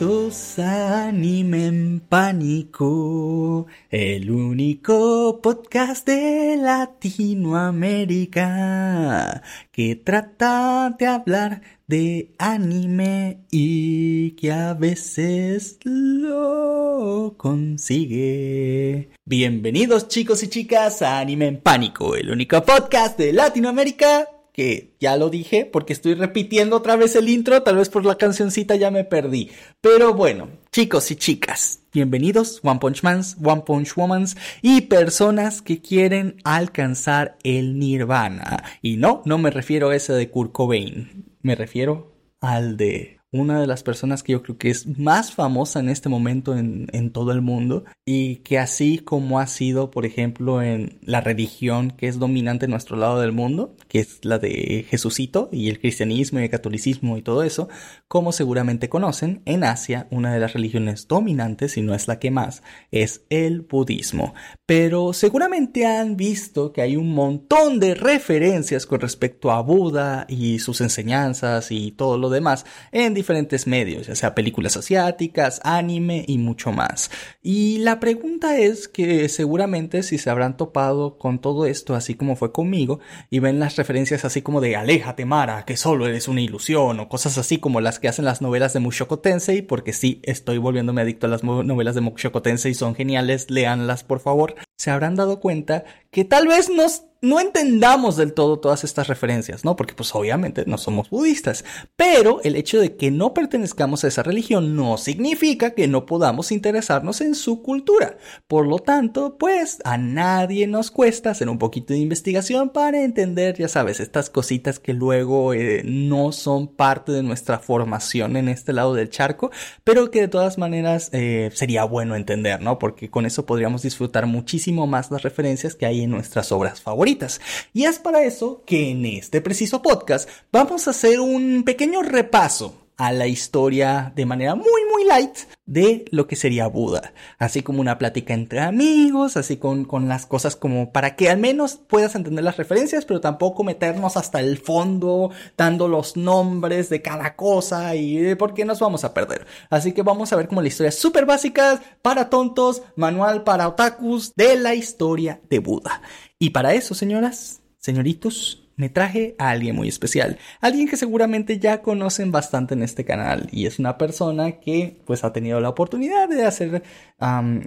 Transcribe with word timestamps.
A 0.00 1.08
Anime 1.08 1.66
en 1.66 1.98
Pánico, 1.98 3.66
el 3.90 4.30
único 4.30 5.40
podcast 5.42 6.06
de 6.06 6.56
Latinoamérica 6.56 9.42
que 9.72 9.96
trata 9.96 10.94
de 10.96 11.06
hablar 11.08 11.62
de 11.88 12.32
anime 12.38 13.40
y 13.50 14.36
que 14.36 14.52
a 14.52 14.74
veces 14.74 15.80
lo 15.82 17.34
consigue. 17.36 19.10
Bienvenidos 19.24 20.06
chicos 20.06 20.44
y 20.44 20.48
chicas 20.48 21.02
a 21.02 21.18
Anime 21.18 21.48
en 21.48 21.60
Pánico, 21.60 22.14
el 22.14 22.30
único 22.30 22.62
podcast 22.62 23.18
de 23.18 23.32
Latinoamérica 23.32 24.28
que 24.58 24.96
ya 24.98 25.16
lo 25.16 25.30
dije 25.30 25.66
porque 25.66 25.92
estoy 25.92 26.14
repitiendo 26.14 26.74
otra 26.74 26.96
vez 26.96 27.14
el 27.14 27.28
intro, 27.28 27.62
tal 27.62 27.76
vez 27.76 27.90
por 27.90 28.04
la 28.04 28.16
cancioncita 28.16 28.74
ya 28.74 28.90
me 28.90 29.04
perdí. 29.04 29.52
Pero 29.80 30.14
bueno, 30.14 30.48
chicos 30.72 31.12
y 31.12 31.14
chicas, 31.14 31.82
bienvenidos 31.92 32.58
One 32.64 32.80
Punch 32.80 33.04
Mans, 33.04 33.36
One 33.40 33.62
Punch 33.64 33.96
Womans 33.96 34.36
y 34.60 34.80
personas 34.80 35.62
que 35.62 35.80
quieren 35.80 36.38
alcanzar 36.42 37.38
el 37.44 37.78
nirvana. 37.78 38.64
Y 38.82 38.96
no, 38.96 39.22
no 39.26 39.38
me 39.38 39.52
refiero 39.52 39.90
a 39.90 39.94
ese 39.94 40.12
de 40.12 40.28
Kurt 40.28 40.50
Cobain, 40.50 41.36
me 41.40 41.54
refiero 41.54 42.16
al 42.40 42.76
de 42.76 43.17
una 43.30 43.60
de 43.60 43.66
las 43.66 43.82
personas 43.82 44.22
que 44.22 44.32
yo 44.32 44.42
creo 44.42 44.56
que 44.56 44.70
es 44.70 44.86
más 44.98 45.32
famosa 45.32 45.80
en 45.80 45.90
este 45.90 46.08
momento 46.08 46.56
en, 46.56 46.88
todo 47.12 47.32
el 47.32 47.40
mundo 47.40 47.84
y 48.04 48.36
que 48.36 48.58
así 48.58 48.98
como 48.98 49.40
ha 49.40 49.46
sido, 49.46 49.90
por 49.90 50.04
ejemplo, 50.04 50.62
en 50.62 50.98
la 51.02 51.20
religión 51.20 51.90
que 51.90 52.06
es 52.06 52.18
dominante 52.18 52.66
en 52.66 52.70
nuestro 52.70 52.96
lado 52.96 53.20
del 53.20 53.32
mundo, 53.32 53.74
que 53.88 54.00
es 54.00 54.24
la 54.24 54.38
de 54.38 54.86
Jesucito 54.88 55.48
y 55.52 55.68
el 55.68 55.78
cristianismo 55.80 56.38
y 56.38 56.44
el 56.44 56.50
catolicismo 56.50 57.16
y 57.16 57.22
todo 57.22 57.42
eso, 57.42 57.68
como 58.08 58.32
seguramente 58.32 58.88
conocen, 58.88 59.42
en 59.46 59.64
Asia 59.64 60.06
una 60.10 60.32
de 60.32 60.40
las 60.40 60.52
religiones 60.52 61.08
dominantes, 61.08 61.76
y 61.76 61.82
no 61.82 61.94
es 61.94 62.08
la 62.08 62.18
que 62.18 62.30
más, 62.30 62.62
es 62.90 63.22
el 63.30 63.62
budismo. 63.62 64.34
Pero 64.66 65.12
seguramente 65.12 65.86
han 65.86 66.16
visto 66.16 66.72
que 66.72 66.82
hay 66.82 66.96
un 66.96 67.14
montón 67.14 67.80
de 67.80 67.94
referencias 67.94 68.86
con 68.86 69.00
respecto 69.00 69.50
a 69.50 69.62
Buda 69.62 70.26
y 70.28 70.58
sus 70.58 70.80
enseñanzas 70.80 71.70
y 71.72 71.92
todo 71.92 72.18
lo 72.18 72.28
demás 72.28 72.66
en 72.92 73.17
diferentes 73.18 73.66
medios, 73.66 74.06
ya 74.06 74.14
sea 74.14 74.34
películas 74.34 74.76
asiáticas, 74.76 75.60
anime 75.64 76.24
y 76.26 76.38
mucho 76.38 76.72
más. 76.72 77.10
Y 77.42 77.78
la 77.78 78.00
pregunta 78.00 78.56
es 78.58 78.88
que 78.88 79.28
seguramente 79.28 80.02
si 80.02 80.18
se 80.18 80.30
habrán 80.30 80.56
topado 80.56 81.18
con 81.18 81.40
todo 81.40 81.66
esto 81.66 81.94
así 81.94 82.14
como 82.14 82.36
fue 82.36 82.52
conmigo 82.52 83.00
y 83.30 83.40
ven 83.40 83.58
las 83.58 83.76
referencias 83.76 84.24
así 84.24 84.42
como 84.42 84.60
de 84.60 84.76
aléjate 84.76 85.24
Mara, 85.24 85.64
que 85.64 85.76
solo 85.76 86.06
eres 86.06 86.28
una 86.28 86.40
ilusión 86.40 87.00
o 87.00 87.08
cosas 87.08 87.38
así 87.38 87.58
como 87.58 87.80
las 87.80 87.98
que 87.98 88.08
hacen 88.08 88.24
las 88.24 88.40
novelas 88.40 88.72
de 88.72 88.80
Mushoku 88.80 89.18
Tensei, 89.18 89.62
porque 89.62 89.92
sí, 89.92 90.20
estoy 90.22 90.58
volviéndome 90.58 91.02
adicto 91.02 91.26
a 91.26 91.30
las 91.30 91.44
novelas 91.44 91.94
de 91.94 92.00
Mushoku 92.00 92.40
Tensei, 92.40 92.74
son 92.74 92.94
geniales, 92.94 93.50
léanlas 93.50 94.04
por 94.04 94.20
favor, 94.20 94.54
se 94.78 94.92
habrán 94.92 95.16
dado 95.16 95.40
cuenta 95.40 95.84
que 96.10 96.24
tal 96.24 96.46
vez 96.46 96.70
nos 96.70 97.02
no 97.20 97.40
entendamos 97.40 98.16
del 98.16 98.32
todo 98.32 98.60
todas 98.60 98.84
estas 98.84 99.08
referencias, 99.08 99.64
¿no? 99.64 99.74
Porque 99.74 99.94
pues 99.94 100.14
obviamente 100.14 100.62
no 100.66 100.78
somos 100.78 101.10
budistas, 101.10 101.64
pero 101.96 102.40
el 102.44 102.54
hecho 102.54 102.80
de 102.80 102.96
que 102.96 103.10
no 103.10 103.34
pertenezcamos 103.34 104.04
a 104.04 104.08
esa 104.08 104.22
religión 104.22 104.76
no 104.76 104.96
significa 104.98 105.72
que 105.72 105.88
no 105.88 106.06
podamos 106.06 106.52
interesarnos 106.52 107.20
en 107.20 107.34
su 107.34 107.62
cultura. 107.62 108.18
Por 108.46 108.68
lo 108.68 108.78
tanto, 108.78 109.36
pues 109.36 109.78
a 109.84 109.98
nadie 109.98 110.68
nos 110.68 110.92
cuesta 110.92 111.30
hacer 111.30 111.48
un 111.48 111.58
poquito 111.58 111.92
de 111.92 111.98
investigación 111.98 112.70
para 112.70 113.02
entender, 113.02 113.56
ya 113.56 113.66
sabes, 113.66 113.98
estas 113.98 114.30
cositas 114.30 114.78
que 114.78 114.92
luego 114.92 115.54
eh, 115.54 115.82
no 115.84 116.30
son 116.30 116.68
parte 116.68 117.10
de 117.10 117.24
nuestra 117.24 117.58
formación 117.58 118.36
en 118.36 118.48
este 118.48 118.72
lado 118.72 118.94
del 118.94 119.10
charco, 119.10 119.50
pero 119.82 120.12
que 120.12 120.20
de 120.20 120.28
todas 120.28 120.56
maneras 120.56 121.10
eh, 121.12 121.50
sería 121.52 121.82
bueno 121.82 122.14
entender, 122.14 122.62
¿no? 122.62 122.78
Porque 122.78 123.10
con 123.10 123.26
eso 123.26 123.44
podríamos 123.44 123.82
disfrutar 123.82 124.26
muchísimo 124.26 124.67
más 124.72 125.10
las 125.10 125.22
referencias 125.22 125.74
que 125.74 125.86
hay 125.86 126.02
en 126.02 126.10
nuestras 126.10 126.52
obras 126.52 126.80
favoritas. 126.80 127.40
Y 127.72 127.84
es 127.84 127.98
para 127.98 128.22
eso 128.24 128.62
que 128.66 128.90
en 128.90 129.04
este 129.06 129.40
preciso 129.40 129.82
podcast 129.82 130.28
vamos 130.52 130.86
a 130.86 130.90
hacer 130.90 131.20
un 131.20 131.62
pequeño 131.64 132.02
repaso 132.02 132.87
a 132.98 133.12
la 133.12 133.28
historia 133.28 134.12
de 134.14 134.26
manera 134.26 134.56
muy 134.56 134.82
muy 134.92 135.04
light 135.04 135.36
de 135.66 136.04
lo 136.10 136.26
que 136.26 136.34
sería 136.34 136.66
Buda, 136.66 137.12
así 137.38 137.62
como 137.62 137.80
una 137.80 137.96
plática 137.96 138.34
entre 138.34 138.60
amigos, 138.60 139.36
así 139.36 139.56
con, 139.56 139.84
con, 139.84 140.08
las 140.08 140.26
cosas 140.26 140.56
como 140.56 140.92
para 140.92 141.14
que 141.14 141.30
al 141.30 141.38
menos 141.38 141.76
puedas 141.76 142.14
entender 142.14 142.42
las 142.42 142.56
referencias, 142.56 143.04
pero 143.04 143.20
tampoco 143.20 143.62
meternos 143.62 144.16
hasta 144.16 144.40
el 144.40 144.58
fondo 144.58 145.30
dando 145.56 145.86
los 145.86 146.16
nombres 146.16 146.88
de 146.88 147.00
cada 147.00 147.36
cosa 147.36 147.94
y 147.94 148.34
porque 148.34 148.64
nos 148.64 148.80
vamos 148.80 149.04
a 149.04 149.14
perder. 149.14 149.46
Así 149.70 149.92
que 149.92 150.02
vamos 150.02 150.32
a 150.32 150.36
ver 150.36 150.48
como 150.48 150.62
la 150.62 150.68
historia 150.68 150.90
súper 150.90 151.24
básica 151.24 151.80
para 152.02 152.30
tontos, 152.30 152.82
manual 152.96 153.44
para 153.44 153.68
otakus 153.68 154.34
de 154.34 154.56
la 154.56 154.74
historia 154.74 155.40
de 155.48 155.60
Buda. 155.60 156.02
Y 156.38 156.50
para 156.50 156.74
eso, 156.74 156.94
señoras, 156.94 157.60
señoritos, 157.78 158.67
me 158.78 158.88
traje 158.88 159.34
a 159.38 159.50
alguien 159.50 159.76
muy 159.76 159.88
especial, 159.88 160.38
alguien 160.60 160.88
que 160.88 160.96
seguramente 160.96 161.58
ya 161.58 161.82
conocen 161.82 162.30
bastante 162.32 162.74
en 162.74 162.82
este 162.82 163.04
canal 163.04 163.48
y 163.52 163.66
es 163.66 163.78
una 163.78 163.98
persona 163.98 164.52
que 164.52 165.02
pues 165.04 165.24
ha 165.24 165.32
tenido 165.32 165.60
la 165.60 165.68
oportunidad 165.68 166.28
de 166.28 166.44
hacer, 166.44 166.82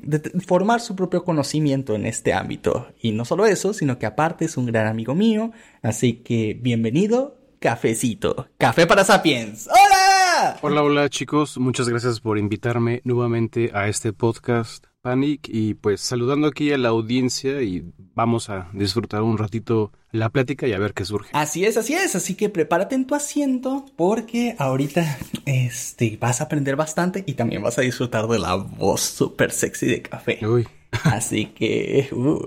de 0.01 0.41
formar 0.47 0.79
su 0.79 0.95
propio 0.95 1.23
conocimiento 1.23 1.93
en 1.95 2.05
este 2.05 2.33
ámbito 2.33 2.87
y 2.99 3.11
no 3.11 3.25
solo 3.25 3.45
eso, 3.45 3.73
sino 3.73 3.99
que 3.99 4.05
aparte 4.05 4.45
es 4.45 4.57
un 4.57 4.65
gran 4.65 4.87
amigo 4.87 5.13
mío, 5.13 5.51
así 5.83 6.13
que 6.13 6.57
bienvenido, 6.59 7.37
cafecito, 7.59 8.47
café 8.57 8.87
para 8.87 9.03
sapiens, 9.03 9.67
hola. 9.67 10.57
Hola, 10.61 10.81
hola 10.81 11.09
chicos, 11.09 11.57
muchas 11.57 11.89
gracias 11.89 12.21
por 12.21 12.37
invitarme 12.39 13.01
nuevamente 13.03 13.69
a 13.73 13.89
este 13.89 14.13
podcast. 14.13 14.85
Panic 15.01 15.49
y 15.51 15.73
pues 15.73 15.99
saludando 15.99 16.47
aquí 16.47 16.71
a 16.71 16.77
la 16.77 16.89
audiencia 16.89 17.63
y 17.63 17.91
vamos 18.13 18.51
a 18.51 18.69
disfrutar 18.71 19.23
un 19.23 19.39
ratito 19.39 19.91
la 20.11 20.29
plática 20.29 20.67
y 20.67 20.73
a 20.73 20.79
ver 20.79 20.93
qué 20.93 21.05
surge. 21.05 21.29
Así 21.33 21.65
es, 21.65 21.77
así 21.77 21.93
es, 21.93 22.15
así 22.15 22.35
que 22.35 22.49
prepárate 22.49 22.95
en 22.95 23.05
tu 23.05 23.15
asiento 23.15 23.85
porque 23.95 24.55
ahorita 24.57 25.17
este 25.45 26.17
vas 26.19 26.41
a 26.41 26.45
aprender 26.45 26.75
bastante 26.75 27.23
y 27.25 27.33
también 27.33 27.61
vas 27.61 27.77
a 27.77 27.81
disfrutar 27.81 28.27
de 28.27 28.39
la 28.39 28.55
voz 28.55 29.01
súper 29.01 29.51
sexy 29.51 29.87
de 29.87 30.01
café. 30.01 30.45
Uy. 30.45 30.67
Así 31.05 31.45
que, 31.45 32.09
uh, 32.11 32.43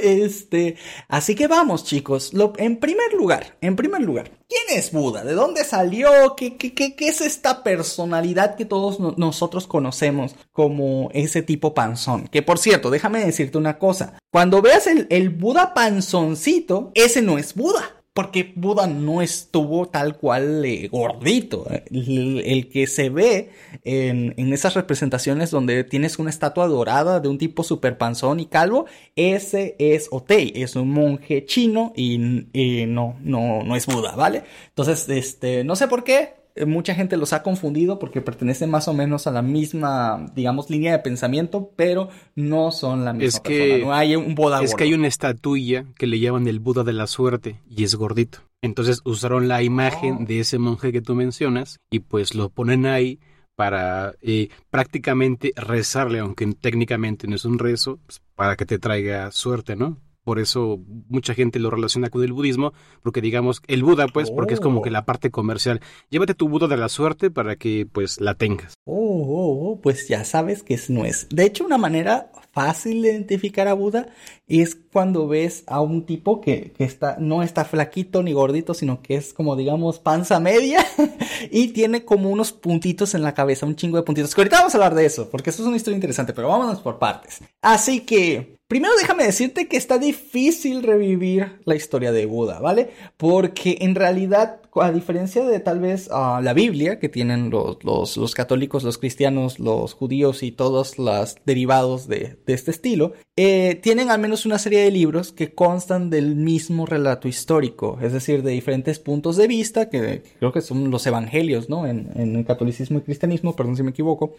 este, 0.00 0.76
así 1.08 1.34
que 1.34 1.46
vamos 1.46 1.84
chicos. 1.84 2.32
En 2.58 2.78
primer 2.78 3.12
lugar, 3.14 3.56
en 3.60 3.76
primer 3.76 4.02
lugar, 4.02 4.30
¿quién 4.48 4.78
es 4.78 4.92
Buda? 4.92 5.24
¿De 5.24 5.34
dónde 5.34 5.64
salió? 5.64 6.34
¿Qué, 6.36 6.56
qué, 6.56 6.74
qué, 6.74 6.94
qué 6.94 7.08
es 7.08 7.20
esta 7.20 7.62
personalidad 7.62 8.56
que 8.56 8.64
todos 8.64 9.00
no, 9.00 9.14
nosotros 9.16 9.66
conocemos 9.66 10.34
como 10.52 11.10
ese 11.12 11.42
tipo 11.42 11.74
panzón? 11.74 12.28
Que 12.28 12.42
por 12.42 12.58
cierto, 12.58 12.90
déjame 12.90 13.24
decirte 13.24 13.58
una 13.58 13.78
cosa. 13.78 14.18
Cuando 14.30 14.62
veas 14.62 14.86
el, 14.86 15.06
el 15.10 15.30
Buda 15.30 15.74
panzoncito, 15.74 16.90
ese 16.94 17.22
no 17.22 17.38
es 17.38 17.54
Buda 17.54 17.96
porque 18.16 18.50
Buda 18.56 18.86
no 18.86 19.20
estuvo 19.20 19.88
tal 19.88 20.16
cual 20.16 20.64
eh, 20.64 20.88
gordito. 20.90 21.66
El, 21.90 22.70
que 22.72 22.86
se 22.86 23.10
ve 23.10 23.50
en, 23.84 24.32
en, 24.38 24.54
esas 24.54 24.72
representaciones 24.72 25.50
donde 25.50 25.84
tienes 25.84 26.18
una 26.18 26.30
estatua 26.30 26.66
dorada 26.66 27.20
de 27.20 27.28
un 27.28 27.36
tipo 27.36 27.62
super 27.62 27.98
panzón 27.98 28.40
y 28.40 28.46
calvo, 28.46 28.86
ese 29.16 29.76
es 29.78 30.08
Otei, 30.10 30.50
es 30.56 30.76
un 30.76 30.92
monje 30.92 31.44
chino 31.44 31.92
y, 31.94 32.46
y 32.54 32.86
no, 32.86 33.16
no, 33.20 33.62
no 33.62 33.76
es 33.76 33.84
Buda, 33.84 34.16
¿vale? 34.16 34.44
Entonces, 34.68 35.06
este, 35.10 35.62
no 35.62 35.76
sé 35.76 35.86
por 35.86 36.02
qué, 36.02 36.36
mucha 36.64 36.94
gente 36.94 37.16
los 37.16 37.32
ha 37.32 37.42
confundido 37.42 37.98
porque 37.98 38.20
pertenecen 38.22 38.70
más 38.70 38.88
o 38.88 38.94
menos 38.94 39.26
a 39.26 39.30
la 39.30 39.42
misma, 39.42 40.30
digamos, 40.34 40.70
línea 40.70 40.92
de 40.92 41.00
pensamiento, 41.00 41.72
pero 41.76 42.08
no 42.34 42.70
son 42.72 43.04
la 43.04 43.12
misma 43.12 43.26
es 43.28 43.40
que, 43.40 43.82
No 43.84 43.92
hay 43.92 44.16
un 44.16 44.34
Buda 44.34 44.62
Es 44.62 44.74
que 44.74 44.84
hay 44.84 44.94
una 44.94 45.08
estatuilla 45.08 45.84
que 45.98 46.06
le 46.06 46.18
llaman 46.18 46.46
el 46.46 46.60
Buda 46.60 46.84
de 46.84 46.92
la 46.92 47.06
suerte 47.06 47.60
y 47.68 47.84
es 47.84 47.94
gordito. 47.94 48.38
Entonces 48.62 49.00
usaron 49.04 49.48
la 49.48 49.62
imagen 49.62 50.18
Oh. 50.20 50.24
de 50.24 50.40
ese 50.40 50.58
monje 50.58 50.92
que 50.92 51.02
tú 51.02 51.14
mencionas 51.14 51.78
y 51.90 52.00
pues 52.00 52.34
lo 52.34 52.48
ponen 52.48 52.86
ahí 52.86 53.18
para 53.56 54.14
eh, 54.22 54.48
prácticamente 54.70 55.52
rezarle, 55.56 56.18
aunque 56.20 56.46
técnicamente 56.54 57.26
no 57.26 57.36
es 57.36 57.44
un 57.44 57.58
rezo, 57.58 57.98
pues, 58.06 58.20
para 58.34 58.54
que 58.56 58.66
te 58.66 58.78
traiga 58.78 59.30
suerte, 59.30 59.76
¿no? 59.76 59.98
Por 60.26 60.40
eso 60.40 60.80
mucha 61.08 61.34
gente 61.34 61.60
lo 61.60 61.70
relaciona 61.70 62.10
con 62.10 62.24
el 62.24 62.32
budismo, 62.32 62.72
porque 63.00 63.20
digamos, 63.20 63.62
el 63.68 63.84
Buda, 63.84 64.08
pues, 64.08 64.32
porque 64.32 64.54
es 64.54 64.60
como 64.60 64.82
que 64.82 64.88
Oh. 64.90 64.92
la 64.92 65.04
parte 65.04 65.30
comercial. 65.30 65.80
Llévate 66.10 66.34
tu 66.34 66.48
Buda 66.48 66.66
de 66.66 66.76
la 66.76 66.88
suerte 66.88 67.30
para 67.30 67.54
que, 67.54 67.86
pues, 67.86 68.20
la 68.20 68.34
tengas. 68.34 68.74
Oh, 68.86 68.96
oh, 68.96 69.70
oh, 69.70 69.80
pues 69.80 70.08
ya 70.08 70.24
sabes 70.24 70.64
que 70.64 70.74
es 70.74 70.90
nuez. 70.90 71.28
De 71.30 71.44
hecho, 71.44 71.64
una 71.64 71.78
manera 71.78 72.32
fácil 72.56 73.02
de 73.02 73.10
identificar 73.10 73.68
a 73.68 73.74
Buda 73.74 74.08
es 74.48 74.74
cuando 74.74 75.28
ves 75.28 75.62
a 75.66 75.82
un 75.82 76.06
tipo 76.06 76.40
que, 76.40 76.72
está, 76.78 77.18
no 77.20 77.42
está 77.42 77.66
flaquito 77.66 78.22
ni 78.22 78.32
gordito, 78.32 78.72
sino 78.72 79.02
que 79.02 79.16
es 79.16 79.34
como 79.34 79.56
digamos 79.56 79.98
panza 79.98 80.40
media 80.40 80.82
y 81.50 81.68
tiene 81.68 82.06
como 82.06 82.30
unos 82.30 82.52
puntitos 82.52 83.14
en 83.14 83.20
la 83.20 83.34
cabeza, 83.34 83.66
un 83.66 83.76
chingo 83.76 83.98
de 83.98 84.04
puntitos. 84.04 84.34
Que 84.34 84.40
ahorita 84.40 84.60
vamos 84.60 84.74
a 84.74 84.78
hablar 84.78 84.94
de 84.94 85.04
eso, 85.04 85.28
porque 85.28 85.50
eso 85.50 85.62
es 85.62 85.68
una 85.68 85.76
historia 85.76 85.96
interesante, 85.96 86.32
pero 86.32 86.48
vámonos 86.48 86.80
por 86.80 86.98
partes. 86.98 87.40
Así 87.60 88.00
que 88.00 88.56
Primero 88.68 88.94
déjame 88.98 89.24
decirte 89.24 89.68
que 89.68 89.76
está 89.76 89.96
difícil 89.96 90.82
revivir 90.82 91.60
la 91.64 91.76
historia 91.76 92.10
de 92.10 92.26
Buda, 92.26 92.58
¿vale? 92.58 92.90
Porque 93.16 93.78
en 93.82 93.94
realidad, 93.94 94.60
a 94.82 94.92
diferencia 94.92 95.44
de 95.44 95.60
tal 95.60 95.80
vez 95.80 96.08
ah, 96.12 96.40
la 96.42 96.52
Biblia 96.52 96.98
que 96.98 97.08
tienen 97.08 97.50
los, 97.50 97.84
los, 98.16 98.34
católicos, 98.34 98.84
los 98.84 98.98
cristianos, 98.98 99.58
los 99.58 99.94
judíos 99.94 100.42
y 100.42 100.52
todos 100.52 100.98
los 100.98 101.36
derivados 101.44 102.08
de, 102.08 102.38
este 102.46 102.70
estilo, 102.70 103.12
eh, 103.36 103.78
tienen 103.82 104.10
al 104.10 104.20
menos 104.20 104.46
una 104.46 104.58
serie 104.58 104.80
de 104.80 104.90
libros 104.90 105.32
que 105.32 105.54
constan 105.54 106.10
del 106.10 106.36
mismo 106.36 106.86
relato 106.86 107.28
histórico, 107.28 107.98
es 108.02 108.12
decir, 108.12 108.42
de 108.42 108.52
diferentes 108.52 108.98
puntos 108.98 109.36
de 109.36 109.46
vista, 109.46 109.88
que 109.88 110.22
creo 110.38 110.52
que 110.52 110.60
son 110.60 110.90
los 110.90 111.06
evangelios, 111.06 111.68
¿no? 111.68 111.86
En, 111.86 112.10
el 112.16 112.44
catolicismo 112.44 112.98
y 112.98 113.02
cristianismo, 113.02 113.56
perdón 113.56 113.76
si 113.76 113.82
me 113.82 113.90
equivoco. 113.90 114.34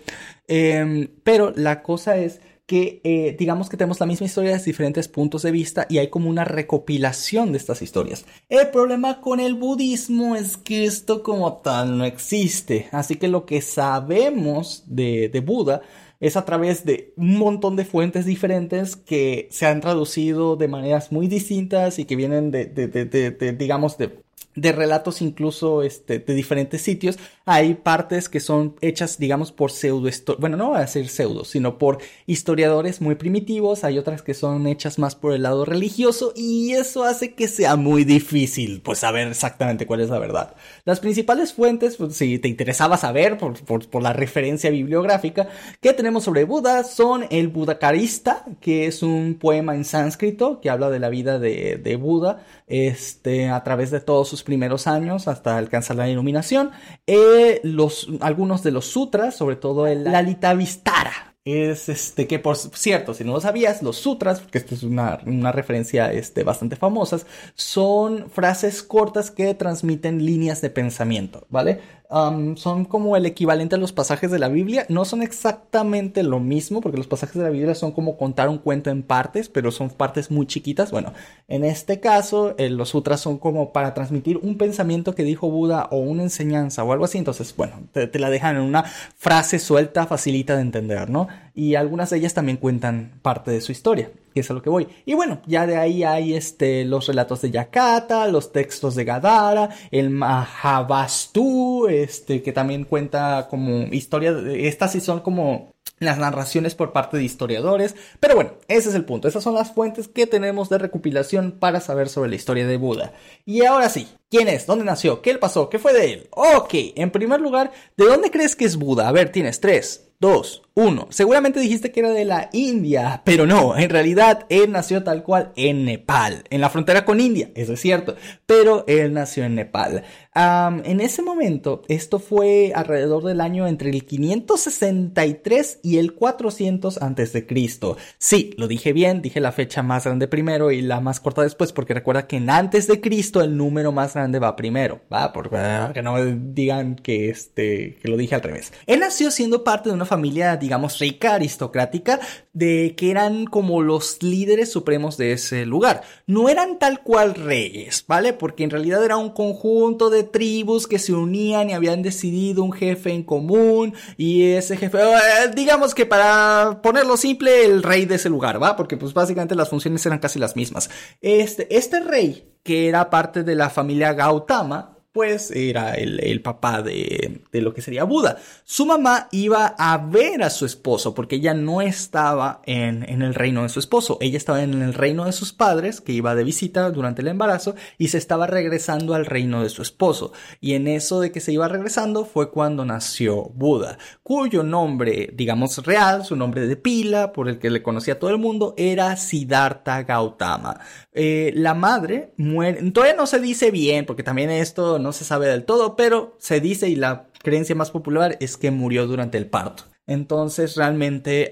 Em, 0.48 1.08
pero 1.24 1.52
la 1.56 1.82
cosa 1.84 2.18
es 2.18 2.42
que 2.68 3.00
eh, 3.06 3.36
digamos 3.40 3.70
que 3.70 3.78
tenemos 3.78 4.00
la 4.02 4.06
misma 4.06 4.26
historia 4.28 4.52
desde 4.52 4.66
diferentes 4.66 5.08
puntos 5.08 5.42
de 5.42 5.52
vista 5.52 5.88
y 5.90 6.00
hay 6.00 6.10
como 6.10 6.30
una 6.30 6.44
recopilación 6.44 7.54
de 7.54 7.58
estas 7.58 7.82
historias. 7.82 8.26
El 8.50 8.70
problema 8.72 9.22
con 9.22 9.40
el 9.40 9.56
budismo 9.56 10.36
es 10.36 10.58
que 10.58 10.84
esto 10.84 11.24
como 11.24 11.60
tal 11.60 11.98
no 11.98 12.04
existe, 12.04 12.90
así 12.92 13.16
que 13.16 13.30
lo 13.30 13.46
que 13.46 13.62
sabemos 13.62 14.84
de, 14.86 15.30
de 15.30 15.40
Buda 15.40 15.82
es 16.20 16.36
a 16.36 16.46
través 16.46 16.84
de 16.84 17.14
un 17.16 17.38
montón 17.38 17.78
de 17.78 17.86
fuentes 17.86 18.26
diferentes 18.26 18.96
que 18.98 19.48
se 19.50 19.66
han 19.66 19.80
traducido 19.82 20.58
de 20.58 20.68
maneras 20.68 21.12
muy 21.12 21.28
distintas 21.28 22.00
y 22.00 22.06
que 22.06 22.16
vienen 22.18 22.52
de, 22.52 22.66
de, 22.66 22.88
de, 22.88 23.06
de 23.06 23.54
digamos, 23.54 23.98
de 23.98 24.27
de 24.58 24.72
relatos 24.72 25.22
incluso 25.22 25.84
este, 25.84 26.20
de 26.20 26.34
diferentes 26.34 26.82
sitios. 26.82 27.18
Hay 27.46 27.76
partes 27.76 28.28
que 28.28 28.40
son 28.40 28.76
hechas, 28.82 29.20
digamos, 29.20 29.52
por 29.52 29.72
pseudo, 29.72 30.10
bueno, 30.40 30.58
no 30.58 30.70
voy 30.70 30.78
a 30.78 30.82
decir 30.82 31.08
pseudo, 31.08 31.46
sino 31.46 31.78
por 31.78 32.00
historiadores 32.26 33.00
muy 33.00 33.16
primitivos. 33.16 33.84
Hay 33.84 34.00
otras 34.00 34.24
que 34.24 34.34
son 34.34 34.68
hechas 34.68 34.98
más 34.98 35.16
por 35.16 35.34
el 35.34 35.44
lado 35.44 35.64
religioso 35.64 36.34
y 36.36 36.74
eso 36.74 37.04
hace 37.04 37.36
que 37.36 37.48
sea 37.48 37.76
muy 37.76 38.04
difícil, 38.04 38.82
pues, 38.82 39.00
saber 39.00 39.28
exactamente 39.28 39.86
cuál 39.86 40.02
es 40.02 40.10
la 40.10 40.20
verdad. 40.20 40.56
Las 40.86 41.00
principales 41.00 41.54
fuentes, 41.54 41.96
pues, 41.96 42.16
si 42.16 42.40
te 42.40 42.48
interesaba 42.48 42.98
saber 42.98 43.38
por, 43.38 43.64
por, 43.64 44.02
la 44.02 44.14
referencia 44.14 44.72
bibliográfica 44.72 45.48
que 45.82 45.94
tenemos 45.94 46.24
sobre 46.24 46.46
Buda, 46.46 46.84
son 46.84 47.26
el 47.30 47.48
Budakarista, 47.48 48.44
que 48.60 48.88
es 48.88 49.04
un 49.04 49.36
poema 49.36 49.76
en 49.76 49.86
sánscrito 49.86 50.60
que 50.62 50.72
habla 50.72 50.90
de 50.90 51.00
la 51.00 51.10
vida 51.10 51.38
de, 51.38 51.78
de 51.78 51.96
Buda, 51.96 52.44
este, 52.66 53.50
a 53.50 53.64
través 53.64 53.92
de 53.92 54.00
todos 54.00 54.28
sus 54.28 54.44
primeros 54.48 54.88
años 54.88 55.28
hasta 55.28 55.58
alcanzar 55.58 55.98
la 55.98 56.08
iluminación. 56.08 56.72
Eh, 57.06 57.60
los, 57.64 58.08
algunos 58.22 58.64
de 58.64 58.72
los 58.72 58.86
sutras, 58.86 59.36
sobre 59.36 59.58
todo 59.58 59.88
el 59.88 60.06
Lalita 60.06 60.54
Vistara, 60.54 61.36
es 61.44 61.90
este 61.90 62.28
que 62.28 62.40
por 62.40 62.56
cierto, 62.56 63.14
si 63.14 63.26
no 63.26 63.34
lo 63.34 63.42
sabías, 63.42 63.84
los 63.84 63.98
sutras, 63.98 64.40
porque 64.40 64.58
esto 64.58 64.74
es 64.74 64.84
una, 64.84 65.20
una 65.26 65.52
referencia 65.52 66.12
este, 66.14 66.44
bastante 66.44 66.78
famosa, 66.78 67.20
son 67.56 68.30
frases 68.30 68.84
cortas 68.84 69.32
que 69.32 69.54
transmiten 69.54 70.26
líneas 70.26 70.62
de 70.62 70.70
pensamiento, 70.70 71.46
¿vale? 71.50 71.82
Son 72.10 72.86
como 72.86 73.18
el 73.18 73.26
equivalente 73.26 73.76
a 73.76 73.78
los 73.78 73.92
pasajes 73.92 74.32
de 74.32 74.40
la 74.40 74.48
Biblia. 74.48 74.86
No 74.90 75.06
son 75.06 75.22
exactamente 75.22 76.24
lo 76.24 76.40
mismo, 76.40 76.82
porque 76.82 76.98
los 76.98 77.08
pasajes 77.08 77.36
de 77.36 77.44
la 77.44 77.50
Biblia 77.50 77.76
son 77.76 77.92
como 77.92 78.18
contar 78.18 78.50
un 78.50 78.58
cuento 78.58 78.90
en 78.90 79.04
partes, 79.04 79.50
pero 79.50 79.72
son 79.72 79.90
partes 79.90 80.32
muy 80.32 80.46
chiquitas. 80.46 80.92
Bueno, 80.92 81.14
en 81.48 81.66
este 81.66 82.00
caso, 82.00 82.56
eh, 82.58 82.70
los 82.70 82.90
sutras 82.90 83.20
son 83.20 83.38
como 83.38 83.74
para 83.74 83.94
transmitir 83.94 84.38
un 84.38 84.58
pensamiento 84.58 85.16
que 85.16 85.24
dijo 85.24 85.50
Buda 85.50 85.88
o 85.92 85.98
una 85.98 86.24
enseñanza 86.24 86.84
o 86.84 86.94
algo 86.94 87.06
así. 87.06 87.18
Entonces, 87.18 87.54
bueno, 87.56 87.74
te, 87.92 88.08
te 88.08 88.20
la 88.20 88.30
dejan 88.30 88.56
en 88.56 88.62
una 88.62 88.84
frase 88.84 89.60
suelta, 89.60 90.08
facilita 90.08 90.56
de 90.56 90.62
entender, 90.62 91.10
¿no? 91.10 91.28
Y 91.54 91.76
algunas 91.76 92.10
de 92.10 92.18
ellas 92.18 92.34
también 92.34 92.58
cuentan 92.58 93.20
parte 93.22 93.52
de 93.52 93.62
su 93.62 93.72
historia 93.72 94.10
que 94.38 94.42
es 94.42 94.52
a 94.52 94.54
lo 94.54 94.62
que 94.62 94.70
voy. 94.70 94.88
Y 95.06 95.16
bueno, 95.16 95.42
ya 95.48 95.66
de 95.66 95.78
ahí 95.78 96.04
hay 96.04 96.36
este, 96.36 96.86
los 96.86 97.08
relatos 97.08 97.42
de 97.42 97.50
Yakata, 97.50 98.28
los 98.28 98.52
textos 98.52 98.94
de 98.94 99.04
Gadara, 99.04 99.70
el 99.90 100.12
Mahavastu, 100.12 101.88
este, 101.88 102.44
que 102.44 102.52
también 102.52 102.84
cuenta 102.84 103.48
como 103.50 103.88
historia, 103.92 104.36
estas 104.54 104.92
sí 104.92 105.02
son 105.02 105.22
como 105.22 105.74
las 106.00 106.20
narraciones 106.20 106.76
por 106.76 106.94
parte 106.94 107.18
de 107.18 107.24
historiadores. 107.24 107.96
Pero 108.20 108.36
bueno, 108.36 108.52
ese 108.68 108.90
es 108.90 108.96
el 108.96 109.06
punto. 109.06 109.28
Esas 109.28 109.44
son 109.44 109.56
las 109.56 109.72
fuentes 109.72 110.08
que 110.08 110.28
tenemos 110.28 110.70
de 110.70 110.78
recopilación 110.78 111.54
para 111.54 111.80
saber 111.80 112.10
sobre 112.10 112.30
la 112.30 112.36
historia 112.36 112.68
de 112.68 112.78
Buda. 112.78 113.14
Y 113.44 113.66
ahora 113.66 113.90
sí, 113.90 114.08
¿quién 114.30 114.48
es? 114.48 114.68
¿Dónde 114.68 114.86
nació? 114.86 115.24
¿Qué 115.24 115.34
le 115.34 115.40
pasó? 115.40 115.70
¿Qué 115.70 115.80
fue 115.80 115.94
de 115.94 116.14
él? 116.14 116.28
Ok, 116.30 116.74
en 116.96 117.10
primer 117.10 117.42
lugar, 117.42 117.72
¿de 117.96 118.06
dónde 118.06 118.30
crees 118.30 118.56
que 118.56 118.66
es 118.66 118.76
Buda? 118.76 119.08
A 119.08 119.12
ver, 119.12 119.32
tienes 119.32 119.60
tres, 119.60 120.07
2, 120.20 120.64
1. 120.74 121.08
Seguramente 121.12 121.60
dijiste 121.60 121.92
que 121.92 122.00
era 122.00 122.10
de 122.10 122.26
la 122.26 122.50
India, 122.52 123.22
pero 123.24 123.46
no, 123.46 123.78
en 123.78 123.90
realidad 123.90 124.48
él 124.50 124.72
nació 124.72 125.04
tal 125.04 125.22
cual 125.22 125.52
en 125.56 125.86
Nepal, 125.86 126.44
en 126.50 126.60
la 126.60 126.72
frontera 126.72 127.06
con 127.06 127.20
India, 127.20 127.52
eso 127.54 127.74
es 127.74 127.82
cierto, 127.82 128.16
pero 128.48 128.84
él 128.88 129.14
nació 129.14 129.44
en 129.44 129.54
Nepal. 129.54 130.04
en 130.36 131.02
ese 131.02 131.22
momento, 131.22 131.84
esto 131.88 132.18
fue 132.18 132.72
alrededor 132.74 133.24
del 133.26 133.42
año 133.42 133.68
entre 133.68 133.92
el 133.92 134.06
563 134.06 135.80
y 135.84 135.98
el 135.98 136.16
400 136.16 137.00
antes 137.02 137.34
de 137.34 137.46
Cristo. 137.46 137.98
Sí, 138.18 138.56
lo 138.58 138.68
dije 138.68 138.94
bien, 138.94 139.22
dije 139.22 139.40
la 139.40 139.52
fecha 139.52 139.84
más 139.84 140.06
grande 140.06 140.28
primero 140.28 140.72
y 140.72 140.82
la 140.82 141.00
más 141.00 141.20
corta 141.20 141.44
después, 141.44 141.74
porque 141.74 141.94
recuerda 141.94 142.26
que 142.26 142.38
en 142.38 142.50
antes 142.50 142.88
de 142.88 143.02
Cristo 143.02 143.42
el 143.42 143.56
número 143.56 143.92
más 143.92 144.16
grande 144.16 144.40
va 144.40 144.56
primero, 144.56 145.02
va, 145.14 145.32
porque 145.32 145.58
que 145.94 146.02
no 146.02 146.24
digan 146.24 146.96
que 146.96 147.30
este, 147.30 147.98
que 148.02 148.08
lo 148.08 148.18
dije 148.18 148.34
al 148.34 148.42
revés. 148.42 148.74
Él 148.88 149.00
nació 149.00 149.30
siendo 149.30 149.64
parte 149.64 149.90
de 149.90 149.96
una 149.96 150.07
familia, 150.08 150.58
digamos, 150.58 150.98
rica, 150.98 151.36
aristocrática, 151.36 152.20
de 152.54 152.96
que 152.98 153.12
eran 153.12 153.46
como 153.46 153.84
los 153.84 154.24
líderes 154.24 154.72
supremos 154.72 155.16
de 155.18 155.34
ese 155.34 155.68
lugar. 155.68 156.02
No 156.26 156.50
eran 156.50 156.80
tal 156.80 157.04
cual 157.04 157.36
reyes, 157.36 158.04
¿vale? 158.08 158.34
Porque 158.34 158.64
en 158.64 158.72
realidad 158.72 159.06
era 159.06 159.18
un 159.18 159.30
conjunto 159.30 160.10
de 160.10 160.24
tribus 160.24 160.88
que 160.88 160.98
se 160.98 161.14
unían 161.14 161.70
y 161.70 161.74
habían 161.74 162.02
decidido 162.02 162.64
un 162.64 162.72
jefe 162.72 163.12
en 163.12 163.24
común 163.24 163.94
y 164.18 164.54
ese 164.54 164.78
jefe, 164.78 164.98
eh, 164.98 165.52
digamos 165.56 165.94
que 165.94 166.06
para 166.06 166.80
ponerlo 166.82 167.18
simple, 167.18 167.66
el 167.66 167.84
rey 167.84 168.06
de 168.06 168.16
ese 168.16 168.30
lugar, 168.30 168.62
¿va? 168.62 168.76
Porque 168.76 168.98
pues 168.98 169.14
básicamente 169.14 169.56
las 169.56 169.70
funciones 169.70 170.06
eran 170.06 170.20
casi 170.20 170.40
las 170.40 170.56
mismas. 170.56 170.90
Este, 171.22 171.76
este 171.76 172.00
rey, 172.00 172.54
que 172.64 172.88
era 172.88 173.10
parte 173.10 173.44
de 173.44 173.56
la 173.56 173.70
familia 173.70 174.14
Gautama, 174.14 174.97
pues 175.18 175.50
era 175.50 175.96
el, 175.96 176.42
papá 176.44 176.84
de, 176.84 177.42
lo 177.54 177.74
que 177.74 177.82
sería 177.82 178.04
Buda. 178.04 178.38
Su 178.64 178.86
mamá 178.86 179.30
iba 179.32 179.74
a 179.76 179.98
ver 179.98 180.44
a 180.44 180.52
su 180.52 180.64
esposo 180.64 181.16
porque 181.16 181.38
ella 181.38 181.56
no 181.56 181.82
estaba 181.82 182.62
en, 182.68 183.04
en, 183.10 183.24
el 183.24 183.34
reino 183.34 183.64
de 183.64 183.70
su 183.70 183.80
esposo, 183.80 184.20
ella 184.22 184.38
estaba 184.38 184.62
en 184.62 184.80
el 184.80 184.94
reino 184.94 185.26
de 185.26 185.32
sus 185.32 185.54
padres, 185.54 186.02
que 186.02 186.12
iba 186.12 186.36
de 186.36 186.44
visita 186.44 186.92
durante 186.92 187.24
el 187.24 187.30
embarazo, 187.30 187.74
y 187.98 188.10
se 188.10 188.20
estaba 188.20 188.46
regresando 188.46 189.16
al 189.16 189.26
reino 189.26 189.64
de 189.64 189.70
su 189.70 189.82
esposo. 189.82 190.34
Y 190.62 190.76
en 190.76 190.88
eso 190.88 191.20
de 191.20 191.32
que 191.32 191.40
se 191.40 191.52
iba 191.52 191.68
regresando 191.68 192.24
fue 192.24 192.52
cuando 192.52 192.86
nació 192.86 193.46
Buda, 193.56 193.98
cuyo 194.22 194.62
nombre, 194.62 195.32
digamos 195.34 195.84
real, 195.84 196.26
su 196.26 196.36
nombre 196.36 196.68
de 196.68 196.76
pila, 196.76 197.34
por 197.34 197.50
el 197.50 197.58
que 197.58 197.72
le 197.72 197.82
conocía 197.82 198.20
todo 198.20 198.30
el 198.30 198.38
mundo, 198.38 198.76
era 198.78 199.18
Siddhartha 199.18 200.04
Gautama. 200.04 200.80
Eh, 201.12 201.54
la 201.56 201.74
madre 201.74 202.34
muere, 202.38 202.92
todavía 202.92 203.16
no 203.16 203.26
se 203.26 203.40
dice 203.40 203.72
bien, 203.72 204.06
porque 204.06 204.22
también 204.22 204.52
esto 204.52 205.00
no 205.00 205.07
se 205.12 205.26
sabe 205.26 205.48
del 205.48 205.66
todo, 205.66 205.96
pero 205.96 206.36
se 206.40 206.60
dice 206.60 206.90
y 206.90 206.96
la 206.96 207.28
creencia 207.44 207.76
más 207.76 207.92
popular 207.92 208.38
es 208.40 208.58
que 208.58 208.72
murió 208.72 209.08
durante 209.08 209.38
el 209.38 209.48
parto. 209.48 209.84
Entonces 210.06 210.76
realmente 210.76 211.52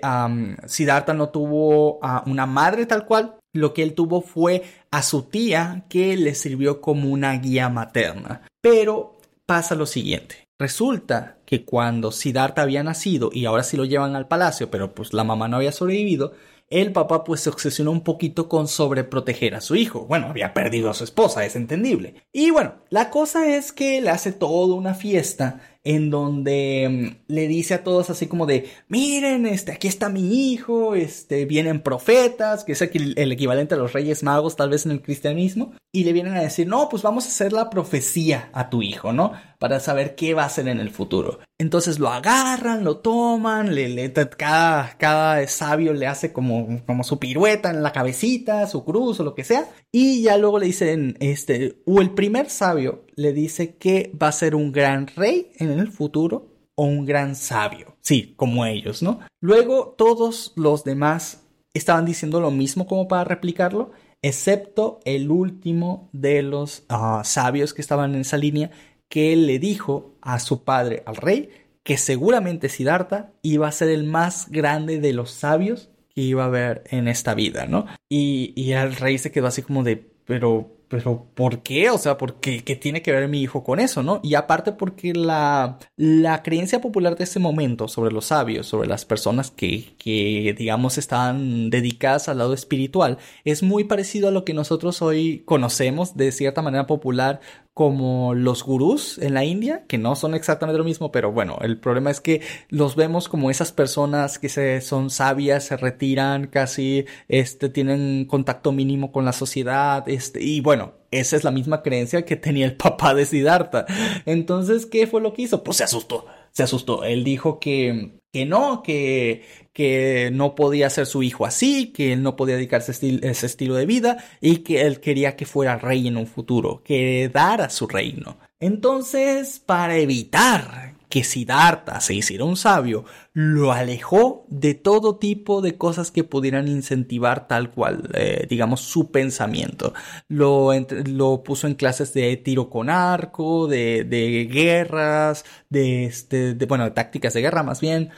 Siddhartha 0.65 1.13
no 1.13 1.29
tuvo 1.29 1.99
a 2.01 2.23
una 2.25 2.45
madre 2.45 2.85
tal 2.85 3.05
cual, 3.05 3.35
lo 3.53 3.73
que 3.73 3.83
él 3.83 3.93
tuvo 3.93 4.21
fue 4.21 4.63
a 4.91 5.01
su 5.01 5.23
tía 5.23 5.85
que 5.89 6.15
le 6.15 6.35
sirvió 6.35 6.79
como 6.81 7.09
una 7.09 7.33
guía 7.37 7.69
materna. 7.69 8.41
Pero 8.61 9.17
pasa 9.45 9.75
lo 9.75 9.85
siguiente. 9.85 10.45
Resulta 10.57 11.37
que 11.45 11.65
cuando 11.65 12.13
Siddhartha 12.13 12.61
había 12.61 12.81
nacido 12.81 13.29
y 13.33 13.45
ahora 13.45 13.63
sí 13.63 13.75
lo 13.75 13.83
llevan 13.83 14.15
al 14.15 14.29
palacio, 14.29 14.71
pero 14.71 14.95
pues 14.95 15.13
la 15.13 15.25
mamá 15.25 15.49
no 15.49 15.57
había 15.57 15.73
sobrevivido, 15.73 16.31
el 16.69 16.91
papá 16.91 17.23
pues 17.23 17.41
se 17.41 17.49
obsesionó 17.49 17.91
un 17.91 18.03
poquito 18.03 18.49
con 18.49 18.67
sobreproteger 18.67 19.55
a 19.55 19.61
su 19.61 19.75
hijo. 19.75 20.05
Bueno, 20.07 20.27
había 20.27 20.53
perdido 20.53 20.89
a 20.89 20.93
su 20.93 21.03
esposa, 21.03 21.45
es 21.45 21.55
entendible. 21.55 22.23
Y 22.33 22.51
bueno, 22.51 22.75
la 22.89 23.09
cosa 23.09 23.47
es 23.55 23.71
que 23.71 24.01
le 24.01 24.09
hace 24.09 24.31
toda 24.31 24.75
una 24.75 24.95
fiesta 24.95 25.61
en 25.85 26.09
donde 26.09 27.15
mm, 27.27 27.31
le 27.31 27.47
dice 27.47 27.75
a 27.75 27.83
todos 27.83 28.09
así 28.09 28.25
como 28.27 28.47
de, 28.47 28.69
miren, 28.87 29.45
este, 29.45 29.71
aquí 29.71 29.87
está 29.87 30.09
mi 30.09 30.51
hijo, 30.51 30.95
este, 30.95 31.45
vienen 31.45 31.81
profetas, 31.81 32.63
que 32.63 32.71
es 32.71 32.81
el 32.81 33.31
equivalente 33.31 33.75
a 33.75 33.77
los 33.77 33.93
reyes 33.93 34.23
magos 34.23 34.55
tal 34.55 34.71
vez 34.71 34.85
en 34.85 34.91
el 34.91 35.03
cristianismo, 35.03 35.73
y 35.93 36.03
le 36.03 36.11
vienen 36.11 36.35
a 36.35 36.41
decir, 36.41 36.67
no, 36.67 36.89
pues 36.89 37.03
vamos 37.03 37.25
a 37.25 37.29
hacer 37.29 37.53
la 37.53 37.69
profecía 37.69 38.49
a 38.51 38.69
tu 38.69 38.81
hijo, 38.81 39.13
¿no? 39.13 39.33
Para 39.59 39.79
saber 39.79 40.15
qué 40.15 40.33
va 40.33 40.43
a 40.43 40.47
hacer 40.47 40.67
en 40.67 40.79
el 40.79 40.89
futuro. 40.89 41.39
Entonces 41.57 41.99
lo 41.99 42.09
agarran, 42.09 42.83
lo 42.83 42.97
toman, 42.97 43.73
le, 43.73 44.11
cada, 44.37 44.97
cada 44.97 45.47
sabio 45.47 45.93
le 45.93 46.07
hace 46.07 46.33
como, 46.33 46.83
como 46.85 47.03
su 47.03 47.19
pirueta 47.19 47.69
en 47.69 47.81
la 47.81 47.93
cabecita, 47.93 48.67
su 48.67 48.83
cruz 48.83 49.19
o 49.19 49.23
lo 49.23 49.35
que 49.35 49.43
sea, 49.43 49.69
y 49.91 50.21
ya 50.23 50.37
luego 50.37 50.59
le 50.59 50.65
dicen, 50.65 51.15
este, 51.19 51.81
o 51.85 52.01
el 52.01 52.11
primer 52.11 52.49
sabio 52.49 53.05
le 53.15 53.33
dice 53.33 53.75
que 53.77 54.11
va 54.21 54.27
a 54.27 54.33
ser 54.33 54.55
un 54.55 54.71
gran 54.71 55.07
rey 55.07 55.51
en 55.57 55.71
el 55.71 55.91
futuro 55.91 56.55
o 56.75 56.83
un 56.83 57.05
gran 57.05 57.35
sabio. 57.35 57.95
Sí, 58.01 58.33
como 58.35 58.65
ellos, 58.65 59.01
¿no? 59.01 59.19
Luego 59.41 59.95
todos 59.97 60.53
los 60.55 60.83
demás 60.83 61.43
estaban 61.73 62.05
diciendo 62.05 62.39
lo 62.39 62.51
mismo 62.51 62.87
como 62.87 63.07
para 63.07 63.23
replicarlo, 63.23 63.91
excepto 64.21 64.99
el 65.05 65.29
último 65.29 66.09
de 66.13 66.41
los 66.41 66.83
ah, 66.89 67.21
sabios 67.23 67.73
que 67.73 67.81
estaban 67.81 68.15
en 68.15 68.21
esa 68.21 68.37
línea, 68.37 68.71
que 69.15 69.33
le 69.37 69.59
dijo 69.59 70.17
a 70.19 70.39
su 70.39 70.65
padre, 70.65 71.01
al 71.05 71.15
rey, 71.15 71.49
que 71.83 71.97
seguramente 71.97 72.67
Siddhartha 72.67 73.31
iba 73.43 73.65
a 73.65 73.71
ser 73.71 73.87
el 73.87 74.03
más 74.03 74.49
grande 74.49 74.99
de 74.99 75.13
los 75.13 75.31
sabios 75.31 75.89
que 76.13 76.19
iba 76.19 76.43
a 76.43 76.47
haber 76.47 76.83
en 76.89 77.07
esta 77.07 77.33
vida, 77.33 77.65
¿no? 77.65 77.85
Y, 78.09 78.51
y 78.57 78.73
el 78.73 78.93
rey 78.93 79.17
se 79.17 79.31
quedó 79.31 79.47
así 79.47 79.61
como 79.61 79.83
de, 79.83 80.05
pero 80.25 80.69
pero 80.87 81.27
¿por 81.33 81.63
qué? 81.63 81.89
O 81.89 81.97
sea, 81.97 82.17
¿por 82.17 82.39
qué, 82.39 82.63
¿qué, 82.63 82.75
tiene 82.75 83.01
que 83.01 83.11
ver 83.11 83.27
mi 83.27 83.41
hijo 83.41 83.63
con 83.63 83.79
eso, 83.79 84.03
no? 84.03 84.19
Y 84.23 84.35
aparte 84.35 84.71
porque 84.71 85.13
la, 85.13 85.79
la 85.95 86.43
creencia 86.43 86.81
popular 86.81 87.15
de 87.15 87.23
ese 87.23 87.39
momento 87.39 87.87
sobre 87.87 88.11
los 88.13 88.25
sabios, 88.25 88.67
sobre 88.67 88.87
las 88.87 89.05
personas 89.05 89.51
que, 89.51 89.95
que, 89.97 90.55
digamos, 90.57 90.97
están 90.97 91.69
dedicadas 91.69 92.29
al 92.29 92.39
lado 92.39 92.53
espiritual, 92.53 93.17
es 93.43 93.63
muy 93.63 93.85
parecido 93.85 94.27
a 94.27 94.31
lo 94.31 94.45
que 94.45 94.53
nosotros 94.53 95.01
hoy 95.01 95.43
conocemos 95.45 96.15
de 96.15 96.31
cierta 96.31 96.61
manera 96.61 96.87
popular 96.87 97.41
como 97.75 98.33
los 98.33 98.63
gurús 98.63 99.17
en 99.17 99.33
la 99.33 99.43
India, 99.43 99.83
que 99.89 99.97
no 99.97 100.15
son 100.15 100.33
exactamente 100.33 100.77
lo 100.77 100.85
mismo, 100.85 101.11
pero 101.11 101.33
bueno, 101.33 101.57
el 101.59 101.77
problema 101.77 102.09
es 102.09 102.21
que 102.21 102.41
los 102.69 102.95
vemos 102.95 103.27
como 103.27 103.51
esas 103.51 103.73
personas 103.73 104.39
que 104.39 104.47
se, 104.47 104.79
son 104.79 105.09
sabias, 105.09 105.65
se 105.65 105.75
retiran 105.75 106.47
casi, 106.47 107.05
este, 107.27 107.67
tienen 107.67 108.27
contacto 108.29 108.71
mínimo 108.71 109.11
con 109.11 109.25
la 109.25 109.33
sociedad, 109.33 110.07
este, 110.07 110.41
y 110.41 110.61
bueno, 110.61 110.74
esa 111.19 111.35
es 111.35 111.43
la 111.43 111.51
misma 111.51 111.81
creencia 111.81 112.25
que 112.25 112.35
tenía 112.35 112.65
el 112.65 112.75
papá 112.75 113.13
de 113.13 113.25
Siddhartha. 113.25 113.85
Entonces, 114.25 114.85
¿qué 114.85 115.07
fue 115.07 115.21
lo 115.21 115.33
que 115.33 115.43
hizo? 115.43 115.63
Pues 115.63 115.77
se 115.77 115.83
asustó, 115.83 116.25
se 116.51 116.63
asustó. 116.63 117.03
Él 117.03 117.23
dijo 117.23 117.59
que, 117.59 118.19
que 118.31 118.45
no, 118.45 118.83
que, 118.83 119.43
que 119.73 120.29
no 120.33 120.55
podía 120.55 120.89
ser 120.89 121.05
su 121.05 121.23
hijo 121.23 121.45
así, 121.45 121.91
que 121.93 122.13
él 122.13 122.23
no 122.23 122.35
podía 122.35 122.55
dedicarse 122.55 122.91
a 122.91 123.29
ese 123.29 123.45
estilo 123.45 123.75
de 123.75 123.85
vida 123.85 124.23
y 124.41 124.57
que 124.57 124.81
él 124.81 124.99
quería 124.99 125.35
que 125.35 125.45
fuera 125.45 125.77
rey 125.77 126.07
en 126.07 126.17
un 126.17 126.27
futuro, 126.27 126.81
que 126.83 127.21
heredara 127.23 127.69
su 127.69 127.87
reino. 127.87 128.37
Entonces, 128.59 129.59
para 129.59 129.97
evitar 129.97 130.94
que 131.15 131.23
Siddhartha 131.23 132.01
se 132.01 132.13
hiciera 132.13 132.43
un 132.43 132.57
sabio, 132.57 133.05
lo 133.31 133.71
alejó 133.71 134.45
de 134.49 134.73
todo 134.73 135.15
tipo 135.15 135.61
de 135.61 135.77
cosas 135.77 136.11
que 136.11 136.25
pudieran 136.25 136.67
incentivar 136.67 137.47
tal 137.47 137.71
cual, 137.71 138.09
eh, 138.15 138.45
digamos, 138.49 138.81
su 138.81 139.11
pensamiento. 139.11 139.93
Lo, 140.27 140.71
lo, 141.05 141.41
puso 141.41 141.67
en 141.67 141.75
clases 141.75 142.13
de 142.13 142.35
tiro 142.35 142.69
con 142.69 142.89
arco, 142.89 143.67
de, 143.67 144.03
de 144.03 144.49
guerras, 144.51 145.45
de, 145.75 146.05
este, 146.05 146.53
de, 146.53 146.65
bueno, 146.67 146.85
de 146.85 146.91
tácticas 146.91 147.33
de 147.33 147.41
guerra 147.41 147.61
más 147.61 147.81
bien. 147.81 148.09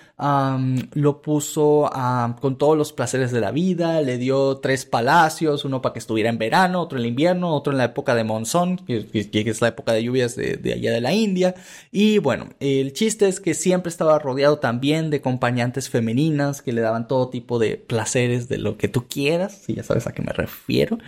lo 0.94 1.22
puso 1.24 1.90
con 2.40 2.60
todos 2.60 2.78
los 2.78 2.94
placeres 2.94 3.32
de 3.32 3.42
la 3.42 3.50
vida, 3.50 4.00
le 4.02 4.20
dio 4.20 4.58
tres 4.58 4.86
palacios, 4.86 5.66
uno 5.66 5.82
para 5.82 5.94
que 5.94 6.00
estuviera 6.00 6.30
en 6.30 6.38
verano, 6.38 6.82
otro 6.82 7.00
en 7.00 7.06
invierno, 7.06 7.56
otro 7.56 7.74
en 7.74 7.80
la 7.80 7.86
época 7.86 8.14
de 8.14 8.24
monzón, 8.24 8.78
que, 8.78 9.08
que 9.08 9.50
es 9.50 9.62
la 9.62 9.70
época 9.70 9.94
de 9.94 10.04
lluvias 10.04 10.36
de, 10.36 10.58
de 10.58 10.74
allá 10.74 10.92
de 10.92 11.02
la 11.02 11.14
India. 11.14 11.56
Y 11.92 12.20
bueno, 12.20 12.50
el 12.60 12.94
chiste 12.94 13.28
es 13.28 13.40
que 13.40 13.56
siempre 13.56 13.90
estaba 13.90 14.20
rodeado 14.20 14.60
también 14.60 15.10
de 15.10 15.18
acompañantes 15.18 15.90
femeninas 15.90 16.62
que 16.62 16.74
le 16.74 16.82
daban 16.82 17.08
todo 17.08 17.30
tipo 17.30 17.58
de 17.58 17.78
placeres 17.78 18.50
de 18.50 18.60
lo 18.60 18.78
que 18.78 18.88
tú 18.88 19.08
quieras, 19.08 19.64
si 19.66 19.74
ya 19.74 19.82
sabes 19.82 20.06
a 20.06 20.12
qué 20.12 20.22
me 20.22 20.32
refiero. 20.32 21.00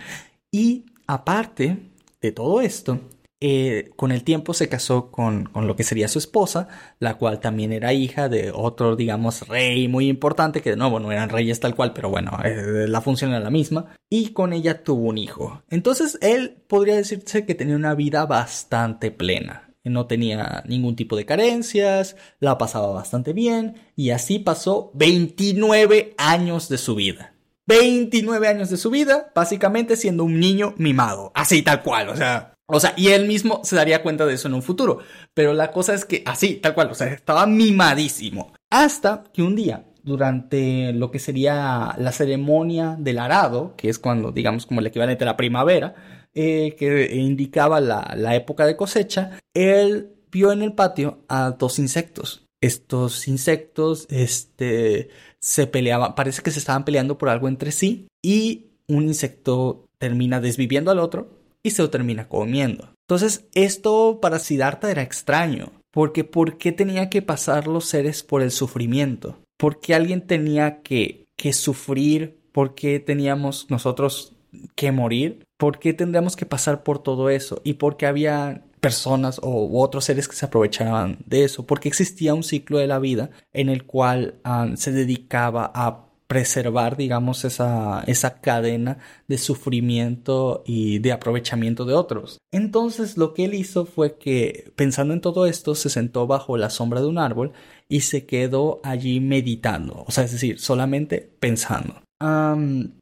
Y 0.50 0.86
aparte 1.06 1.78
de 2.20 2.32
todo 2.32 2.60
esto, 2.60 2.98
eh, 3.40 3.90
con 3.96 4.12
el 4.12 4.22
tiempo 4.22 4.54
se 4.54 4.68
casó 4.68 5.10
con, 5.10 5.46
con, 5.46 5.66
lo 5.66 5.76
que 5.76 5.84
sería 5.84 6.08
su 6.08 6.18
esposa, 6.18 6.68
la 6.98 7.18
cual 7.18 7.40
también 7.40 7.72
era 7.72 7.92
hija 7.92 8.28
de 8.28 8.52
otro, 8.54 8.96
digamos, 8.96 9.48
rey 9.48 9.88
muy 9.88 10.08
importante, 10.08 10.62
que 10.62 10.70
de 10.70 10.76
nuevo 10.76 11.00
no 11.00 11.10
eran 11.10 11.30
reyes 11.30 11.60
tal 11.60 11.74
cual, 11.74 11.92
pero 11.92 12.10
bueno, 12.10 12.38
eh, 12.44 12.86
la 12.86 13.00
función 13.00 13.30
era 13.30 13.40
la 13.40 13.50
misma, 13.50 13.96
y 14.08 14.32
con 14.32 14.52
ella 14.52 14.84
tuvo 14.84 15.08
un 15.08 15.18
hijo. 15.18 15.62
Entonces 15.70 16.18
él 16.20 16.62
podría 16.68 16.96
decirse 16.96 17.46
que 17.46 17.54
tenía 17.54 17.76
una 17.76 17.94
vida 17.94 18.26
bastante 18.26 19.10
plena 19.10 19.70
no 19.84 20.06
tenía 20.06 20.62
ningún 20.66 20.96
tipo 20.96 21.16
de 21.16 21.24
carencias, 21.26 22.16
la 22.38 22.58
pasaba 22.58 22.88
bastante 22.92 23.32
bien 23.32 23.76
y 23.96 24.10
así 24.10 24.38
pasó 24.38 24.90
29 24.94 26.14
años 26.18 26.68
de 26.68 26.78
su 26.78 26.94
vida. 26.94 27.34
29 27.66 28.48
años 28.48 28.68
de 28.70 28.76
su 28.76 28.90
vida, 28.90 29.30
básicamente 29.34 29.96
siendo 29.96 30.24
un 30.24 30.40
niño 30.40 30.74
mimado, 30.76 31.30
así 31.34 31.62
tal 31.62 31.82
cual, 31.82 32.08
o 32.08 32.16
sea, 32.16 32.49
o 32.72 32.80
sea, 32.80 32.94
y 32.96 33.08
él 33.08 33.26
mismo 33.26 33.60
se 33.64 33.76
daría 33.76 34.02
cuenta 34.02 34.26
de 34.26 34.34
eso 34.34 34.48
en 34.48 34.54
un 34.54 34.62
futuro, 34.62 34.98
pero 35.34 35.52
la 35.52 35.70
cosa 35.70 35.94
es 35.94 36.04
que 36.04 36.22
así, 36.26 36.54
tal 36.56 36.74
cual, 36.74 36.90
o 36.90 36.94
sea, 36.94 37.08
estaba 37.08 37.46
mimadísimo. 37.46 38.52
Hasta 38.70 39.24
que 39.32 39.42
un 39.42 39.56
día, 39.56 39.86
durante 40.02 40.92
lo 40.92 41.10
que 41.10 41.18
sería 41.18 41.94
la 41.98 42.12
ceremonia 42.12 42.96
del 42.98 43.18
arado, 43.18 43.74
que 43.76 43.88
es 43.88 43.98
cuando, 43.98 44.32
digamos, 44.32 44.66
como 44.66 44.80
el 44.80 44.86
equivalente 44.86 45.24
a 45.24 45.26
la 45.26 45.36
primavera, 45.36 45.94
eh, 46.34 46.76
que 46.78 47.14
indicaba 47.16 47.80
la, 47.80 48.14
la 48.16 48.36
época 48.36 48.66
de 48.66 48.76
cosecha, 48.76 49.38
él 49.54 50.14
vio 50.30 50.52
en 50.52 50.62
el 50.62 50.74
patio 50.74 51.24
a 51.28 51.50
dos 51.50 51.78
insectos. 51.78 52.46
Estos 52.60 53.26
insectos, 53.26 54.06
este, 54.10 55.08
se 55.40 55.66
peleaban, 55.66 56.14
parece 56.14 56.42
que 56.42 56.50
se 56.50 56.58
estaban 56.58 56.84
peleando 56.84 57.18
por 57.18 57.30
algo 57.30 57.48
entre 57.48 57.72
sí 57.72 58.08
y 58.22 58.66
un 58.86 59.04
insecto 59.04 59.88
termina 59.98 60.40
desviviendo 60.40 60.90
al 60.90 60.98
otro 60.98 61.39
y 61.62 61.70
se 61.70 61.82
lo 61.82 61.90
termina 61.90 62.28
comiendo. 62.28 62.90
Entonces, 63.08 63.46
esto 63.54 64.18
para 64.20 64.38
Siddhartha 64.38 64.90
era 64.90 65.02
extraño, 65.02 65.72
porque 65.90 66.24
¿por 66.24 66.58
qué 66.58 66.72
tenía 66.72 67.10
que 67.10 67.22
pasar 67.22 67.66
los 67.66 67.86
seres 67.86 68.22
por 68.22 68.42
el 68.42 68.50
sufrimiento? 68.50 69.38
¿Por 69.58 69.80
qué 69.80 69.94
alguien 69.94 70.26
tenía 70.26 70.82
que, 70.82 71.26
que 71.36 71.52
sufrir? 71.52 72.38
¿Por 72.52 72.74
qué 72.74 73.00
teníamos 73.00 73.66
nosotros 73.68 74.34
que 74.74 74.92
morir? 74.92 75.44
¿Por 75.58 75.78
qué 75.78 75.92
tendríamos 75.92 76.36
que 76.36 76.46
pasar 76.46 76.82
por 76.82 77.02
todo 77.02 77.30
eso? 77.30 77.60
¿Y 77.64 77.74
por 77.74 77.96
qué 77.96 78.06
había 78.06 78.64
personas 78.80 79.38
o 79.42 79.82
otros 79.82 80.04
seres 80.04 80.26
que 80.26 80.36
se 80.36 80.46
aprovechaban 80.46 81.18
de 81.26 81.44
eso? 81.44 81.66
Porque 81.66 81.88
existía 81.88 82.34
un 82.34 82.42
ciclo 82.42 82.78
de 82.78 82.86
la 82.86 82.98
vida 82.98 83.30
en 83.52 83.68
el 83.68 83.84
cual 83.84 84.36
ah, 84.44 84.70
se 84.76 84.92
dedicaba 84.92 85.70
a 85.74 86.09
preservar, 86.30 86.96
digamos, 86.96 87.44
esa, 87.44 88.04
esa 88.06 88.40
cadena 88.40 88.98
de 89.26 89.36
sufrimiento 89.36 90.62
y 90.64 91.00
de 91.00 91.10
aprovechamiento 91.10 91.84
de 91.84 91.94
otros. 91.94 92.38
Entonces 92.52 93.16
lo 93.16 93.34
que 93.34 93.46
él 93.46 93.54
hizo 93.54 93.84
fue 93.84 94.16
que, 94.16 94.70
pensando 94.76 95.12
en 95.12 95.20
todo 95.20 95.46
esto, 95.46 95.74
se 95.74 95.90
sentó 95.90 96.28
bajo 96.28 96.56
la 96.56 96.70
sombra 96.70 97.00
de 97.00 97.08
un 97.08 97.18
árbol 97.18 97.50
y 97.88 98.02
se 98.02 98.26
quedó 98.26 98.80
allí 98.84 99.18
meditando, 99.18 100.04
o 100.06 100.12
sea, 100.12 100.22
es 100.22 100.30
decir, 100.30 100.60
solamente 100.60 101.32
pensando 101.40 102.00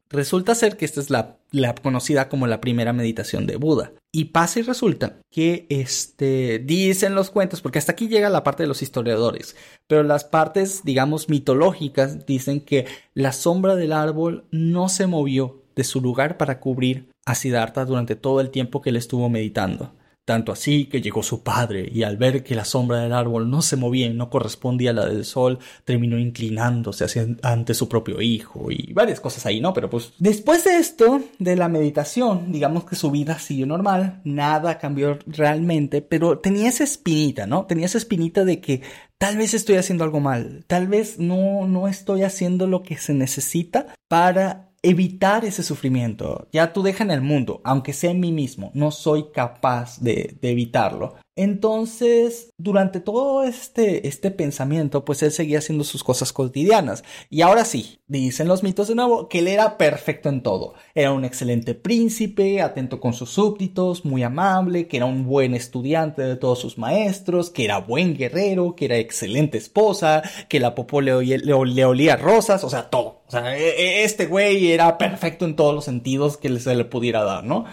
resulta 0.09 0.55
ser 0.55 0.77
que 0.77 0.85
esta 0.85 0.99
es 1.01 1.09
la, 1.09 1.38
la, 1.51 1.75
conocida 1.75 2.29
como 2.29 2.47
la 2.47 2.61
primera 2.61 2.93
meditación 2.93 3.47
de 3.47 3.55
Buda. 3.55 3.93
Y 4.11 4.25
pasa 4.25 4.59
y 4.59 4.63
resulta 4.63 5.19
que 5.31 5.67
este, 5.69 6.59
dicen 6.59 7.15
los 7.15 7.29
cuentos, 7.29 7.61
porque 7.61 7.79
hasta 7.79 7.91
aquí 7.91 8.07
llega 8.07 8.29
la 8.29 8.43
parte 8.43 8.63
de 8.63 8.67
los 8.67 8.81
historiadores, 8.81 9.55
pero 9.87 10.03
las 10.03 10.23
partes, 10.23 10.83
digamos, 10.83 11.29
mitológicas 11.29 12.25
dicen 12.25 12.61
que 12.61 12.85
la 13.13 13.31
sombra 13.31 13.75
del 13.75 13.93
árbol 13.93 14.45
no 14.51 14.89
se 14.89 15.07
movió 15.07 15.63
de 15.75 15.83
su 15.83 16.01
lugar 16.01 16.37
para 16.37 16.59
cubrir 16.59 17.09
a 17.25 17.35
Siddhartha 17.35 17.85
durante 17.85 18.15
todo 18.15 18.41
el 18.41 18.49
tiempo 18.49 18.81
que 18.81 18.89
él 18.89 18.95
estuvo 18.95 19.29
meditando. 19.29 19.93
Tanto 20.29 20.51
así 20.51 20.85
que 20.85 21.01
llegó 21.01 21.23
su 21.23 21.41
padre, 21.41 21.89
y 21.91 22.03
al 22.03 22.17
ver 22.17 22.43
que 22.43 22.53
la 22.53 22.63
sombra 22.63 22.99
del 22.99 23.13
árbol 23.13 23.49
no 23.49 23.63
se 23.63 23.77
movía 23.77 24.05
y 24.05 24.13
no 24.13 24.29
correspondía 24.29 24.91
a 24.91 24.93
la 24.93 25.07
del 25.07 25.25
sol, 25.25 25.57
terminó 25.85 26.19
inclinándose 26.19 27.03
hacia, 27.03 27.25
ante 27.41 27.73
su 27.73 27.89
propio 27.89 28.21
hijo, 28.21 28.69
y 28.69 28.93
varias 28.93 29.19
cosas 29.19 29.47
ahí, 29.47 29.59
¿no? 29.59 29.73
Pero 29.73 29.89
pues 29.89 30.13
después 30.19 30.65
de 30.65 30.77
esto, 30.77 31.19
de 31.39 31.55
la 31.55 31.67
meditación, 31.67 32.51
digamos 32.51 32.83
que 32.83 32.95
su 32.95 33.09
vida 33.09 33.39
siguió 33.39 33.65
normal, 33.65 34.21
nada 34.23 34.77
cambió 34.77 35.17
realmente, 35.25 36.03
pero 36.03 36.37
tenía 36.37 36.69
esa 36.69 36.83
espinita, 36.83 37.47
¿no? 37.47 37.65
Tenía 37.65 37.87
esa 37.87 37.97
espinita 37.97 38.45
de 38.45 38.61
que 38.61 38.83
tal 39.17 39.35
vez 39.35 39.55
estoy 39.55 39.77
haciendo 39.77 40.03
algo 40.03 40.19
mal, 40.19 40.63
tal 40.67 40.87
vez 40.87 41.17
no, 41.17 41.65
no 41.65 41.87
estoy 41.87 42.21
haciendo 42.21 42.67
lo 42.67 42.83
que 42.83 42.97
se 42.97 43.15
necesita 43.15 43.87
para 44.07 44.68
evitar 44.83 45.45
ese 45.45 45.63
sufrimiento. 45.63 46.47
Ya 46.51 46.73
tú 46.73 46.83
deja 46.83 47.03
en 47.03 47.11
el 47.11 47.21
mundo, 47.21 47.61
aunque 47.63 47.93
sea 47.93 48.11
en 48.11 48.19
mí 48.19 48.31
mismo, 48.31 48.71
no 48.73 48.91
soy 48.91 49.31
capaz 49.31 49.99
de, 49.99 50.37
de 50.41 50.51
evitarlo. 50.51 51.15
Entonces, 51.41 52.51
durante 52.57 52.99
todo 52.99 53.45
este, 53.45 54.09
este 54.09 54.29
pensamiento, 54.29 55.05
pues 55.05 55.23
él 55.23 55.31
seguía 55.31 55.59
haciendo 55.59 55.85
sus 55.85 56.03
cosas 56.03 56.33
cotidianas. 56.33 57.05
Y 57.29 57.43
ahora 57.43 57.63
sí, 57.63 58.01
dicen 58.07 58.49
los 58.49 58.61
mitos 58.61 58.89
de 58.89 58.95
nuevo, 58.95 59.29
que 59.29 59.39
él 59.39 59.47
era 59.47 59.77
perfecto 59.77 60.27
en 60.27 60.43
todo. 60.43 60.73
Era 60.93 61.13
un 61.13 61.23
excelente 61.23 61.75
príncipe, 61.75 62.61
atento 62.61 62.99
con 62.99 63.13
sus 63.13 63.29
súbditos, 63.29 64.03
muy 64.03 64.21
amable, 64.21 64.89
que 64.89 64.97
era 64.97 65.05
un 65.05 65.25
buen 65.25 65.53
estudiante 65.53 66.23
de 66.23 66.35
todos 66.35 66.59
sus 66.59 66.77
maestros, 66.77 67.49
que 67.49 67.63
era 67.63 67.77
buen 67.77 68.17
guerrero, 68.17 68.75
que 68.75 68.83
era 68.83 68.97
excelente 68.97 69.57
esposa, 69.57 70.21
que 70.49 70.59
la 70.59 70.75
popó 70.75 70.99
le, 70.99 71.13
olía 71.13 72.17
rosas, 72.17 72.65
o 72.65 72.69
sea, 72.69 72.89
todo. 72.89 73.21
O 73.27 73.31
sea, 73.31 73.57
e, 73.57 73.61
e, 73.61 74.03
este 74.03 74.25
güey 74.25 74.73
era 74.73 74.97
perfecto 74.97 75.45
en 75.45 75.55
todos 75.55 75.73
los 75.73 75.85
sentidos 75.85 76.35
que 76.35 76.59
se 76.59 76.75
le 76.75 76.83
pudiera 76.83 77.23
dar, 77.23 77.45
¿no? 77.45 77.63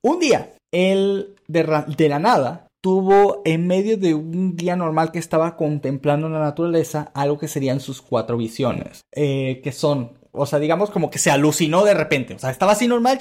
Un 0.00 0.20
día, 0.20 0.52
él 0.70 1.34
de 1.48 2.08
la 2.08 2.20
nada 2.20 2.69
tuvo 2.80 3.42
en 3.44 3.66
medio 3.66 3.96
de 3.96 4.14
un 4.14 4.56
día 4.56 4.76
normal 4.76 5.12
que 5.12 5.18
estaba 5.18 5.56
contemplando 5.56 6.28
la 6.28 6.40
naturaleza 6.40 7.10
algo 7.14 7.38
que 7.38 7.48
serían 7.48 7.80
sus 7.80 8.00
cuatro 8.00 8.36
visiones, 8.36 9.02
eh, 9.12 9.60
que 9.62 9.72
son, 9.72 10.18
o 10.32 10.46
sea, 10.46 10.58
digamos 10.58 10.90
como 10.90 11.10
que 11.10 11.18
se 11.18 11.30
alucinó 11.30 11.84
de 11.84 11.94
repente, 11.94 12.34
o 12.34 12.38
sea, 12.38 12.50
estaba 12.50 12.72
así 12.72 12.88
normal, 12.88 13.18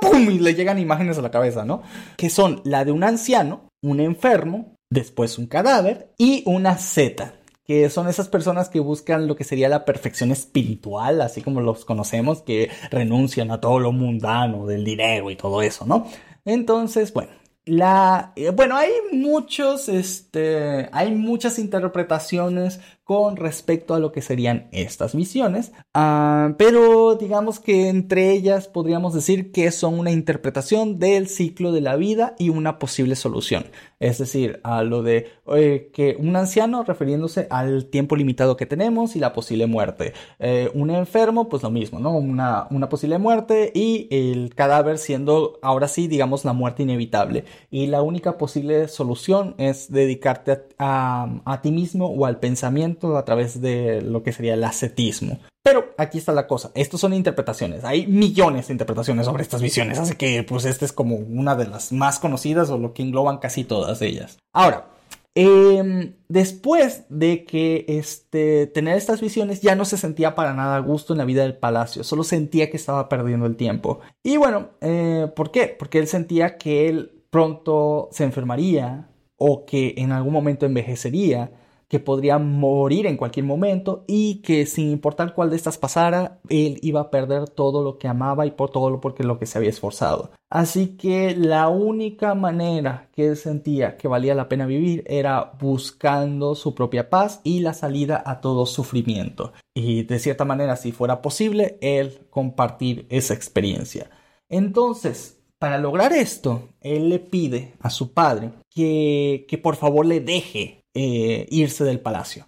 pum, 0.00 0.30
y 0.30 0.38
le 0.38 0.54
llegan 0.54 0.78
imágenes 0.78 1.18
a 1.18 1.22
la 1.22 1.30
cabeza, 1.30 1.64
¿no? 1.64 1.82
Que 2.16 2.30
son 2.30 2.62
la 2.64 2.84
de 2.84 2.92
un 2.92 3.04
anciano, 3.04 3.68
un 3.82 4.00
enfermo, 4.00 4.74
después 4.90 5.38
un 5.38 5.46
cadáver 5.46 6.12
y 6.16 6.42
una 6.46 6.76
zeta 6.76 7.34
que 7.66 7.90
son 7.90 8.08
esas 8.08 8.28
personas 8.28 8.68
que 8.68 8.78
buscan 8.78 9.26
lo 9.26 9.34
que 9.34 9.42
sería 9.42 9.68
la 9.68 9.84
perfección 9.84 10.30
espiritual, 10.30 11.20
así 11.20 11.42
como 11.42 11.60
los 11.60 11.84
conocemos, 11.84 12.42
que 12.42 12.70
renuncian 12.92 13.50
a 13.50 13.60
todo 13.60 13.80
lo 13.80 13.90
mundano 13.90 14.66
del 14.66 14.84
dinero 14.84 15.32
y 15.32 15.36
todo 15.36 15.62
eso, 15.62 15.84
¿no? 15.84 16.06
Entonces, 16.44 17.12
bueno, 17.12 17.30
la, 17.66 18.32
eh, 18.36 18.50
bueno, 18.50 18.76
hay 18.76 18.90
muchos, 19.12 19.88
este, 19.88 20.88
hay 20.92 21.12
muchas 21.14 21.58
interpretaciones 21.58 22.80
con 23.06 23.36
respecto 23.36 23.94
a 23.94 24.00
lo 24.00 24.10
que 24.10 24.20
serían 24.20 24.66
estas 24.72 25.14
misiones, 25.14 25.70
ah, 25.94 26.54
pero 26.58 27.14
digamos 27.14 27.60
que 27.60 27.88
entre 27.88 28.32
ellas 28.32 28.66
podríamos 28.66 29.14
decir 29.14 29.52
que 29.52 29.70
son 29.70 30.00
una 30.00 30.10
interpretación 30.10 30.98
del 30.98 31.28
ciclo 31.28 31.70
de 31.70 31.82
la 31.82 31.94
vida 31.94 32.34
y 32.36 32.48
una 32.48 32.80
posible 32.80 33.14
solución. 33.14 33.66
Es 34.00 34.18
decir, 34.18 34.60
a 34.64 34.82
lo 34.82 35.04
de 35.04 35.28
eh, 35.54 35.90
que 35.94 36.16
un 36.18 36.34
anciano 36.34 36.82
refiriéndose 36.82 37.46
al 37.48 37.86
tiempo 37.86 38.16
limitado 38.16 38.56
que 38.56 38.66
tenemos 38.66 39.14
y 39.14 39.20
la 39.20 39.32
posible 39.32 39.66
muerte. 39.66 40.12
Eh, 40.40 40.70
un 40.74 40.90
enfermo, 40.90 41.48
pues 41.48 41.62
lo 41.62 41.70
mismo, 41.70 42.00
¿no? 42.00 42.10
Una, 42.18 42.66
una 42.70 42.88
posible 42.88 43.18
muerte 43.18 43.70
y 43.72 44.08
el 44.10 44.52
cadáver 44.54 44.98
siendo 44.98 45.60
ahora 45.62 45.86
sí, 45.86 46.08
digamos, 46.08 46.44
la 46.44 46.52
muerte 46.52 46.82
inevitable. 46.82 47.44
Y 47.70 47.86
la 47.86 48.02
única 48.02 48.36
posible 48.36 48.88
solución 48.88 49.54
es 49.58 49.92
dedicarte 49.92 50.64
a, 50.78 51.40
a 51.44 51.62
ti 51.62 51.70
mismo 51.70 52.08
o 52.08 52.26
al 52.26 52.40
pensamiento 52.40 52.95
a 53.02 53.24
través 53.24 53.60
de 53.60 54.02
lo 54.02 54.22
que 54.22 54.32
sería 54.32 54.54
el 54.54 54.64
ascetismo. 54.64 55.38
Pero 55.62 55.94
aquí 55.98 56.18
está 56.18 56.32
la 56.32 56.46
cosa, 56.46 56.70
estos 56.74 57.00
son 57.00 57.12
interpretaciones, 57.12 57.82
hay 57.82 58.06
millones 58.06 58.68
de 58.68 58.74
interpretaciones 58.74 59.26
sobre 59.26 59.42
estas 59.42 59.60
visiones, 59.60 59.98
así 59.98 60.14
que 60.14 60.44
pues 60.44 60.64
esta 60.64 60.84
es 60.84 60.92
como 60.92 61.16
una 61.16 61.56
de 61.56 61.66
las 61.66 61.90
más 61.90 62.20
conocidas 62.20 62.70
o 62.70 62.78
lo 62.78 62.94
que 62.94 63.02
engloban 63.02 63.38
casi 63.38 63.64
todas 63.64 64.00
ellas. 64.00 64.38
Ahora, 64.54 64.86
em, 65.34 66.14
después 66.28 67.02
de 67.08 67.44
que 67.44 67.84
este, 67.88 68.68
tener 68.68 68.96
estas 68.96 69.20
visiones 69.20 69.60
ya 69.60 69.74
no 69.74 69.84
se 69.84 69.98
sentía 69.98 70.36
para 70.36 70.54
nada 70.54 70.76
a 70.76 70.80
gusto 70.80 71.14
en 71.14 71.18
la 71.18 71.24
vida 71.24 71.42
del 71.42 71.56
palacio, 71.56 72.04
solo 72.04 72.22
sentía 72.22 72.70
que 72.70 72.76
estaba 72.76 73.08
perdiendo 73.08 73.46
el 73.46 73.56
tiempo. 73.56 73.98
Y 74.22 74.36
bueno, 74.36 74.68
eh, 74.80 75.26
¿por 75.34 75.50
qué? 75.50 75.74
Porque 75.76 75.98
él 75.98 76.06
sentía 76.06 76.58
que 76.58 76.88
él 76.88 77.24
pronto 77.30 78.08
se 78.12 78.22
enfermaría 78.22 79.08
o 79.36 79.66
que 79.66 79.94
en 79.98 80.12
algún 80.12 80.32
momento 80.32 80.64
envejecería 80.64 81.50
que 81.88 82.00
podría 82.00 82.38
morir 82.38 83.06
en 83.06 83.16
cualquier 83.16 83.46
momento 83.46 84.04
y 84.08 84.42
que 84.42 84.66
sin 84.66 84.90
importar 84.90 85.34
cuál 85.34 85.50
de 85.50 85.56
estas 85.56 85.78
pasara, 85.78 86.40
él 86.48 86.78
iba 86.82 87.00
a 87.00 87.10
perder 87.10 87.48
todo 87.48 87.82
lo 87.82 87.98
que 87.98 88.08
amaba 88.08 88.46
y 88.46 88.50
por 88.50 88.70
todo 88.70 88.90
lo 88.90 89.00
porque 89.00 89.22
lo 89.22 89.38
que 89.38 89.46
se 89.46 89.58
había 89.58 89.70
esforzado. 89.70 90.30
Así 90.50 90.96
que 90.96 91.36
la 91.36 91.68
única 91.68 92.34
manera 92.34 93.08
que 93.12 93.28
él 93.28 93.36
sentía 93.36 93.96
que 93.96 94.08
valía 94.08 94.34
la 94.34 94.48
pena 94.48 94.66
vivir 94.66 95.04
era 95.06 95.52
buscando 95.60 96.54
su 96.54 96.74
propia 96.74 97.08
paz 97.08 97.40
y 97.44 97.60
la 97.60 97.74
salida 97.74 98.22
a 98.24 98.40
todo 98.40 98.66
sufrimiento. 98.66 99.52
Y 99.74 100.04
de 100.04 100.18
cierta 100.18 100.44
manera, 100.44 100.76
si 100.76 100.92
fuera 100.92 101.22
posible, 101.22 101.78
él 101.80 102.26
compartir 102.30 103.06
esa 103.10 103.34
experiencia. 103.34 104.10
Entonces, 104.48 105.38
para 105.58 105.78
lograr 105.78 106.12
esto, 106.12 106.68
él 106.80 107.08
le 107.08 107.18
pide 107.18 107.74
a 107.80 107.90
su 107.90 108.12
padre 108.12 108.52
que, 108.70 109.46
que 109.48 109.58
por 109.58 109.76
favor 109.76 110.06
le 110.06 110.20
deje 110.20 110.85
eh, 110.98 111.46
irse 111.50 111.84
del 111.84 112.00
palacio. 112.00 112.46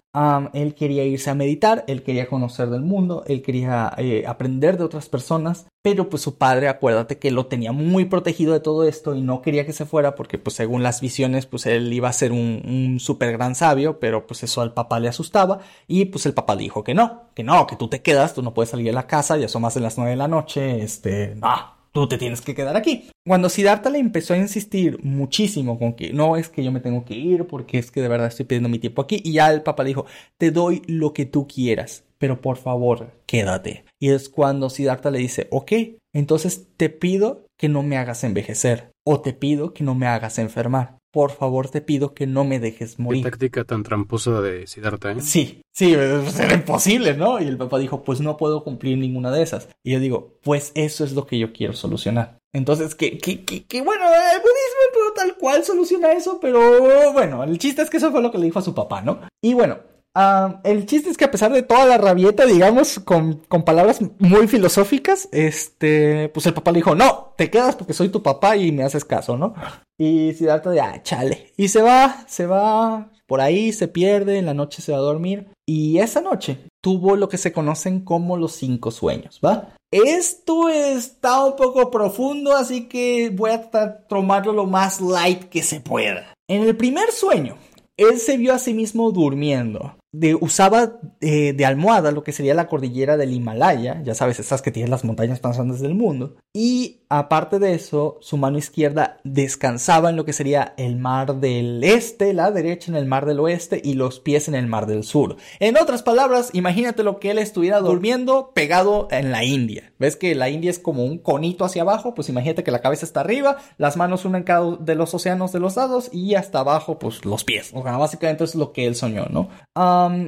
él 0.53 0.73
quería 0.73 1.03
irse 1.03 1.29
a 1.29 1.35
meditar, 1.35 1.85
él 1.87 2.01
quería 2.01 2.27
conocer 2.27 2.71
del 2.71 2.81
mundo, 2.81 3.23
él 3.27 3.43
quería 3.43 3.93
eh, 3.97 4.23
aprender 4.25 4.75
de 4.79 4.85
otras 4.85 5.07
personas, 5.07 5.67
pero 5.83 6.09
pues 6.09 6.23
su 6.23 6.39
padre, 6.39 6.67
acuérdate 6.67 7.19
que 7.19 7.29
lo 7.29 7.45
tenía 7.45 7.71
muy 7.71 8.05
protegido 8.05 8.53
de 8.53 8.59
todo 8.59 8.85
esto 8.85 9.13
y 9.13 9.21
no 9.21 9.43
quería 9.43 9.67
que 9.67 9.73
se 9.73 9.85
fuera 9.85 10.15
porque 10.15 10.39
pues 10.39 10.55
según 10.55 10.81
las 10.81 10.99
visiones 10.99 11.45
pues 11.45 11.67
él 11.67 11.93
iba 11.93 12.09
a 12.09 12.13
ser 12.13 12.31
un, 12.31 12.63
un 12.65 12.99
súper 12.99 13.33
gran 13.33 13.53
sabio, 13.53 13.99
pero 13.99 14.25
pues 14.25 14.41
eso 14.41 14.61
al 14.61 14.73
papá 14.73 14.99
le 14.99 15.09
asustaba 15.09 15.59
y 15.87 16.05
pues 16.05 16.25
el 16.25 16.33
papá 16.33 16.55
dijo 16.55 16.83
que 16.83 16.95
no, 16.95 17.29
que 17.35 17.43
no, 17.43 17.67
que 17.67 17.75
tú 17.75 17.87
te 17.87 18.01
quedas, 18.01 18.33
tú 18.33 18.41
no 18.41 18.55
puedes 18.55 18.71
salir 18.71 18.87
de 18.87 18.93
la 18.93 19.05
casa, 19.05 19.37
ya 19.37 19.47
son 19.47 19.61
más 19.61 19.75
de 19.75 19.81
las 19.81 19.95
nueve 19.97 20.11
de 20.11 20.17
la 20.17 20.27
noche, 20.27 20.81
este, 20.81 21.35
no, 21.35 21.78
tú 21.91 22.07
te 22.07 22.17
tienes 22.17 22.41
que 22.41 22.55
quedar 22.55 22.75
aquí. 22.75 23.09
Cuando 23.25 23.49
Siddhartha 23.49 23.89
le 23.89 23.99
empezó 23.99 24.33
a 24.33 24.37
insistir 24.37 25.03
muchísimo 25.03 25.77
con 25.77 25.93
que 25.93 26.13
no 26.13 26.35
es 26.35 26.49
que 26.49 26.63
yo 26.63 26.71
me 26.71 26.79
tengo 26.79 27.05
que 27.05 27.15
ir 27.15 27.47
porque 27.47 27.77
es 27.77 27.91
que 27.91 28.01
de 28.01 28.07
verdad 28.07 28.27
estoy 28.27 28.45
pidiendo 28.45 28.69
mi 28.69 28.79
tiempo 28.79 29.01
aquí 29.01 29.21
y 29.23 29.33
ya 29.33 29.51
el 29.51 29.63
papá 29.63 29.83
le 29.83 29.89
dijo, 29.89 30.05
te 30.37 30.51
doy 30.51 30.81
lo 30.87 31.13
que 31.13 31.25
tú 31.25 31.47
quieras, 31.47 32.03
pero 32.17 32.41
por 32.41 32.57
favor, 32.57 33.11
quédate. 33.25 33.85
Y 33.99 34.09
es 34.09 34.29
cuando 34.29 34.69
Siddhartha 34.69 35.11
le 35.11 35.19
dice, 35.19 35.47
ok, 35.51 35.71
entonces 36.13 36.67
te 36.77 36.89
pido 36.89 37.45
que 37.57 37.69
no 37.69 37.83
me 37.83 37.97
hagas 37.97 38.23
envejecer 38.23 38.91
o 39.05 39.21
te 39.21 39.33
pido 39.33 39.73
que 39.73 39.83
no 39.83 39.95
me 39.95 40.07
hagas 40.07 40.39
enfermar 40.39 40.98
por 41.11 41.31
favor 41.31 41.69
te 41.69 41.81
pido 41.81 42.13
que 42.13 42.27
no 42.27 42.43
me 42.43 42.59
dejes 42.59 42.99
morir. 42.99 43.23
Qué 43.23 43.31
táctica 43.31 43.63
tan 43.63 43.83
tramposa 43.83 44.41
de 44.41 44.67
Siddhartha, 44.67 45.11
¿eh? 45.11 45.21
Sí, 45.21 45.61
sí, 45.73 45.95
pues, 45.95 46.39
era 46.39 46.53
imposible, 46.53 47.15
¿no? 47.15 47.39
Y 47.41 47.47
el 47.47 47.57
papá 47.57 47.79
dijo, 47.79 48.03
pues 48.03 48.21
no 48.21 48.37
puedo 48.37 48.63
cumplir 48.63 48.97
ninguna 48.97 49.31
de 49.31 49.41
esas. 49.41 49.69
Y 49.83 49.93
yo 49.93 49.99
digo, 49.99 50.37
pues 50.43 50.71
eso 50.75 51.03
es 51.03 51.13
lo 51.13 51.25
que 51.25 51.39
yo 51.39 51.53
quiero 51.53 51.73
solucionar. 51.73 52.39
Entonces, 52.53 52.95
que, 52.95 53.17
que, 53.17 53.43
que, 53.43 53.81
bueno, 53.81 54.05
el 54.05 54.39
budismo 54.39 55.13
tal 55.15 55.37
cual 55.37 55.63
soluciona 55.63 56.13
eso, 56.13 56.39
pero 56.39 57.11
bueno, 57.13 57.43
el 57.43 57.57
chiste 57.57 57.81
es 57.81 57.89
que 57.89 57.97
eso 57.97 58.11
fue 58.11 58.21
lo 58.21 58.31
que 58.31 58.37
le 58.37 58.45
dijo 58.45 58.59
a 58.59 58.63
su 58.63 58.73
papá, 58.73 59.01
¿no? 59.01 59.21
Y 59.41 59.53
bueno, 59.53 59.79
Ah, 60.21 60.59
el 60.65 60.85
chiste 60.85 61.09
es 61.09 61.15
que 61.15 61.23
a 61.23 61.31
pesar 61.31 61.53
de 61.53 61.63
toda 61.63 61.85
la 61.85 61.97
rabieta, 61.97 62.45
digamos, 62.45 62.99
con, 62.99 63.41
palabras 63.63 64.01
muy 64.19 64.49
filosóficas, 64.49 65.29
este, 65.31 66.27
pues 66.33 66.45
el 66.45 66.53
papá 66.53 66.73
le 66.73 66.79
dijo, 66.79 66.93
no, 66.93 67.33
te 67.37 67.49
quedas 67.49 67.77
porque 67.77 67.93
soy 67.93 68.09
tu 68.09 68.21
papá 68.21 68.57
y 68.57 68.73
me 68.73 68.83
haces 68.83 69.05
caso, 69.05 69.37
¿no? 69.37 69.53
Y 69.97 70.33
Siddhartha 70.33 70.71
de, 70.71 70.81
ah, 70.81 71.01
chale. 71.03 71.53
Y 71.55 71.69
se 71.69 71.81
va, 71.81 72.25
se 72.27 72.45
va, 72.45 73.09
por 73.27 73.39
ahí 73.39 73.71
se 73.71 73.87
pierde, 73.87 74.39
en 74.39 74.47
la 74.47 74.53
noche 74.53 74.81
se 74.81 74.91
va 74.91 74.97
a 74.97 75.01
dormir. 75.01 75.53
Y 75.65 75.99
esa 75.99 76.19
noche 76.19 76.65
tuvo 76.83 77.15
lo 77.15 77.29
que 77.29 77.37
se 77.37 77.53
conocen 77.53 78.01
como 78.01 78.35
los 78.35 78.51
cinco 78.51 78.91
sueños, 78.91 79.39
¿va? 79.43 79.73
Esto 79.89 80.67
está 80.67 81.45
un 81.45 81.55
poco 81.55 81.89
profundo, 81.89 82.57
así 82.57 82.89
que 82.89 83.29
voy 83.29 83.51
a 83.51 83.71
tomarlo 84.09 84.51
lo 84.51 84.65
más 84.65 84.99
light 84.99 85.43
que 85.43 85.63
se 85.63 85.79
pueda. 85.79 86.33
En 86.49 86.63
el 86.63 86.75
primer 86.75 87.09
sueño, 87.13 87.55
él 87.95 88.19
se 88.19 88.35
vio 88.35 88.53
a 88.53 88.59
sí 88.59 88.73
mismo 88.73 89.13
durmiendo 89.13 89.95
de, 90.11 90.35
usaba 90.35 90.99
eh, 91.21 91.53
de 91.53 91.65
almohada 91.65 92.11
lo 92.11 92.23
que 92.23 92.31
sería 92.31 92.53
la 92.53 92.67
cordillera 92.67 93.17
del 93.17 93.33
Himalaya, 93.33 94.01
ya 94.03 94.15
sabes, 94.15 94.39
esas 94.39 94.61
que 94.61 94.71
tienen 94.71 94.91
las 94.91 95.03
montañas 95.03 95.43
más 95.43 95.57
grandes 95.57 95.81
del 95.81 95.95
mundo. 95.95 96.35
Y 96.53 96.98
aparte 97.09 97.57
de 97.57 97.73
eso, 97.73 98.17
su 98.21 98.37
mano 98.37 98.59
izquierda 98.59 99.17
descansaba 99.23 100.11
en 100.11 100.15
lo 100.15 100.25
que 100.25 100.33
sería 100.33 100.73
el 100.77 100.95
mar 100.97 101.35
del 101.35 101.83
este, 101.83 102.33
la 102.33 102.51
derecha 102.51 102.91
en 102.91 102.97
el 102.97 103.05
mar 103.05 103.25
del 103.25 103.39
oeste 103.39 103.81
y 103.83 103.95
los 103.95 104.19
pies 104.19 104.47
en 104.47 104.53
el 104.53 104.67
mar 104.67 104.85
del 104.85 105.03
sur. 105.03 105.37
En 105.59 105.77
otras 105.77 106.03
palabras, 106.03 106.51
imagínate 106.53 107.03
lo 107.03 107.19
que 107.19 107.31
él 107.31 107.39
estuviera 107.39 107.79
durmiendo 107.79 108.51
pegado 108.53 109.07
en 109.09 109.31
la 109.31 109.43
India. 109.43 109.91
¿Ves 109.97 110.15
que 110.15 110.35
la 110.35 110.49
India 110.49 110.69
es 110.69 110.77
como 110.77 111.03
un 111.03 111.17
conito 111.17 111.65
hacia 111.65 111.81
abajo? 111.81 112.13
Pues 112.13 112.29
imagínate 112.29 112.63
que 112.63 112.71
la 112.71 112.81
cabeza 112.81 113.05
está 113.05 113.21
arriba, 113.21 113.57
las 113.77 113.97
manos 113.97 114.23
unen 114.25 114.43
cada 114.43 114.77
de 114.77 114.95
los 114.95 115.13
océanos 115.13 115.51
de 115.51 115.59
los 115.59 115.75
lados 115.77 116.09
y 116.13 116.35
hasta 116.35 116.59
abajo, 116.59 116.99
pues 116.99 117.25
los 117.25 117.43
pies. 117.43 117.71
O 117.73 117.81
sea, 117.81 117.97
básicamente 117.97 118.43
es 118.43 118.55
lo 118.55 118.71
que 118.71 118.85
él 118.85 118.95
soñó, 118.95 119.25
¿no? 119.29 119.49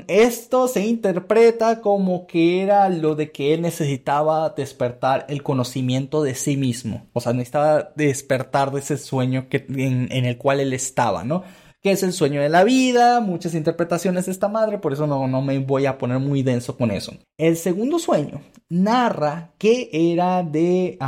esto 0.07 0.69
se 0.69 0.85
interpreta 0.85 1.81
como 1.81 2.25
que 2.25 2.61
era 2.61 2.87
lo 2.87 3.15
de 3.15 3.31
que 3.31 3.53
él 3.53 3.61
necesitaba 3.61 4.49
despertar 4.51 5.25
el 5.27 5.43
conocimiento 5.43 6.23
de 6.23 6.35
sí 6.35 6.55
mismo. 6.55 6.70
O 7.13 7.21
sea, 7.21 7.33
necesitaba 7.33 7.91
despertar 7.95 8.71
de 8.71 8.79
ese 8.79 8.97
sueño 8.97 9.47
que, 9.49 9.65
en, 9.69 10.11
el 10.11 10.37
cual 10.37 10.59
él 10.59 10.73
estaba, 10.73 11.23
¿no? 11.23 11.43
que 11.81 11.91
es 11.91 12.03
el 12.03 12.13
sueño 12.13 12.41
de 12.41 12.49
la 12.49 12.63
vida, 12.63 13.21
muchas 13.21 13.55
interpretaciones 13.55 14.27
de 14.27 14.31
esta 14.31 14.47
madre, 14.47 14.77
por 14.77 14.93
eso 14.93 15.07
no, 15.07 15.27
no 15.27 15.41
me 15.41 15.57
voy 15.57 15.87
a 15.87 15.97
poner 15.97 16.19
muy 16.19 16.43
denso 16.43 16.77
con 16.77 16.91
eso. 16.91 17.13
El 17.37 17.57
segundo 17.57 17.97
sueño 17.97 18.41
narra 18.69 19.53
que 19.57 19.89
era 19.91 20.43
de 20.43 20.99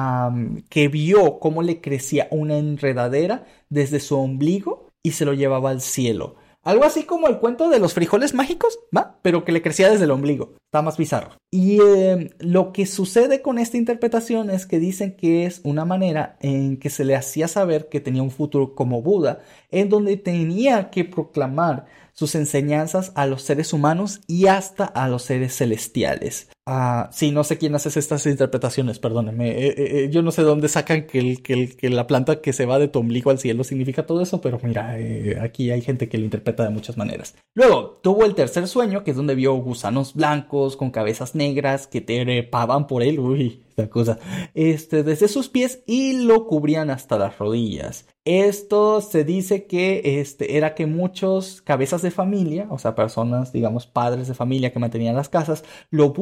que 0.70 0.88
vio 0.88 1.40
cómo 1.40 1.62
le 1.62 1.80
crecía 1.80 2.28
una 2.32 2.58
enredadera 2.58 3.46
desde 3.70 4.00
su 4.00 4.18
ombligo 4.18 4.90
y 5.04 5.12
se 5.12 5.26
lo 5.26 5.34
llevaba 5.34 5.70
al 5.70 5.82
cielo. 5.82 6.36
Algo 6.64 6.86
así 6.86 7.04
como 7.04 7.28
el 7.28 7.40
cuento 7.40 7.70
de 7.70 7.80
los 7.80 7.94
frijoles 7.94 8.34
mágicos, 8.34 8.80
¿va? 8.96 9.20
Pero 9.22 9.44
que 9.44 9.52
le 9.52 9.62
crecía 9.62 9.90
desde 9.90 10.06
el 10.06 10.12
ombligo. 10.12 10.56
Está 10.66 10.82
más 10.82 10.98
bizarro. 10.98 11.32
Y 11.52 11.82
em, 11.82 12.30
lo 12.40 12.72
que 12.72 12.86
sucede 12.86 13.42
con 13.42 13.60
esta 13.60 13.76
interpretación 13.76 14.50
es 14.50 14.66
que 14.66 14.80
dicen 14.80 15.18
que 15.18 15.46
es 15.46 15.60
una 15.66 15.84
manera 15.84 16.38
en 16.40 16.78
que 16.78 16.90
se 16.90 17.04
le 17.04 17.16
hacía 17.16 17.50
saber 17.50 17.90
que 17.90 18.00
tenía 18.00 18.24
un 18.24 18.32
futuro 18.32 18.76
como 18.76 19.02
Buda, 19.02 19.42
en 19.72 19.90
donde 19.90 20.16
tenía 20.16 20.90
que 20.90 21.04
proclamar 21.04 21.86
sus 22.14 22.34
enseñanzas 22.36 23.12
a 23.16 23.26
los 23.26 23.42
seres 23.42 23.74
humanos 23.74 24.22
y 24.28 24.48
hasta 24.48 24.86
a 24.86 25.10
los 25.10 25.24
seres 25.24 25.58
celestiales. 25.58 26.50
Ah, 26.66 27.10
sí, 27.12 27.32
no 27.32 27.44
sé 27.44 27.58
quién 27.58 27.76
hace 27.76 27.98
estas 28.00 28.26
interpretaciones, 28.26 28.98
perdónenme. 28.98 29.50
Eh, 29.52 29.68
eh, 29.68 29.76
eh, 29.78 30.10
yo 30.10 30.22
no 30.22 30.32
sé 30.32 30.44
dónde 30.44 30.70
sacan 30.70 31.06
que, 31.08 31.20
el, 31.20 31.44
que, 31.44 31.90
la 31.90 32.08
planta 32.08 32.40
que 32.40 32.54
se 32.54 32.66
va 32.66 32.80
de 32.80 32.88
tu 32.88 33.00
ombligo 33.00 33.32
al 33.32 33.40
cielo 33.40 33.66
significa 33.66 34.06
todo 34.06 34.22
eso, 34.22 34.40
pero 34.40 34.60
mira, 34.64 34.96
aquí 35.42 35.72
hay 35.72 35.82
gente 35.82 36.08
que 36.08 36.18
lo 36.18 36.24
interpreta 36.24 36.64
de 36.64 36.70
muchas 36.70 36.96
maneras. 36.96 37.36
Luego, 37.54 38.00
tuvo 38.02 38.24
el 38.24 38.34
tercer 38.34 38.68
sueño, 38.70 39.04
que 39.04 39.12
es 39.12 39.18
donde 39.18 39.36
vio 39.36 39.54
gusanos 39.56 40.14
blancos 40.14 40.78
con 40.78 40.92
cabezas 40.92 41.36
negras 41.36 41.86
que 41.88 42.00
trepaban 42.00 42.88
por 42.88 43.04
él. 43.04 43.20
Uy, 43.20 43.64
esta 43.74 43.90
cosa. 43.90 44.20
Este, 44.54 45.04
desde 45.04 45.28
sus 45.28 45.50
pies 45.50 45.84
y 45.86 46.24
lo 46.24 46.48
cubrían 46.48 46.92
hasta 46.92 47.18
las 47.18 47.38
rodillas. 47.40 48.06
Esto 48.26 49.02
se 49.02 49.26
dice 49.26 49.66
que 49.66 50.20
este, 50.22 50.56
era 50.56 50.76
que 50.76 50.86
muchos 50.86 51.62
cabezas 51.62 52.02
de 52.02 52.12
familia, 52.12 52.68
o 52.70 52.80
sea, 52.80 52.96
personas, 52.96 53.52
digamos, 53.52 53.86
padres 53.86 54.28
de 54.28 54.34
familia 54.34 54.72
que 54.72 54.80
mantenían 54.80 55.16
las 55.16 55.28
casas, 55.28 55.66
lo 55.90 56.14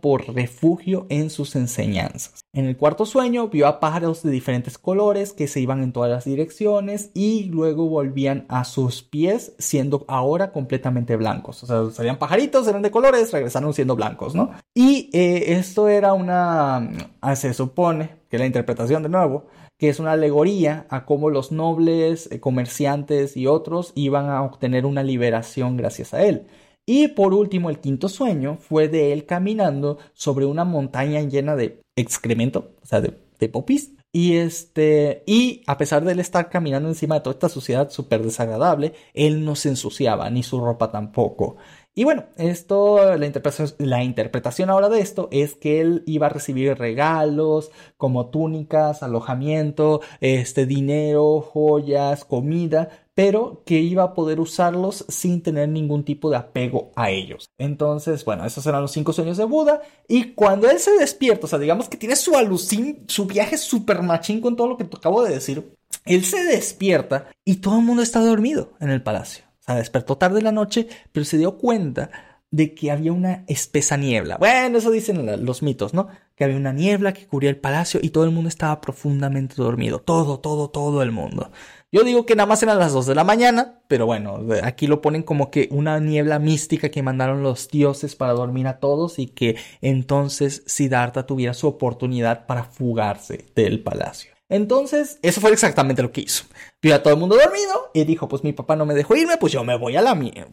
por 0.00 0.34
refugio 0.34 1.06
en 1.08 1.30
sus 1.30 1.56
enseñanzas. 1.56 2.44
En 2.52 2.66
el 2.66 2.76
cuarto 2.76 3.06
sueño 3.06 3.48
vio 3.48 3.66
a 3.66 3.80
pájaros 3.80 4.22
de 4.22 4.30
diferentes 4.30 4.78
colores 4.78 5.32
que 5.32 5.48
se 5.48 5.60
iban 5.60 5.82
en 5.82 5.92
todas 5.92 6.10
las 6.10 6.24
direcciones 6.24 7.10
y 7.14 7.44
luego 7.44 7.88
volvían 7.88 8.44
a 8.48 8.64
sus 8.64 9.02
pies 9.02 9.54
siendo 9.58 10.04
ahora 10.06 10.52
completamente 10.52 11.16
blancos. 11.16 11.62
O 11.64 11.66
sea, 11.66 11.90
salían 11.90 12.18
pajaritos, 12.18 12.68
eran 12.68 12.82
de 12.82 12.90
colores, 12.90 13.32
regresaron 13.32 13.74
siendo 13.74 13.96
blancos, 13.96 14.34
¿no? 14.34 14.52
Y 14.74 15.10
eh, 15.12 15.54
esto 15.54 15.88
era 15.88 16.12
una, 16.12 16.90
ah, 17.20 17.36
se 17.36 17.54
supone 17.54 18.10
que 18.30 18.38
la 18.38 18.46
interpretación 18.46 19.02
de 19.02 19.08
nuevo, 19.08 19.46
que 19.78 19.88
es 19.88 19.98
una 19.98 20.12
alegoría 20.12 20.86
a 20.90 21.04
cómo 21.04 21.30
los 21.30 21.50
nobles, 21.50 22.28
eh, 22.30 22.38
comerciantes 22.38 23.36
y 23.36 23.46
otros 23.46 23.92
iban 23.96 24.28
a 24.28 24.42
obtener 24.42 24.86
una 24.86 25.02
liberación 25.02 25.76
gracias 25.76 26.14
a 26.14 26.22
él. 26.22 26.46
Y 26.86 27.08
por 27.08 27.32
último, 27.32 27.70
el 27.70 27.80
quinto 27.80 28.08
sueño 28.08 28.58
fue 28.60 28.88
de 28.88 29.12
él 29.12 29.24
caminando 29.24 29.98
sobre 30.12 30.44
una 30.44 30.64
montaña 30.64 31.20
llena 31.22 31.56
de 31.56 31.80
excremento, 31.96 32.72
o 32.82 32.86
sea, 32.86 33.00
de, 33.00 33.12
popis. 33.48 33.92
Y 34.10 34.36
este, 34.36 35.22
y 35.26 35.62
a 35.66 35.76
pesar 35.76 36.04
de 36.04 36.12
él 36.12 36.20
estar 36.20 36.48
caminando 36.48 36.88
encima 36.88 37.16
de 37.16 37.20
toda 37.22 37.34
esta 37.34 37.48
suciedad 37.48 37.90
súper 37.90 38.22
desagradable, 38.22 38.94
él 39.12 39.44
no 39.44 39.54
se 39.54 39.70
ensuciaba, 39.70 40.30
ni 40.30 40.42
su 40.42 40.60
ropa 40.60 40.90
tampoco. 40.90 41.56
Y 41.96 42.04
bueno, 42.04 42.24
esto, 42.36 43.16
la 43.16 43.26
interpretación, 43.26 43.74
la 43.78 44.02
interpretación 44.02 44.70
ahora 44.70 44.88
de 44.88 45.00
esto 45.00 45.28
es 45.30 45.54
que 45.54 45.80
él 45.80 46.02
iba 46.06 46.26
a 46.26 46.30
recibir 46.30 46.76
regalos 46.76 47.70
como 47.96 48.30
túnicas, 48.30 49.02
alojamiento, 49.02 50.00
este 50.20 50.66
dinero, 50.66 51.40
joyas, 51.40 52.24
comida, 52.24 52.88
pero 53.14 53.62
que 53.64 53.78
iba 53.78 54.02
a 54.02 54.14
poder 54.14 54.40
usarlos 54.40 55.04
sin 55.08 55.42
tener 55.42 55.68
ningún 55.68 56.04
tipo 56.04 56.30
de 56.30 56.36
apego 56.36 56.90
a 56.96 57.10
ellos. 57.10 57.48
Entonces, 57.58 58.24
bueno, 58.24 58.44
esos 58.44 58.66
eran 58.66 58.82
los 58.82 58.92
cinco 58.92 59.12
sueños 59.12 59.36
de 59.36 59.44
Buda. 59.44 59.82
Y 60.08 60.32
cuando 60.32 60.68
él 60.68 60.78
se 60.80 60.92
despierta, 60.98 61.46
o 61.46 61.48
sea, 61.48 61.58
digamos 61.58 61.88
que 61.88 61.96
tiene 61.96 62.16
su 62.16 62.36
alucin, 62.36 63.04
su 63.06 63.26
viaje 63.26 63.56
super 63.56 64.02
machín 64.02 64.40
con 64.40 64.56
todo 64.56 64.66
lo 64.66 64.76
que 64.76 64.84
te 64.84 64.96
acabo 64.96 65.22
de 65.22 65.34
decir, 65.34 65.72
él 66.04 66.24
se 66.24 66.44
despierta 66.44 67.28
y 67.44 67.56
todo 67.56 67.78
el 67.78 67.84
mundo 67.84 68.02
está 68.02 68.20
dormido 68.20 68.72
en 68.80 68.90
el 68.90 69.02
palacio. 69.02 69.44
O 69.60 69.64
sea, 69.64 69.76
despertó 69.76 70.18
tarde 70.18 70.38
en 70.38 70.44
la 70.44 70.52
noche, 70.52 70.88
pero 71.12 71.24
se 71.24 71.38
dio 71.38 71.56
cuenta 71.56 72.10
de 72.50 72.74
que 72.74 72.92
había 72.92 73.12
una 73.12 73.44
espesa 73.48 73.96
niebla. 73.96 74.36
Bueno, 74.36 74.78
eso 74.78 74.92
dicen 74.92 75.44
los 75.44 75.62
mitos, 75.62 75.92
¿no? 75.92 76.06
Que 76.36 76.44
había 76.44 76.56
una 76.56 76.72
niebla 76.72 77.12
que 77.12 77.26
cubría 77.26 77.50
el 77.50 77.56
palacio 77.56 77.98
y 78.00 78.10
todo 78.10 78.24
el 78.24 78.30
mundo 78.30 78.48
estaba 78.48 78.80
profundamente 78.80 79.56
dormido. 79.56 80.00
Todo, 80.00 80.38
todo, 80.38 80.68
todo 80.70 81.02
el 81.02 81.10
mundo. 81.10 81.50
Yo 81.94 82.02
digo 82.02 82.26
que 82.26 82.34
nada 82.34 82.48
más 82.48 82.60
eran 82.60 82.80
las 82.80 82.92
2 82.92 83.06
de 83.06 83.14
la 83.14 83.22
mañana, 83.22 83.78
pero 83.86 84.04
bueno, 84.04 84.40
aquí 84.64 84.88
lo 84.88 85.00
ponen 85.00 85.22
como 85.22 85.52
que 85.52 85.68
una 85.70 86.00
niebla 86.00 86.40
mística 86.40 86.88
que 86.88 87.04
mandaron 87.04 87.44
los 87.44 87.68
dioses 87.68 88.16
para 88.16 88.32
dormir 88.32 88.66
a 88.66 88.80
todos 88.80 89.20
y 89.20 89.28
que 89.28 89.54
entonces 89.80 90.64
Siddhartha 90.66 91.24
tuviera 91.24 91.54
su 91.54 91.68
oportunidad 91.68 92.46
para 92.46 92.64
fugarse 92.64 93.46
del 93.54 93.80
palacio. 93.80 94.32
Entonces, 94.48 95.20
eso 95.22 95.40
fue 95.40 95.52
exactamente 95.52 96.02
lo 96.02 96.10
que 96.10 96.22
hizo. 96.22 96.46
Vio 96.82 96.96
a 96.96 97.02
todo 97.04 97.14
el 97.14 97.20
mundo 97.20 97.36
dormido 97.36 97.92
y 97.94 98.02
dijo, 98.02 98.26
pues 98.26 98.42
mi 98.42 98.52
papá 98.52 98.74
no 98.74 98.86
me 98.86 98.94
dejó 98.94 99.14
irme, 99.14 99.36
pues 99.36 99.52
yo 99.52 99.62
me 99.62 99.78
voy 99.78 99.94
a 99.94 100.02
la 100.02 100.16
mía. 100.16 100.48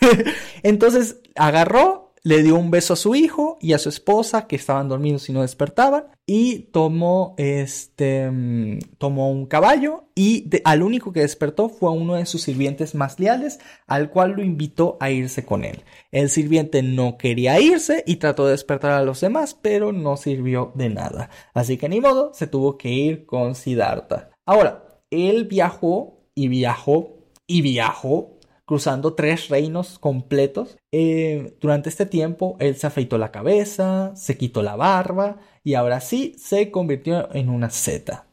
Entonces, 0.62 1.18
agarró, 1.34 2.05
le 2.26 2.42
dio 2.42 2.56
un 2.56 2.72
beso 2.72 2.94
a 2.94 2.96
su 2.96 3.14
hijo 3.14 3.56
y 3.60 3.72
a 3.72 3.78
su 3.78 3.88
esposa 3.88 4.48
que 4.48 4.56
estaban 4.56 4.88
dormidos 4.88 5.28
y 5.28 5.32
no 5.32 5.42
despertaban 5.42 6.06
y 6.26 6.70
tomó 6.72 7.36
este 7.38 8.28
mm, 8.28 8.80
tomó 8.98 9.30
un 9.30 9.46
caballo 9.46 10.06
y 10.16 10.50
al 10.64 10.82
único 10.82 11.12
que 11.12 11.20
despertó 11.20 11.68
fue 11.68 11.92
uno 11.92 12.14
de 12.14 12.26
sus 12.26 12.42
sirvientes 12.42 12.96
más 12.96 13.20
leales 13.20 13.60
al 13.86 14.10
cual 14.10 14.32
lo 14.32 14.42
invitó 14.42 14.96
a 14.98 15.12
irse 15.12 15.44
con 15.44 15.62
él. 15.62 15.84
El 16.10 16.28
sirviente 16.28 16.82
no 16.82 17.16
quería 17.16 17.60
irse 17.60 18.02
y 18.08 18.16
trató 18.16 18.46
de 18.46 18.52
despertar 18.52 18.90
a 18.90 19.04
los 19.04 19.20
demás, 19.20 19.54
pero 19.54 19.92
no 19.92 20.16
sirvió 20.16 20.72
de 20.74 20.88
nada. 20.88 21.30
Así 21.54 21.76
que 21.76 21.88
ni 21.88 22.00
modo, 22.00 22.32
se 22.34 22.48
tuvo 22.48 22.76
que 22.76 22.88
ir 22.88 23.24
con 23.24 23.54
Siddhartha. 23.54 24.30
Ahora, 24.44 25.00
él 25.10 25.44
viajó 25.44 26.24
y 26.34 26.48
viajó 26.48 27.16
y 27.46 27.62
viajó 27.62 28.35
cruzando 28.66 29.14
tres 29.14 29.48
reinos 29.48 29.98
completos. 29.98 30.76
Eh, 30.92 31.56
durante 31.60 31.88
este 31.88 32.04
tiempo, 32.04 32.56
él 32.60 32.76
se 32.76 32.86
afeitó 32.86 33.16
la 33.16 33.30
cabeza, 33.30 34.14
se 34.16 34.36
quitó 34.36 34.62
la 34.62 34.76
barba 34.76 35.38
y 35.64 35.74
ahora 35.74 36.00
sí 36.00 36.34
se 36.38 36.70
convirtió 36.70 37.34
en 37.34 37.48
una 37.48 37.70
zeta. 37.70 38.26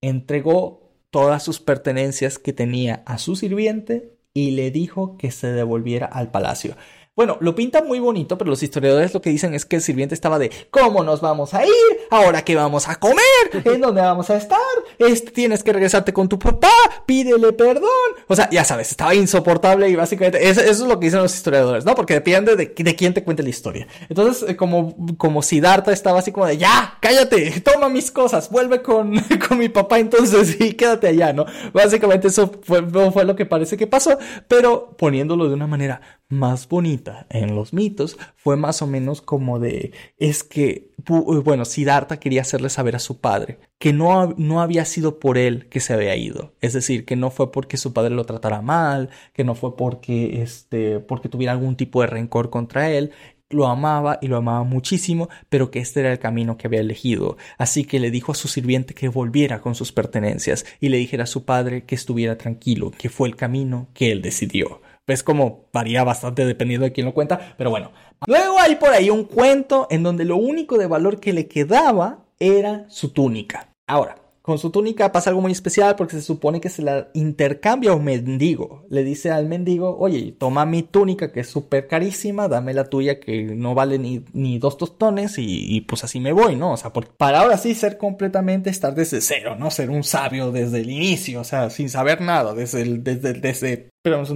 Entregó 0.00 0.94
todas 1.10 1.42
sus 1.42 1.60
pertenencias 1.60 2.38
que 2.38 2.52
tenía 2.52 3.02
a 3.06 3.18
su 3.18 3.36
sirviente 3.36 4.16
y 4.32 4.52
le 4.52 4.70
dijo 4.70 5.18
que 5.18 5.30
se 5.30 5.52
devolviera 5.52 6.06
al 6.06 6.30
palacio. 6.30 6.76
Bueno, 7.14 7.36
lo 7.40 7.54
pinta 7.54 7.82
muy 7.82 8.00
bonito, 8.00 8.38
pero 8.38 8.48
los 8.48 8.62
historiadores 8.62 9.12
lo 9.12 9.20
que 9.20 9.28
dicen 9.28 9.52
es 9.52 9.66
que 9.66 9.76
el 9.76 9.82
sirviente 9.82 10.14
estaba 10.14 10.38
de 10.38 10.50
¿cómo 10.70 11.04
nos 11.04 11.20
vamos 11.20 11.52
a 11.52 11.62
ir? 11.62 11.72
¿Ahora 12.10 12.42
qué 12.42 12.56
vamos 12.56 12.88
a 12.88 12.94
comer? 12.94 13.18
¿En 13.52 13.82
dónde 13.82 14.00
vamos 14.00 14.30
a 14.30 14.38
estar? 14.38 14.58
Este, 14.98 15.30
tienes 15.30 15.62
que 15.62 15.74
regresarte 15.74 16.14
con 16.14 16.26
tu 16.26 16.38
papá, 16.38 16.72
pídele 17.04 17.52
perdón. 17.52 17.90
O 18.28 18.34
sea, 18.34 18.48
ya 18.48 18.64
sabes, 18.64 18.90
estaba 18.90 19.14
insoportable 19.14 19.90
y 19.90 19.94
básicamente 19.94 20.48
eso, 20.48 20.62
es 20.62 20.80
lo 20.80 20.98
que 20.98 21.08
dicen 21.08 21.20
los 21.20 21.34
historiadores, 21.34 21.84
¿no? 21.84 21.94
Porque 21.94 22.14
depende 22.14 22.56
de, 22.56 22.72
quién 22.72 23.12
te 23.12 23.22
cuente 23.22 23.42
la 23.42 23.50
historia. 23.50 23.86
Entonces, 24.08 24.48
eh, 24.48 24.56
como, 24.56 24.96
como 25.18 25.42
Siddhartha 25.42 25.92
estaba 25.92 26.20
así 26.20 26.32
como 26.32 26.46
de 26.46 26.56
ya, 26.56 26.96
cállate, 27.02 27.60
toma 27.60 27.90
mis 27.90 28.10
cosas, 28.10 28.48
vuelve 28.48 28.80
con, 28.80 29.20
con 29.48 29.58
mi 29.58 29.68
papá 29.68 29.98
entonces 29.98 30.58
y 30.58 30.72
quédate 30.72 31.08
allá, 31.08 31.34
¿no? 31.34 31.44
Básicamente 31.74 32.28
eso 32.28 32.50
fue, 32.62 32.82
fue 33.12 33.26
lo 33.26 33.36
que 33.36 33.44
parece 33.44 33.76
que 33.76 33.86
pasó, 33.86 34.16
pero 34.48 34.96
poniéndolo 34.96 35.46
de 35.46 35.52
una 35.52 35.66
manera 35.66 36.00
más 36.32 36.66
bonita 36.66 37.26
en 37.28 37.54
los 37.54 37.74
mitos 37.74 38.16
fue 38.36 38.56
más 38.56 38.80
o 38.80 38.86
menos 38.86 39.20
como 39.20 39.58
de 39.58 39.92
es 40.16 40.42
que 40.42 40.90
bueno 41.04 41.66
Siddhartha 41.66 42.18
quería 42.18 42.40
hacerle 42.40 42.70
saber 42.70 42.96
a 42.96 43.00
su 43.00 43.20
padre 43.20 43.58
que 43.78 43.92
no, 43.92 44.34
no 44.38 44.62
había 44.62 44.86
sido 44.86 45.18
por 45.18 45.36
él 45.36 45.68
que 45.68 45.80
se 45.80 45.92
había 45.92 46.16
ido 46.16 46.54
es 46.62 46.72
decir 46.72 47.04
que 47.04 47.16
no 47.16 47.30
fue 47.30 47.52
porque 47.52 47.76
su 47.76 47.92
padre 47.92 48.14
lo 48.14 48.24
tratara 48.24 48.62
mal 48.62 49.10
que 49.34 49.44
no 49.44 49.54
fue 49.54 49.76
porque 49.76 50.40
este 50.40 51.00
porque 51.00 51.28
tuviera 51.28 51.52
algún 51.52 51.76
tipo 51.76 52.00
de 52.00 52.06
rencor 52.06 52.48
contra 52.48 52.90
él 52.90 53.12
lo 53.50 53.66
amaba 53.66 54.18
y 54.22 54.28
lo 54.28 54.38
amaba 54.38 54.64
muchísimo, 54.64 55.28
pero 55.50 55.70
que 55.70 55.80
este 55.80 56.00
era 56.00 56.10
el 56.10 56.18
camino 56.18 56.56
que 56.56 56.66
había 56.66 56.80
elegido. 56.80 57.36
Así 57.58 57.84
que 57.84 58.00
le 58.00 58.10
dijo 58.10 58.32
a 58.32 58.34
su 58.34 58.48
sirviente 58.48 58.94
que 58.94 59.08
volviera 59.08 59.60
con 59.60 59.74
sus 59.74 59.92
pertenencias 59.92 60.64
y 60.80 60.88
le 60.88 60.96
dijera 60.96 61.24
a 61.24 61.26
su 61.26 61.44
padre 61.44 61.84
que 61.84 61.94
estuviera 61.94 62.38
tranquilo, 62.38 62.90
que 62.90 63.10
fue 63.10 63.28
el 63.28 63.36
camino 63.36 63.88
que 63.92 64.10
él 64.10 64.22
decidió. 64.22 64.80
Ves 65.06 65.22
como 65.22 65.66
varía 65.72 66.04
bastante 66.04 66.44
dependiendo 66.44 66.84
de 66.84 66.92
quién 66.92 67.06
lo 67.06 67.14
cuenta, 67.14 67.54
pero 67.58 67.70
bueno. 67.70 67.90
Luego 68.26 68.60
hay 68.60 68.76
por 68.76 68.90
ahí 68.90 69.10
un 69.10 69.24
cuento 69.24 69.88
en 69.90 70.02
donde 70.02 70.24
lo 70.24 70.36
único 70.36 70.78
de 70.78 70.86
valor 70.86 71.18
que 71.18 71.32
le 71.32 71.48
quedaba 71.48 72.24
era 72.38 72.86
su 72.88 73.12
túnica. 73.12 73.68
Ahora, 73.88 74.16
con 74.42 74.58
su 74.58 74.70
túnica 74.70 75.12
pasa 75.12 75.30
algo 75.30 75.40
muy 75.40 75.52
especial 75.52 75.94
porque 75.94 76.16
se 76.16 76.22
supone 76.22 76.60
que 76.60 76.68
se 76.68 76.82
la 76.82 77.10
intercambia 77.14 77.94
un 77.94 78.04
mendigo. 78.04 78.84
Le 78.90 79.04
dice 79.04 79.30
al 79.30 79.46
mendigo, 79.46 79.96
oye, 79.98 80.34
toma 80.36 80.66
mi 80.66 80.82
túnica 80.82 81.30
que 81.30 81.40
es 81.40 81.48
súper 81.48 81.86
carísima, 81.86 82.48
dame 82.48 82.74
la 82.74 82.90
tuya 82.90 83.20
que 83.20 83.44
no 83.44 83.74
vale 83.74 84.00
ni, 84.00 84.24
ni 84.32 84.58
dos 84.58 84.76
tostones 84.76 85.34
y, 85.38 85.80
pues 85.82 86.02
así 86.02 86.18
me 86.18 86.32
voy, 86.32 86.56
¿no? 86.56 86.72
O 86.72 86.76
sea, 86.76 86.92
para 86.92 87.40
ahora 87.40 87.56
sí 87.56 87.74
ser 87.76 87.98
completamente, 87.98 88.68
estar 88.68 88.94
desde 88.94 89.20
cero, 89.20 89.54
¿no? 89.56 89.70
Ser 89.70 89.90
un 89.90 90.02
sabio 90.02 90.50
desde 90.50 90.80
el 90.80 90.90
inicio, 90.90 91.40
o 91.40 91.44
sea, 91.44 91.70
sin 91.70 91.88
saber 91.88 92.20
nada, 92.20 92.52
desde 92.52 92.82
el, 92.82 93.04
desde, 93.04 93.34
desde, 93.34 93.90
perdón, 94.02 94.26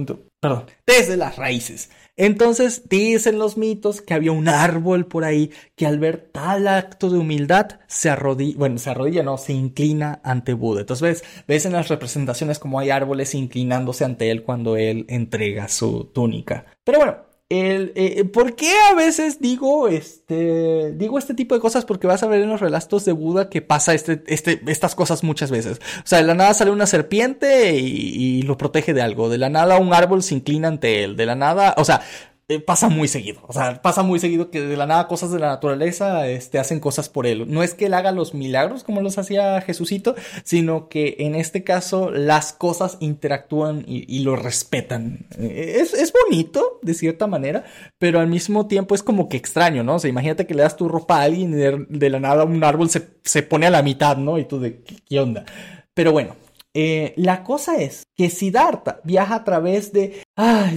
desde 0.85 1.17
las 1.17 1.35
raíces. 1.35 1.89
Entonces 2.17 2.89
dicen 2.89 3.37
los 3.37 3.57
mitos 3.57 4.01
que 4.01 4.15
había 4.15 4.31
un 4.31 4.47
árbol 4.47 5.05
por 5.05 5.23
ahí 5.23 5.51
que 5.75 5.85
al 5.85 5.99
ver 5.99 6.29
tal 6.31 6.67
acto 6.67 7.11
de 7.11 7.19
humildad 7.19 7.79
se 7.87 8.09
arrodilla, 8.09 8.57
bueno, 8.57 8.79
se 8.79 8.89
arrodilla, 8.89 9.21
no, 9.21 9.37
se 9.37 9.53
inclina 9.53 10.19
ante 10.23 10.53
Buda. 10.53 10.81
Entonces 10.81 11.21
ves, 11.21 11.43
ves 11.47 11.65
en 11.65 11.73
las 11.73 11.89
representaciones 11.89 12.57
como 12.57 12.79
hay 12.79 12.89
árboles 12.89 13.35
inclinándose 13.35 14.03
ante 14.03 14.31
él 14.31 14.43
cuando 14.43 14.77
él 14.77 15.05
entrega 15.09 15.67
su 15.67 16.05
túnica. 16.05 16.65
Pero 16.83 16.97
bueno, 16.97 17.26
el, 17.49 17.93
eh, 17.95 18.25
¿Por 18.25 18.55
qué 18.55 18.71
a 18.91 18.93
veces 18.93 19.39
digo 19.39 19.87
este, 19.87 20.91
digo 20.93 21.17
este 21.17 21.33
tipo 21.33 21.55
de 21.55 21.61
cosas? 21.61 21.85
Porque 21.85 22.05
vas 22.05 22.21
a 22.21 22.27
ver 22.27 22.41
en 22.41 22.49
los 22.49 22.59
relatos 22.59 23.05
de 23.05 23.13
Buda 23.13 23.49
que 23.49 23.61
pasa 23.61 23.93
este, 23.93 24.21
este, 24.27 24.61
estas 24.67 24.95
cosas 24.95 25.23
muchas 25.23 25.49
veces. 25.49 25.79
O 25.99 26.07
sea, 26.07 26.19
de 26.19 26.25
la 26.25 26.33
nada 26.33 26.53
sale 26.53 26.71
una 26.71 26.87
serpiente 26.87 27.77
y, 27.77 27.85
y 27.85 28.41
lo 28.41 28.57
protege 28.57 28.93
de 28.93 29.01
algo. 29.01 29.29
De 29.29 29.37
la 29.37 29.49
nada 29.49 29.77
un 29.77 29.93
árbol 29.93 30.23
se 30.23 30.35
inclina 30.35 30.67
ante 30.67 31.05
él. 31.05 31.15
De 31.15 31.25
la 31.25 31.35
nada, 31.35 31.73
o 31.77 31.85
sea, 31.85 32.01
eh, 32.49 32.61
pasa 32.61 32.87
muy 32.87 33.09
seguido. 33.09 33.41
O 33.45 33.51
sea, 33.51 33.81
pasa 33.81 34.03
muy 34.03 34.19
seguido 34.19 34.49
que 34.49 34.61
de 34.61 34.77
la 34.77 34.85
nada 34.85 35.07
cosas 35.07 35.31
de 35.31 35.39
la 35.39 35.47
naturaleza 35.47 36.27
este, 36.29 36.59
hacen 36.59 36.79
cosas 36.79 37.09
por 37.09 37.27
él. 37.27 37.51
No 37.51 37.61
es 37.61 37.73
que 37.73 37.87
él 37.87 37.93
haga 37.93 38.13
los 38.13 38.33
milagros 38.33 38.85
como 38.85 39.01
los 39.01 39.17
hacía 39.17 39.59
Jesucito, 39.59 40.15
sino 40.45 40.87
que 40.87 41.17
en 41.19 41.35
este 41.35 41.65
caso 41.65 42.09
las 42.09 42.53
cosas 42.53 42.97
interactúan 43.01 43.83
y, 43.85 44.19
lo 44.19 44.37
respetan. 44.37 45.27
Eh, 45.37 45.77
es, 45.81 45.93
es, 45.93 46.13
bonito, 46.13 46.79
de 46.81 46.93
cierta 46.93 47.27
manera, 47.27 47.65
pero 47.97 48.21
al 48.21 48.27
mismo 48.27 48.67
tiempo 48.67 48.95
es 48.95 49.03
como 49.03 49.27
que 49.27 49.37
extraño, 49.37 49.83
¿no? 49.83 49.95
O 49.95 49.99
sea, 49.99 50.09
imagínate 50.09 50.47
que 50.47 50.53
le 50.53 50.63
das 50.63 50.77
tu 50.77 50.87
ropa 50.87 51.19
a 51.19 51.23
alguien 51.23 51.51
y 51.51 51.97
de, 51.97 52.09
la 52.09 52.19
nada 52.21 52.45
un 52.45 52.63
árbol 52.63 52.89
se, 52.89 53.09
se, 53.23 53.43
pone 53.43 53.67
a 53.67 53.71
la 53.71 53.83
mitad, 53.83 54.15
¿no? 54.15 54.37
Y 54.39 54.45
tú 54.45 54.59
de, 54.59 54.83
qué 54.83 55.19
onda? 55.19 55.45
Pero 55.93 56.13
bueno, 56.13 56.35
eh, 56.79 57.15
la 57.17 57.43
cosa 57.43 57.77
es 57.77 58.03
que 58.15 58.29
Siddhartha 58.29 59.01
viaja 59.03 59.33
a 59.33 59.43
través 59.43 59.91
de, 59.93 60.21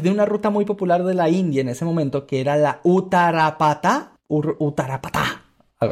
de 0.03 0.11
una 0.11 0.25
ruta 0.25 0.49
muy 0.49 0.65
popular 0.65 1.05
de 1.05 1.13
la 1.13 1.29
India 1.29 1.61
en 1.61 1.69
ese 1.69 1.85
momento, 1.85 2.27
que 2.27 2.41
era 2.41 2.57
la 2.57 2.81
Uttarapata. 2.85 4.17
Uttarapata. 4.27 5.45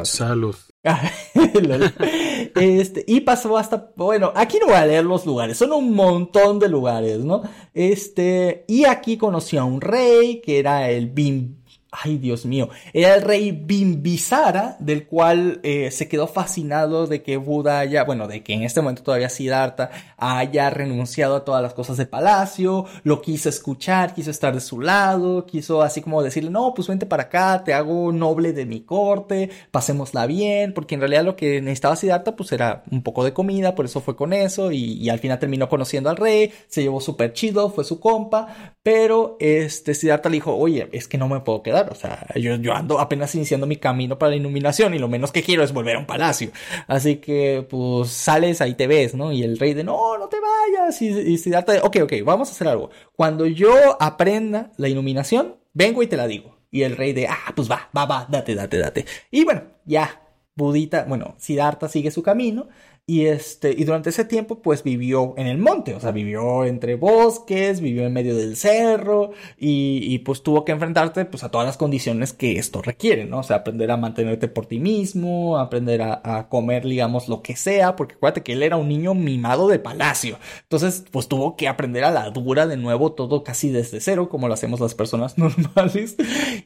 Salud. 0.05 0.55
este, 2.55 3.05
y 3.07 3.21
pasó 3.21 3.55
hasta, 3.55 3.91
bueno, 3.95 4.31
aquí 4.35 4.57
no 4.59 4.65
voy 4.67 4.77
a 4.77 4.85
leer 4.87 5.05
los 5.05 5.27
lugares, 5.27 5.57
son 5.57 5.73
un 5.73 5.93
montón 5.93 6.57
de 6.57 6.69
lugares, 6.69 7.19
¿no? 7.19 7.43
Este, 7.75 8.65
y 8.67 8.85
aquí 8.85 9.15
conoció 9.15 9.61
a 9.61 9.65
un 9.65 9.79
rey 9.79 10.41
que 10.41 10.57
era 10.57 10.89
el 10.89 11.09
Bim, 11.09 11.58
ay 11.91 12.17
Dios 12.17 12.45
mío, 12.45 12.69
era 12.93 13.15
el 13.15 13.23
rey 13.23 13.51
Bimbisara, 13.51 14.77
del 14.79 15.07
cual 15.07 15.59
eh, 15.63 15.89
se 15.91 16.07
quedó 16.07 16.27
fascinado 16.27 17.07
de 17.07 17.23
que 17.23 17.37
Buda 17.37 17.79
haya, 17.79 18.03
bueno, 18.03 18.27
de 18.27 18.43
que 18.43 18.53
en 18.53 18.63
este 18.63 18.81
momento 18.81 19.01
todavía 19.01 19.29
Siddhartha 19.29 19.89
haya 20.17 20.69
renunciado 20.69 21.37
a 21.37 21.45
todas 21.45 21.63
las 21.63 21.73
cosas 21.73 21.97
de 21.97 22.05
palacio, 22.05 22.85
lo 23.03 23.21
quiso 23.21 23.49
escuchar, 23.49 24.13
quiso 24.13 24.29
estar 24.29 24.53
de 24.53 24.61
su 24.61 24.81
lado, 24.81 25.45
quiso 25.45 25.81
así 25.81 26.01
como 26.01 26.21
decirle, 26.21 26.51
no, 26.51 26.73
pues 26.75 26.87
vente 26.87 27.07
para 27.07 27.23
acá, 27.23 27.63
te 27.63 27.73
hago 27.73 28.11
noble 28.11 28.53
de 28.53 28.65
mi 28.65 28.81
corte, 28.81 29.49
pasémosla 29.71 30.27
bien, 30.27 30.73
porque 30.73 30.95
en 30.95 31.01
realidad 31.01 31.23
lo 31.23 31.35
que 31.35 31.59
necesitaba 31.61 31.95
Siddhartha 31.95 32.35
pues 32.35 32.51
era 32.51 32.83
un 32.91 33.01
poco 33.01 33.23
de 33.23 33.33
comida, 33.33 33.73
por 33.73 33.85
eso 33.85 33.99
fue 34.01 34.15
con 34.15 34.33
eso, 34.33 34.71
y, 34.71 35.09
al 35.09 35.19
final 35.19 35.39
terminó 35.39 35.67
conociendo 35.69 36.09
al 36.11 36.17
rey, 36.17 36.51
se 36.67 36.83
llevó 36.83 37.01
súper 37.01 37.33
chido, 37.33 37.71
fue 37.71 37.83
su 37.83 37.99
compa, 37.99 38.75
pero 38.83 39.37
este 39.39 39.95
Siddhartha 39.95 40.29
le 40.29 40.35
dijo, 40.35 40.55
oye, 40.55 40.87
es 40.91 41.07
que 41.07 41.17
no 41.17 41.27
me 41.27 41.39
puedo 41.39 41.63
quedar 41.63 41.78
o 41.89 41.95
sea, 41.95 42.27
yo, 42.35 42.55
yo 42.55 42.73
ando 42.73 42.99
apenas 42.99 43.33
iniciando 43.35 43.65
mi 43.67 43.77
camino 43.77 44.17
para 44.17 44.31
la 44.31 44.35
iluminación 44.35 44.93
y 44.93 44.99
lo 44.99 45.07
menos 45.07 45.31
que 45.31 45.43
quiero 45.43 45.63
es 45.63 45.73
volver 45.73 45.95
a 45.95 45.99
un 45.99 46.05
palacio. 46.05 46.51
Así 46.87 47.17
que, 47.17 47.65
pues, 47.69 48.09
sales, 48.09 48.61
ahí 48.61 48.75
te 48.75 48.87
ves, 48.87 49.15
¿no? 49.15 49.31
Y 49.31 49.43
el 49.43 49.57
rey 49.57 49.73
de, 49.73 49.83
no, 49.83 50.17
no 50.17 50.27
te 50.27 50.37
vayas. 50.39 51.01
Y, 51.01 51.07
y 51.07 51.37
Siddhartha 51.37 51.81
ok, 51.83 51.97
ok, 52.03 52.13
vamos 52.23 52.49
a 52.49 52.51
hacer 52.51 52.67
algo. 52.67 52.89
Cuando 53.15 53.45
yo 53.45 53.73
aprenda 54.01 54.71
la 54.77 54.89
iluminación, 54.89 55.57
vengo 55.73 56.03
y 56.03 56.07
te 56.07 56.17
la 56.17 56.27
digo. 56.27 56.57
Y 56.71 56.83
el 56.83 56.97
rey 56.97 57.13
de, 57.13 57.27
ah, 57.27 57.53
pues 57.55 57.69
va, 57.69 57.89
va, 57.95 58.05
va, 58.05 58.27
date, 58.29 58.55
date, 58.55 58.77
date. 58.77 59.05
Y 59.31 59.43
bueno, 59.43 59.63
ya, 59.85 60.21
Budita, 60.55 61.05
bueno, 61.05 61.35
Siddhartha 61.37 61.87
sigue 61.87 62.11
su 62.11 62.21
camino 62.21 62.67
y, 63.09 63.25
este, 63.25 63.73
y 63.75 63.85
durante 63.85 64.11
ese 64.11 64.23
tiempo, 64.23 64.61
pues 64.61 64.83
vivió 64.83 65.33
en 65.35 65.47
el 65.47 65.57
monte, 65.57 65.95
o 65.95 65.99
sea, 65.99 66.11
vivió 66.11 66.63
entre 66.63 66.93
bosques, 66.93 67.81
vivió 67.81 68.05
en 68.05 68.13
medio 68.13 68.35
del 68.35 68.55
cerro 68.55 69.31
y, 69.57 70.19
pues 70.19 70.43
tuvo 70.43 70.63
que 70.63 70.73
enfrentarte 70.73 71.25
pues, 71.25 71.43
a 71.43 71.49
todas 71.49 71.65
las 71.65 71.75
condiciones 71.75 72.33
que 72.33 72.59
esto 72.59 72.83
requiere, 72.83 73.25
¿no? 73.25 73.39
O 73.39 73.43
sea, 73.43 73.55
aprender 73.55 73.89
a 73.89 73.97
mantenerte 73.97 74.47
por 74.47 74.67
ti 74.67 74.77
mismo, 74.77 75.57
aprender 75.57 76.03
a, 76.03 76.49
comer, 76.49 76.85
digamos, 76.85 77.27
lo 77.27 77.41
que 77.41 77.55
sea, 77.55 77.95
porque 77.95 78.13
acuérdate 78.13 78.43
que 78.43 78.53
él 78.53 78.61
era 78.61 78.77
un 78.77 78.87
niño 78.87 79.15
mimado 79.15 79.67
de 79.69 79.79
palacio. 79.79 80.37
Entonces, 80.61 81.03
pues 81.09 81.27
tuvo 81.27 81.55
que 81.57 81.67
aprender 81.67 82.03
a 82.03 82.11
la 82.11 82.29
dura 82.29 82.67
de 82.67 82.77
nuevo 82.77 83.13
todo 83.13 83.43
casi 83.43 83.71
desde 83.71 84.01
cero, 84.01 84.29
como 84.29 84.47
lo 84.47 84.53
hacemos 84.53 84.79
las 84.79 84.93
personas 84.93 85.35
normales. 85.39 86.15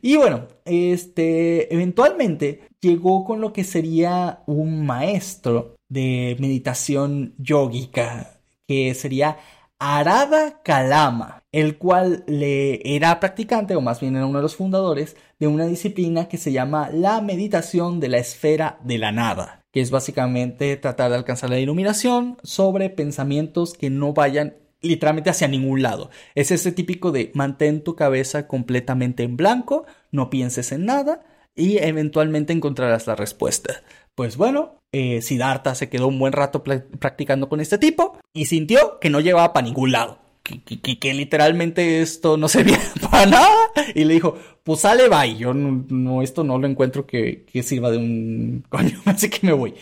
Y 0.02 0.18
bueno, 0.18 0.48
este, 0.66 1.74
eventualmente 1.74 2.68
llegó 2.82 3.24
con 3.24 3.40
lo 3.40 3.54
que 3.54 3.64
sería 3.64 4.44
un 4.46 4.86
maestro 4.86 5.78
de 5.94 6.36
meditación 6.40 7.36
yógica, 7.38 8.40
que 8.68 8.94
sería 8.96 9.38
Arada 9.80 10.62
Kalama, 10.64 11.44
el 11.52 11.78
cual 11.78 12.24
le 12.26 12.96
era 12.96 13.20
practicante, 13.20 13.76
o 13.76 13.82
más 13.82 14.00
bien 14.00 14.16
era 14.16 14.26
uno 14.26 14.40
de 14.40 14.44
los 14.44 14.56
fundadores, 14.56 15.16
de 15.40 15.48
una 15.48 15.68
disciplina 15.68 16.28
que 16.28 16.38
se 16.38 16.52
llama 16.52 16.90
la 16.90 17.22
meditación 17.22 18.00
de 18.00 18.10
la 18.10 18.18
esfera 18.18 18.80
de 18.84 18.98
la 18.98 19.12
nada, 19.12 19.62
que 19.72 19.82
es 19.82 19.92
básicamente 19.92 20.78
tratar 20.78 21.12
de 21.12 21.18
alcanzar 21.18 21.50
la 21.50 21.60
iluminación 21.60 22.38
sobre 22.44 22.90
pensamientos 22.90 23.74
que 23.74 23.90
no 23.90 24.14
vayan 24.14 24.56
literalmente 24.82 25.30
hacia 25.30 25.48
ningún 25.48 25.82
lado. 25.82 26.10
Es 26.34 26.52
ese 26.52 26.72
típico 26.72 27.12
de 27.12 27.32
mantén 27.36 27.84
tu 27.84 27.96
cabeza 27.96 28.48
completamente 28.48 29.24
en 29.24 29.38
blanco, 29.38 29.86
no 30.12 30.30
pienses 30.30 30.72
en 30.72 30.86
nada 30.86 31.24
y 31.56 31.78
eventualmente 31.78 32.54
encontrarás 32.54 33.06
la 33.06 33.16
respuesta. 33.16 33.84
Pues 34.16 34.38
bueno, 34.38 34.76
eh, 34.92 35.22
Siddhartha 35.22 35.74
se 35.74 35.90
quedó 35.90 36.08
un 36.08 36.20
buen 36.20 36.34
rato 36.34 36.64
practicando 36.64 37.50
con 37.50 37.60
este 37.60 37.80
tipo 37.80 38.20
y 38.32 38.46
sintió 38.46 39.00
que 39.00 39.10
no 39.10 39.20
llevaba 39.20 39.52
para 39.52 39.66
ningún 39.66 39.92
lado. 39.92 40.20
Que, 40.44 41.14
literalmente 41.14 42.02
esto 42.02 42.36
no 42.38 42.48
servía 42.50 42.80
para 43.10 43.26
nada. 43.26 43.56
Y 43.96 44.04
le 44.04 44.14
dijo, 44.16 44.36
pues 44.64 44.82
sale, 44.82 45.10
bye. 45.10 45.36
Yo 45.36 45.54
no, 45.54 46.22
esto 46.22 46.44
no 46.44 46.60
lo 46.60 46.68
encuentro 46.68 47.08
que, 47.08 47.46
sirva 47.64 47.90
de 47.90 47.98
un 47.98 48.64
coño, 48.70 49.02
así 49.06 49.30
que 49.30 49.48
me 49.48 49.54
voy. 49.54 49.74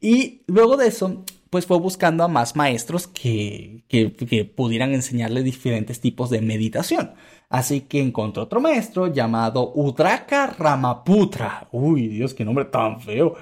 Y 0.00 0.42
luego 0.46 0.76
de 0.76 0.88
eso, 0.88 1.24
pues 1.48 1.64
fue 1.64 1.78
buscando 1.78 2.24
a 2.24 2.28
más 2.28 2.56
maestros 2.56 3.06
que, 3.06 3.84
que 3.88 4.44
pudieran 4.44 4.92
enseñarle 4.92 5.42
diferentes 5.42 6.00
tipos 6.00 6.28
de 6.28 6.42
meditación. 6.42 7.12
Así 7.50 7.82
que 7.82 8.02
encontró 8.02 8.42
otro 8.42 8.60
maestro 8.60 9.06
llamado 9.06 9.72
Udraka 9.74 10.48
Ramaputra. 10.48 11.68
Uy, 11.72 12.08
Dios, 12.08 12.34
qué 12.34 12.44
nombre 12.44 12.66
tan 12.66 13.00
feo. 13.00 13.36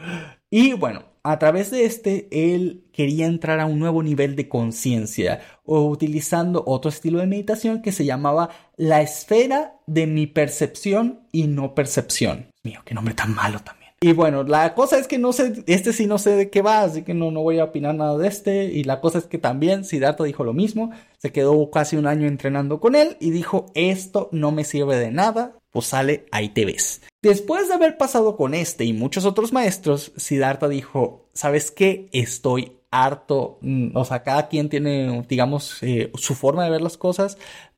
Y 0.51 0.75
bueno, 0.75 1.05
a 1.23 1.39
través 1.39 1.73
de 1.73 1.85
este, 1.85 2.29
él 2.31 2.85
quería 2.93 3.27
entrar 3.27 3.59
a 3.59 3.67
un 3.67 3.81
nuevo 3.81 4.03
nivel 4.03 4.37
de 4.37 4.49
conciencia, 4.49 5.41
utilizando 5.65 6.63
otro 6.67 6.89
estilo 6.89 7.19
de 7.19 7.27
meditación 7.27 7.83
que 7.83 7.91
se 7.91 8.05
llamaba 8.05 8.51
la 8.77 9.03
esfera 9.03 9.75
de 9.87 10.07
mi 10.07 10.29
percepción 10.29 11.27
y 11.33 11.49
no 11.49 11.75
percepción. 11.75 12.51
Mío, 12.63 12.81
qué 12.85 12.95
nombre 12.95 13.15
tan 13.15 13.35
malo 13.35 13.59
también. 13.59 13.87
Y 14.01 14.13
bueno, 14.13 14.45
la 14.45 14.75
cosa 14.75 14.99
es 14.99 15.09
que 15.09 15.19
no 15.19 15.33
sé, 15.33 15.65
este 15.67 15.93
sí 15.93 16.07
no 16.07 16.19
sé 16.19 16.37
de 16.37 16.51
qué 16.51 16.63
va, 16.63 16.83
así 16.83 17.03
que 17.03 17.15
no, 17.15 17.31
no 17.31 17.43
voy 17.43 17.59
a 17.59 17.65
opinar 17.65 17.95
nada 17.95 18.17
de 18.19 18.29
este. 18.29 18.67
Y 18.67 18.85
la 18.85 19.01
cosa 19.01 19.19
es 19.19 19.25
que 19.25 19.39
también 19.39 19.85
Siddhartha 19.85 20.23
dijo 20.23 20.45
lo 20.45 20.53
mismo, 20.53 20.93
se 21.19 21.33
quedó 21.33 21.71
casi 21.71 21.97
un 21.97 22.07
año 22.07 22.29
entrenando 22.29 22.79
con 22.79 22.95
él 22.95 23.17
y 23.21 23.31
dijo, 23.31 23.67
esto 23.75 24.29
no 24.33 24.53
me 24.53 24.65
sirve 24.65 24.97
de 24.97 25.11
nada, 25.11 25.57
pues 25.71 25.87
sale, 25.87 26.27
ahí 26.31 26.51
te 26.51 26.67
ves. 26.67 27.03
Después 27.27 27.69
de 27.69 27.75
haber 27.75 27.97
pasado 27.97 28.37
con 28.37 28.55
este 28.55 28.85
y 28.85 28.93
muchos 28.93 29.25
otros 29.25 29.53
maestros, 29.53 30.13
Siddhartha 30.17 30.69
dijo, 30.69 31.29
¿sabes 31.33 31.71
qué? 31.71 32.09
Estoy 32.13 32.79
harto, 32.91 33.59
mm, 33.61 33.97
o 33.97 34.05
sea, 34.05 34.23
cada 34.23 34.49
quien 34.49 34.69
tiene, 34.69 35.25
digamos, 35.29 35.83
eh, 35.83 36.11
su 36.15 36.35
forma 36.35 36.65
de 36.65 36.71
ver 36.71 36.81
las 36.81 36.97
cosas, 36.97 37.37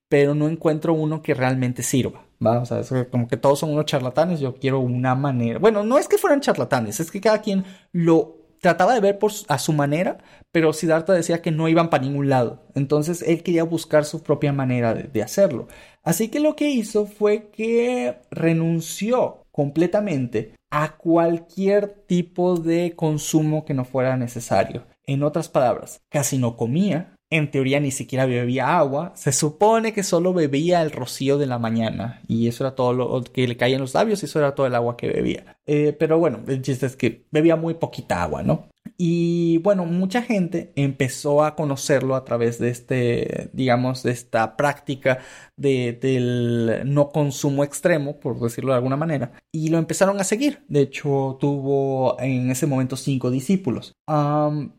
pero 0.08 0.34
no 0.34 0.48
encuentro 0.48 0.94
uno 0.94 1.22
que 1.22 1.34
realmente 1.34 1.82
sirva. 1.82 2.24
¿va? 2.44 2.60
O 2.60 2.66
sea, 2.66 2.80
es 2.80 2.92
como 3.10 3.28
que 3.28 3.36
todos 3.36 3.58
son 3.58 3.70
unos 3.72 3.86
charlatanes, 3.86 4.40
yo 4.40 4.54
quiero 4.54 4.80
una 4.80 5.14
manera. 5.14 5.58
Bueno, 5.58 5.82
no 5.82 5.98
es 5.98 6.08
que 6.08 6.18
fueran 6.18 6.40
charlatanes, 6.40 7.00
es 7.00 7.10
que 7.10 7.20
cada 7.20 7.40
quien 7.40 7.64
lo 7.92 8.37
trataba 8.60 8.94
de 8.94 9.00
ver 9.00 9.18
por, 9.18 9.32
a 9.48 9.58
su 9.58 9.72
manera, 9.72 10.18
pero 10.52 10.72
Siddhartha 10.72 11.12
decía 11.12 11.42
que 11.42 11.50
no 11.50 11.68
iban 11.68 11.90
para 11.90 12.04
ningún 12.04 12.28
lado. 12.28 12.62
Entonces 12.74 13.22
él 13.22 13.42
quería 13.42 13.64
buscar 13.64 14.04
su 14.04 14.22
propia 14.22 14.52
manera 14.52 14.94
de, 14.94 15.22
hacerlo. 15.22 15.68
Así 16.02 16.28
que 16.28 16.40
lo 16.40 16.56
que 16.56 16.70
hizo 16.70 17.06
fue 17.06 17.50
que 17.50 18.16
renunció 18.30 19.44
completamente 19.50 20.54
a 20.70 20.96
cualquier 20.96 21.88
tipo 22.06 22.56
de 22.56 22.94
consumo 22.94 23.64
que 23.64 23.74
no 23.74 23.84
fuera 23.84 24.16
necesario. 24.16 24.84
En 25.06 25.22
otras 25.22 25.48
palabras, 25.48 26.00
casi 26.10 26.38
no 26.38 26.56
comía, 26.56 27.16
en 27.30 27.50
teoría 27.50 27.80
ni 27.80 27.90
siquiera 27.90 28.26
bebía 28.26 28.78
agua, 28.78 29.12
se 29.14 29.32
supone 29.32 29.92
que 29.92 30.02
solo 30.02 30.32
bebía 30.32 30.82
el 30.82 30.90
rocío 30.90 31.36
de 31.38 31.46
la 31.46 31.58
mañana 31.58 32.22
y 32.26 32.48
eso 32.48 32.64
era 32.64 32.74
todo 32.74 32.92
lo 32.92 33.22
que 33.24 33.46
le 33.46 33.56
caía 33.56 33.76
en 33.76 33.82
los 33.82 33.94
labios 33.94 34.22
y 34.22 34.26
eso 34.26 34.38
era 34.38 34.54
todo 34.54 34.66
el 34.66 34.74
agua 34.74 34.96
que 34.96 35.08
bebía. 35.08 35.58
Eh, 35.66 35.94
pero 35.98 36.18
bueno, 36.18 36.40
el 36.48 36.62
chiste 36.62 36.86
es 36.86 36.96
que 36.96 37.26
bebía 37.30 37.56
muy 37.56 37.74
poquita 37.74 38.22
agua, 38.22 38.42
¿no? 38.42 38.68
Y 39.00 39.58
bueno, 39.58 39.84
mucha 39.84 40.22
gente 40.22 40.72
empezó 40.74 41.44
a 41.44 41.54
conocerlo 41.54 42.16
a 42.16 42.24
través 42.24 42.58
de 42.58 42.70
este, 42.70 43.48
digamos, 43.52 44.02
de 44.02 44.10
esta 44.10 44.56
práctica 44.56 45.20
de, 45.56 45.92
del 45.92 46.82
no 46.84 47.10
consumo 47.10 47.62
extremo, 47.62 48.18
por 48.18 48.40
decirlo 48.40 48.72
de 48.72 48.78
alguna 48.78 48.96
manera, 48.96 49.32
y 49.52 49.68
lo 49.68 49.78
empezaron 49.78 50.20
a 50.20 50.24
seguir. 50.24 50.64
De 50.66 50.80
hecho, 50.80 51.36
tuvo 51.38 52.20
en 52.20 52.50
ese 52.50 52.66
momento 52.66 52.96
cinco 52.96 53.30
discípulos. 53.30 53.92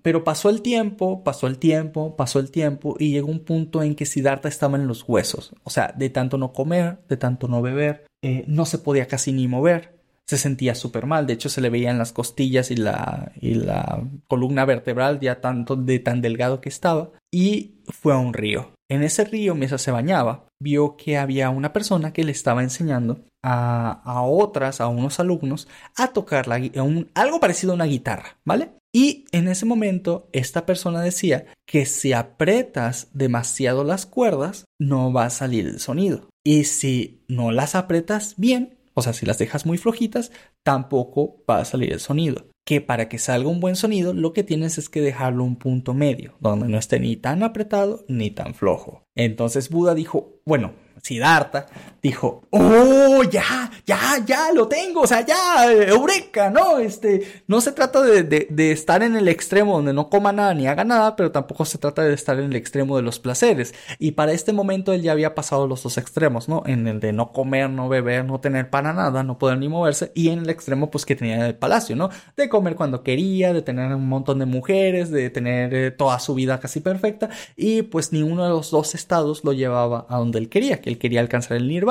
pero 0.01 0.25
pasó 0.25 0.49
el 0.49 0.61
tiempo, 0.61 1.23
pasó 1.23 1.47
el 1.47 1.57
tiempo, 1.57 2.17
pasó 2.17 2.39
el 2.39 2.51
tiempo, 2.51 2.97
y 2.99 3.11
llegó 3.11 3.29
un 3.29 3.45
punto 3.45 3.83
en 3.83 3.95
que 3.95 4.05
Siddhartha 4.05 4.49
estaba 4.49 4.77
en 4.77 4.87
los 4.87 5.07
huesos. 5.07 5.53
O 5.63 5.69
sea, 5.69 5.93
de 5.97 6.09
tanto 6.09 6.37
no 6.37 6.51
comer, 6.51 6.99
de 7.07 7.15
tanto 7.15 7.47
no 7.47 7.61
beber, 7.61 8.05
eh, 8.21 8.43
no 8.47 8.65
se 8.65 8.79
podía 8.79 9.07
casi 9.07 9.31
ni 9.31 9.47
mover 9.47 9.98
se 10.29 10.37
sentía 10.37 10.75
súper 10.75 11.07
mal. 11.07 11.25
De 11.25 11.33
hecho, 11.33 11.49
se 11.49 11.59
le 11.59 11.71
veían 11.71 11.97
las 11.97 12.13
costillas 12.13 12.69
y 12.69 12.75
la, 12.75 13.31
y 13.41 13.55
la 13.55 14.03
columna 14.27 14.63
vertebral 14.63 15.19
ya 15.19 15.41
tanto 15.41 15.75
de 15.75 15.97
tan 15.97 16.21
delgado 16.21 16.61
que 16.61 16.69
estaba. 16.69 17.09
Y 17.31 17.79
fue 17.87 18.13
a 18.13 18.17
un 18.17 18.35
río. 18.35 18.69
En 18.91 19.01
ese 19.01 19.25
río, 19.25 19.55
mientras 19.55 19.81
se 19.81 19.89
bañaba, 19.89 20.45
vio 20.61 20.97
que 20.97 21.17
había 21.17 21.49
una 21.49 21.73
persona 21.73 22.13
que 22.13 22.23
le 22.23 22.31
estaba 22.31 22.61
enseñando 22.61 23.21
a, 23.43 24.03
a 24.03 24.21
otras, 24.21 24.81
a 24.81 24.87
unos 24.87 25.19
alumnos, 25.19 25.67
a 25.97 26.09
tocar 26.09 26.47
la, 26.47 26.57
un, 26.83 27.09
algo 27.15 27.39
parecido 27.39 27.71
a 27.71 27.75
una 27.75 27.85
guitarra, 27.85 28.37
¿vale? 28.45 28.69
Y 28.93 29.25
en 29.31 29.47
ese 29.47 29.65
momento, 29.65 30.29
esta 30.31 30.67
persona 30.67 31.01
decía 31.01 31.47
que 31.65 31.87
si 31.87 32.13
apretas 32.13 33.07
demasiado 33.13 33.83
las 33.83 34.05
cuerdas, 34.05 34.65
no 34.79 35.11
va 35.11 35.25
a 35.25 35.31
salir 35.31 35.65
el 35.65 35.79
sonido. 35.79 36.29
Y 36.45 36.65
si 36.65 37.23
no 37.27 37.51
las 37.51 37.73
apretas 37.73 38.35
bien, 38.37 38.78
o 38.99 39.01
sea, 39.01 39.13
si 39.13 39.25
las 39.25 39.37
dejas 39.37 39.65
muy 39.65 39.77
flojitas, 39.77 40.31
tampoco 40.63 41.43
va 41.49 41.59
a 41.59 41.65
salir 41.65 41.91
el 41.91 41.99
sonido. 41.99 42.47
Que 42.65 42.81
para 42.81 43.09
que 43.09 43.17
salga 43.17 43.49
un 43.49 43.59
buen 43.59 43.75
sonido, 43.75 44.13
lo 44.13 44.33
que 44.33 44.43
tienes 44.43 44.77
es 44.77 44.89
que 44.89 45.01
dejarlo 45.01 45.43
un 45.43 45.55
punto 45.55 45.93
medio, 45.93 46.35
donde 46.39 46.67
no 46.67 46.77
esté 46.77 46.99
ni 46.99 47.15
tan 47.15 47.41
apretado 47.41 48.05
ni 48.07 48.29
tan 48.29 48.53
flojo. 48.53 49.03
Entonces 49.15 49.69
Buda 49.69 49.95
dijo, 49.95 50.41
bueno, 50.45 50.73
Siddhartha 51.01 51.67
dijo, 52.01 52.43
oh, 52.51 53.23
ya, 53.23 53.71
ya, 53.85 53.99
ya, 54.25 54.51
lo 54.53 54.67
tengo, 54.67 55.01
o 55.01 55.07
sea, 55.07 55.25
ya, 55.25 55.71
eureka, 55.71 56.49
¿no? 56.49 56.79
Este, 56.79 57.41
no 57.47 57.59
se 57.61 57.71
trata 57.71 58.01
de, 58.01 58.23
de, 58.23 58.71
estar 58.71 59.03
en 59.03 59.15
el 59.15 59.27
extremo 59.27 59.73
donde 59.75 59.93
no 59.93 60.09
coma 60.09 60.31
nada 60.31 60.53
ni 60.53 60.67
haga 60.67 60.83
nada, 60.83 61.15
pero 61.15 61.31
tampoco 61.31 61.65
se 61.65 61.77
trata 61.77 62.03
de 62.03 62.13
estar 62.13 62.39
en 62.39 62.45
el 62.45 62.55
extremo 62.55 62.95
de 62.95 63.03
los 63.03 63.19
placeres. 63.19 63.73
Y 63.97 64.11
para 64.11 64.31
este 64.31 64.53
momento 64.53 64.93
él 64.93 65.01
ya 65.01 65.11
había 65.11 65.35
pasado 65.35 65.67
los 65.67 65.83
dos 65.83 65.97
extremos, 65.97 66.47
¿no? 66.47 66.63
En 66.65 66.87
el 66.87 66.99
de 66.99 67.11
no 67.11 67.31
comer, 67.31 67.69
no 67.69 67.89
beber, 67.89 68.25
no 68.25 68.39
tener 68.39 68.69
para 68.69 68.93
nada, 68.93 69.23
no 69.23 69.37
poder 69.37 69.57
ni 69.57 69.67
moverse, 69.67 70.11
y 70.15 70.29
en 70.29 70.39
el 70.39 70.49
extremo, 70.49 70.89
pues, 70.91 71.05
que 71.05 71.15
tenía 71.15 71.35
en 71.35 71.41
el 71.41 71.55
palacio, 71.55 71.95
¿no? 71.95 72.09
De 72.37 72.47
comer 72.47 72.75
cuando 72.75 73.03
quería, 73.03 73.53
de 73.53 73.61
tener 73.61 73.93
un 73.93 74.07
montón 74.07 74.39
de 74.39 74.45
mujeres, 74.45 75.11
de 75.11 75.29
tener 75.29 75.73
eh, 75.73 75.91
toda 75.91 76.19
su 76.19 76.33
vida 76.33 76.59
casi 76.59 76.79
perfecta, 76.79 77.29
y 77.57 77.81
pues 77.81 78.13
ni 78.13 78.23
uno 78.23 78.43
de 78.43 78.49
los 78.49 78.71
dos 78.71 78.95
estados 78.95 79.43
lo 79.43 79.53
llevaba 79.53 80.05
a 80.09 80.17
donde 80.17 80.39
él 80.39 80.49
quería, 80.49 80.81
que 80.81 80.89
él 80.89 80.97
quería 80.97 81.19
alcanzar 81.19 81.57
el 81.57 81.67
nirvana. 81.67 81.88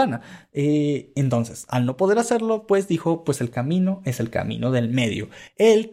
Eh, 0.53 1.13
entonces, 1.15 1.67
al 1.69 1.87
no 1.87 1.97
poder 1.97 2.19
hacerlo, 2.19 2.67
pues 2.67 2.89
dijo, 2.89 3.25
pues 3.25 3.41
el 3.41 3.51
camino 3.51 4.03
es 4.05 4.21
el 4.21 4.31
camino 4.31 4.71
del 4.71 4.89
medio, 4.89 5.29
el, 5.57 5.91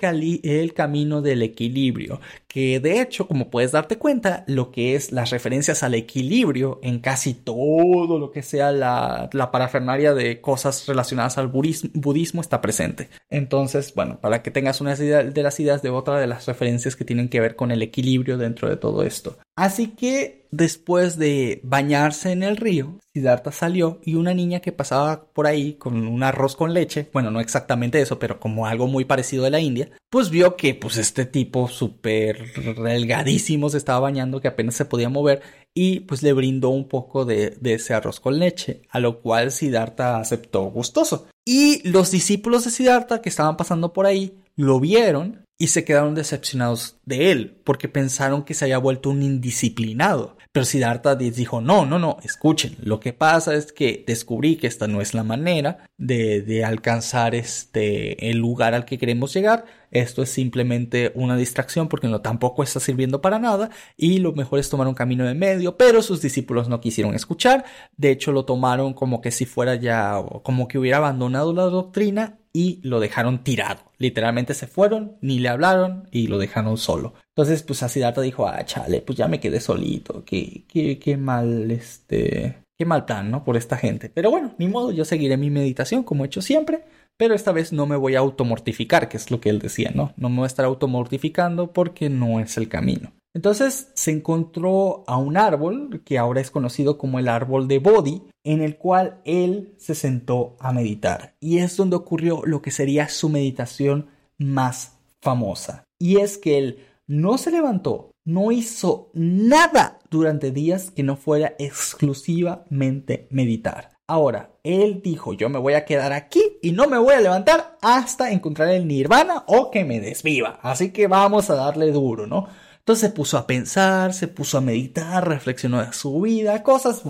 camino 0.73 1.21
del 1.21 1.41
equilibrio, 1.43 2.19
que 2.47 2.79
de 2.79 3.01
hecho, 3.01 3.27
como 3.27 3.49
puedes 3.49 3.71
darte 3.71 3.97
cuenta, 3.97 4.43
lo 4.47 4.71
que 4.71 4.95
es 4.95 5.11
las 5.11 5.29
referencias 5.29 5.83
al 5.83 5.93
equilibrio 5.93 6.79
en 6.83 6.99
casi 6.99 7.33
todo 7.33 8.19
lo 8.19 8.31
que 8.31 8.43
sea 8.43 8.71
la, 8.71 9.29
la 9.33 9.51
parafernalia 9.51 10.13
de 10.13 10.41
cosas 10.41 10.85
relacionadas 10.87 11.37
al 11.37 11.47
budismo, 11.47 11.89
budismo, 11.93 12.41
está 12.41 12.61
presente. 12.61 13.09
Entonces, 13.29 13.93
bueno, 13.95 14.19
para 14.21 14.41
que 14.41 14.51
tengas 14.51 14.81
una 14.81 14.93
idea 14.93 15.23
de 15.23 15.43
las 15.43 15.59
ideas 15.59 15.81
de 15.81 15.89
otra 15.89 16.19
de 16.19 16.27
las 16.27 16.45
referencias 16.45 16.95
que 16.95 17.05
tienen 17.05 17.29
que 17.29 17.39
ver 17.39 17.55
con 17.55 17.71
el 17.71 17.81
equilibrio 17.81 18.37
dentro 18.37 18.69
de 18.69 18.77
todo 18.77 19.03
esto. 19.03 19.37
Así 19.55 19.87
que 19.87 20.44
después 20.55 21.17
de 21.17 21.59
bañarse 21.63 22.31
en 22.31 22.43
el 22.43 22.57
río, 22.57 22.99
Siddhartha 23.13 23.51
salió 23.51 23.99
y 24.03 24.15
una 24.15 24.33
niña 24.33 24.59
que 24.59 24.71
pasaba 24.71 25.27
por 25.33 25.47
ahí 25.47 25.73
con 25.73 26.07
un 26.07 26.23
arroz 26.23 26.55
con 26.55 26.73
leche, 26.73 27.09
bueno, 27.13 27.31
no 27.31 27.39
exactamente 27.39 28.01
eso, 28.01 28.19
pero 28.19 28.39
como 28.39 28.65
algo 28.67 28.87
muy 28.87 29.05
parecido 29.05 29.43
de 29.43 29.51
la 29.51 29.59
India, 29.59 29.89
pues 30.09 30.29
vio 30.29 30.55
que 30.55 30.75
pues 30.75 30.97
este 30.97 31.25
tipo 31.25 31.67
súper 31.67 32.53
delgadísimo 32.75 33.69
se 33.69 33.77
estaba 33.77 33.99
bañando, 33.99 34.41
que 34.41 34.47
apenas 34.47 34.75
se 34.75 34.85
podía 34.85 35.09
mover 35.09 35.41
y 35.73 36.01
pues 36.01 36.23
le 36.23 36.33
brindó 36.33 36.69
un 36.69 36.87
poco 36.87 37.25
de, 37.25 37.57
de 37.59 37.73
ese 37.73 37.93
arroz 37.93 38.19
con 38.19 38.39
leche, 38.39 38.81
a 38.89 38.99
lo 38.99 39.21
cual 39.21 39.51
Siddhartha 39.51 40.17
aceptó 40.17 40.63
gustoso. 40.63 41.27
Y 41.45 41.87
los 41.87 42.11
discípulos 42.11 42.63
de 42.65 42.71
Siddhartha 42.71 43.21
que 43.21 43.29
estaban 43.29 43.57
pasando 43.57 43.93
por 43.93 44.05
ahí 44.05 44.39
lo 44.55 44.79
vieron 44.79 45.45
y 45.57 45.67
se 45.67 45.85
quedaron 45.85 46.15
decepcionados 46.15 46.97
de 47.05 47.31
él 47.31 47.61
porque 47.63 47.87
pensaron 47.87 48.43
que 48.43 48.53
se 48.53 48.65
había 48.65 48.77
vuelto 48.77 49.09
un 49.09 49.23
indisciplinado. 49.23 50.34
Pero 50.55 50.63
Siddhartha 50.63 51.15
dijo, 51.15 51.59
no, 51.59 51.85
no, 51.85 51.99
no, 51.99 52.15
escuchen, 52.23 52.77
lo 52.81 53.01
que 53.01 53.11
pasa 53.11 53.55
es 53.55 53.73
que 53.73 54.05
descubrí 54.07 54.55
que 54.55 54.67
esta 54.67 54.87
no 54.87 55.01
es 55.01 55.13
la 55.13 55.25
manera 55.25 55.85
de, 55.97 56.41
de 56.43 56.63
alcanzar 56.63 57.35
este, 57.35 58.29
el 58.29 58.37
lugar 58.37 58.73
al 58.73 58.85
que 58.85 58.97
queremos 58.97 59.33
llegar, 59.33 59.65
esto 59.91 60.23
es 60.23 60.29
simplemente 60.29 61.11
una 61.13 61.35
distracción 61.35 61.89
porque 61.89 62.07
no 62.07 62.21
tampoco 62.21 62.63
está 62.63 62.79
sirviendo 62.79 63.19
para 63.19 63.37
nada 63.37 63.69
y 63.97 64.19
lo 64.19 64.31
mejor 64.31 64.59
es 64.59 64.69
tomar 64.69 64.87
un 64.87 64.93
camino 64.93 65.25
de 65.25 65.33
medio, 65.33 65.75
pero 65.75 66.01
sus 66.01 66.21
discípulos 66.21 66.69
no 66.69 66.79
quisieron 66.79 67.15
escuchar, 67.15 67.65
de 67.97 68.11
hecho 68.11 68.31
lo 68.31 68.45
tomaron 68.45 68.93
como 68.93 69.19
que 69.19 69.31
si 69.31 69.45
fuera 69.45 69.75
ya, 69.75 70.23
como 70.43 70.69
que 70.69 70.77
hubiera 70.77 70.99
abandonado 70.99 71.51
la 71.51 71.63
doctrina 71.63 72.39
y 72.55 72.79
lo 72.83 73.01
dejaron 73.01 73.43
tirado. 73.43 73.81
Literalmente 73.97 74.53
se 74.53 74.65
fueron, 74.65 75.17
ni 75.19 75.39
le 75.39 75.49
hablaron 75.49 76.07
y 76.09 76.27
lo 76.27 76.37
dejaron 76.37 76.77
solo. 76.77 77.13
Entonces, 77.35 77.63
pues 77.63 77.79
Siddhartha 77.79 78.21
dijo, 78.21 78.47
ah, 78.47 78.63
chale, 78.63 79.01
pues 79.01 79.17
ya 79.17 79.27
me 79.27 79.41
quedé 79.41 79.59
solito. 79.59 80.23
Qué, 80.23 80.63
qué, 80.69 80.97
qué 80.97 81.17
mal, 81.17 81.69
este, 81.69 82.63
qué 82.77 82.85
mal 82.85 83.03
plan, 83.03 83.29
¿no? 83.29 83.43
Por 83.43 83.57
esta 83.57 83.75
gente. 83.75 84.09
Pero 84.09 84.31
bueno, 84.31 84.55
ni 84.57 84.69
modo, 84.69 84.93
yo 84.93 85.03
seguiré 85.03 85.35
mi 85.35 85.49
meditación 85.49 86.03
como 86.03 86.23
he 86.23 86.27
hecho 86.27 86.41
siempre. 86.41 86.85
Pero 87.17 87.33
esta 87.33 87.51
vez 87.51 87.73
no 87.73 87.87
me 87.87 87.97
voy 87.97 88.15
a 88.15 88.19
automortificar, 88.19 89.09
que 89.09 89.17
es 89.17 89.31
lo 89.31 89.41
que 89.41 89.49
él 89.49 89.59
decía, 89.59 89.91
¿no? 89.93 90.13
No 90.15 90.29
me 90.29 90.37
voy 90.37 90.43
a 90.45 90.47
estar 90.47 90.63
automortificando 90.63 91.73
porque 91.73 92.09
no 92.09 92.39
es 92.39 92.55
el 92.55 92.69
camino. 92.69 93.11
Entonces 93.35 93.91
se 93.95 94.11
encontró 94.11 95.03
a 95.07 95.17
un 95.17 95.35
árbol 95.35 96.01
que 96.05 96.17
ahora 96.17 96.39
es 96.39 96.49
conocido 96.49 96.97
como 96.97 97.19
el 97.19 97.27
árbol 97.27 97.67
de 97.67 97.79
Bodhi, 97.79 98.23
en 98.45 98.61
el 98.61 98.77
cual 98.77 99.19
él 99.25 99.75
se 99.77 99.93
sentó 99.93 100.55
a 100.57 100.71
meditar. 100.71 101.35
Y 101.41 101.57
es 101.57 101.75
donde 101.75 101.97
ocurrió 101.97 102.43
lo 102.45 102.61
que 102.61 102.71
sería 102.71 103.09
su 103.09 103.27
meditación 103.27 104.07
más 104.37 104.99
famosa. 105.21 105.83
Y 105.99 106.17
es 106.17 106.37
que 106.37 106.57
él 106.57 106.79
no 107.07 107.37
se 107.37 107.51
levantó, 107.51 108.11
no 108.23 108.53
hizo 108.53 109.11
nada 109.13 109.99
durante 110.09 110.51
días 110.51 110.89
que 110.89 111.03
no 111.03 111.17
fuera 111.17 111.55
exclusivamente 111.59 113.27
meditar. 113.31 113.91
Ahora, 114.07 114.51
él 114.63 115.01
dijo, 115.03 115.33
yo 115.33 115.49
me 115.49 115.59
voy 115.59 115.73
a 115.73 115.83
quedar 115.83 116.13
aquí 116.13 116.41
y 116.61 116.71
no 116.71 116.87
me 116.87 116.97
voy 116.97 117.15
a 117.15 117.21
levantar 117.21 117.77
hasta 117.81 118.31
encontrar 118.31 118.69
el 118.69 118.87
nirvana 118.87 119.43
o 119.47 119.71
que 119.71 119.83
me 119.83 119.99
desviva. 119.99 120.59
Así 120.61 120.91
que 120.91 121.07
vamos 121.07 121.49
a 121.49 121.55
darle 121.55 121.91
duro, 121.91 122.27
¿no? 122.27 122.47
Entonces 122.85 123.09
se 123.09 123.15
puso 123.15 123.39
a 123.39 123.47
pensar, 123.47 124.13
se 124.13 124.27
puso 124.27 124.59
a 124.59 124.61
meditar, 124.61 125.27
reflexionó 125.27 125.83
de 125.83 125.91
su 125.91 126.21
vida, 126.21 126.61
cosas, 126.61 127.01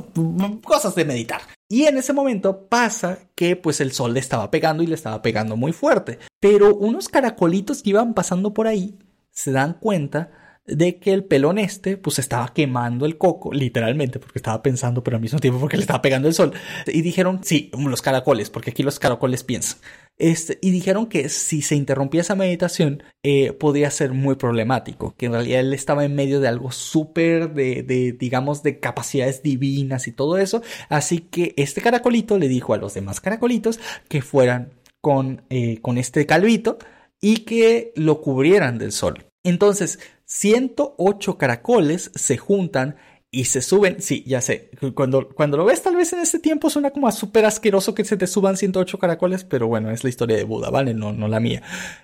cosas 0.63 0.95
de 0.95 1.03
meditar. 1.03 1.41
Y 1.67 1.83
en 1.83 1.97
ese 1.97 2.13
momento 2.13 2.69
pasa 2.69 3.19
que 3.35 3.57
pues 3.57 3.81
el 3.81 3.91
sol 3.91 4.13
le 4.13 4.21
estaba 4.21 4.49
pegando 4.51 4.83
y 4.83 4.87
le 4.87 4.95
estaba 4.95 5.21
pegando 5.21 5.57
muy 5.57 5.73
fuerte. 5.73 6.19
Pero 6.39 6.73
unos 6.73 7.09
caracolitos 7.09 7.83
que 7.83 7.89
iban 7.89 8.13
pasando 8.13 8.53
por 8.53 8.67
ahí 8.67 8.97
se 9.31 9.51
dan 9.51 9.73
cuenta 9.73 10.44
de 10.67 10.97
que 10.97 11.13
el 11.13 11.23
pelón 11.23 11.57
este 11.57 11.97
pues 11.97 12.19
estaba 12.19 12.53
quemando 12.53 13.05
el 13.05 13.17
coco, 13.17 13.53
literalmente, 13.53 14.19
porque 14.19 14.39
estaba 14.39 14.63
pensando, 14.63 15.03
pero 15.03 15.17
al 15.17 15.21
mismo 15.21 15.39
tiempo 15.39 15.59
porque 15.59 15.77
le 15.77 15.81
estaba 15.81 16.01
pegando 16.01 16.27
el 16.27 16.33
sol. 16.33 16.53
Y 16.87 17.01
dijeron, 17.01 17.41
sí, 17.43 17.71
los 17.77 18.01
caracoles, 18.01 18.49
porque 18.49 18.71
aquí 18.71 18.83
los 18.83 18.99
caracoles 18.99 19.43
piensan. 19.43 19.77
Este, 20.17 20.57
y 20.61 20.71
dijeron 20.71 21.07
que 21.07 21.27
si 21.27 21.61
se 21.61 21.75
interrumpía 21.75 22.21
esa 22.21 22.35
meditación 22.35 23.03
eh, 23.21 23.51
podía 23.51 23.91
ser 23.91 24.13
muy 24.13 24.35
problemático, 24.35 25.13
que 25.17 25.25
en 25.25 25.33
realidad 25.33 25.59
él 25.59 25.73
estaba 25.73 26.05
en 26.05 26.15
medio 26.15 26.39
de 26.39 26.47
algo 26.47 26.71
súper 26.71 27.53
de, 27.53 27.83
de, 27.83 28.13
digamos, 28.13 28.63
de 28.63 28.79
capacidades 28.79 29.43
divinas 29.43 30.07
y 30.07 30.13
todo 30.13 30.37
eso. 30.37 30.61
Así 30.89 31.19
que 31.19 31.53
este 31.57 31.81
caracolito 31.81 32.37
le 32.37 32.47
dijo 32.47 32.73
a 32.73 32.77
los 32.77 32.93
demás 32.93 33.19
caracolitos 33.19 33.79
que 34.07 34.21
fueran 34.21 34.71
con, 35.01 35.43
eh, 35.49 35.81
con 35.81 35.97
este 35.97 36.25
calvito 36.25 36.79
y 37.21 37.39
que 37.39 37.91
lo 37.95 38.21
cubrieran 38.21 38.77
del 38.77 38.91
sol. 38.91 39.25
Entonces, 39.43 39.99
108 40.25 41.37
caracoles 41.37 42.11
se 42.15 42.37
juntan 42.37 42.95
y 43.35 43.45
se 43.45 43.61
suben, 43.61 44.01
sí, 44.01 44.23
ya 44.25 44.39
sé, 44.39 44.71
cuando, 44.95 45.27
cuando 45.27 45.57
lo 45.57 45.65
ves 45.65 45.81
tal 45.81 45.97
vez 45.97 46.13
en 46.13 46.19
este 46.19 46.39
tiempo 46.39 46.69
suena 46.69 46.91
como 46.91 47.09
a 47.09 47.11
súper 47.11 47.43
asqueroso 47.43 47.93
que 47.93 48.05
se 48.05 48.15
te 48.15 48.27
suban 48.27 48.55
108 48.55 48.97
caracoles, 48.97 49.43
pero 49.43 49.67
bueno, 49.67 49.91
es 49.91 50.05
la 50.05 50.09
historia 50.09 50.37
de 50.37 50.45
Buda, 50.45 50.69
¿vale? 50.69 50.93
No, 50.93 51.11
no 51.11 51.27
la 51.27 51.41
mía. 51.41 51.61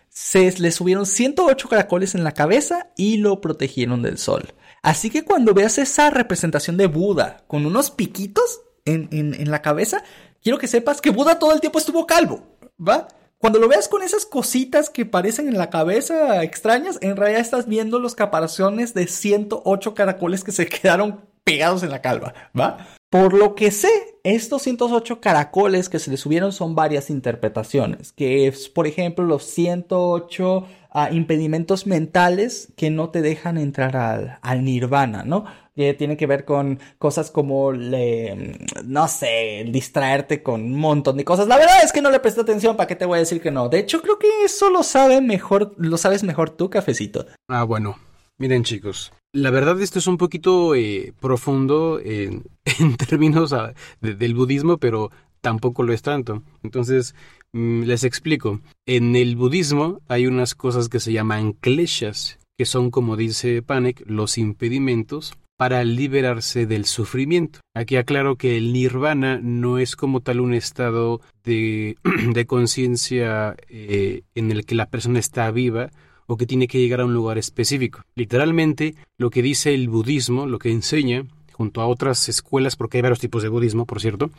Se 0.09 0.51
le 0.59 0.71
subieron 0.71 1.05
108 1.05 1.69
caracoles 1.69 2.15
en 2.15 2.25
la 2.25 2.33
cabeza 2.33 2.91
y 2.97 3.15
lo 3.15 3.39
protegieron 3.39 4.01
del 4.01 4.17
sol. 4.17 4.53
Así 4.81 5.09
que 5.09 5.23
cuando 5.23 5.53
veas 5.53 5.77
esa 5.77 6.09
representación 6.09 6.75
de 6.75 6.87
Buda 6.87 7.45
con 7.47 7.65
unos 7.65 7.91
piquitos 7.91 8.59
en, 8.83 9.07
en, 9.11 9.33
en 9.33 9.51
la 9.51 9.61
cabeza, 9.61 10.03
quiero 10.43 10.57
que 10.57 10.67
sepas 10.67 10.99
que 10.99 11.11
Buda 11.11 11.39
todo 11.39 11.53
el 11.53 11.61
tiempo 11.61 11.79
estuvo 11.79 12.05
calvo, 12.05 12.43
¿va? 12.77 13.07
Cuando 13.41 13.57
lo 13.57 13.67
veas 13.67 13.87
con 13.87 14.03
esas 14.03 14.27
cositas 14.27 14.91
que 14.91 15.07
parecen 15.07 15.47
en 15.47 15.57
la 15.57 15.71
cabeza 15.71 16.43
extrañas, 16.43 16.99
en 17.01 17.17
realidad 17.17 17.41
estás 17.41 17.67
viendo 17.67 17.97
los 17.97 18.13
caparazones 18.13 18.93
de 18.93 19.07
108 19.07 19.95
caracoles 19.95 20.43
que 20.43 20.51
se 20.51 20.67
quedaron 20.69 21.25
pegados 21.43 21.81
en 21.81 21.89
la 21.89 22.03
calva, 22.03 22.35
¿va? 22.57 22.85
Por 23.11 23.33
lo 23.33 23.55
que 23.55 23.71
sé, 23.71 23.89
estos 24.23 24.61
108 24.61 25.19
caracoles 25.19 25.89
que 25.89 25.99
se 25.99 26.09
le 26.09 26.15
subieron 26.15 26.53
son 26.53 26.75
varias 26.75 27.09
interpretaciones, 27.09 28.13
que 28.13 28.47
es, 28.47 28.69
por 28.69 28.87
ejemplo, 28.87 29.25
los 29.25 29.43
108 29.43 30.65
ah, 30.91 31.09
impedimentos 31.11 31.85
mentales 31.85 32.71
que 32.77 32.89
no 32.89 33.09
te 33.09 33.21
dejan 33.21 33.57
entrar 33.57 33.97
al, 33.97 34.39
al 34.41 34.63
nirvana, 34.63 35.25
¿no? 35.25 35.43
que 35.75 35.93
tiene 35.93 36.15
que 36.15 36.25
ver 36.25 36.45
con 36.45 36.79
cosas 36.99 37.31
como, 37.31 37.73
le, 37.73 38.57
no 38.85 39.09
sé, 39.09 39.65
distraerte 39.67 40.41
con 40.41 40.61
un 40.61 40.79
montón 40.79 41.17
de 41.17 41.25
cosas. 41.25 41.49
La 41.49 41.57
verdad 41.57 41.83
es 41.83 41.91
que 41.91 42.01
no 42.01 42.11
le 42.11 42.21
presté 42.21 42.39
atención, 42.39 42.77
¿para 42.77 42.87
qué 42.87 42.95
te 42.95 43.05
voy 43.05 43.17
a 43.17 43.19
decir 43.19 43.41
que 43.41 43.51
no? 43.51 43.67
De 43.67 43.79
hecho, 43.79 44.01
creo 44.01 44.19
que 44.19 44.45
eso 44.45 44.69
lo 44.69 44.83
sabe 44.83 45.19
mejor, 45.19 45.73
lo 45.77 45.97
sabes 45.97 46.23
mejor 46.23 46.51
tú, 46.51 46.69
cafecito. 46.69 47.25
Ah, 47.49 47.63
bueno. 47.63 47.97
Miren, 48.37 48.63
chicos, 48.63 49.11
la 49.33 49.49
verdad 49.49 49.81
esto 49.81 49.99
es 49.99 50.07
un 50.07 50.17
poquito 50.17 50.75
eh, 50.75 51.13
profundo 51.19 51.99
en, 52.03 52.43
términos 53.07 53.53
ah, 53.53 53.73
del 54.01 54.35
budismo, 54.35 54.77
pero 54.77 55.11
tampoco 55.41 55.83
lo 55.83 55.93
es 55.93 56.01
tanto. 56.01 56.43
Entonces, 56.63 57.15
mm, 57.53 57.83
les 57.83 58.03
explico. 58.03 58.61
En 58.85 59.15
el 59.15 59.35
budismo 59.35 60.01
hay 60.07 60.27
unas 60.27 60.55
cosas 60.55 60.89
que 60.89 60.99
se 60.99 61.13
llaman 61.13 61.53
kleshas, 61.53 62.39
que 62.57 62.65
son, 62.65 62.91
como 62.91 63.15
dice 63.15 63.61
Panek, 63.61 64.03
los 64.05 64.37
impedimentos 64.37 65.33
para 65.57 65.83
liberarse 65.83 66.65
del 66.65 66.85
sufrimiento. 66.85 67.59
Aquí 67.75 67.95
aclaro 67.95 68.35
que 68.35 68.57
el 68.57 68.73
nirvana 68.73 69.39
no 69.41 69.77
es 69.77 69.95
como 69.95 70.21
tal 70.21 70.39
un 70.39 70.55
estado 70.55 71.21
de, 71.43 71.97
de 72.33 72.45
conciencia 72.47 73.55
eh, 73.69 74.23
en 74.33 74.51
el 74.51 74.65
que 74.65 74.75
la 74.75 74.89
persona 74.89 75.19
está 75.19 75.51
viva 75.51 75.91
o 76.31 76.37
que 76.37 76.45
tiene 76.45 76.69
que 76.69 76.79
llegar 76.79 77.01
a 77.01 77.05
un 77.05 77.13
lugar 77.13 77.37
específico. 77.37 78.03
Literalmente, 78.15 78.95
lo 79.17 79.29
que 79.29 79.41
dice 79.41 79.73
el 79.73 79.89
budismo, 79.89 80.45
lo 80.45 80.59
que 80.59 80.71
enseña, 80.71 81.25
junto 81.51 81.81
a 81.81 81.87
otras 81.87 82.29
escuelas, 82.29 82.77
porque 82.77 82.97
hay 82.97 83.01
varios 83.01 83.19
tipos 83.19 83.43
de 83.43 83.49
budismo, 83.49 83.85
por 83.85 83.99
cierto, 83.99 84.31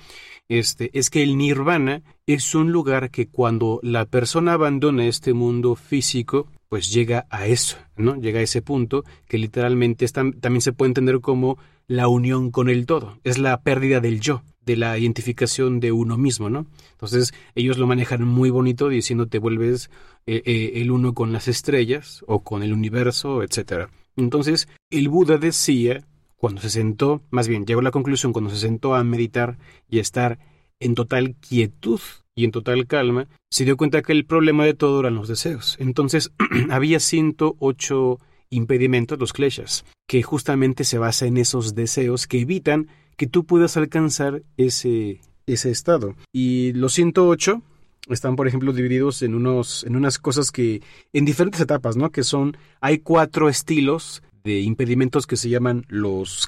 este, 0.49 0.91
es 0.99 1.11
que 1.11 1.23
el 1.23 1.37
nirvana 1.37 2.01
es 2.27 2.55
un 2.55 2.73
lugar 2.73 3.11
que 3.11 3.29
cuando 3.29 3.79
la 3.83 4.07
persona 4.07 4.55
abandona 4.55 5.05
este 5.05 5.35
mundo 5.35 5.77
físico, 5.77 6.49
pues 6.71 6.91
llega 6.91 7.27
a 7.29 7.47
eso, 7.47 7.77
¿no? 7.99 8.17
Llega 8.17 8.41
a 8.41 8.45
ese 8.45 8.63
punto 8.63 9.05
que 9.29 9.37
literalmente 9.37 10.09
también 10.09 10.63
se 10.63 10.73
puede 10.73 10.89
entender 10.89 11.21
como 11.21 11.59
la 11.89 12.09
unión 12.09 12.51
con 12.51 12.71
el 12.71 12.87
todo, 12.87 13.19
es 13.23 13.37
la 13.37 13.61
pérdida 13.61 14.01
del 14.01 14.19
yo, 14.21 14.43
de 14.65 14.77
la 14.77 14.99
identificación 14.99 15.81
de 15.81 15.93
uno 15.93 16.17
mismo, 16.17 16.51
¿no? 16.51 16.67
Entonces 16.93 17.35
ellos 17.55 17.79
lo 17.79 17.87
manejan 17.87 18.25
muy 18.25 18.51
bonito 18.51 18.89
diciendo 18.89 19.27
te 19.27 19.39
vuelves 19.39 19.91
eh, 20.27 20.43
eh, 20.45 20.73
el 20.77 20.91
uno 20.91 21.15
con 21.15 21.33
las 21.33 21.49
estrellas 21.49 22.25
o 22.27 22.41
con 22.41 22.63
el 22.63 22.73
universo, 22.73 23.43
etc. 23.43 23.89
Entonces 24.17 24.69
el 24.91 25.09
Buda 25.09 25.39
decía, 25.39 26.05
cuando 26.37 26.61
se 26.61 26.71
sentó, 26.71 27.23
más 27.31 27.49
bien 27.49 27.67
llegó 27.67 27.81
a 27.81 27.85
la 27.85 27.91
conclusión 27.91 28.33
cuando 28.33 28.51
se 28.51 28.59
sentó 28.59 28.95
a 28.95 29.05
meditar 29.05 29.59
y 29.89 29.99
a 29.99 30.03
estar 30.03 30.39
en 30.81 30.95
total 30.95 31.35
quietud 31.37 32.01
y 32.35 32.45
en 32.45 32.51
total 32.51 32.87
calma, 32.87 33.29
se 33.51 33.65
dio 33.65 33.77
cuenta 33.77 34.03
que 34.03 34.13
el 34.13 34.25
problema 34.25 34.65
de 34.65 34.75
todo 34.75 35.01
eran 35.01 35.15
los 35.15 35.29
deseos. 35.29 35.77
Entonces 35.79 36.33
había 36.71 37.01
108 37.01 38.19
impedimentos, 38.51 39.19
los 39.19 39.33
kleshas, 39.33 39.85
que 40.07 40.23
justamente 40.23 40.85
se 40.85 40.99
basa 40.99 41.27
en 41.27 41.37
esos 41.37 41.75
deseos 41.75 42.27
que 42.27 42.41
evitan 42.41 42.89
que 43.17 43.27
tú 43.27 43.45
puedas 43.45 43.77
alcanzar 43.77 44.43
ese, 44.57 45.21
ese 45.47 45.71
estado. 45.71 46.15
Y 46.33 46.73
los 46.73 46.93
108 46.95 47.63
están, 48.09 48.37
por 48.37 48.49
ejemplo, 48.49 48.73
divididos 48.73 49.23
en, 49.23 49.35
unos, 49.35 49.85
en 49.85 49.97
unas 49.97 50.19
cosas 50.19 50.51
que, 50.51 50.83
en 51.13 51.25
diferentes 51.25 51.61
etapas, 51.61 51.97
¿no? 51.97 52.11
Que 52.11 52.25
son, 52.25 52.57
hay 52.81 52.99
cuatro 52.99 53.49
estilos 53.49 54.23
de 54.45 54.61
impedimentos 54.61 55.27
que 55.27 55.37
se 55.37 55.49
llaman 55.49 55.85
los. 55.89 56.47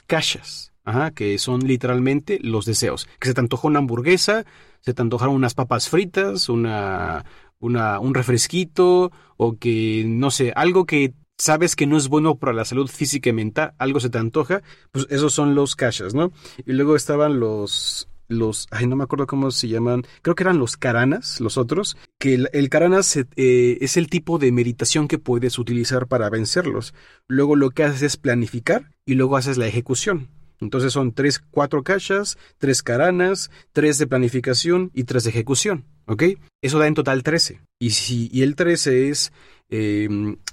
Ajá, 0.86 1.12
que 1.12 1.38
son 1.38 1.66
literalmente 1.66 2.38
los 2.42 2.66
deseos. 2.66 3.08
Que 3.18 3.28
se 3.28 3.34
te 3.34 3.40
antojó 3.40 3.68
una 3.68 3.78
hamburguesa, 3.78 4.44
se 4.80 4.92
te 4.92 5.00
antojaron 5.00 5.34
unas 5.34 5.54
papas 5.54 5.88
fritas, 5.88 6.48
una, 6.50 7.24
una, 7.58 7.98
un 8.00 8.14
refresquito, 8.14 9.10
o 9.38 9.56
que, 9.56 10.04
no 10.06 10.30
sé, 10.30 10.52
algo 10.54 10.84
que 10.84 11.14
sabes 11.38 11.76
que 11.76 11.86
no 11.86 11.96
es 11.96 12.08
bueno 12.08 12.36
para 12.36 12.52
la 12.52 12.64
salud 12.64 12.88
física 12.88 13.30
y 13.30 13.32
mental, 13.32 13.74
algo 13.78 14.00
se 14.00 14.10
te 14.10 14.18
antoja, 14.18 14.62
pues 14.92 15.06
esos 15.10 15.32
son 15.32 15.54
los 15.54 15.76
cachas, 15.76 16.14
¿no? 16.14 16.32
Y 16.66 16.72
luego 16.72 16.96
estaban 16.96 17.40
los, 17.40 18.08
los, 18.28 18.66
ay, 18.70 18.86
no 18.86 18.96
me 18.96 19.04
acuerdo 19.04 19.26
cómo 19.26 19.50
se 19.50 19.68
llaman, 19.68 20.04
creo 20.22 20.34
que 20.34 20.42
eran 20.42 20.58
los 20.58 20.76
caranas, 20.76 21.40
los 21.40 21.58
otros, 21.58 21.96
que 22.18 22.34
el, 22.34 22.50
el 22.52 22.68
caranas 22.68 23.16
eh, 23.16 23.78
es 23.80 23.96
el 23.96 24.08
tipo 24.08 24.38
de 24.38 24.52
meditación 24.52 25.08
que 25.08 25.18
puedes 25.18 25.58
utilizar 25.58 26.06
para 26.06 26.30
vencerlos. 26.30 26.94
Luego 27.28 27.56
lo 27.56 27.70
que 27.70 27.84
haces 27.84 28.02
es 28.02 28.16
planificar 28.16 28.90
y 29.04 29.14
luego 29.14 29.36
haces 29.36 29.58
la 29.58 29.66
ejecución. 29.66 30.28
Entonces 30.60 30.92
son 30.92 31.12
tres, 31.12 31.40
cuatro 31.50 31.82
cachas, 31.82 32.38
tres 32.58 32.82
caranas, 32.82 33.50
tres 33.72 33.98
de 33.98 34.06
planificación 34.06 34.90
y 34.94 35.04
tres 35.04 35.24
de 35.24 35.30
ejecución. 35.30 35.84
¿Ok? 36.06 36.22
Eso 36.62 36.78
da 36.78 36.86
en 36.86 36.94
total 36.94 37.22
13. 37.22 37.60
Y, 37.78 37.90
si, 37.90 38.30
y 38.32 38.42
el 38.42 38.56
13 38.56 39.10
es, 39.10 39.32
eh, 39.70 40.08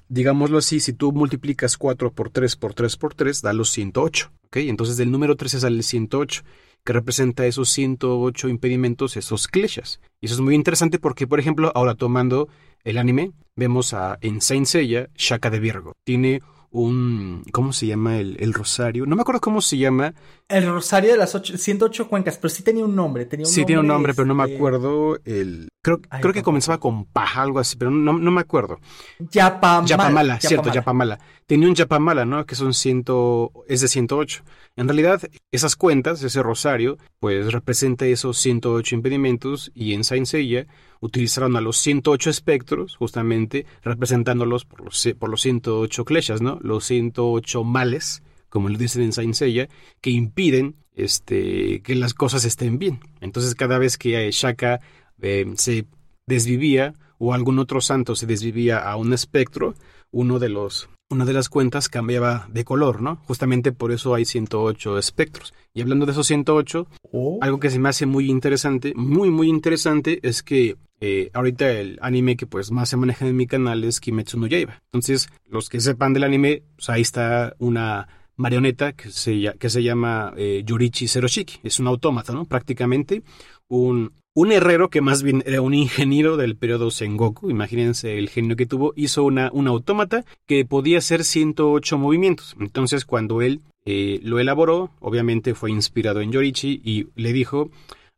digámoslo 0.09 0.57
así, 0.57 0.79
si 0.79 0.93
tú 0.93 1.11
multiplicas 1.11 1.77
4 1.77 2.11
por 2.11 2.29
3 2.29 2.55
por 2.55 2.73
3 2.73 2.97
por 2.97 3.13
3, 3.13 3.41
da 3.41 3.53
los 3.53 3.69
108. 3.69 4.31
¿Ok? 4.45 4.57
Entonces 4.57 4.97
del 4.97 5.11
número 5.11 5.35
13 5.35 5.61
sale 5.61 5.77
el 5.77 5.83
108 5.83 6.43
que 6.83 6.93
representa 6.93 7.45
esos 7.45 7.69
108 7.69 8.49
impedimentos, 8.49 9.17
esos 9.17 9.47
kleshas. 9.47 9.99
Y 10.19 10.25
eso 10.25 10.35
es 10.35 10.41
muy 10.41 10.55
interesante 10.55 10.99
porque, 10.99 11.27
por 11.27 11.39
ejemplo, 11.39 11.71
ahora 11.75 11.95
tomando 11.95 12.49
el 12.83 12.97
anime, 12.97 13.31
vemos 13.55 13.93
a 13.93 14.17
en 14.21 14.41
Saint 14.41 14.65
Seiya, 14.65 15.09
Shaka 15.15 15.49
de 15.49 15.59
Virgo. 15.59 15.93
Tiene 16.03 16.41
un... 16.71 17.43
¿Cómo 17.51 17.73
se 17.73 17.87
llama 17.87 18.17
el, 18.17 18.37
el, 18.39 18.53
rosario? 18.53 19.05
No 19.05 19.15
me 19.15 19.21
acuerdo 19.21 19.41
cómo 19.41 19.61
se 19.61 19.77
llama. 19.77 20.13
El 20.51 20.67
rosario 20.67 21.11
de 21.11 21.17
las 21.17 21.31
108 21.31 22.07
cuencas, 22.07 22.37
pero 22.37 22.49
sí 22.49 22.63
tenía 22.63 22.83
un 22.83 22.95
nombre. 22.95 23.25
Tenía 23.25 23.45
un 23.45 23.51
sí, 23.51 23.61
nombre, 23.61 23.67
tiene 23.67 23.79
un 23.79 23.87
nombre, 23.87 24.13
pero 24.13 24.25
no 24.25 24.35
me 24.35 24.43
este 24.43 24.55
acuerdo 24.55 25.17
el... 25.25 25.69
Creo, 25.81 25.99
Ay, 26.09 26.21
creo 26.21 26.33
que 26.33 26.43
comenzaba 26.43 26.79
con 26.79 27.05
paja, 27.05 27.41
algo 27.41 27.57
así, 27.57 27.75
pero 27.75 27.89
no, 27.89 28.13
no 28.13 28.31
me 28.31 28.41
acuerdo. 28.41 28.79
Yapamala. 29.19 29.87
Yapamala, 29.87 30.39
cierto, 30.39 30.71
Yapamala. 30.71 31.19
Tenía 31.47 31.67
un 31.67 31.73
Yapamala, 31.73 32.25
¿no? 32.25 32.45
Que 32.45 32.55
son 32.55 32.73
ciento... 32.73 33.51
es 33.67 33.81
de 33.81 33.87
108. 33.87 34.43
En 34.75 34.87
realidad, 34.87 35.21
esas 35.51 35.75
cuentas, 35.75 36.21
ese 36.23 36.43
rosario, 36.43 36.97
pues 37.19 37.51
representa 37.51 38.05
esos 38.05 38.37
108 38.37 38.95
impedimentos 38.95 39.71
y 39.73 39.93
en 39.93 40.03
Saint 40.03 40.27
Seiya 40.27 40.67
utilizaron 41.01 41.55
a 41.55 41.61
los 41.61 41.77
108 41.77 42.29
espectros, 42.29 42.95
justamente 42.95 43.65
representándolos 43.83 44.65
por 44.65 44.81
los, 44.81 45.09
por 45.19 45.29
los 45.29 45.41
108 45.41 46.05
kleshas, 46.05 46.41
¿no? 46.41 46.59
Los 46.61 46.85
108 46.85 47.63
males, 47.63 48.23
como 48.51 48.69
lo 48.69 48.77
dicen 48.77 49.01
en 49.01 49.13
Saint 49.13 49.33
Seiya, 49.33 49.67
que 50.01 50.11
impiden 50.11 50.75
este, 50.93 51.81
que 51.81 51.95
las 51.95 52.13
cosas 52.13 52.45
estén 52.45 52.77
bien. 52.77 52.99
Entonces, 53.21 53.55
cada 53.55 53.79
vez 53.79 53.97
que 53.97 54.29
Shaka 54.31 54.81
eh, 55.21 55.51
se 55.55 55.87
desvivía 56.27 56.93
o 57.17 57.33
algún 57.33 57.57
otro 57.57 57.81
santo 57.81 58.15
se 58.15 58.27
desvivía 58.27 58.77
a 58.79 58.95
un 58.97 59.13
espectro, 59.13 59.73
uno 60.11 60.37
de 60.37 60.49
los 60.49 60.89
una 61.09 61.25
de 61.25 61.33
las 61.33 61.49
cuentas 61.49 61.89
cambiaba 61.89 62.47
de 62.49 62.63
color, 62.63 63.01
¿no? 63.01 63.17
Justamente 63.27 63.73
por 63.73 63.91
eso 63.91 64.15
hay 64.15 64.23
108 64.23 64.97
espectros. 64.97 65.53
Y 65.73 65.81
hablando 65.81 66.05
de 66.05 66.13
esos 66.13 66.25
108, 66.27 66.87
oh. 67.11 67.37
algo 67.41 67.59
que 67.59 67.69
se 67.69 67.79
me 67.79 67.89
hace 67.89 68.05
muy 68.05 68.29
interesante, 68.29 68.93
muy 68.95 69.29
muy 69.29 69.49
interesante, 69.49 70.19
es 70.23 70.41
que 70.41 70.77
eh, 71.01 71.29
ahorita 71.33 71.69
el 71.69 71.99
anime 72.01 72.37
que 72.37 72.47
pues 72.47 72.71
más 72.71 72.87
se 72.87 72.95
maneja 72.95 73.27
en 73.27 73.35
mi 73.35 73.45
canal 73.45 73.83
es 73.83 73.99
Kimetsu 73.99 74.39
no 74.39 74.47
Yaiba. 74.47 74.81
Entonces, 74.85 75.29
los 75.49 75.67
que 75.67 75.81
sepan 75.81 76.13
del 76.13 76.23
anime, 76.23 76.63
pues 76.75 76.89
ahí 76.89 77.01
está 77.01 77.55
una 77.59 78.07
marioneta 78.41 78.93
que 78.93 79.09
se, 79.11 79.81
llama 79.81 80.33
eh, 80.35 80.63
Yurichi 80.65 81.07
Seroshiki. 81.07 81.59
Es 81.63 81.79
un 81.79 81.87
autómata, 81.87 82.33
¿no? 82.33 82.45
Prácticamente 82.45 83.23
un 83.69 84.11
un 84.33 84.53
herrero 84.53 84.89
que 84.89 85.01
más 85.01 85.23
bien 85.23 85.43
era 85.45 85.61
un 85.61 85.73
ingeniero 85.73 86.37
del 86.37 86.55
periodo 86.55 86.89
Sengoku, 86.89 87.49
imagínense 87.49 88.17
el 88.17 88.29
genio 88.29 88.55
que 88.55 88.65
tuvo, 88.65 88.93
hizo 88.95 89.23
una, 89.23 89.49
un 89.51 89.67
autómata 89.67 90.23
que 90.45 90.63
podía 90.63 90.99
hacer 90.99 91.25
108 91.25 91.97
movimientos. 91.97 92.55
Entonces 92.59 93.03
cuando 93.03 93.41
él 93.41 93.59
eh, 93.85 94.21
lo 94.23 94.39
elaboró, 94.39 94.91
obviamente 95.01 95.53
fue 95.53 95.71
inspirado 95.71 96.21
en 96.21 96.31
Yorichi 96.31 96.81
y 96.83 97.07
le 97.15 97.33
dijo, 97.33 97.71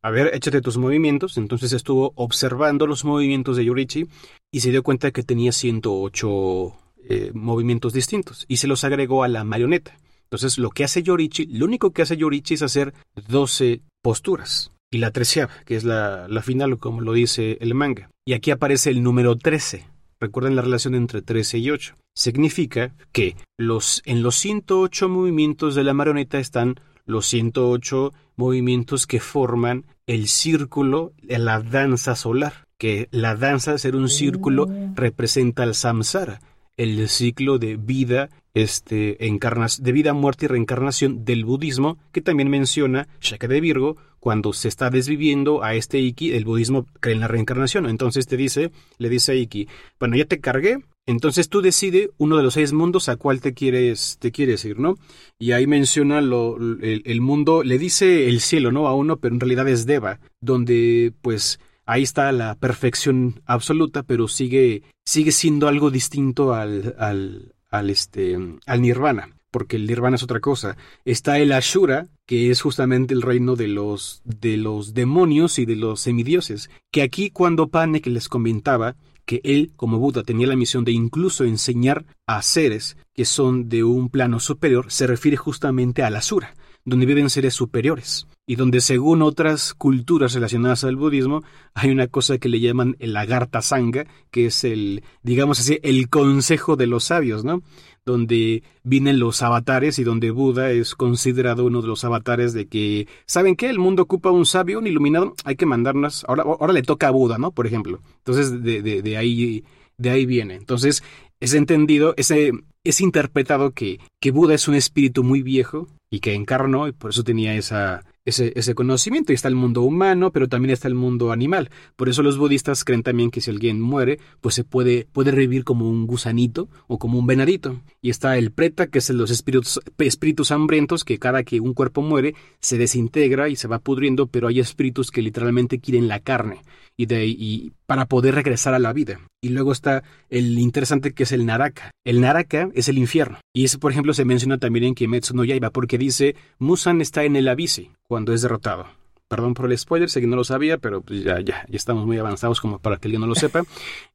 a 0.03 0.11
ver, 0.11 0.29
échate 0.35 0.61
tus 0.61 0.77
movimientos. 0.77 1.37
Entonces 1.37 1.73
estuvo 1.73 2.13
observando 2.15 2.85
los 2.85 3.05
movimientos 3.05 3.57
de 3.57 3.65
Yorichi 3.65 4.05
y 4.51 4.59
se 4.59 4.69
dio 4.69 4.83
cuenta 4.83 5.09
que 5.09 5.23
tenía 5.23 5.51
108 5.51 6.75
eh, 7.09 7.31
movimientos 7.33 7.91
distintos 7.91 8.45
y 8.47 8.57
se 8.57 8.67
los 8.67 8.83
agregó 8.83 9.23
a 9.23 9.27
la 9.27 9.43
marioneta. 9.43 9.97
Entonces, 10.33 10.57
lo 10.57 10.71
que 10.71 10.83
hace 10.83 11.03
Yorichi, 11.03 11.45
lo 11.45 11.65
único 11.65 11.91
que 11.91 12.01
hace 12.01 12.17
Yorichi 12.17 12.55
es 12.55 12.63
hacer 12.63 12.95
12 13.27 13.81
posturas. 14.01 14.71
Y 14.89 14.97
la 14.97 15.11
treceava, 15.11 15.53
que 15.63 15.75
es 15.75 15.83
la, 15.83 16.27
la 16.27 16.41
final, 16.41 16.79
como 16.79 17.01
lo 17.01 17.13
dice 17.13 17.59
el 17.61 17.75
manga. 17.75 18.09
Y 18.25 18.33
aquí 18.33 18.49
aparece 18.49 18.89
el 18.89 19.03
número 19.03 19.35
13. 19.35 19.85
Recuerden 20.19 20.55
la 20.55 20.63
relación 20.63 20.95
entre 20.95 21.21
13 21.21 21.59
y 21.59 21.69
8. 21.69 21.95
Significa 22.15 22.95
que 23.11 23.35
los, 23.59 24.01
en 24.05 24.23
los 24.23 24.33
108 24.37 25.07
movimientos 25.07 25.75
de 25.75 25.83
la 25.83 25.93
marioneta 25.93 26.39
están 26.39 26.79
los 27.05 27.27
108 27.27 28.11
movimientos 28.35 29.05
que 29.05 29.19
forman 29.19 29.85
el 30.07 30.27
círculo 30.27 31.13
de 31.21 31.37
la 31.37 31.61
danza 31.61 32.15
solar, 32.15 32.65
que 32.79 33.07
la 33.11 33.35
danza, 33.35 33.77
ser 33.77 33.95
un 33.95 34.09
círculo, 34.09 34.63
oh. 34.63 34.93
representa 34.95 35.63
el 35.63 35.75
samsara, 35.75 36.41
el 36.77 37.07
ciclo 37.09 37.59
de 37.59 37.77
vida, 37.77 38.29
este, 38.53 39.17
de 39.19 39.91
vida, 39.91 40.13
muerte 40.13 40.45
y 40.45 40.47
reencarnación 40.47 41.25
del 41.25 41.45
budismo, 41.45 41.97
que 42.11 42.21
también 42.21 42.49
menciona 42.49 43.07
Shaka 43.21 43.47
de 43.47 43.61
Virgo, 43.61 43.97
cuando 44.19 44.53
se 44.53 44.69
está 44.69 44.89
desviviendo 44.89 45.63
a 45.63 45.75
este 45.75 45.99
Iki, 45.99 46.31
el 46.31 46.45
budismo 46.45 46.85
cree 47.01 47.15
en 47.15 47.19
la 47.19 47.27
reencarnación. 47.27 47.87
Entonces 47.87 48.25
te 48.25 48.37
dice, 48.37 48.71
le 48.97 49.09
dice 49.09 49.33
a 49.33 49.35
Iki, 49.35 49.67
bueno, 49.99 50.15
ya 50.15 50.25
te 50.25 50.39
cargué, 50.39 50.77
entonces 51.05 51.49
tú 51.49 51.61
decides 51.61 52.09
uno 52.17 52.37
de 52.37 52.43
los 52.43 52.53
seis 52.53 52.71
mundos 52.71 53.09
a 53.09 53.17
cuál 53.17 53.41
te 53.41 53.53
quieres, 53.53 54.17
te 54.19 54.31
quieres 54.31 54.63
ir, 54.63 54.79
¿no? 54.79 54.95
Y 55.37 55.51
ahí 55.51 55.67
menciona 55.67 56.21
lo, 56.21 56.57
el, 56.81 57.21
mundo, 57.21 57.63
le 57.63 57.77
dice 57.77 58.29
el 58.29 58.39
cielo, 58.39 58.71
¿no? 58.71 58.87
A 58.87 58.95
uno, 58.95 59.17
pero 59.17 59.35
en 59.35 59.41
realidad 59.41 59.67
es 59.67 59.85
Deva, 59.85 60.21
donde 60.39 61.11
pues 61.21 61.59
ahí 61.85 62.03
está 62.03 62.31
la 62.31 62.55
perfección 62.55 63.41
absoluta, 63.45 64.03
pero 64.03 64.27
sigue, 64.27 64.83
sigue 65.05 65.31
siendo 65.31 65.67
algo 65.67 65.91
distinto 65.91 66.53
al, 66.53 66.95
al, 66.97 67.53
al, 67.69 67.89
este, 67.89 68.37
al 68.65 68.81
nirvana 68.81 69.29
porque 69.53 69.75
el 69.75 69.85
nirvana 69.85 70.15
es 70.15 70.23
otra 70.23 70.39
cosa. 70.39 70.77
Está 71.05 71.37
el 71.37 71.51
Ashura, 71.51 72.07
que 72.25 72.49
es 72.49 72.59
justamente 72.59 73.13
el 73.13 73.21
reino 73.21 73.55
de 73.55 73.67
los, 73.67 74.23
de 74.25 74.57
los 74.57 74.95
demonios 74.95 75.59
y 75.59 75.65
de 75.65 75.75
los 75.75 76.01
semidioses, 76.01 76.71
que 76.91 77.03
aquí 77.03 77.29
cuando 77.29 77.67
Panek 77.67 78.07
les 78.07 78.29
comentaba 78.29 78.95
que 79.25 79.41
él, 79.43 79.71
como 79.75 79.99
Buda, 79.99 80.23
tenía 80.23 80.47
la 80.47 80.55
misión 80.55 80.83
de 80.83 80.91
incluso 80.91 81.43
enseñar 81.43 82.03
a 82.25 82.41
seres 82.41 82.97
que 83.13 83.25
son 83.25 83.69
de 83.69 83.83
un 83.83 84.09
plano 84.09 84.39
superior, 84.39 84.91
se 84.91 85.05
refiere 85.07 85.37
justamente 85.37 86.01
al 86.03 86.15
Asura, 86.15 86.55
donde 86.85 87.05
viven 87.05 87.29
seres 87.29 87.53
superiores 87.53 88.27
y 88.45 88.55
donde 88.55 88.81
según 88.81 89.21
otras 89.21 89.73
culturas 89.73 90.33
relacionadas 90.33 90.83
al 90.83 90.97
budismo 90.97 91.43
hay 91.73 91.91
una 91.91 92.07
cosa 92.07 92.37
que 92.37 92.49
le 92.49 92.59
llaman 92.59 92.95
el 92.99 93.15
agartha 93.15 93.61
sangha, 93.61 94.05
que 94.31 94.47
es 94.47 94.63
el, 94.63 95.03
digamos 95.21 95.59
así, 95.59 95.79
el 95.83 96.09
consejo 96.09 96.75
de 96.75 96.87
los 96.87 97.05
sabios, 97.05 97.45
¿no? 97.45 97.61
donde 98.05 98.63
vienen 98.83 99.19
los 99.19 99.41
avatares 99.41 99.97
y 99.99 100.03
donde 100.03 100.31
Buda 100.31 100.71
es 100.71 100.95
considerado 100.95 101.65
uno 101.65 101.81
de 101.81 101.87
los 101.87 102.03
avatares 102.03 102.53
de 102.53 102.67
que, 102.67 103.07
¿saben 103.25 103.55
qué? 103.55 103.69
El 103.69 103.79
mundo 103.79 104.03
ocupa 104.03 104.31
un 104.31 104.45
sabio, 104.45 104.79
un 104.79 104.87
iluminado, 104.87 105.33
hay 105.45 105.55
que 105.55 105.65
mandarnos, 105.65 106.25
ahora, 106.27 106.43
ahora 106.43 106.73
le 106.73 106.81
toca 106.81 107.07
a 107.07 107.11
Buda, 107.11 107.37
¿no? 107.37 107.51
Por 107.51 107.65
ejemplo. 107.65 108.01
Entonces, 108.17 108.61
de, 108.61 108.81
de, 108.81 109.01
de 109.01 109.17
ahí, 109.17 109.63
de 109.97 110.09
ahí 110.09 110.25
viene. 110.25 110.55
Entonces, 110.55 111.01
es 111.39 111.53
entendido, 111.53 112.13
ese, 112.17 112.51
es 112.83 113.01
interpretado 113.01 113.71
que, 113.71 113.99
que 114.19 114.31
Buda 114.31 114.55
es 114.55 114.67
un 114.67 114.75
espíritu 114.75 115.23
muy 115.23 115.41
viejo 115.41 115.87
y 116.09 116.19
que 116.19 116.33
encarnó 116.33 116.87
y 116.87 116.91
por 116.91 117.09
eso 117.09 117.23
tenía 117.23 117.55
esa, 117.55 118.03
ese, 118.25 118.53
ese, 118.55 118.75
conocimiento. 118.75 119.31
Y 119.31 119.35
está 119.35 119.47
el 119.47 119.55
mundo 119.55 119.81
humano, 119.81 120.31
pero 120.31 120.47
también 120.47 120.71
está 120.71 120.87
el 120.87 120.93
mundo 120.93 121.31
animal. 121.31 121.71
Por 121.95 122.07
eso 122.07 122.21
los 122.21 122.37
budistas 122.37 122.83
creen 122.83 123.01
también 123.01 123.31
que 123.31 123.41
si 123.41 123.49
alguien 123.49 123.81
muere, 123.81 124.19
pues 124.41 124.53
se 124.53 124.63
puede, 124.63 125.07
puede 125.11 125.31
revivir 125.31 125.63
como 125.63 125.89
un 125.89 126.05
gusanito 126.05 126.69
o 126.87 126.99
como 126.99 127.17
un 127.17 127.25
venadito. 127.25 127.81
Y 128.01 128.11
está 128.11 128.37
el 128.37 128.51
preta, 128.51 128.87
que 128.87 128.99
es 128.99 129.09
los 129.09 129.31
espíritus, 129.31 129.79
espíritus 129.97 130.51
hambrientos, 130.51 131.03
que 131.03 131.17
cada 131.17 131.43
que 131.43 131.59
un 131.59 131.73
cuerpo 131.73 132.01
muere, 132.01 132.35
se 132.59 132.77
desintegra 132.77 133.49
y 133.49 133.55
se 133.55 133.67
va 133.67 133.79
pudriendo, 133.79 134.27
pero 134.27 134.49
hay 134.49 134.59
espíritus 134.59 135.09
que 135.09 135.23
literalmente 135.23 135.79
quieren 135.79 136.07
la 136.07 136.19
carne 136.19 136.61
y, 136.95 137.07
de, 137.07 137.25
y 137.25 137.71
para 137.93 138.07
poder 138.07 138.33
regresar 138.33 138.73
a 138.73 138.79
la 138.79 138.91
vida. 138.91 139.19
Y 139.39 139.49
luego 139.49 139.71
está 139.71 140.01
el 140.31 140.57
interesante 140.57 141.13
que 141.13 141.21
es 141.21 141.31
el 141.31 141.45
Naraka. 141.45 141.91
El 142.03 142.21
Naraka 142.21 142.69
es 142.73 142.89
el 142.89 142.97
infierno. 142.97 143.37
Y 143.53 143.65
ese, 143.65 143.77
por 143.77 143.91
ejemplo, 143.91 144.15
se 144.15 144.25
menciona 144.25 144.57
también 144.57 144.83
en 144.85 144.95
Kimetsu 144.95 145.35
no 145.35 145.43
Yaiba, 145.43 145.69
porque 145.69 145.99
dice, 145.99 146.35
Musan 146.57 147.01
está 147.01 147.23
en 147.23 147.35
el 147.35 147.47
abise 147.47 147.91
cuando 148.07 148.33
es 148.33 148.41
derrotado. 148.41 148.87
Perdón 149.27 149.53
por 149.53 149.71
el 149.71 149.77
spoiler, 149.77 150.09
sé 150.09 150.21
que 150.21 150.25
no 150.25 150.35
lo 150.35 150.43
sabía, 150.43 150.79
pero 150.79 151.01
pues 151.01 151.23
ya, 151.23 151.39
ya, 151.39 151.67
ya 151.69 151.75
estamos 151.75 152.07
muy 152.07 152.17
avanzados 152.17 152.59
como 152.59 152.79
para 152.79 152.97
que 152.97 153.09
alguien 153.09 153.21
no 153.21 153.27
lo 153.27 153.35
sepa. 153.35 153.61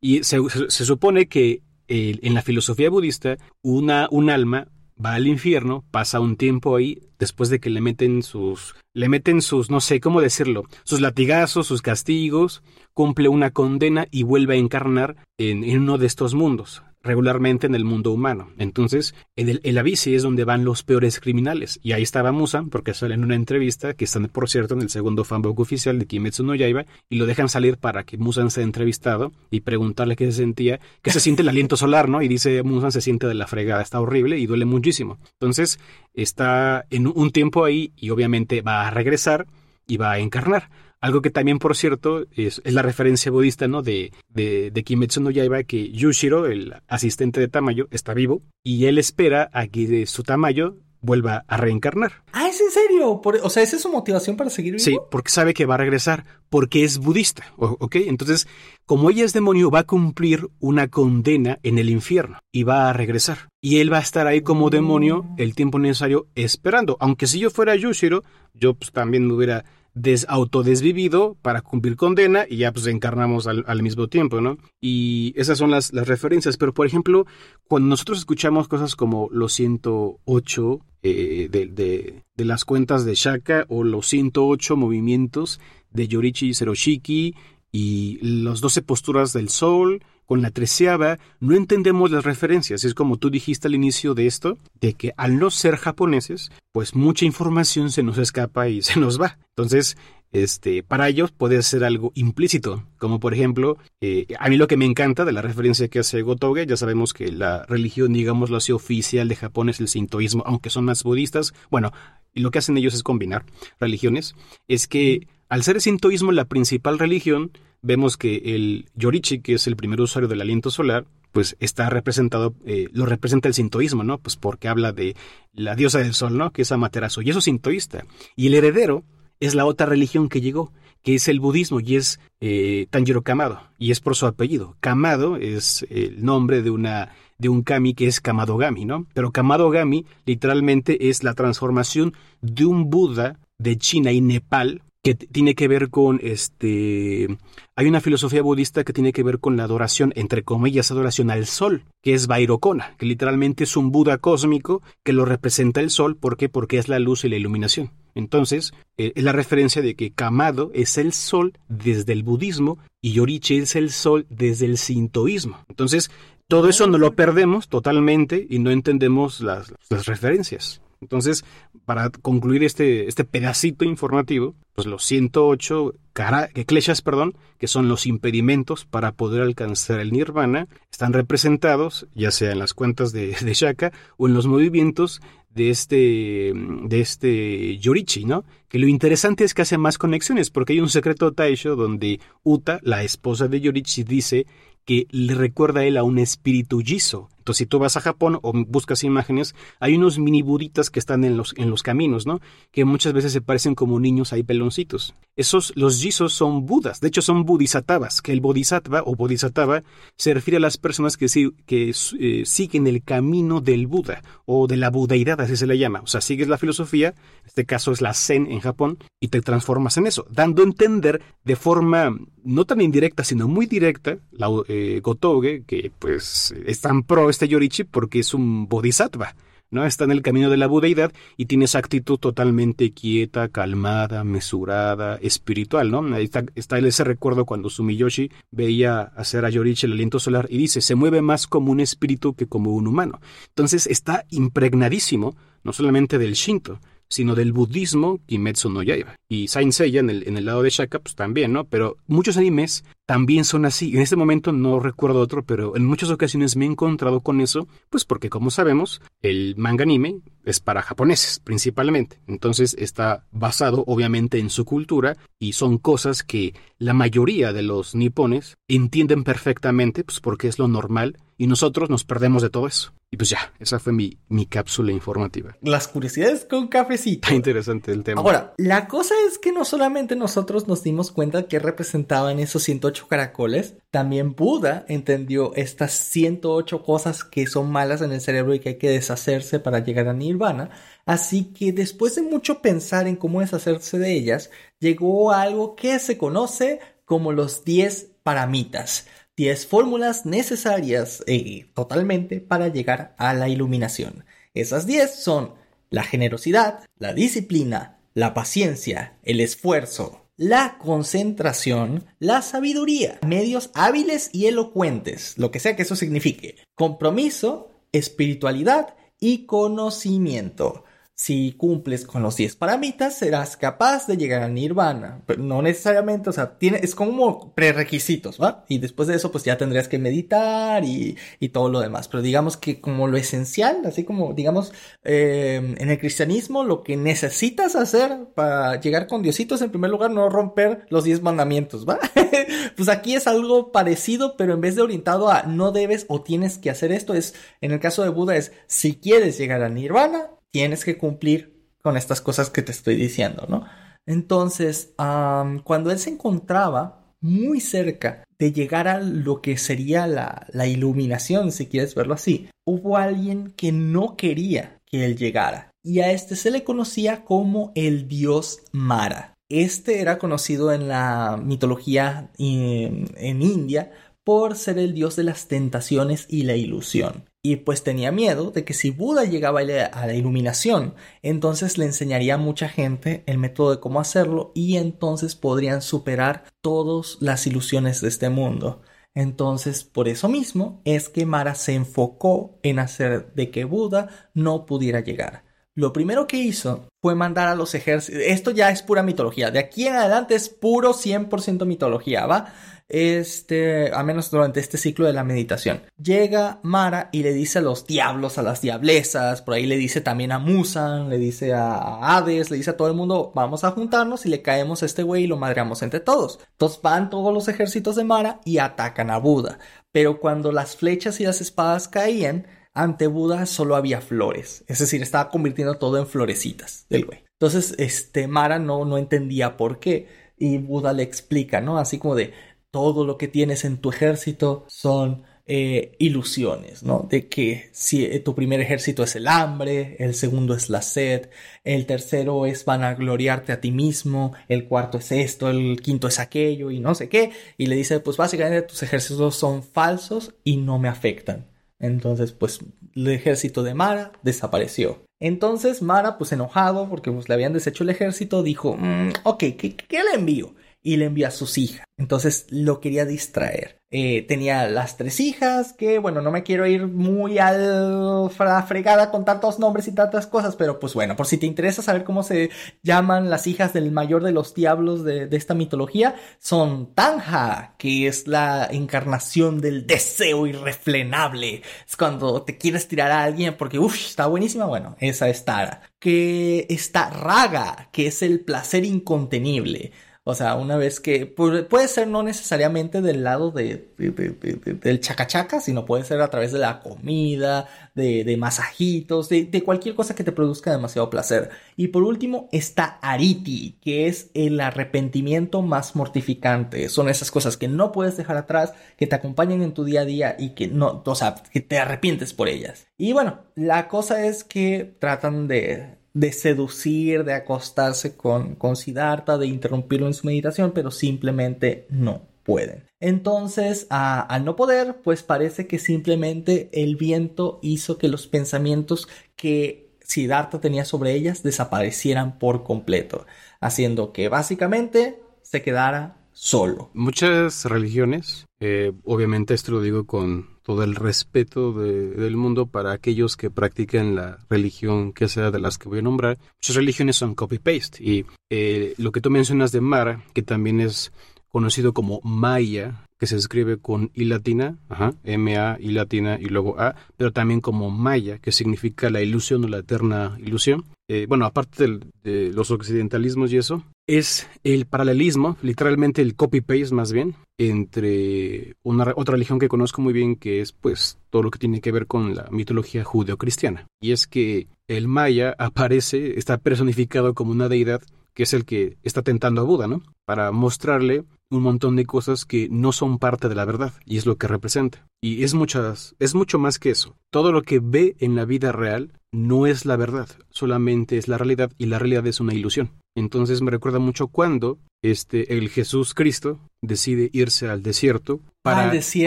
Y 0.01 0.25
se, 0.25 0.41
supone 0.69 1.29
que 1.29 1.63
eh, 1.87 2.19
en 2.21 2.35
la 2.35 2.43
filosofía 2.43 2.91
budista, 2.91 3.37
una, 3.63 4.09
un 4.11 4.29
alma 4.29 4.67
va 5.05 5.15
al 5.15 5.27
infierno, 5.27 5.85
pasa 5.91 6.21
un 6.21 6.37
tiempo 6.37 6.77
ahí, 6.77 7.01
después 7.19 7.51
de 7.51 7.61
que 7.61 7.71
le 7.71 7.81
meten 7.81 8.23
sus, 8.23 8.75
le 8.95 9.09
meten 9.09 9.43
sus, 9.43 9.71
no 9.71 9.81
sé 9.81 10.01
cómo 10.01 10.21
decirlo, 10.21 10.65
sus 10.85 11.01
latigazos, 11.01 11.67
sus 11.67 11.83
castigos, 11.83 12.63
cumple 12.95 13.29
una 13.29 13.51
condena 13.51 14.07
y 14.11 14.23
vuelve 14.23 14.55
a 14.55 14.59
encarnar 14.59 15.17
en, 15.39 15.65
en 15.65 15.81
uno 15.81 15.99
de 15.99 16.07
estos 16.07 16.35
mundos 16.35 16.83
regularmente 17.03 17.67
en 17.67 17.75
el 17.75 17.85
mundo 17.85 18.11
humano. 18.11 18.51
Entonces, 18.59 19.15
en 19.37 19.49
el, 19.49 19.61
el 19.65 19.79
es 19.79 20.23
donde 20.23 20.45
van 20.45 20.65
los 20.65 20.83
peores 20.83 21.21
criminales. 21.21 21.79
Y 21.83 21.93
ahí 21.93 22.03
estaba 22.03 22.33
Musan, 22.33 22.71
porque 22.71 22.95
sale 22.95 23.15
en 23.15 23.25
una 23.25 23.35
entrevista, 23.35 23.95
que 23.95 24.05
están, 24.05 24.27
por 24.29 24.49
cierto, 24.49 24.75
en 24.75 24.83
el 24.83 24.91
segundo 24.91 25.25
fanbook 25.25 25.61
oficial 25.61 25.99
de 25.99 26.07
Kimetsu 26.07 26.45
no 26.45 26.55
Yaiba, 26.55 26.87
y 27.09 27.17
lo 27.17 27.27
dejan 27.27 27.49
salir 27.49 27.79
para 27.79 28.05
que 28.05 28.19
Musan 28.19 28.51
sea 28.51 28.65
entrevistado 28.65 29.33
y 29.51 29.61
preguntarle 29.61 30.17
qué 30.17 30.27
se 30.27 30.39
sentía, 30.39 30.81
qué 31.03 31.11
se 31.11 31.21
siente 31.21 31.43
el 31.43 31.49
aliento 31.49 31.77
solar, 31.77 32.09
¿no? 32.09 32.23
Y 32.23 32.29
dice, 32.29 32.63
Musan 32.63 32.93
se 32.93 33.01
siente 33.01 33.27
de 33.27 33.35
la 33.35 33.47
fregada, 33.47 33.83
está 33.83 34.01
horrible 34.01 34.39
y 34.39 34.47
duele 34.47 34.65
muchísimo. 34.65 35.19
Entonces, 35.35 35.79
está 36.15 36.85
en 36.91 37.07
un 37.07 37.31
tiempo 37.31 37.65
ahí 37.65 37.93
y 37.97 38.11
obviamente 38.11 38.63
va 38.63 38.87
a 38.87 38.91
regresar 38.91 39.47
y 39.87 39.97
va 39.97 40.13
a 40.13 40.19
encarnar. 40.19 40.69
Algo 41.01 41.23
que 41.23 41.31
también, 41.31 41.59
por 41.59 41.77
cierto, 41.77 42.27
es, 42.33 42.61
la 42.65 42.83
referencia 42.83 43.31
budista, 43.31 43.69
¿no? 43.69 43.83
De, 43.83 44.13
de, 44.29 44.71
de, 44.71 44.85
Kimetsu 44.85 45.21
no 45.21 45.31
Yaiba, 45.31 45.63
que 45.63 45.91
Yushiro, 45.91 46.47
el 46.47 46.75
asistente 46.89 47.41
de 47.41 47.49
Tamayo, 47.49 47.89
está 47.91 48.15
vivo 48.15 48.43
y 48.65 48.87
él 48.87 48.99
espera 48.99 49.49
a 49.53 49.67
que 49.69 50.07
su 50.07 50.23
Tamayo 50.23 50.77
vuelva 51.01 51.45
a 51.47 51.57
reencarnar. 51.57 52.25
Ah, 52.33 52.49
¿es 52.49 52.61
en 52.61 52.71
serio? 52.71 53.21
o 53.23 53.51
sea, 53.51 53.63
¿esa 53.63 53.77
es 53.77 53.83
su 53.83 53.91
motivación 53.91 54.37
para 54.37 54.51
seguir 54.51 54.75
vivo? 54.75 54.85
Sí, 54.85 54.99
porque 55.11 55.31
sabe 55.31 55.55
que 55.55 55.67
va 55.67 55.75
a 55.75 55.79
regresar, 55.79 56.25
porque 56.51 56.85
es 56.85 56.99
budista, 56.99 57.53
¿ok? 57.57 57.97
Entonces, 57.97 58.49
como 58.85 59.11
ella 59.11 59.25
es 59.25 59.33
demonio, 59.33 59.71
va 59.71 59.81
a 59.81 59.87
cumplir 59.87 60.49
una 60.59 60.89
condena 60.89 61.59
en 61.63 61.79
el 61.79 61.91
infierno 61.91 62.39
y 62.53 62.65
va 62.65 62.89
a 62.89 62.93
regresar. 62.93 63.49
Y 63.61 63.79
él 63.79 63.93
va 63.93 63.99
a 63.99 64.03
estar 64.03 64.27
ahí 64.27 64.43
como 64.43 64.71
demonio 64.71 65.27
el 65.37 65.55
tiempo 65.55 65.79
necesario 65.79 66.27
esperando. 66.35 66.97
Aunque 67.01 67.27
si 67.27 67.39
yo 67.39 67.51
fuera 67.51 67.77
Yushiro, 67.77 68.25
yo 68.55 68.75
pues 68.75 68.93
también 68.93 69.27
me 69.27 69.35
hubiera 69.35 69.65
des 69.99 70.27
autodesvivido 70.29 71.37
para 71.43 71.61
cumplir 71.61 71.97
condena 71.97 72.47
y 72.49 72.59
ya 72.59 72.73
pues 72.73 72.87
encarnamos 72.87 73.47
al, 73.47 73.83
mismo 73.83 74.09
tiempo, 74.09 74.41
¿no? 74.41 74.59
Y 74.81 75.35
esas 75.37 75.59
son 75.59 75.71
las, 75.71 75.93
las, 75.93 76.07
referencias, 76.07 76.57
pero 76.57 76.73
por 76.73 76.87
ejemplo, 76.87 77.27
cuando 77.67 77.89
nosotros 77.89 78.19
escuchamos 78.19 78.69
cosas 78.69 78.97
como 78.97 79.29
los 79.31 79.53
108 79.55 80.81
eh, 81.03 81.49
de, 81.51 81.67
de, 81.67 82.25
de, 82.35 82.45
las 82.45 82.65
cuentas 82.65 83.05
de 83.05 83.15
Shaka 83.15 83.67
o 83.69 83.85
los 83.85 84.07
108 84.07 84.77
movimientos 84.77 85.61
de 85.91 86.09
Yorichi 86.09 86.55
Seroshiki 86.55 87.35
y 87.71 88.19
los 88.23 88.61
12 88.61 88.83
posturas 88.83 89.33
del 89.33 89.49
sol, 89.49 90.03
con 90.29 90.43
la 90.43 90.51
treceava 90.51 91.19
no 91.41 91.57
entendemos 91.57 92.11
las 92.11 92.23
referencias. 92.23 92.85
Es 92.85 92.93
como 92.93 93.17
tú 93.17 93.31
dijiste 93.31 93.67
al 93.67 93.75
inicio 93.75 94.15
de 94.15 94.27
esto, 94.27 94.59
de 94.79 94.93
que 94.93 95.15
al 95.17 95.39
no 95.39 95.51
ser 95.51 95.77
japoneses, 95.77 96.53
pues 96.71 96.95
mucha 96.95 97.25
información 97.25 97.91
se 97.91 98.03
nos 98.03 98.19
escapa 98.19 98.69
y 98.69 98.83
se 98.89 99.01
nos 99.01 99.19
va. 99.19 99.39
Entonces, 99.57 99.97
este, 100.31 100.83
para 100.83 101.09
ellos 101.09 101.33
puede 101.33 101.63
ser 101.63 101.83
algo 101.83 102.13
implícito, 102.15 102.85
como 102.99 103.21
por 103.21 103.33
ejemplo, 103.33 103.79
eh, 104.03 104.27
a 104.39 104.51
mí 104.51 104.59
lo 104.59 104.67
que 104.67 104.77
me 104.77 104.85
encanta 104.85 105.25
de 105.25 105.33
la 105.33 105.41
referencia 105.41 105.89
que 105.89 106.01
hace 106.01 106.21
Gotoge, 106.21 106.67
ya 106.67 106.77
sabemos 106.77 107.15
que 107.15 107.33
la 107.33 107.65
religión, 107.65 108.13
digámoslo 108.13 108.59
así, 108.59 108.71
oficial 108.73 109.29
de 109.29 109.37
Japón 109.37 109.71
es 109.71 109.81
el 109.81 109.89
sintoísmo, 109.89 110.43
aunque 110.45 110.69
son 110.69 110.85
más 110.85 111.05
budistas, 111.05 111.55
bueno, 111.71 111.91
lo 112.35 112.51
que 112.51 112.59
hacen 112.59 112.77
ellos 112.77 112.93
es 112.93 113.03
combinar 113.03 113.47
religiones, 113.81 114.35
es 114.69 114.87
que 114.87 115.27
al 115.49 115.63
ser 115.63 115.77
el 115.77 115.83
sintoísmo 115.83 116.33
la 116.33 116.45
principal 116.45 116.99
religión, 116.99 117.53
vemos 117.83 118.17
que 118.17 118.55
el 118.55 118.87
Yorichi, 118.95 119.41
que 119.41 119.55
es 119.55 119.67
el 119.67 119.77
primer 119.77 120.01
usuario 120.01 120.29
del 120.29 120.41
aliento 120.41 120.71
solar, 120.71 121.07
pues 121.33 121.57
está 121.61 121.91
representado, 121.91 122.55
eh, 122.65 122.89
lo 122.93 123.07
representa 123.07 123.49
el 123.49 123.55
sintoísmo, 123.55 124.03
¿no? 124.03 124.19
Pues 124.19 124.37
porque 124.37 124.69
habla 124.69 124.93
de 124.93 125.17
la 125.53 125.75
diosa 125.75 125.99
del 125.99 126.15
sol, 126.15 126.37
¿no? 126.37 126.53
Que 126.53 126.63
es 126.63 126.73
Amaterasu, 126.73 127.23
y 127.23 127.31
eso 127.31 127.39
es 127.39 127.45
sintoísta. 127.45 128.05
Y 128.35 128.49
el 128.49 128.55
heredero 128.55 129.05
es 129.41 129.55
la 129.55 129.67
otra 129.67 129.87
religión 129.87 130.29
que 130.29 130.41
llegó, 130.41 130.73
que 131.03 131.15
es 131.15 131.29
el 131.29 131.41
budismo, 131.41 131.81
y 131.81 131.97
es 131.97 132.19
eh, 132.41 132.87
Tanjiro 132.91 133.23
Kamado, 133.23 133.61
y 133.79 133.91
es 133.91 134.01
por 134.01 134.17
su 134.17 134.27
apellido. 134.27 134.77
Kamado 134.81 135.37
es 135.37 135.87
el 135.91 136.25
nombre 136.25 136.63
de 136.63 136.71
una 136.71 137.13
de 137.39 137.49
un 137.49 137.63
kami 137.63 137.95
que 137.95 138.09
es 138.09 138.21
Kamadogami, 138.21 138.85
¿no? 138.85 139.07
Pero 139.15 139.31
Kamadogami 139.31 140.05
literalmente 140.27 141.09
es 141.09 141.23
la 141.23 141.35
transformación 141.35 142.15
de 142.41 142.65
un 142.65 142.91
Buda 142.91 143.39
de 143.59 143.79
China 143.79 144.11
y 144.11 144.21
Nepal 144.21 144.83
que 145.03 145.15
tiene 145.15 145.55
que 145.55 145.69
ver 145.69 145.91
con 145.91 146.19
este 146.23 147.29
hay 147.77 147.87
una 147.87 148.01
filosofía 148.01 148.43
budista 148.43 148.85
que 148.85 148.93
tiene 148.93 149.13
que 149.13 149.23
ver 149.23 149.39
con 149.39 149.57
la 149.57 149.65
adoración 149.65 150.13
entre 150.17 150.43
comillas 150.43 150.91
adoración 150.91 151.31
al 151.31 151.47
sol 151.47 151.85
que 152.03 152.15
es 152.15 152.27
Vairocona 152.27 152.97
que 152.99 153.07
literalmente 153.07 153.65
es 153.65 153.77
un 153.77 153.93
Buda 153.93 154.19
cósmico 154.19 154.83
que 155.05 155.13
lo 155.13 155.25
representa 155.25 155.81
el 155.81 155.91
sol. 155.91 156.17
¿por 156.17 156.37
qué? 156.37 156.49
porque 156.49 156.79
es 156.79 156.89
la 156.89 156.99
luz 156.99 157.25
y 157.25 157.29
la 157.29 157.37
iluminación. 157.37 157.93
Entonces 158.15 158.73
eh, 158.97 159.13
es 159.15 159.23
la 159.23 159.33
referencia 159.33 159.83
de 159.83 159.95
que 159.95 160.13
Kamado 160.13 160.71
es 160.75 160.99
el 160.99 161.13
sol 161.13 161.53
desde 161.69 162.13
el 162.13 162.23
budismo 162.23 162.79
y 163.01 163.13
Yorichi 163.13 163.59
es 163.59 163.77
el 163.77 163.91
sol 163.91 164.27
desde 164.29 164.67
el 164.67 164.79
sintoísmo. 164.79 165.65
Entonces 165.69 166.11
todo 166.49 166.69
eso 166.69 166.87
no 166.87 166.99
lo 166.99 167.15
perdemos 167.15 167.69
totalmente 167.69 168.47
y 168.49 168.59
no 168.59 168.71
entendemos 168.71 169.41
las, 169.41 169.73
las 169.91 170.07
referencias 170.07 170.81
entonces, 171.01 171.45
para 171.85 172.11
concluir 172.11 172.65
este, 172.65 173.09
este 173.09 173.25
pedacito 173.25 173.85
informativo, 173.85 174.55
pues 174.75 174.87
los 174.87 175.05
108 175.05 175.95
cara, 176.13 176.49
kleshas, 176.67 177.03
perdón, 177.03 177.37
que 177.59 177.69
son 177.69 177.89
los 177.89 178.07
impedimentos 178.07 178.85
para 178.85 179.13
poder 179.13 179.43
alcanzar 179.43 180.01
el 180.01 180.13
nirvana, 180.13 180.69
están 180.91 181.13
representados 181.13 182.09
ya 182.15 182.31
sea 182.31 182.53
en 182.53 182.59
las 182.59 182.75
cuentas 182.75 183.13
de, 183.13 183.29
de 183.41 183.55
Shaka 183.55 183.93
o 184.17 184.27
en 184.27 184.35
los 184.35 184.47
movimientos 184.47 185.21
de 185.51 185.71
este, 185.71 186.53
de 186.55 187.01
este 187.01 187.79
Yorichi, 187.79 188.25
¿no? 188.25 188.45
Que 188.69 188.79
lo 188.79 188.87
interesante 188.87 189.45
es 189.45 189.55
que 189.55 189.63
hace 189.63 189.79
más 189.79 189.99
conexiones, 189.99 190.51
porque 190.51 190.75
hay 190.75 190.81
un 190.81 190.89
secreto 190.89 191.33
Taisho 191.33 191.75
donde 191.75 192.21
Uta, 192.43 192.81
la 192.83 193.03
esposa 193.03 193.49
de 193.49 193.61
Yorichi, 193.61 194.05
dice 194.05 194.47
que 194.85 195.07
le 195.11 195.35
recuerda 195.35 195.81
a 195.81 195.85
él 195.85 195.97
a 195.97 196.03
un 196.03 196.19
espíritu 196.19 196.81
Jiso. 196.81 197.29
Si 197.55 197.67
tú 197.67 197.79
vas 197.79 197.97
a 197.97 198.01
Japón 198.01 198.39
o 198.43 198.53
buscas 198.67 199.05
imágenes, 199.05 199.55
hay 199.81 199.97
unos 199.97 200.19
mini 200.19 200.43
buditas 200.43 200.91
que 200.91 200.99
están 200.99 201.25
en 201.25 201.37
los, 201.37 201.55
en 201.57 201.71
los 201.71 201.83
caminos, 201.83 202.27
¿no? 202.27 202.41
Que 202.73 202.85
muchas 202.85 203.13
veces 203.13 203.33
se 203.33 203.41
parecen 203.41 203.75
como 203.75 204.01
niños 204.01 204.33
ahí 204.33 204.43
peloncitos. 204.43 205.15
Esos, 205.37 205.73
los 205.77 206.01
Jisos 206.01 206.33
son 206.33 206.67
budas, 206.67 207.01
de 207.01 207.09
hecho 207.09 207.23
son 207.23 207.45
bodhisattvas, 207.45 208.23
que 208.23 208.33
el 208.33 208.41
bodhisattva 208.41 209.03
o 209.05 209.15
bodhisattva 209.15 209.83
se 210.17 210.35
refiere 210.35 210.57
a 210.57 210.61
las 210.61 210.79
personas 210.79 211.17
que, 211.17 211.27
que 211.67 211.95
eh, 212.19 212.43
siguen 212.45 212.87
el 212.87 213.03
camino 213.03 213.61
del 213.61 213.87
Buda 213.87 214.23
o 214.47 214.67
de 214.67 214.77
la 214.77 214.91
budeidad, 214.91 215.41
así 215.41 215.57
se 215.57 215.67
le 215.67 215.79
llama. 215.79 216.01
O 216.01 216.07
sea, 216.07 216.21
sigues 216.21 216.49
la 216.49 216.59
filosofía, 216.59 217.09
en 217.09 217.47
este 217.47 217.65
caso 217.65 217.93
es 217.93 218.01
la 218.01 218.15
Zen 218.15 218.51
en 218.51 218.61
Japón, 218.61 218.99
y 219.21 219.29
te 219.29 219.41
transformas 219.41 219.97
en 219.97 220.07
eso, 220.07 220.27
dando 220.31 220.63
a 220.63 220.67
entender 220.67 221.23
de 221.45 221.57
forma 221.57 222.17
no 222.45 222.65
tan 222.65 222.81
indirecta, 222.81 223.25
sino 223.25 223.47
muy 223.47 223.67
directa, 223.67 224.19
la 224.33 224.49
eh, 224.69 225.01
Gotoge, 225.03 225.65
que 225.67 225.93
pues 225.99 226.55
es 226.67 226.81
tan 226.81 227.03
pro 227.03 227.29
este 227.39 227.47
Yorichi 227.47 227.85
porque 227.85 228.19
es 228.19 228.35
un 228.35 228.69
bodhisattva, 228.69 229.37
¿no? 229.71 229.85
Está 229.85 230.03
en 230.03 230.11
el 230.11 230.23
camino 230.23 230.51
de 230.51 230.57
la 230.57 230.67
budeidad 230.67 231.13
y 231.37 231.47
tiene 231.47 231.67
esa 231.67 231.79
actitud 231.79 232.19
totalmente 232.19 232.93
quieta, 232.93 233.49
calmada, 233.49 234.25
mesurada, 234.25 235.19
espiritual, 235.23 235.89
¿no? 235.89 236.03
Ahí 236.17 236.25
está, 236.25 236.43
está 236.57 236.79
ese 236.79 237.05
recuerdo 237.05 237.45
cuando 237.45 237.71
Sumiyoshi 237.71 238.33
veía 238.51 239.03
hacer 239.03 239.45
a 239.45 239.51
Yorichi 239.51 239.87
el 239.87 239.93
aliento 239.93 240.19
solar 240.19 240.49
y 240.51 240.59
dice, 240.59 240.81
se 240.81 240.97
mueve 240.97 241.23
más 241.23 241.47
como 241.47 241.71
un 241.71 241.79
espíritu 241.79 242.35
que 242.35 242.47
como 242.47 242.75
un 242.75 242.89
humano. 242.89 243.21
Entonces 243.51 243.87
está 243.87 244.25
impregnadísimo, 244.31 245.37
no 245.63 245.73
solamente 245.73 246.19
del 246.19 246.33
Shinto, 246.33 246.81
sino 247.09 247.35
del 247.35 247.53
budismo 247.53 248.21
Kimetsu 248.27 248.71
no 248.71 248.83
Yaiba. 248.83 249.17
Y 249.29 249.49
Saint 249.49 249.73
Seiya 249.73 250.01
en 250.01 250.11
el, 250.11 250.29
en 250.29 250.37
el 250.37 250.45
lado 250.45 250.63
de 250.63 250.71
Shaka, 250.71 250.99
pues 250.99 251.15
también, 251.15 251.53
¿no? 251.53 251.65
Pero 251.65 251.97
muchos 252.07 252.37
animes 252.37 252.85
también 253.07 253.45
son 253.45 253.65
así. 253.65 253.95
En 253.95 254.03
este 254.03 254.17
momento 254.17 254.53
no 254.53 254.81
recuerdo 254.81 255.21
otro, 255.21 255.43
pero 255.43 255.77
en 255.77 255.87
muchas 255.87 256.11
ocasiones 256.11 256.57
me 256.57 256.67
he 256.67 256.69
encontrado 256.69 257.21
con 257.21 257.41
eso, 257.41 257.67
pues 257.89 258.05
porque 258.05 258.29
como 258.29 258.51
sabemos, 258.51 259.01
el 259.23 259.55
manga 259.57 259.85
anime 259.85 260.21
es 260.45 260.61
para 260.61 260.83
japoneses 260.83 261.41
principalmente. 261.41 262.21
Entonces 262.27 262.77
está 262.79 263.25
basado 263.33 263.85
obviamente 263.87 264.39
en 264.39 264.51
su 264.51 264.65
cultura 264.65 265.17
y 265.39 265.55
son 265.55 265.79
cosas 265.79 266.23
que 266.23 266.55
la 266.79 266.93
mayoría 266.93 267.53
de 267.53 267.63
los 267.63 267.95
nipones 267.95 268.57
entienden 268.69 269.25
perfectamente, 269.25 270.05
pues 270.05 270.21
porque 270.21 270.49
es 270.49 270.59
lo 270.59 270.69
normal 270.69 271.17
y 271.39 271.47
nosotros 271.47 271.89
nos 271.89 272.05
perdemos 272.05 272.43
de 272.43 272.51
todo 272.51 272.67
eso. 272.67 272.93
Y 273.11 273.17
pues 273.17 273.31
ya, 273.31 273.55
esa 273.59 273.79
fue 273.79 273.95
mi, 273.95 274.19
mi 274.29 274.45
cápsula 274.45 274.93
informativa. 274.93 275.57
Las 275.63 275.89
curiosidades 275.89 276.45
con 276.45 276.67
cafecito. 276.67 277.27
Está 277.27 277.35
interesante 277.35 277.91
el 277.93 278.05
tema. 278.05 278.21
Ahora, 278.21 278.53
la 278.59 278.87
cosa 278.87 279.15
es 279.27 279.39
que 279.39 279.53
no 279.53 279.65
solamente 279.65 280.15
nosotros 280.15 280.69
nos 280.69 280.83
dimos 280.83 281.11
cuenta 281.11 281.49
que 281.49 281.59
representaban 281.59 282.39
esos 282.39 282.65
108 282.65 283.07
caracoles, 283.09 283.77
también 283.91 284.35
Buda 284.35 284.85
entendió 284.89 285.55
estas 285.55 285.93
108 285.93 286.83
cosas 286.83 287.25
que 287.25 287.47
son 287.47 287.71
malas 287.71 288.03
en 288.03 288.13
el 288.13 288.21
cerebro 288.21 288.53
y 288.53 288.59
que 288.59 288.71
hay 288.71 288.79
que 288.79 288.91
deshacerse 288.91 289.61
para 289.61 289.79
llegar 289.79 290.09
a 290.09 290.13
Nirvana. 290.13 290.71
Así 291.07 291.45
que 291.55 291.73
después 291.73 292.17
de 292.17 292.23
mucho 292.23 292.61
pensar 292.61 293.07
en 293.07 293.17
cómo 293.17 293.41
deshacerse 293.41 293.99
de 293.99 294.13
ellas, 294.13 294.51
llegó 294.81 295.33
a 295.33 295.41
algo 295.43 295.77
que 295.77 295.99
se 296.01 296.19
conoce 296.19 296.81
como 297.07 297.33
los 297.33 297.65
10 297.65 298.17
paramitas. 298.23 299.07
10 299.39 299.69
fórmulas 299.69 300.27
necesarias 300.27 301.23
eh, 301.29 301.67
totalmente 301.73 302.41
para 302.41 302.67
llegar 302.67 303.15
a 303.19 303.35
la 303.35 303.49
iluminación. 303.49 304.25
Esas 304.53 304.85
10 304.85 305.15
son 305.15 305.55
la 305.91 306.03
generosidad, 306.03 306.81
la 306.99 307.13
disciplina, 307.13 308.01
la 308.15 308.35
paciencia, 308.35 309.17
el 309.23 309.39
esfuerzo, 309.39 310.27
la 310.37 310.77
concentración, 310.79 312.05
la 312.19 312.43
sabiduría, 312.43 313.21
medios 313.25 313.71
hábiles 313.75 314.29
y 314.33 314.47
elocuentes, 314.47 315.39
lo 315.39 315.53
que 315.53 315.61
sea 315.61 315.77
que 315.77 315.83
eso 315.83 315.95
signifique, 315.95 316.57
compromiso, 316.75 317.71
espiritualidad 317.93 318.97
y 319.21 319.47
conocimiento. 319.47 320.83
Si 321.21 321.53
cumples 321.55 322.07
con 322.07 322.23
los 322.23 322.37
10 322.37 322.55
paramitas, 322.55 323.19
serás 323.19 323.57
capaz 323.57 324.07
de 324.07 324.17
llegar 324.17 324.41
a 324.41 324.49
nirvana. 324.49 325.21
Pero 325.27 325.43
no 325.43 325.61
necesariamente, 325.63 326.31
o 326.31 326.33
sea, 326.33 326.57
tiene, 326.59 326.79
es 326.81 326.95
como 326.95 327.53
prerequisitos, 327.55 328.41
¿va? 328.41 328.65
Y 328.69 328.79
después 328.79 329.09
de 329.09 329.17
eso, 329.17 329.33
pues 329.33 329.43
ya 329.43 329.59
tendrías 329.59 329.89
que 329.89 329.99
meditar 329.99 330.85
y, 330.85 331.17
y 331.41 331.49
todo 331.49 331.71
lo 331.71 331.81
demás. 331.81 332.07
Pero 332.07 332.23
digamos 332.23 332.57
que 332.57 332.81
como 332.81 333.09
lo 333.09 333.17
esencial, 333.17 333.83
así 333.85 334.05
como, 334.05 334.33
digamos, 334.33 334.73
eh, 335.03 335.75
en 335.77 335.91
el 335.91 335.99
cristianismo, 335.99 336.63
lo 336.63 336.85
que 336.85 336.97
necesitas 336.97 337.75
hacer 337.75 338.29
para 338.37 338.81
llegar 338.81 339.09
con 339.09 339.21
Diosito 339.21 339.57
es, 339.57 339.63
en 339.63 339.71
primer 339.71 339.91
lugar, 339.91 340.13
no 340.13 340.29
romper 340.29 340.87
los 340.89 341.03
10 341.03 341.23
mandamientos, 341.23 341.85
¿va? 341.85 341.99
pues 342.77 342.89
aquí 342.89 343.17
es 343.17 343.27
algo 343.27 343.73
parecido, 343.73 344.37
pero 344.37 344.55
en 344.55 344.61
vez 344.61 344.77
de 344.77 344.83
orientado 344.83 345.31
a 345.31 345.43
no 345.43 345.73
debes 345.73 346.07
o 346.09 346.23
tienes 346.23 346.59
que 346.59 346.71
hacer 346.71 346.93
esto, 346.93 347.15
es, 347.15 347.35
en 347.61 347.73
el 347.73 347.81
caso 347.81 348.05
de 348.05 348.11
Buda, 348.11 348.37
es 348.37 348.53
si 348.69 348.95
quieres 348.95 349.37
llegar 349.37 349.65
a 349.65 349.69
nirvana, 349.69 350.31
tienes 350.53 350.85
que 350.85 350.99
cumplir 350.99 351.59
con 351.83 351.97
estas 351.97 352.21
cosas 352.21 352.51
que 352.51 352.63
te 352.63 352.73
estoy 352.73 352.97
diciendo, 352.97 353.47
¿no? 353.49 353.67
Entonces, 354.07 354.95
cuando 354.97 355.91
él 355.91 355.99
se 355.99 356.11
encontraba 356.11 357.15
muy 357.21 357.61
cerca 357.61 358.25
de 358.39 358.53
llegar 358.53 358.89
a 358.89 359.01
lo 359.01 359.43
que 359.43 359.59
sería 359.59 360.07
la, 360.07 360.67
iluminación, 360.67 361.53
si 361.53 361.67
quieres 361.67 361.95
verlo 361.95 362.15
así, 362.15 362.49
hubo 362.67 362.97
alguien 362.97 363.53
que 363.57 363.73
no 363.73 364.17
quería 364.17 364.81
que 364.87 365.05
él 365.05 365.17
llegara. 365.17 365.71
Y 365.85 366.01
a 366.01 366.13
este 366.13 366.37
se 366.37 366.51
le 366.51 366.65
conocía 366.65 367.25
como 367.25 367.73
el 367.75 368.09
dios 368.09 368.61
Mara. 368.73 369.35
Este 369.51 370.01
era 370.01 370.19
conocido 370.19 370.73
en 370.73 370.89
la 370.89 371.39
mitología 371.43 372.31
en, 372.39 373.11
en 373.17 373.43
India 373.43 373.93
por 374.25 374.57
ser 374.57 374.79
el 374.79 374.95
dios 374.95 375.17
de 375.17 375.25
las 375.25 375.49
tentaciones 375.49 376.27
y 376.29 376.43
la 376.43 376.55
ilusión 376.55 377.25
y 377.51 377.57
pues 377.57 377.83
tenía 377.83 378.13
miedo 378.13 378.51
de 378.51 378.67
que 378.67 378.75
si 378.75 378.91
Buda 378.91 379.25
llegaba 379.25 379.61
a 379.61 380.07
la 380.07 380.13
iluminación, 380.13 380.95
entonces 381.23 381.79
le 381.79 381.87
enseñaría 381.87 382.35
a 382.35 382.37
mucha 382.37 382.69
gente 382.69 383.25
el 383.27 383.39
método 383.39 383.71
de 383.71 383.81
cómo 383.81 384.01
hacerlo 384.01 384.53
y 384.55 384.77
entonces 384.77 385.35
podrían 385.35 385.81
superar 385.81 386.45
todas 386.61 387.17
las 387.21 387.47
ilusiones 387.47 388.03
de 388.03 388.09
este 388.09 388.29
mundo. 388.29 388.83
Entonces, 389.15 389.83
por 389.83 390.09
eso 390.09 390.29
mismo 390.29 390.83
es 390.85 391.09
que 391.09 391.25
Mara 391.25 391.55
se 391.55 391.73
enfocó 391.73 392.61
en 392.63 392.81
hacer 392.81 393.33
de 393.33 393.51
que 393.51 393.65
Buda 393.65 394.31
no 394.35 394.67
pudiera 394.67 395.01
llegar. 395.01 395.45
Lo 395.75 395.95
primero 395.95 396.27
que 396.27 396.37
hizo 396.37 396.89
fue 397.01 397.15
mandar 397.15 397.49
a 397.49 397.55
los 397.55 397.75
ejércitos. 397.75 398.21
Esto 398.27 398.51
ya 398.51 398.71
es 398.71 398.83
pura 398.83 399.03
mitología. 399.03 399.51
De 399.51 399.59
aquí 399.59 399.87
en 399.87 399.95
adelante 399.95 400.35
es 400.35 400.51
puro 400.51 400.93
100% 400.93 401.65
mitología, 401.65 402.27
¿va? 402.27 402.53
Este, 402.89 403.93
a 403.93 404.03
menos 404.03 404.31
durante 404.31 404.61
este 404.61 404.79
ciclo 404.79 405.07
de 405.07 405.13
la 405.13 405.25
meditación. 405.25 405.83
Llega 406.03 406.61
Mara 406.63 407.09
y 407.13 407.23
le 407.23 407.33
dice 407.33 407.59
a 407.59 407.63
los 407.63 407.87
diablos, 407.87 408.39
a 408.39 408.43
las 408.43 408.61
diablesas, 408.61 409.43
por 409.43 409.55
ahí 409.55 409.67
le 409.67 409.77
dice 409.77 410.01
también 410.01 410.33
a 410.33 410.39
Musan, 410.39 411.09
le 411.09 411.19
dice 411.19 411.53
a 411.53 412.17
Hades, 412.17 412.51
le 412.51 412.57
dice 412.57 412.71
a 412.71 412.77
todo 412.77 412.89
el 412.89 412.95
mundo, 412.95 413.33
vamos 413.35 413.65
a 413.65 413.73
juntarnos 413.73 414.27
y 414.27 414.31
le 414.31 414.43
caemos 414.43 414.83
a 414.83 414.87
este 414.87 415.03
güey 415.03 415.25
y 415.25 415.27
lo 415.27 415.37
madreamos 415.37 415.83
entre 415.83 416.01
todos. 416.01 416.41
Entonces 416.53 416.81
van 416.83 417.11
todos 417.11 417.33
los 417.35 417.49
ejércitos 417.49 417.97
de 417.97 418.05
Mara 418.05 418.41
y 418.45 418.59
atacan 418.59 419.11
a 419.11 419.19
Buda. 419.19 419.59
Pero 419.93 420.21
cuando 420.21 420.53
las 420.53 420.77
flechas 420.77 421.21
y 421.21 421.25
las 421.25 421.41
espadas 421.41 421.89
caían, 421.89 422.47
ante 422.75 423.07
Buda 423.07 423.47
solo 423.47 423.77
había 423.77 424.01
flores. 424.01 424.65
Es 424.69 424.79
decir, 424.79 425.03
estaba 425.03 425.31
convirtiendo 425.31 425.75
todo 425.75 425.99
en 425.99 426.07
florecitas 426.07 426.87
del 426.89 427.07
güey. 427.07 427.25
Entonces, 427.41 427.75
este, 427.79 428.29
Mara 428.29 428.59
no, 428.59 428.85
no 428.85 428.99
entendía 428.99 429.57
por 429.57 429.81
qué. 429.81 430.09
Y 430.37 430.59
Buda 430.59 430.93
le 430.93 431.03
explica, 431.03 431.61
¿no? 431.61 431.79
Así 431.79 431.99
como 431.99 432.15
de, 432.15 432.33
todo 432.79 433.05
lo 433.05 433.19
que 433.19 433.27
tienes 433.27 433.65
en 433.65 433.79
tu 433.79 433.91
ejército 433.91 434.65
son 434.69 435.25
eh, 435.49 435.97
ilusiones, 435.99 436.85
¿no? 436.85 437.09
De 437.11 437.27
que 437.27 437.71
si 437.73 438.05
eh, 438.05 438.21
tu 438.21 438.37
primer 438.37 438.61
ejército 438.61 439.03
es 439.03 439.17
el 439.17 439.27
hambre, 439.27 439.97
el 439.99 440.15
segundo 440.15 440.55
es 440.55 440.71
la 440.71 440.81
sed, 440.81 441.29
el 441.65 441.87
tercero 441.87 442.47
es 442.47 442.65
vanagloriarte 442.65 443.51
a 443.51 443.61
ti 443.61 443.73
mismo, 443.73 444.33
el 444.49 444.69
cuarto 444.69 444.99
es 444.99 445.11
esto, 445.11 445.51
el 445.51 445.81
quinto 445.81 446.07
es 446.07 446.21
aquello 446.21 446.71
y 446.71 446.79
no 446.79 446.95
sé 446.95 447.09
qué. 447.09 447.33
Y 447.57 447.67
le 447.67 447.75
dice, 447.75 447.99
pues 447.99 448.17
básicamente 448.17 448.63
tus 448.63 448.85
ejércitos 448.85 449.35
son 449.35 449.65
falsos 449.65 450.35
y 450.45 450.59
no 450.59 450.79
me 450.79 450.89
afectan. 450.89 451.49
Entonces, 451.81 452.31
pues 452.31 452.61
el 452.95 453.09
ejército 453.09 453.65
de 453.65 453.75
Mara 453.75 454.13
desapareció. 454.23 455.03
Entonces 455.19 455.83
Mara, 455.83 456.17
pues 456.17 456.31
enojado 456.31 456.89
porque 456.89 457.11
pues, 457.11 457.29
le 457.29 457.35
habían 457.35 457.53
deshecho 457.53 457.83
el 457.83 457.91
ejército, 457.91 458.45
dijo, 458.45 458.77
mm, 458.79 459.11
ok, 459.25 459.39
¿qué, 459.39 459.77
¿qué, 459.77 460.05
le 460.05 460.15
envío? 460.15 460.55
Y 460.83 460.97
le 460.97 461.07
envió 461.07 461.29
a 461.29 461.33
sus 461.33 461.59
hijas. 461.59 461.87
Entonces 461.97 462.47
lo 462.51 462.81
quería 462.81 463.05
distraer. 463.05 463.79
Eh, 463.91 464.27
tenía 464.29 464.69
las 464.69 464.99
tres 464.99 465.19
hijas, 465.19 465.73
que 465.73 465.99
bueno, 465.99 466.21
no 466.21 466.31
me 466.31 466.43
quiero 466.43 466.67
ir 466.67 466.87
muy 466.87 467.39
al 467.39 468.31
fregada 468.67 469.11
con 469.11 469.25
tantos 469.25 469.59
nombres 469.59 469.89
y 469.89 469.93
tantas 469.93 470.27
cosas, 470.27 470.57
pero 470.57 470.79
pues 470.79 470.93
bueno, 470.93 471.17
por 471.17 471.27
si 471.27 471.39
te 471.39 471.47
interesa 471.47 471.81
saber 471.81 472.05
cómo 472.05 472.23
se 472.23 472.51
llaman 472.83 473.31
las 473.31 473.47
hijas 473.47 473.73
del 473.73 473.91
mayor 473.91 474.23
de 474.23 474.33
los 474.33 474.53
diablos 474.53 475.05
de, 475.05 475.29
esta 475.33 475.55
mitología, 475.55 476.17
son 476.39 476.95
Tanja, 476.95 477.77
que 477.79 478.07
es 478.07 478.29
la 478.29 478.69
encarnación 478.71 479.59
del 479.63 479.87
deseo 479.87 480.47
irrefrenable. 480.47 481.63
Es 481.89 481.97
cuando 481.97 482.43
te 482.43 482.59
quieres 482.59 482.89
tirar 482.89 483.11
a 483.11 483.25
alguien 483.25 483.57
porque, 483.57 483.79
uff, 483.79 483.95
está 483.95 484.27
buenísima, 484.27 484.67
bueno, 484.67 484.97
esa 485.01 485.31
es 485.31 485.47
Tara. 485.47 485.81
Que 485.99 486.67
está 486.69 487.09
Raga, 487.09 487.89
que 487.91 488.09
es 488.09 488.21
el 488.21 488.41
placer 488.41 488.85
incontenible. 488.85 489.93
O 490.31 490.35
sea, 490.35 490.57
una 490.57 490.77
vez 490.77 491.01
que 491.01 491.25
puede 491.25 491.89
ser 491.89 492.07
no 492.07 492.23
necesariamente 492.23 493.01
del 493.01 493.25
lado 493.25 493.51
de, 493.51 493.89
del 493.97 495.01
chacachaca, 495.01 495.59
sino 495.59 495.87
puede 495.87 496.05
ser 496.05 496.21
a 496.21 496.29
través 496.29 496.53
de 496.53 496.59
la 496.59 496.81
comida, 496.81 497.67
de, 497.95 498.37
masajitos, 498.39 499.31
de, 499.31 499.63
cualquier 499.65 499.95
cosa 499.95 500.15
que 500.15 500.25
te 500.25 500.33
produzca 500.33 500.71
demasiado 500.71 501.09
placer. 501.09 501.49
Y 501.77 501.89
por 501.89 502.03
último 502.03 502.51
está 502.53 502.99
Ariti, 503.01 503.79
que 503.81 504.07
es 504.07 504.31
el 504.35 504.61
arrepentimiento 504.61 505.63
más 505.63 505.97
mortificante. 505.97 506.91
Son 506.91 507.09
esas 507.09 507.31
cosas 507.31 507.57
que 507.57 507.69
no 507.69 507.91
puedes 507.91 508.19
dejar 508.19 508.37
atrás, 508.37 508.75
que 508.99 509.07
te 509.07 509.17
acompañan 509.17 509.63
en 509.63 509.73
tu 509.73 509.85
día 509.85 510.03
a 510.03 510.05
día 510.05 510.37
y 510.39 510.51
que 510.51 510.69
no, 510.69 511.03
o 511.07 511.15
sea, 511.15 511.37
que 511.51 511.63
te 511.63 511.79
arrepientes 511.79 512.35
por 512.35 512.49
ellas. 512.49 512.87
Y 512.99 513.15
bueno, 513.15 513.45
la 513.55 513.89
cosa 513.89 514.27
es 514.27 514.45
que 514.45 514.95
tratan 515.01 515.49
de 515.49 515.98
de 516.15 516.33
seducir, 516.33 517.25
de 517.25 517.35
acostarse 517.35 518.17
con, 518.17 518.55
con 518.55 518.77
Siddhartha, 518.77 519.39
de 519.39 519.47
interrumpirlo 519.47 520.07
en 520.07 520.15
su 520.15 520.27
meditación, 520.27 520.73
pero 520.73 520.91
simplemente 520.91 521.87
no 521.91 522.23
pueden. 522.43 522.85
Entonces, 523.01 523.87
al 523.91 524.45
no 524.45 524.57
poder, 524.57 525.01
pues 525.05 525.23
parece 525.23 525.67
que 525.67 525.79
simplemente 525.79 526.71
el 526.73 526.97
viento 526.97 527.61
hizo 527.63 527.99
que 527.99 528.09
los 528.09 528.27
pensamientos 528.27 529.07
que 529.37 529.91
Siddhartha 530.01 530.61
tenía 530.61 530.85
sobre 530.85 531.13
ellas 531.13 531.43
desaparecieran 531.43 532.39
por 532.39 532.65
completo, 532.65 533.27
haciendo 533.61 534.13
que 534.13 534.29
básicamente 534.29 535.23
se 535.43 535.63
quedara 535.63 536.18
solo. 536.39 536.91
Muchas 536.95 537.65
religiones, 537.65 538.47
eh, 538.61 538.93
obviamente 539.05 539.55
esto 539.55 539.73
lo 539.73 539.81
digo 539.81 540.05
con 540.05 540.47
todo 540.63 540.85
el 540.85 540.95
respeto 540.95 541.73
del 541.73 542.37
mundo 542.37 542.67
para 542.67 542.93
aquellos 542.93 543.37
que 543.37 543.51
practican 543.51 544.15
la 544.15 544.39
religión 544.49 545.13
que 545.13 545.27
sea 545.27 545.51
de 545.51 545.59
las 545.59 545.79
que 545.79 545.89
voy 545.89 545.99
a 545.99 546.03
nombrar. 546.03 546.39
Muchas 546.63 546.77
religiones 546.77 547.17
son 547.17 547.35
copy-paste 547.35 548.05
y 548.05 548.27
eh, 548.51 548.95
lo 548.99 549.11
que 549.11 549.21
tú 549.21 549.31
mencionas 549.31 549.73
de 549.73 549.81
Mara, 549.81 550.23
que 550.33 550.43
también 550.43 550.81
es 550.81 551.11
conocido 551.49 551.93
como 551.93 552.21
Maya, 552.23 553.05
que 553.19 553.27
se 553.27 553.37
escribe 553.37 553.79
con 553.79 554.13
I 554.15 554.27
latina, 554.27 554.79
M-A, 555.25 555.79
I 555.81 555.91
latina 555.91 556.39
y 556.41 556.45
luego 556.45 556.79
A, 556.79 556.95
pero 557.17 557.33
también 557.33 557.61
como 557.61 557.91
Maya, 557.91 558.39
que 558.39 558.53
significa 558.53 559.11
la 559.11 559.23
ilusión 559.23 559.65
o 559.65 559.69
la 559.69 559.79
eterna 559.79 560.37
ilusión. 560.39 560.85
Eh, 561.11 561.25
bueno, 561.27 561.47
aparte 561.47 562.01
de 562.23 562.53
los 562.53 562.71
occidentalismos 562.71 563.51
y 563.51 563.57
eso, 563.57 563.83
es 564.07 564.47
el 564.63 564.85
paralelismo, 564.85 565.57
literalmente 565.63 566.21
el 566.21 566.35
copy-paste 566.35 566.95
más 566.95 567.13
bien, 567.13 567.35
entre 567.59 568.75
una 568.83 569.13
otra 569.17 569.33
religión 569.33 569.59
que 569.59 569.69
conozco 569.69 570.03
muy 570.03 570.13
bien 570.13 570.37
que 570.37 570.61
es 570.61 570.73
pues 570.73 571.19
todo 571.31 571.43
lo 571.43 571.51
que 571.51 571.59
tiene 571.59 571.81
que 571.81 571.93
ver 571.93 572.07
con 572.07 572.35
la 572.35 572.47
mitología 572.51 573.05
judeocristiana. 573.05 573.87
Y 574.03 574.13
es 574.13 574.27
que 574.27 574.67
el 574.87 575.09
maya 575.09 575.55
aparece, 575.59 576.39
está 576.39 576.59
personificado 576.59 577.33
como 577.35 577.53
una 577.53 577.69
deidad 577.69 578.03
que 578.35 578.43
es 578.45 578.53
el 578.55 578.65
que 578.65 578.99
está 579.03 579.23
tentando 579.23 579.63
a 579.63 579.65
Buda, 579.65 579.89
¿no? 579.89 580.03
Para 580.25 580.53
mostrarle 580.53 581.25
un 581.51 581.63
montón 581.63 581.97
de 581.97 582.07
cosas 582.07 582.45
que 582.45 582.69
no 582.71 582.93
son 582.93 583.19
parte 583.19 583.49
de 583.49 583.55
la 583.55 583.65
verdad 583.65 583.93
y 584.05 584.19
es 584.19 584.27
lo 584.27 584.37
que 584.37 584.49
representa. 584.49 585.07
Y 585.21 585.45
es 585.45 585.55
muchas, 585.55 586.15
es 586.19 586.35
mucho 586.35 586.59
más 586.59 586.79
que 586.79 586.91
eso. 586.91 587.17
Todo 587.31 587.53
lo 587.53 587.63
que 587.63 587.81
ve 587.81 588.17
en 588.21 588.37
la 588.37 588.45
vida 588.45 588.73
real 588.73 589.13
no 589.33 589.67
es 589.67 589.85
la 589.85 589.97
verdad, 589.97 590.29
solamente 590.51 591.19
es 591.19 591.29
la 591.29 591.39
realidad 591.39 591.73
y 591.79 591.87
la 591.87 591.99
realidad 591.99 592.27
es 592.27 592.41
una 592.41 592.55
ilusión. 592.55 592.93
Entonces 593.17 593.63
me 593.63 593.71
recuerda 593.71 593.99
mucho 593.99 594.29
cuando 594.29 594.79
este 595.03 595.57
el 595.57 595.69
Jesús 595.69 596.15
Cristo 596.15 596.61
decide 596.83 597.31
irse 597.33 597.69
al 597.69 597.83
desierto 597.83 598.41
para 598.63 598.93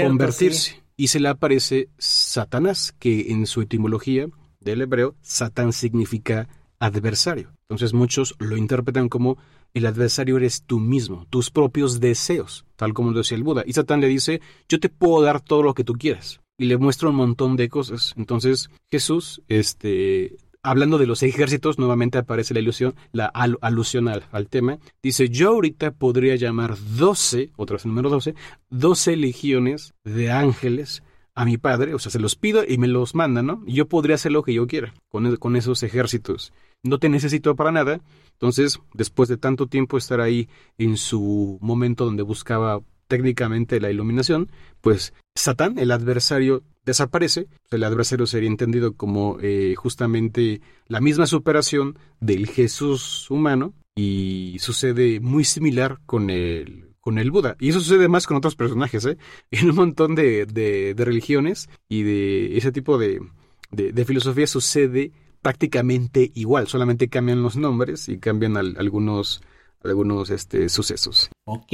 convertirse 0.04 0.82
y 0.96 1.08
se 1.08 1.20
le 1.20 1.30
aparece 1.30 1.90
Satanás, 1.98 2.94
que 3.00 3.32
en 3.32 3.48
su 3.48 3.62
etimología 3.62 4.28
del 4.60 4.82
hebreo 4.82 5.16
Satán 5.22 5.74
significa 5.74 6.48
adversario. 6.80 7.54
Entonces 7.70 7.94
muchos 7.94 8.36
lo 8.40 8.58
interpretan 8.58 9.10
como 9.10 9.38
el 9.74 9.86
adversario 9.86 10.38
eres 10.38 10.64
tú 10.64 10.80
mismo, 10.80 11.26
tus 11.30 11.50
propios 11.50 12.00
deseos, 12.00 12.66
tal 12.76 12.94
como 12.94 13.12
lo 13.12 13.20
decía 13.20 13.38
el 13.38 13.44
Buda. 13.44 13.64
Y 13.66 13.74
Satán 13.74 14.02
le 14.02 14.08
dice, 14.08 14.42
yo 14.68 14.80
te 14.80 14.90
puedo 14.90 15.22
dar 15.22 15.42
todo 15.42 15.64
lo 15.64 15.74
que 15.74 15.84
tú 15.84 15.94
quieras. 15.94 16.42
Y 16.58 16.66
le 16.66 16.78
muestra 16.78 17.10
un 17.10 17.16
montón 17.16 17.56
de 17.56 17.70
cosas. 17.70 18.14
Entonces 18.18 18.70
Jesús, 18.90 19.42
este, 19.48 20.36
hablando 20.62 20.98
de 20.98 21.08
los 21.08 21.24
ejércitos, 21.24 21.80
nuevamente 21.80 22.18
aparece 22.18 22.54
la 22.54 22.60
ilusión, 22.60 22.96
la 23.12 23.26
alusión 23.62 24.08
al, 24.08 24.26
al, 24.32 24.48
tema. 24.48 24.78
Dice, 25.02 25.30
yo 25.30 25.50
ahorita 25.50 25.92
podría 25.92 26.36
llamar 26.36 26.76
12, 26.98 27.52
otra 27.56 27.76
vez 27.76 27.86
el 27.86 27.92
número 27.92 28.10
12, 28.10 28.36
12 28.70 29.16
legiones 29.16 29.94
de 30.04 30.32
ángeles 30.32 31.04
a 31.36 31.46
mi 31.46 31.58
padre, 31.58 31.94
o 31.94 32.00
sea, 32.00 32.12
se 32.12 32.20
los 32.20 32.36
pido 32.36 32.64
y 32.68 32.78
me 32.78 32.88
los 32.88 33.16
manda, 33.16 33.42
¿no? 33.42 33.64
Y 33.66 33.74
yo 33.74 33.88
podría 33.88 34.16
hacer 34.16 34.32
lo 34.32 34.44
que 34.44 34.54
yo 34.54 34.68
quiera 34.68 34.94
con, 35.10 35.36
con 35.38 35.56
esos 35.56 35.84
ejércitos. 35.84 36.54
No 36.84 37.00
te 37.00 37.10
necesito 37.10 37.56
para 37.56 37.72
nada. 37.72 38.02
Entonces, 38.34 38.80
después 38.94 39.30
de 39.30 39.38
tanto 39.38 39.68
tiempo 39.68 39.98
estar 39.98 40.20
ahí 40.20 40.50
en 40.78 40.98
su 40.98 41.58
momento 41.62 42.06
donde 42.06 42.24
buscaba 42.24 42.82
técnicamente 43.08 43.80
la 43.80 43.92
iluminación, 43.92 44.50
pues 44.82 45.14
Satán, 45.36 45.78
el 45.80 45.92
adversario, 45.92 46.64
desaparece. 46.86 47.48
El 47.70 47.84
adversario 47.84 48.26
sería 48.26 48.50
entendido 48.50 48.94
como 48.94 49.38
eh, 49.42 49.76
justamente 49.76 50.62
la 50.88 51.02
misma 51.02 51.28
superación 51.28 51.98
del 52.20 52.48
Jesús 52.48 53.30
humano 53.30 53.74
y 53.96 54.58
sucede 54.60 55.20
muy 55.20 55.44
similar 55.44 56.00
con 56.06 56.30
el 56.30 56.91
con 57.02 57.18
el 57.18 57.32
Buda. 57.32 57.58
Y 57.60 57.70
eso 57.70 57.80
sucede 57.80 58.08
más 58.08 58.28
con 58.28 58.38
otros 58.38 58.56
personajes, 58.56 59.06
¿eh? 59.06 59.18
En 59.52 59.70
un 59.70 59.76
montón 59.76 60.16
de, 60.16 60.46
de, 60.46 60.94
religiones 60.98 61.70
y 61.90 62.04
de 62.04 62.58
ese 62.58 62.72
tipo 62.72 62.98
de, 62.98 63.20
de, 63.72 64.06
filosofía 64.06 64.48
sucede 64.48 65.12
prácticamente 65.42 66.32
igual, 66.36 66.68
solamente 66.68 67.10
cambian 67.10 67.42
los 67.42 67.58
nombres 67.58 68.08
y 68.08 68.20
cambian 68.20 68.56
algunos, 68.56 69.42
algunos 69.84 70.30
este, 70.30 70.70
sucesos. 70.70 71.30
Ok, 71.46 71.74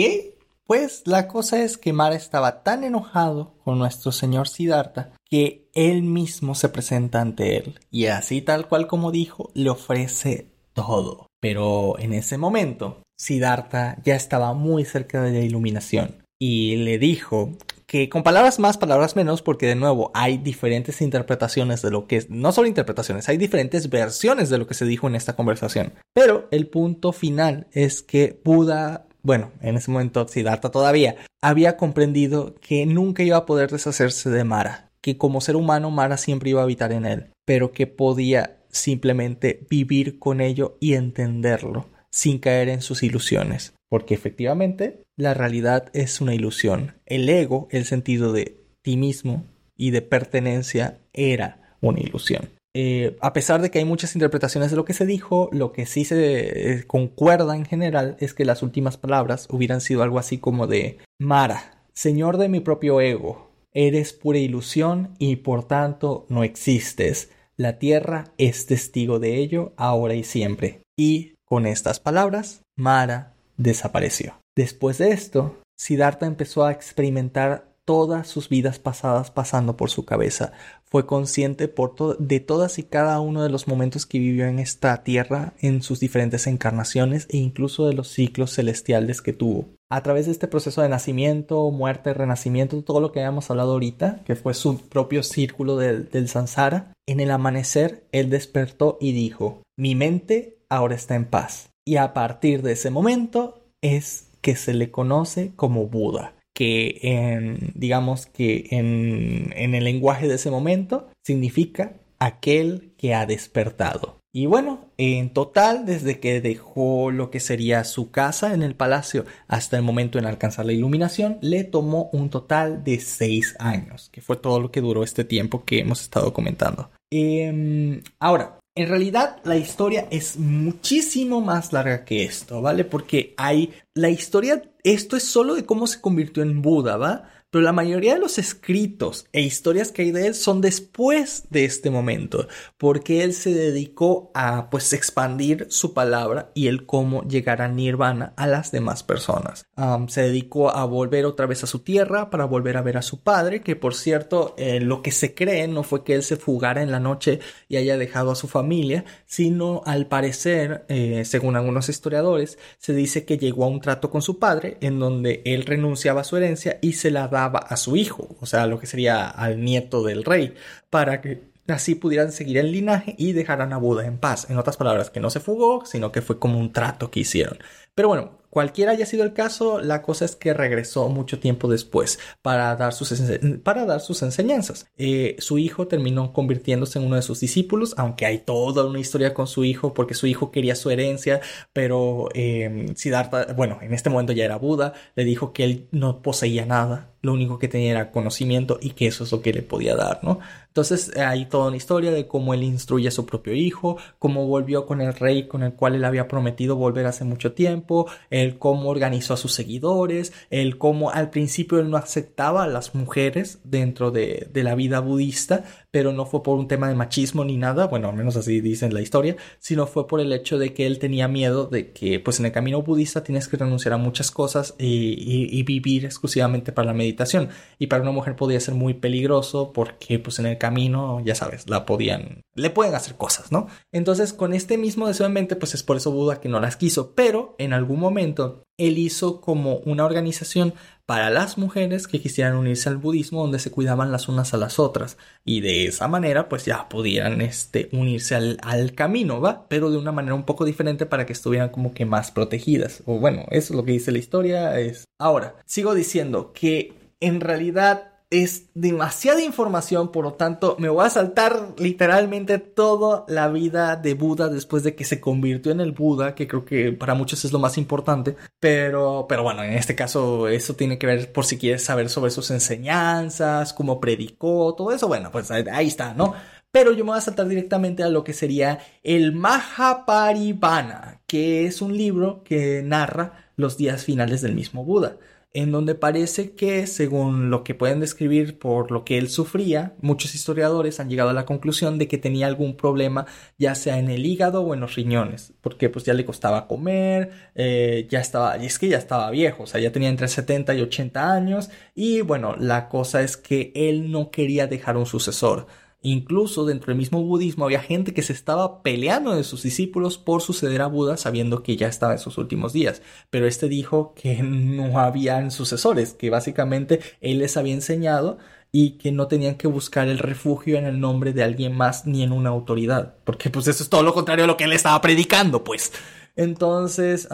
pues 0.65 1.03
la 1.05 1.27
cosa 1.27 1.61
es 1.61 1.77
que 1.77 1.93
Mara 1.93 2.15
estaba 2.15 2.63
tan 2.63 2.85
enojado 2.85 3.55
con 3.63 3.77
nuestro 3.77 4.11
señor 4.11 4.47
Siddhartha 4.47 5.11
que 5.29 5.69
él 5.73 6.03
mismo 6.03 6.55
se 6.55 6.69
presenta 6.69 7.19
ante 7.19 7.57
él 7.57 7.79
y 7.91 8.05
así 8.05 8.41
tal 8.41 8.67
cual 8.67 8.87
como 8.87 9.11
dijo, 9.11 9.51
le 9.53 9.69
ofrece 9.69 10.53
todo. 10.73 11.27
Pero 11.39 11.99
en 11.99 12.13
ese 12.13 12.37
momento, 12.37 13.01
Siddhartha 13.17 13.97
ya 14.03 14.15
estaba 14.15 14.53
muy 14.53 14.85
cerca 14.85 15.21
de 15.21 15.31
la 15.31 15.39
iluminación 15.39 16.15
y 16.39 16.77
le 16.77 16.99
dijo 16.99 17.57
que 17.87 18.09
con 18.09 18.21
palabras 18.21 18.59
más, 18.59 18.77
palabras 18.77 19.15
menos, 19.15 19.41
porque 19.41 19.65
de 19.65 19.75
nuevo 19.75 20.11
hay 20.13 20.37
diferentes 20.37 21.01
interpretaciones 21.01 21.81
de 21.81 21.89
lo 21.89 22.05
que 22.05 22.17
es, 22.17 22.29
no 22.29 22.51
solo 22.51 22.67
interpretaciones, 22.67 23.29
hay 23.29 23.37
diferentes 23.37 23.89
versiones 23.89 24.49
de 24.49 24.57
lo 24.57 24.67
que 24.67 24.73
se 24.73 24.85
dijo 24.85 25.07
en 25.07 25.15
esta 25.15 25.35
conversación. 25.35 25.93
Pero 26.13 26.47
el 26.51 26.67
punto 26.67 27.13
final 27.13 27.67
es 27.71 28.01
que 28.01 28.39
Buda 28.43 29.07
bueno, 29.27 29.51
en 29.61 29.75
ese 29.75 29.91
momento 29.91 30.25
Siddhartha 30.25 30.71
todavía, 30.71 31.17
había 31.41 31.75
comprendido 31.75 32.55
que 32.61 32.85
nunca 32.85 33.23
iba 33.23 33.35
a 33.35 33.45
poder 33.45 33.69
deshacerse 33.69 34.29
de 34.29 34.45
Mara, 34.45 34.89
que 35.01 35.17
como 35.17 35.41
ser 35.41 35.57
humano 35.57 35.91
Mara 35.91 36.15
siempre 36.15 36.51
iba 36.51 36.61
a 36.61 36.63
habitar 36.63 36.93
en 36.93 37.05
él, 37.05 37.31
pero 37.45 37.73
que 37.73 37.87
podía 37.87 38.59
simplemente 38.69 39.65
vivir 39.69 40.17
con 40.17 40.39
ello 40.39 40.77
y 40.79 40.93
entenderlo, 40.93 41.87
sin 42.17 42.39
caer 42.39 42.67
en 42.67 42.81
sus 42.81 43.03
ilusiones, 43.03 43.75
porque 43.89 44.15
efectivamente 44.15 45.03
la 45.17 45.35
realidad 45.35 45.91
es 45.93 46.19
una 46.19 46.33
ilusión. 46.33 46.95
El 47.05 47.29
ego, 47.29 47.67
el 47.69 47.85
sentido 47.85 48.33
de 48.33 48.57
ti 48.81 48.97
mismo 48.97 49.45
y 49.75 49.91
de 49.91 50.01
pertenencia, 50.01 50.97
era 51.13 51.77
una 51.79 51.99
ilusión. 51.99 52.49
Eh, 52.73 53.17
a 53.21 53.33
pesar 53.33 53.61
de 53.61 53.69
que 53.69 53.77
hay 53.77 53.85
muchas 53.85 54.15
interpretaciones 54.15 54.71
de 54.71 54.77
lo 54.77 54.83
que 54.83 54.95
se 54.95 55.05
dijo, 55.05 55.49
lo 55.51 55.71
que 55.71 55.85
sí 55.85 56.05
se 56.05 56.71
eh, 56.71 56.83
concuerda 56.87 57.55
en 57.55 57.65
general 57.65 58.17
es 58.19 58.33
que 58.33 58.45
las 58.45 58.63
últimas 58.63 58.97
palabras 58.97 59.47
hubieran 59.51 59.79
sido 59.79 60.01
algo 60.01 60.17
así 60.17 60.39
como 60.39 60.65
de 60.65 60.97
Mara, 61.19 61.83
señor 61.93 62.37
de 62.37 62.49
mi 62.49 62.61
propio 62.61 62.99
ego, 62.99 63.51
eres 63.73 64.13
pura 64.13 64.39
ilusión 64.39 65.13
y 65.19 65.35
por 65.35 65.67
tanto 65.67 66.25
no 66.29 66.43
existes. 66.43 67.29
La 67.57 67.77
tierra 67.77 68.33
es 68.39 68.65
testigo 68.65 69.19
de 69.19 69.35
ello 69.37 69.73
ahora 69.77 70.15
y 70.15 70.23
siempre. 70.23 70.81
Y 70.97 71.36
con 71.47 71.65
estas 71.65 71.99
palabras, 71.99 72.61
Mara 72.75 73.33
desapareció. 73.55 74.39
Después 74.55 74.97
de 74.97 75.11
esto, 75.11 75.57
Siddhartha 75.77 76.25
empezó 76.25 76.65
a 76.65 76.71
experimentar 76.71 77.67
todas 77.85 78.27
sus 78.27 78.49
vidas 78.49 78.79
pasadas 78.79 79.31
pasando 79.31 79.77
por 79.77 79.89
su 79.89 80.03
cabeza. 80.03 80.51
Fue 80.83 81.05
consciente 81.05 81.69
por 81.69 82.17
de 82.17 82.41
todas 82.41 82.79
y 82.79 82.83
cada 82.83 83.21
uno 83.21 83.43
de 83.43 83.49
los 83.49 83.69
momentos 83.69 84.05
que 84.05 84.19
vivió 84.19 84.45
en 84.45 84.59
esta 84.59 85.03
tierra, 85.03 85.53
en 85.59 85.81
sus 85.81 86.01
diferentes 86.01 86.47
encarnaciones 86.47 87.27
e 87.29 87.37
incluso 87.37 87.87
de 87.87 87.93
los 87.93 88.09
ciclos 88.09 88.53
celestiales 88.53 89.21
que 89.21 89.31
tuvo. 89.31 89.69
A 89.89 90.03
través 90.03 90.25
de 90.25 90.33
este 90.33 90.49
proceso 90.49 90.81
de 90.81 90.89
nacimiento, 90.89 91.71
muerte, 91.71 92.13
renacimiento, 92.13 92.81
todo 92.83 92.99
lo 92.99 93.13
que 93.13 93.21
habíamos 93.21 93.49
hablado 93.49 93.71
ahorita, 93.71 94.21
que 94.25 94.35
fue 94.35 94.53
su 94.53 94.79
propio 94.79 95.23
círculo 95.23 95.77
del, 95.77 96.09
del 96.09 96.27
Sansara, 96.27 96.91
en 97.07 97.21
el 97.21 97.31
amanecer 97.31 98.03
él 98.11 98.29
despertó 98.29 98.97
y 98.99 99.13
dijo, 99.13 99.61
mi 99.77 99.95
mente 99.95 100.56
ahora 100.69 100.95
está 100.95 101.15
en 101.15 101.25
paz. 101.25 101.69
Y 101.85 101.97
a 101.97 102.13
partir 102.13 102.61
de 102.61 102.73
ese 102.73 102.89
momento 102.89 103.63
es 103.81 104.29
que 104.41 104.55
se 104.55 104.73
le 104.73 104.91
conoce 104.91 105.53
como 105.55 105.87
Buda 105.87 106.33
que 106.57 106.97
en, 107.03 107.71
digamos 107.75 108.25
que 108.25 108.65
en, 108.71 109.53
en 109.55 109.75
el 109.75 109.83
lenguaje 109.83 110.27
de 110.27 110.33
ese 110.33 110.49
momento 110.49 111.07
significa 111.23 111.93
aquel 112.17 112.93
que 112.97 113.13
ha 113.13 113.27
despertado. 113.27 114.17
Y 114.33 114.47
bueno, 114.47 114.91
en 114.97 115.29
total, 115.29 115.85
desde 115.85 116.19
que 116.19 116.41
dejó 116.41 117.11
lo 117.11 117.29
que 117.29 117.39
sería 117.39 117.83
su 117.83 118.09
casa 118.09 118.55
en 118.55 118.63
el 118.63 118.75
palacio 118.75 119.25
hasta 119.47 119.77
el 119.77 119.83
momento 119.83 120.17
en 120.17 120.25
alcanzar 120.25 120.65
la 120.65 120.73
iluminación, 120.73 121.37
le 121.41 121.63
tomó 121.63 122.09
un 122.11 122.31
total 122.31 122.83
de 122.83 122.99
seis 122.99 123.55
años, 123.59 124.09
que 124.11 124.21
fue 124.21 124.35
todo 124.35 124.59
lo 124.59 124.71
que 124.71 124.81
duró 124.81 125.03
este 125.03 125.23
tiempo 125.23 125.63
que 125.63 125.79
hemos 125.79 126.01
estado 126.01 126.33
comentando. 126.33 126.89
Em, 127.11 128.01
ahora, 128.19 128.59
en 128.77 128.89
realidad 128.89 129.37
la 129.43 129.57
historia 129.57 130.07
es 130.11 130.37
muchísimo 130.37 131.41
más 131.41 131.73
larga 131.73 132.05
que 132.05 132.23
esto, 132.23 132.61
¿vale? 132.61 132.85
Porque 132.85 133.33
hay 133.37 133.73
la 133.93 134.09
historia, 134.09 134.61
esto 134.83 135.17
es 135.17 135.23
solo 135.23 135.55
de 135.55 135.65
cómo 135.65 135.87
se 135.87 135.99
convirtió 135.99 136.43
en 136.43 136.61
Buda, 136.61 136.95
¿va? 136.97 137.29
Pero 137.57 137.65
la 137.65 137.73
mayoría 137.73 138.13
de 138.13 138.19
los 138.19 138.37
escritos 138.37 139.25
e 139.33 139.41
historias 139.41 139.91
que 139.91 140.03
hay 140.03 140.11
de 140.11 140.27
él 140.27 140.35
son 140.35 140.61
después 140.61 141.45
de 141.49 141.65
este 141.65 141.89
momento, 141.89 142.47
porque 142.77 143.23
él 143.23 143.33
se 143.33 143.51
dedicó 143.51 144.29
a 144.35 144.69
pues 144.69 144.93
expandir 144.93 145.65
su 145.71 145.95
palabra 145.95 146.51
y 146.53 146.67
el 146.67 146.85
cómo 146.85 147.23
llegar 147.23 147.63
a 147.63 147.67
nirvana 147.67 148.33
a 148.37 148.45
las 148.45 148.69
demás 148.69 149.01
personas. 149.01 149.65
se 150.07 150.21
dedicó 150.21 150.69
a 150.69 150.85
volver 150.85 151.25
otra 151.25 151.47
vez 151.47 151.63
a 151.63 151.67
su 151.67 151.79
tierra 151.79 152.29
para 152.29 152.45
volver 152.45 152.77
a 152.77 152.83
ver 152.83 152.95
a 152.97 153.01
su 153.01 153.21
padre, 153.23 153.63
que 153.63 153.75
por 153.75 153.95
cierto 153.95 154.53
eh, 154.59 154.79
lo 154.79 155.01
que 155.01 155.09
se 155.09 155.33
cree 155.33 155.67
no 155.67 155.81
fue 155.81 156.03
que 156.03 156.13
él 156.13 156.21
se 156.21 156.35
fugara 156.35 156.83
en 156.83 156.91
la 156.91 156.99
noche 156.99 157.39
y 157.67 157.77
haya 157.77 157.97
dejado 157.97 158.29
a 158.29 158.35
su 158.35 158.47
familia, 158.47 159.03
sino 159.25 159.81
al 159.87 160.05
parecer, 160.05 160.85
eh, 160.89 161.23
según 161.25 161.55
algunos 161.55 161.89
historiadores, 161.89 162.59
se 162.77 162.93
dice 162.93 163.25
que 163.25 163.39
llegó 163.39 163.63
a 163.63 163.69
un 163.69 163.81
trato 163.81 164.11
con 164.11 164.21
su 164.21 164.37
padre 164.37 164.77
en 164.81 164.99
donde 164.99 165.41
él 165.43 165.65
renunciaba 165.65 166.21
a 166.21 166.23
su 166.23 166.37
herencia 166.37 166.77
y 166.83 166.93
se 166.93 167.09
la 167.09 167.27
daba 167.27 167.46
a 167.47 167.77
su 167.77 167.95
hijo, 167.95 168.35
o 168.39 168.45
sea, 168.45 168.67
lo 168.67 168.79
que 168.79 168.87
sería 168.87 169.27
al 169.27 169.63
nieto 169.63 170.03
del 170.03 170.23
rey, 170.23 170.53
para 170.89 171.21
que 171.21 171.51
así 171.67 171.95
pudieran 171.95 172.31
seguir 172.31 172.57
el 172.57 172.71
linaje 172.71 173.15
y 173.17 173.33
dejaran 173.33 173.73
a 173.73 173.77
Buda 173.77 174.05
en 174.05 174.17
paz. 174.17 174.49
En 174.49 174.57
otras 174.57 174.77
palabras, 174.77 175.09
que 175.09 175.19
no 175.19 175.29
se 175.29 175.39
fugó, 175.39 175.85
sino 175.85 176.11
que 176.11 176.21
fue 176.21 176.39
como 176.39 176.59
un 176.59 176.71
trato 176.71 177.11
que 177.11 177.19
hicieron. 177.21 177.59
Pero 177.93 178.07
bueno, 178.09 178.37
Cualquiera 178.57 178.93
haya 178.93 179.05
sido 179.05 179.23
el 179.23 179.33
caso, 179.33 179.81
la 179.81 180.01
cosa 180.01 180.25
es 180.25 180.35
que 180.35 180.53
regresó 180.53 181.09
mucho 181.09 181.39
tiempo 181.39 181.67
después 181.67 182.17
para 182.41 182.75
dar 182.75 182.91
sus, 182.91 183.11
enseñanzas. 183.11 184.87
Eh, 184.97 185.35
su 185.37 185.57
hijo 185.57 185.87
terminó 185.87 186.33
convirtiéndose 186.33 186.97
en 186.97 187.05
uno 187.05 187.17
de 187.17 187.21
sus 187.21 187.41
discípulos, 187.41 187.93
aunque 187.97 188.25
hay 188.25 188.39
toda 188.39 188.85
una 188.85 188.99
historia 188.99 189.33
con 189.33 189.47
su 189.47 189.65
hijo, 189.65 189.93
porque 189.93 190.13
su 190.13 190.27
hijo 190.27 190.49
quería 190.49 190.75
su 190.75 190.89
herencia, 190.89 191.41
pero 191.71 192.29
eh, 192.33 192.93
Siddhartha, 192.95 193.53
bueno, 193.53 193.79
en 193.81 193.93
este 193.93 194.09
momento 194.09 194.31
ya 194.31 194.45
era 194.45 194.57
Buda, 194.57 194.93
le 195.15 195.25
dijo 195.25 195.51
que 195.51 195.63
él 195.65 195.87
no 195.91 196.21
poseía 196.21 196.65
nada, 196.65 197.11
lo 197.21 197.33
único 197.33 197.59
que 197.59 197.67
tenía 197.67 197.91
era 197.91 198.11
conocimiento 198.11 198.77
y 198.81 198.91
que 198.91 199.07
eso 199.07 199.23
es 199.23 199.31
lo 199.31 199.41
que 199.41 199.53
le 199.53 199.61
podía 199.61 199.95
dar, 199.95 200.19
¿no? 200.23 200.39
Entonces 200.67 201.17
hay 201.17 201.45
toda 201.47 201.69
una 201.69 201.77
historia 201.77 202.11
de 202.11 202.27
cómo 202.27 202.53
él 202.53 202.61
instruye 202.61 203.07
a 203.07 203.11
su 203.11 203.25
propio 203.25 203.53
hijo, 203.53 203.97
cómo 204.19 204.45
volvió 204.45 204.85
con 204.85 205.01
el 205.01 205.13
rey 205.13 205.47
con 205.47 205.63
el 205.63 205.73
cual 205.73 205.95
él 205.95 206.05
había 206.05 206.27
prometido 206.27 206.75
volver 206.75 207.07
hace 207.07 207.23
mucho 207.23 207.53
tiempo, 207.53 208.07
el 208.29 208.59
cómo 208.59 208.89
organizó 208.89 209.33
a 209.33 209.37
sus 209.37 209.53
seguidores, 209.53 210.33
el 210.51 210.77
cómo 210.77 211.09
al 211.09 211.31
principio 211.31 211.79
él 211.79 211.89
no 211.89 211.97
aceptaba 211.97 212.63
a 212.63 212.67
las 212.67 212.93
mujeres 212.93 213.59
dentro 213.63 214.11
de, 214.11 214.49
de 214.53 214.63
la 214.63 214.75
vida 214.75 214.99
budista, 214.99 215.63
pero 215.97 216.13
no 216.13 216.27
fue 216.27 216.43
por 216.43 216.59
un 216.59 216.67
tema 216.67 216.89
de 216.89 216.93
machismo 216.93 217.43
ni 217.43 217.57
nada, 217.57 217.87
bueno, 217.87 218.07
al 218.07 218.15
menos 218.15 218.35
así 218.35 218.61
dice 218.61 218.85
en 218.85 218.93
la 218.93 219.01
historia, 219.01 219.35
sino 219.57 219.87
fue 219.87 220.07
por 220.07 220.19
el 220.19 220.31
hecho 220.31 220.59
de 220.59 220.71
que 220.71 220.85
él 220.85 220.99
tenía 220.99 221.27
miedo 221.27 221.65
de 221.65 221.91
que 221.91 222.19
pues 222.19 222.39
en 222.39 222.45
el 222.45 222.51
camino 222.51 222.83
budista 222.83 223.23
tienes 223.23 223.47
que 223.47 223.57
renunciar 223.57 223.93
a 223.93 223.97
muchas 223.97 224.29
cosas 224.29 224.75
y, 224.77 225.63
vivir 225.63 226.05
exclusivamente 226.05 226.71
para 226.71 226.85
la 226.85 226.93
meditación. 226.93 227.49
Y 227.79 227.87
para 227.87 228.03
una 228.03 228.11
mujer 228.11 228.35
podía 228.35 228.59
ser 228.59 228.75
muy 228.75 228.93
peligroso 228.93 229.73
porque 229.73 230.19
pues 230.19 230.37
en 230.37 230.45
el 230.45 230.59
camino, 230.59 231.19
ya 231.25 231.33
sabes, 231.33 231.67
la 231.67 231.83
podían, 231.87 232.41
le 232.53 232.69
pueden 232.69 232.93
hacer 232.93 233.15
cosas, 233.15 233.51
¿no? 233.51 233.65
Entonces 233.91 234.33
con 234.33 234.53
este 234.53 234.77
mismo 234.77 235.07
deseo 235.07 235.25
en 235.25 235.33
mente, 235.33 235.55
pues 235.55 235.73
es 235.73 235.81
por 235.81 235.97
eso 235.97 236.11
Buda 236.11 236.39
que 236.39 236.47
no 236.47 236.59
las 236.59 236.75
quiso, 236.75 237.15
pero 237.15 237.55
en 237.57 237.73
algún 237.73 237.99
momento 237.99 238.67
él 238.77 238.99
hizo 238.99 239.41
como 239.41 239.77
una 239.77 240.05
organización 240.05 240.75
para 241.07 241.29
las 241.29 241.57
mujeres 241.57 242.05
que 242.05 242.19
quisieran 242.19 242.57
unirse 242.57 242.89
al 242.89 242.97
budismo 242.97 243.41
donde 243.41 243.59
se 243.59 243.71
cuidaban 243.71 244.11
las 244.11 244.27
unas 244.27 244.53
a 244.53 244.57
las 244.57 244.77
otras 244.77 245.17
y 245.45 245.61
de 245.61 245.85
esa 245.85 246.09
manera 246.09 246.49
pues 246.49 246.65
ya 246.65 246.89
pudieran 246.89 247.39
este, 247.39 247.87
unirse 247.93 248.35
al, 248.35 248.57
al 248.61 248.93
camino, 248.93 249.39
¿va? 249.39 249.69
Pero 249.69 249.89
de 249.89 249.97
una 249.97 250.11
manera 250.11 250.35
un 250.35 250.43
poco 250.43 250.65
diferente 250.65 251.05
para 251.05 251.25
que 251.25 251.31
estuvieran 251.31 251.69
como 251.69 251.93
que 251.93 252.05
más 252.05 252.31
protegidas. 252.31 253.03
O 253.05 253.19
bueno, 253.19 253.45
eso 253.51 253.71
es 253.71 253.77
lo 253.77 253.85
que 253.85 253.93
dice 253.93 254.11
la 254.11 254.17
historia. 254.17 254.77
Es... 254.77 255.05
Ahora, 255.17 255.55
sigo 255.65 255.95
diciendo 255.95 256.51
que 256.51 256.93
en 257.21 257.39
realidad 257.39 258.16
es 258.29 258.69
demasiada 258.73 259.41
información, 259.41 260.11
por 260.11 260.25
lo 260.25 260.33
tanto 260.33 260.75
me 260.79 260.89
voy 260.89 261.05
a 261.05 261.09
saltar 261.09 261.75
literalmente 261.77 262.57
toda 262.57 263.23
la 263.29 263.47
vida 263.47 263.95
de 263.95 264.15
Buda 264.15 264.49
después 264.49 264.83
de 264.83 264.95
que 264.95 265.05
se 265.05 265.21
convirtió 265.21 265.71
en 265.71 265.79
el 265.79 265.93
Buda, 265.93 266.35
que 266.35 266.47
creo 266.47 266.65
que 266.65 266.91
para 266.91 267.13
muchos 267.13 267.45
es 267.45 267.53
lo 267.53 267.59
más 267.59 267.77
importante, 267.77 268.35
pero, 268.59 269.27
pero 269.29 269.43
bueno, 269.43 269.63
en 269.63 269.73
este 269.73 269.95
caso 269.95 270.49
eso 270.49 270.75
tiene 270.75 270.97
que 270.97 271.07
ver 271.07 271.31
por 271.31 271.45
si 271.45 271.57
quieres 271.57 271.85
saber 271.85 272.09
sobre 272.09 272.31
sus 272.31 272.51
enseñanzas, 272.51 273.73
cómo 273.73 274.01
predicó, 274.01 274.75
todo 274.75 274.91
eso, 274.91 275.07
bueno, 275.07 275.31
pues 275.31 275.49
ahí 275.51 275.87
está, 275.87 276.13
¿no? 276.13 276.33
Pero 276.69 276.91
yo 276.91 277.05
me 277.05 277.11
voy 277.11 277.19
a 277.19 277.21
saltar 277.21 277.47
directamente 277.47 278.03
a 278.03 278.09
lo 278.09 278.25
que 278.25 278.33
sería 278.33 278.79
el 279.03 279.31
Mahaparibana, 279.31 281.21
que 281.27 281.65
es 281.65 281.81
un 281.81 281.95
libro 281.95 282.43
que 282.43 282.83
narra 282.83 283.51
los 283.55 283.77
días 283.77 284.03
finales 284.03 284.41
del 284.41 284.53
mismo 284.53 284.83
Buda 284.83 285.17
en 285.57 285.71
donde 285.71 285.95
parece 285.95 286.51
que, 286.51 286.85
según 286.85 287.49
lo 287.49 287.63
que 287.63 287.73
pueden 287.73 287.99
describir 287.99 288.59
por 288.59 288.91
lo 288.91 289.03
que 289.03 289.17
él 289.17 289.27
sufría, 289.27 289.95
muchos 290.01 290.35
historiadores 290.35 290.99
han 290.99 291.09
llegado 291.09 291.31
a 291.31 291.33
la 291.33 291.45
conclusión 291.45 291.97
de 291.97 292.07
que 292.07 292.19
tenía 292.19 292.45
algún 292.45 292.77
problema, 292.77 293.25
ya 293.57 293.73
sea 293.73 293.97
en 293.97 294.11
el 294.11 294.23
hígado 294.27 294.61
o 294.61 294.75
en 294.75 294.81
los 294.81 294.93
riñones, 294.93 295.53
porque 295.61 295.89
pues 295.89 296.05
ya 296.05 296.13
le 296.13 296.25
costaba 296.25 296.67
comer, 296.67 297.31
eh, 297.55 298.05
ya 298.07 298.19
estaba, 298.19 298.55
y 298.59 298.67
es 298.67 298.77
que 298.77 298.87
ya 298.87 298.99
estaba 298.99 299.31
viejo, 299.31 299.63
o 299.63 299.65
sea, 299.65 299.81
ya 299.81 299.91
tenía 299.91 300.09
entre 300.09 300.27
70 300.27 300.75
y 300.75 300.81
80 300.81 301.33
años, 301.33 301.71
y 301.95 302.21
bueno, 302.21 302.55
la 302.59 302.87
cosa 302.87 303.23
es 303.23 303.35
que 303.35 303.71
él 303.73 304.11
no 304.11 304.29
quería 304.29 304.67
dejar 304.67 304.95
un 304.95 305.07
sucesor. 305.07 305.65
Incluso 306.01 306.65
dentro 306.65 306.91
del 306.91 306.97
mismo 306.97 307.23
budismo 307.23 307.65
había 307.65 307.81
gente 307.81 308.13
que 308.13 308.21
se 308.21 308.33
estaba 308.33 308.83
peleando 308.83 309.35
de 309.35 309.43
sus 309.43 309.63
discípulos 309.63 310.17
por 310.17 310.41
suceder 310.41 310.81
a 310.81 310.87
Buda 310.87 311.17
sabiendo 311.17 311.63
que 311.63 311.75
ya 311.75 311.87
estaba 311.87 312.13
en 312.13 312.19
sus 312.19 312.37
últimos 312.37 312.71
días. 312.71 313.01
Pero 313.29 313.47
este 313.47 313.67
dijo 313.67 314.13
que 314.15 314.43
no 314.43 314.99
habían 314.99 315.51
sucesores, 315.51 316.13
que 316.13 316.29
básicamente 316.29 316.99
él 317.19 317.39
les 317.39 317.57
había 317.57 317.73
enseñado 317.73 318.37
y 318.71 318.97
que 318.97 319.11
no 319.11 319.27
tenían 319.27 319.55
que 319.55 319.67
buscar 319.67 320.07
el 320.07 320.19
refugio 320.19 320.77
en 320.77 320.85
el 320.85 320.99
nombre 320.99 321.33
de 321.33 321.43
alguien 321.43 321.75
más 321.75 322.05
ni 322.05 322.23
en 322.23 322.31
una 322.31 322.49
autoridad. 322.49 323.15
Porque 323.23 323.49
pues 323.49 323.67
eso 323.67 323.81
es 323.83 323.89
todo 323.89 324.03
lo 324.03 324.13
contrario 324.13 324.43
a 324.43 324.47
lo 324.47 324.57
que 324.57 324.65
él 324.65 324.73
estaba 324.73 325.01
predicando, 325.01 325.63
pues. 325.63 325.91
Entonces, 326.35 327.27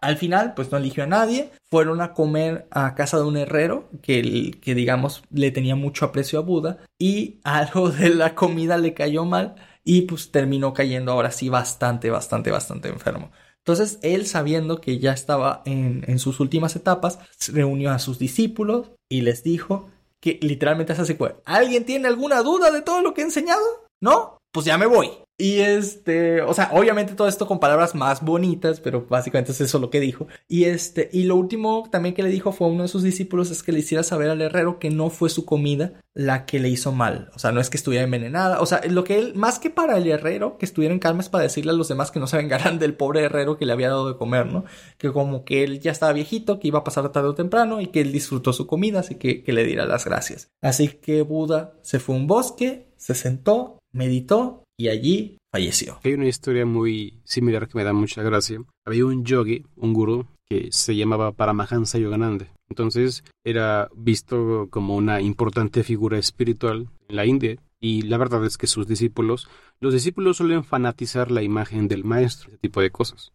al 0.00 0.16
final, 0.16 0.54
pues 0.54 0.70
no 0.70 0.78
eligió 0.78 1.04
a 1.04 1.06
nadie. 1.06 1.50
Fueron 1.70 2.00
a 2.00 2.12
comer 2.12 2.66
a 2.70 2.94
casa 2.94 3.18
de 3.18 3.24
un 3.24 3.36
herrero 3.36 3.88
que, 4.02 4.52
que, 4.60 4.74
digamos, 4.74 5.22
le 5.30 5.50
tenía 5.50 5.76
mucho 5.76 6.04
aprecio 6.04 6.38
a 6.38 6.42
Buda. 6.42 6.78
Y 6.98 7.40
algo 7.44 7.90
de 7.90 8.10
la 8.10 8.34
comida 8.34 8.78
le 8.78 8.94
cayó 8.94 9.24
mal. 9.24 9.56
Y 9.84 10.02
pues 10.02 10.30
terminó 10.30 10.74
cayendo 10.74 11.12
ahora 11.12 11.30
sí 11.30 11.48
bastante, 11.48 12.10
bastante, 12.10 12.50
bastante 12.50 12.88
enfermo. 12.88 13.30
Entonces, 13.58 13.98
él 14.02 14.26
sabiendo 14.26 14.80
que 14.80 14.98
ya 14.98 15.12
estaba 15.12 15.62
en, 15.66 16.18
sus 16.18 16.40
últimas 16.40 16.74
etapas, 16.76 17.18
reunió 17.52 17.90
a 17.90 17.98
sus 17.98 18.18
discípulos 18.18 18.90
y 19.10 19.20
les 19.22 19.42
dijo 19.42 19.90
que 20.20 20.38
literalmente 20.42 20.94
es 20.94 20.98
así, 20.98 21.16
¿alguien 21.44 21.84
tiene 21.84 22.08
alguna 22.08 22.42
duda 22.42 22.70
de 22.70 22.82
todo 22.82 23.02
lo 23.02 23.12
que 23.12 23.20
he 23.20 23.24
enseñado? 23.24 23.62
¿No? 24.00 24.38
pues 24.52 24.66
ya 24.66 24.78
me 24.78 24.86
voy. 24.86 25.10
Y 25.40 25.60
este, 25.60 26.42
o 26.42 26.52
sea, 26.52 26.70
obviamente 26.72 27.14
todo 27.14 27.28
esto 27.28 27.46
con 27.46 27.60
palabras 27.60 27.94
más 27.94 28.24
bonitas, 28.24 28.80
pero 28.80 29.06
básicamente 29.08 29.52
es 29.52 29.60
eso 29.60 29.78
lo 29.78 29.88
que 29.88 30.00
dijo. 30.00 30.26
Y 30.48 30.64
este, 30.64 31.08
y 31.12 31.22
lo 31.24 31.36
último 31.36 31.88
también 31.92 32.16
que 32.16 32.24
le 32.24 32.28
dijo 32.28 32.50
fue 32.50 32.66
a 32.66 32.70
uno 32.70 32.82
de 32.82 32.88
sus 32.88 33.04
discípulos 33.04 33.52
es 33.52 33.62
que 33.62 33.70
le 33.70 33.78
hiciera 33.78 34.02
saber 34.02 34.30
al 34.30 34.42
herrero 34.42 34.80
que 34.80 34.90
no 34.90 35.10
fue 35.10 35.30
su 35.30 35.44
comida 35.44 35.92
la 36.12 36.44
que 36.44 36.58
le 36.58 36.68
hizo 36.68 36.90
mal. 36.90 37.30
O 37.36 37.38
sea, 37.38 37.52
no 37.52 37.60
es 37.60 37.70
que 37.70 37.76
estuviera 37.76 38.04
envenenada. 38.04 38.60
O 38.60 38.66
sea, 38.66 38.80
lo 38.88 39.04
que 39.04 39.20
él, 39.20 39.36
más 39.36 39.60
que 39.60 39.70
para 39.70 39.96
el 39.96 40.08
herrero, 40.08 40.58
que 40.58 40.66
estuviera 40.66 40.92
en 40.92 40.98
calma 40.98 41.20
es 41.20 41.28
para 41.28 41.44
decirle 41.44 41.70
a 41.70 41.74
los 41.74 41.86
demás 41.86 42.10
que 42.10 42.18
no 42.18 42.26
se 42.26 42.36
vengaran 42.36 42.80
del 42.80 42.94
pobre 42.94 43.22
herrero 43.22 43.56
que 43.56 43.64
le 43.64 43.72
había 43.72 43.90
dado 43.90 44.08
de 44.08 44.18
comer, 44.18 44.46
¿no? 44.46 44.64
Que 44.96 45.12
como 45.12 45.44
que 45.44 45.62
él 45.62 45.78
ya 45.78 45.92
estaba 45.92 46.12
viejito, 46.12 46.58
que 46.58 46.66
iba 46.66 46.80
a 46.80 46.84
pasar 46.84 47.12
tarde 47.12 47.28
o 47.28 47.34
temprano 47.36 47.80
y 47.80 47.86
que 47.86 48.00
él 48.00 48.10
disfrutó 48.10 48.52
su 48.52 48.66
comida, 48.66 48.98
así 48.98 49.14
que, 49.14 49.44
que 49.44 49.52
le 49.52 49.62
diera 49.62 49.86
las 49.86 50.04
gracias. 50.04 50.50
Así 50.60 50.88
que 50.88 51.22
Buda 51.22 51.74
se 51.82 52.00
fue 52.00 52.16
a 52.16 52.18
un 52.18 52.26
bosque, 52.26 52.88
se 52.96 53.14
sentó, 53.14 53.78
meditó 53.92 54.64
y 54.78 54.88
allí 54.88 55.38
falleció. 55.52 55.98
Hay 56.04 56.14
una 56.14 56.28
historia 56.28 56.64
muy 56.64 57.20
similar 57.24 57.68
que 57.68 57.76
me 57.76 57.84
da 57.84 57.92
mucha 57.92 58.22
gracia. 58.22 58.62
Había 58.86 59.04
un 59.04 59.24
yogi, 59.24 59.64
un 59.76 59.92
gurú, 59.92 60.26
que 60.48 60.68
se 60.70 60.96
llamaba 60.96 61.32
Paramahansa 61.32 61.98
Yogananda. 61.98 62.46
Entonces 62.70 63.24
era 63.44 63.90
visto 63.94 64.68
como 64.70 64.96
una 64.96 65.20
importante 65.20 65.82
figura 65.82 66.18
espiritual 66.18 66.88
en 67.08 67.16
la 67.16 67.26
India 67.26 67.56
y 67.80 68.02
la 68.02 68.18
verdad 68.18 68.44
es 68.44 68.56
que 68.56 68.66
sus 68.66 68.86
discípulos, 68.86 69.48
los 69.80 69.92
discípulos 69.92 70.38
suelen 70.38 70.64
fanatizar 70.64 71.30
la 71.30 71.42
imagen 71.42 71.88
del 71.88 72.04
maestro, 72.04 72.48
ese 72.48 72.58
tipo 72.58 72.80
de 72.80 72.90
cosas. 72.90 73.32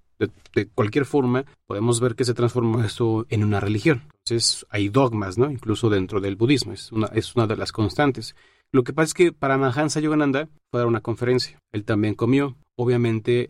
De, 0.54 0.68
cualquier 0.68 1.06
forma, 1.06 1.46
podemos 1.66 2.00
ver 2.00 2.16
que 2.16 2.24
se 2.24 2.34
transformó 2.34 2.82
esto 2.84 3.26
en 3.30 3.44
una 3.44 3.60
religión. 3.60 4.04
Entonces 4.26 4.66
hay 4.70 4.89
dogmas, 4.89 5.38
¿no? 5.38 5.52
Incluso 5.52 5.89
dentro 5.89 6.22
del 6.22 6.36
budismo, 6.36 6.72
es 6.74 6.91
una, 6.91 7.08
es 7.08 7.36
una 7.36 7.48
de 7.48 7.58
las 7.58 7.72
constantes. 7.72 8.36
Lo 8.74 8.84
que 8.84 8.92
pasa 8.92 9.06
es 9.06 9.14
que 9.14 9.32
para 9.32 9.58
Mahansa 9.58 10.00
Yogananda 10.00 10.50
fue 10.72 10.80
a 10.80 10.82
dar 10.82 10.88
una 10.88 11.02
conferencia. 11.02 11.60
Él 11.72 11.86
también 11.86 12.16
comió. 12.16 12.58
Obviamente 12.76 13.48